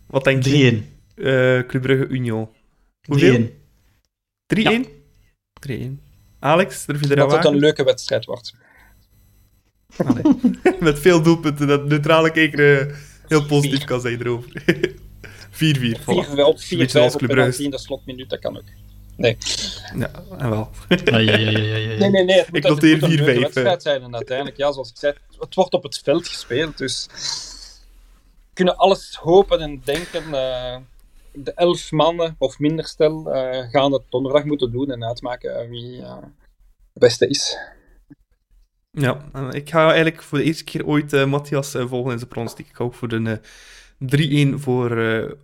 Wat 0.06 0.24
denk 0.24 0.42
je? 0.42 0.82
3-1. 0.82 0.96
Uh, 1.14 1.60
Club 1.66 1.82
Brugge 1.82 2.06
Union. 2.06 2.48
Hoeveel? 3.08 3.50
3-1? 4.54 4.60
3-1. 5.68 5.72
Alex, 6.38 6.84
durf 6.84 7.00
je 7.00 7.10
eraan 7.10 7.28
Dat 7.28 7.36
het 7.36 7.46
een 7.46 7.58
leuke 7.58 7.84
wedstrijd 7.84 8.24
wordt. 8.24 8.54
Met 10.80 10.98
veel 10.98 11.22
doelpunten, 11.22 11.66
dat 11.66 11.88
neutrale 11.88 12.30
kijker 12.30 12.88
uh, 12.88 12.94
heel 13.28 13.46
positief 13.46 13.84
kan 13.84 14.00
zijn 14.00 14.20
erover. 14.20 14.62
4-4. 15.52 15.56
Voilà. 15.56 16.34
Wel 16.34 16.58
4 16.58 16.90
5 16.90 17.14
op 17.14 17.20
penalty 17.26 17.62
in 17.62 17.70
de 17.70 17.78
slotminuut, 17.78 18.30
dat 18.30 18.38
kan 18.38 18.56
ook. 18.56 18.64
Nee. 19.16 19.36
Ja, 19.96 20.10
en 20.38 20.50
wel. 20.50 20.70
ja, 20.88 21.18
ja, 21.18 21.36
ja, 21.36 21.50
ja, 21.50 21.76
ja. 21.76 21.98
Nee, 21.98 22.10
nee, 22.10 22.24
nee. 22.24 22.38
Het 22.38 22.48
moet, 22.48 22.56
ik 22.56 22.68
noteer 22.68 22.96
4-5. 22.96 23.00
Het 23.00 23.08
moet 23.08 23.26
een 23.26 23.40
wedstrijd 23.40 23.82
zijn 23.82 24.02
en 24.02 24.14
uiteindelijk, 24.14 24.56
ja, 24.56 24.72
zoals 24.72 24.90
ik 24.90 24.96
zei, 24.96 25.14
het 25.38 25.54
wordt 25.54 25.74
op 25.74 25.82
het 25.82 26.00
veld 26.04 26.28
gespeeld, 26.28 26.78
dus 26.78 27.08
kunnen 28.52 28.76
alles 28.76 29.16
hopen 29.16 29.60
en 29.60 29.80
denken. 29.84 30.22
Uh, 30.28 30.76
de 31.32 31.52
elf 31.54 31.90
mannen 31.90 32.36
of 32.38 32.58
minder 32.58 32.84
stel 32.84 33.22
gaan 33.70 33.92
het 33.92 34.02
donderdag 34.08 34.44
moeten 34.44 34.72
doen 34.72 34.90
en 34.90 35.04
uitmaken 35.04 35.70
wie 35.70 36.00
de 36.92 37.00
beste 37.00 37.28
is. 37.28 37.58
Ja, 38.90 39.30
ik 39.50 39.70
ga 39.70 39.86
eigenlijk 39.86 40.22
voor 40.22 40.38
de 40.38 40.44
eerste 40.44 40.64
keer 40.64 40.86
ooit 40.86 41.26
Matthias 41.26 41.70
volgen 41.70 42.12
in 42.12 42.18
zijn 42.18 42.30
pronostiek. 42.30 42.68
Ik 42.68 42.80
ook 42.80 42.94
voor 42.94 43.08
de 43.08 43.40
3-1 43.98 44.54
voor, 44.54 44.90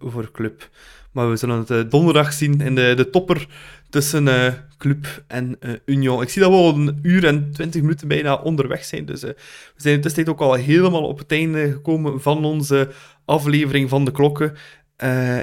voor 0.00 0.30
Club. 0.32 0.68
Maar 1.12 1.30
we 1.30 1.36
zullen 1.36 1.64
het 1.66 1.90
donderdag 1.90 2.32
zien 2.32 2.60
in 2.60 2.74
de, 2.74 2.92
de 2.96 3.10
topper 3.10 3.46
tussen 3.90 4.26
uh, 4.26 4.46
Club 4.78 5.22
en 5.26 5.56
uh, 5.60 5.72
Union. 5.84 6.22
Ik 6.22 6.28
zie 6.28 6.42
dat 6.42 6.50
we 6.50 6.56
al 6.56 6.74
een 6.74 6.98
uur 7.02 7.26
en 7.26 7.52
twintig 7.52 7.80
minuten 7.80 8.08
bijna 8.08 8.34
onderweg 8.34 8.84
zijn. 8.84 9.04
Dus 9.04 9.22
we 9.22 9.36
zijn 9.76 10.00
tussentijd 10.00 10.28
ook 10.36 10.40
al 10.40 10.54
helemaal 10.54 11.06
op 11.06 11.18
het 11.18 11.32
einde 11.32 11.70
gekomen 11.72 12.20
van 12.20 12.44
onze 12.44 12.90
aflevering 13.24 13.88
van 13.88 14.04
de 14.04 14.12
klokken. 14.12 14.56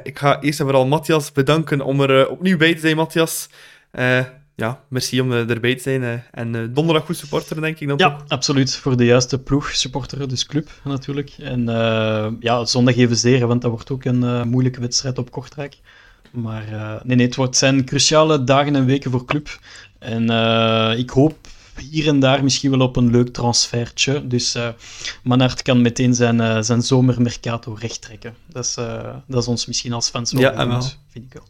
ik 0.04 0.20
ga 0.20 0.42
eerst 0.42 0.60
en 0.60 0.66
vooral 0.66 0.88
Matthias 0.88 1.32
bedanken 1.32 1.82
om 1.82 2.02
er 2.02 2.30
opnieuw 2.30 2.58
bij 2.58 2.74
te 2.74 2.80
zijn, 2.80 2.96
Matthias. 2.96 3.50
Ja, 4.60 4.82
merci 4.88 5.22
om 5.22 5.32
erbij 5.32 5.76
te 5.76 5.82
zijn. 5.82 6.24
en 6.32 6.74
donderdag 6.74 7.06
goed 7.06 7.18
supporteren, 7.18 7.62
denk 7.62 7.80
ik 7.80 7.88
dan 7.88 7.98
Ja, 7.98 8.18
absoluut. 8.28 8.76
Voor 8.76 8.98
de 8.98 9.06
juiste 9.06 9.40
ploeg 9.40 9.72
supporteren, 9.72 10.30
dus 10.30 10.46
club 10.46 10.70
natuurlijk. 10.84 11.32
En 11.40 11.66
ja, 12.40 12.66
zondag 12.66 12.96
even 12.96 13.18
zeer, 13.18 13.48
want 13.48 13.62
dat 13.62 13.72
wordt 13.72 13.92
ook 13.92 14.06
een 14.06 14.50
moeilijke 14.50 14.80
wedstrijd 14.80 15.18
op 15.18 15.32
Kortrijk. 15.32 15.78
Maar 16.32 16.66
nee, 17.04 17.16
nee, 17.16 17.26
het 17.26 17.36
wordt 17.36 17.58
zijn 17.58 17.86
cruciale 17.86 18.44
dagen 18.44 18.76
en 18.76 18.86
weken 18.86 19.12
voor 19.12 19.26
club. 19.26 19.60
En 20.00 20.24
ik 20.98 21.10
hoop 21.10 21.38
hier 21.90 22.08
en 22.08 22.20
daar 22.20 22.44
misschien 22.44 22.70
wel 22.72 22.88
op 22.88 22.96
een 22.96 23.12
leuk 23.12 23.30
transfertje. 23.30 24.28
Dus 24.28 24.56
uh, 24.56 25.50
kan 25.62 25.82
meteen 25.82 26.14
zijn, 26.14 26.64
zijn 26.64 26.82
zomermercato 26.82 27.74
recht 27.74 28.02
trekken. 28.02 28.36
Dat 28.48 28.66
is, 28.66 28.74
dat 29.28 29.42
is 29.42 29.48
ons 29.48 29.66
misschien 29.66 29.94
als 29.94 30.10
fans 30.10 30.32
wel 30.32 30.42
ja, 30.42 30.66
goed, 30.66 30.98
vind 31.12 31.26
ik 31.26 31.34
wel. 31.34 31.44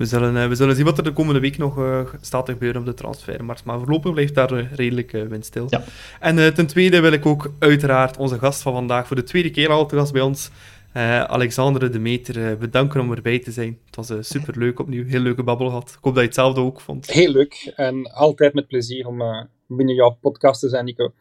We 0.00 0.06
zullen, 0.06 0.48
we 0.48 0.54
zullen 0.54 0.76
zien 0.76 0.84
wat 0.84 0.98
er 0.98 1.04
de 1.04 1.12
komende 1.12 1.40
week 1.40 1.58
nog 1.58 1.78
staat 2.20 2.46
te 2.46 2.52
gebeuren 2.52 2.80
op 2.80 2.86
de 2.86 2.94
transfermarkt. 2.94 3.64
Maar 3.64 3.78
voorlopig 3.78 4.12
blijft 4.12 4.34
daar 4.34 4.72
redelijk 4.74 5.10
windstil. 5.10 5.66
Ja. 5.68 5.84
En 6.20 6.54
ten 6.54 6.66
tweede 6.66 7.00
wil 7.00 7.12
ik 7.12 7.26
ook 7.26 7.52
uiteraard 7.58 8.16
onze 8.16 8.38
gast 8.38 8.62
van 8.62 8.72
vandaag 8.72 9.06
voor 9.06 9.16
de 9.16 9.22
tweede 9.22 9.50
keer 9.50 9.68
al 9.68 9.86
te 9.86 9.96
gast 9.96 10.12
bij 10.12 10.22
ons 10.22 10.50
uh, 10.96 11.24
Alexandre 11.24 11.88
de 11.88 11.98
Meter, 11.98 12.36
uh, 12.36 12.58
bedanken 12.58 13.00
om 13.00 13.12
erbij 13.12 13.38
te 13.38 13.52
zijn. 13.52 13.78
Het 13.86 13.96
was 13.96 14.10
uh, 14.10 14.18
super 14.20 14.58
leuk 14.58 14.78
opnieuw, 14.78 15.06
heel 15.06 15.20
leuke 15.20 15.42
babbel 15.42 15.66
gehad. 15.66 15.88
Ik 15.88 15.98
hoop 16.00 16.14
dat 16.14 16.22
je 16.22 16.28
hetzelfde 16.28 16.60
ook 16.60 16.80
vond. 16.80 17.10
Heel 17.10 17.32
leuk 17.32 17.72
en 17.76 18.12
altijd 18.12 18.54
met 18.54 18.66
plezier 18.66 19.06
om 19.06 19.48
binnen 19.66 19.94
jouw 19.94 20.18
podcast 20.20 20.60
te 20.60 20.68
zijn, 20.68 20.84
Nico. 20.84 21.12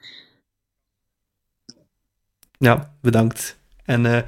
Ja, 2.57 2.95
bedankt. 3.01 3.57
En 3.85 4.25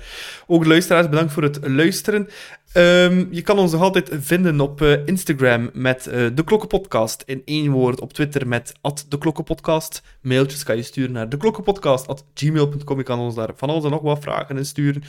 ook 0.48 0.62
de 0.62 0.70
luisteraars, 0.70 1.10
bedankt 1.10 1.34
voor 1.34 1.44
het 1.44 1.68
luisteren. 1.68 2.28
Um, 2.78 3.28
je 3.32 3.42
kan 3.42 3.60
ons 3.60 3.72
nog 3.72 3.82
altijd 3.82 4.10
vinden 4.14 4.60
op 4.60 4.82
Instagram 4.82 5.70
met 5.74 6.04
De 6.04 6.44
Klokkenpodcast. 6.46 7.24
In 7.26 7.42
één 7.46 7.72
woord 7.72 8.02
op 8.02 8.14
Twitter 8.14 8.48
met 8.48 8.74
De 9.08 9.18
Klokkenpodcast. 9.18 10.02
Mailtjes 10.22 10.64
kan 10.64 10.76
je 10.76 10.84
sturen 10.84 11.12
naar 11.12 11.30
deklokkenpodcast.gmail.com. 11.30 12.98
Je 12.98 13.04
kan 13.04 13.20
ons 13.20 13.36
daar 13.36 13.52
van 13.56 13.70
alles 13.70 13.84
en 13.84 13.90
nog 13.90 14.02
wat 14.02 14.22
vragen 14.22 14.58
in 14.58 14.66
sturen 14.66 15.04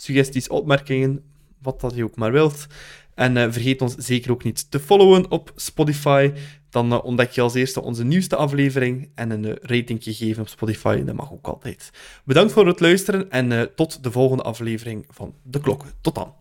suggesties, 0.00 0.48
opmerkingen, 0.48 1.22
wat 1.62 1.80
dat 1.80 1.94
je 1.94 2.04
ook 2.04 2.16
maar 2.16 2.32
wilt. 2.32 2.66
En 3.14 3.36
uh, 3.36 3.46
vergeet 3.50 3.82
ons 3.82 3.94
zeker 3.94 4.30
ook 4.30 4.44
niet 4.44 4.70
te 4.70 4.80
followen 4.80 5.30
op 5.30 5.52
Spotify. 5.56 6.32
Dan 6.70 7.02
ontdek 7.02 7.30
je 7.30 7.40
als 7.40 7.54
eerste 7.54 7.82
onze 7.82 8.04
nieuwste 8.04 8.36
aflevering 8.36 9.10
en 9.14 9.30
een 9.30 9.58
ratingje 9.62 10.14
geven 10.14 10.42
op 10.42 10.48
Spotify. 10.48 11.04
Dat 11.04 11.14
mag 11.14 11.32
ook 11.32 11.46
altijd. 11.46 11.90
Bedankt 12.24 12.52
voor 12.52 12.66
het 12.66 12.80
luisteren 12.80 13.30
en 13.30 13.70
tot 13.74 14.02
de 14.02 14.10
volgende 14.10 14.42
aflevering 14.42 15.04
van 15.08 15.34
De 15.42 15.60
Klokken. 15.60 15.90
Tot 16.00 16.14
dan. 16.14 16.34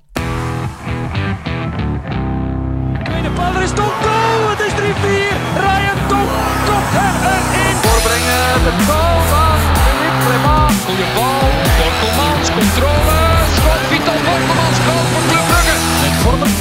De 3.37 3.43
bal 3.43 3.61
is 3.61 3.69
Tonko, 3.69 4.17
het 4.51 4.59
is 4.67 4.73
3-4. 4.73 5.35
Ryan 5.65 5.99
Tonko 6.11 6.43
kopt 6.67 6.93
hem 6.99 7.15
erin. 7.33 7.75
Voorbrengen, 7.85 8.49
de 8.65 8.73
goal 8.87 9.19
van 9.31 9.57
Philippe 9.83 10.19
Clement. 10.23 10.77
Goede 10.87 11.07
bal, 11.17 11.45
Borkelmans, 11.79 12.47
controle, 12.57 13.19
schot, 13.55 13.81
Vital 13.89 14.19
Borkelmans, 14.27 14.77
goal 14.85 15.05
voor 15.11 15.23
Club 15.29 15.45
Brugge. 15.49 15.77
En 16.07 16.13
Vormen. 16.23 16.53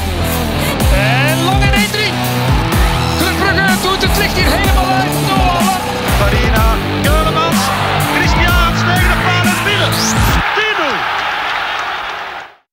En 1.29 1.37
lang 1.49 1.63
in 1.69 1.75
1-3. 1.85 1.99
Club 3.21 3.37
Brugge 3.41 3.69
doet 3.85 4.03
het 4.07 4.15
licht 4.21 4.37
hier 4.39 4.51
helemaal 4.57 4.86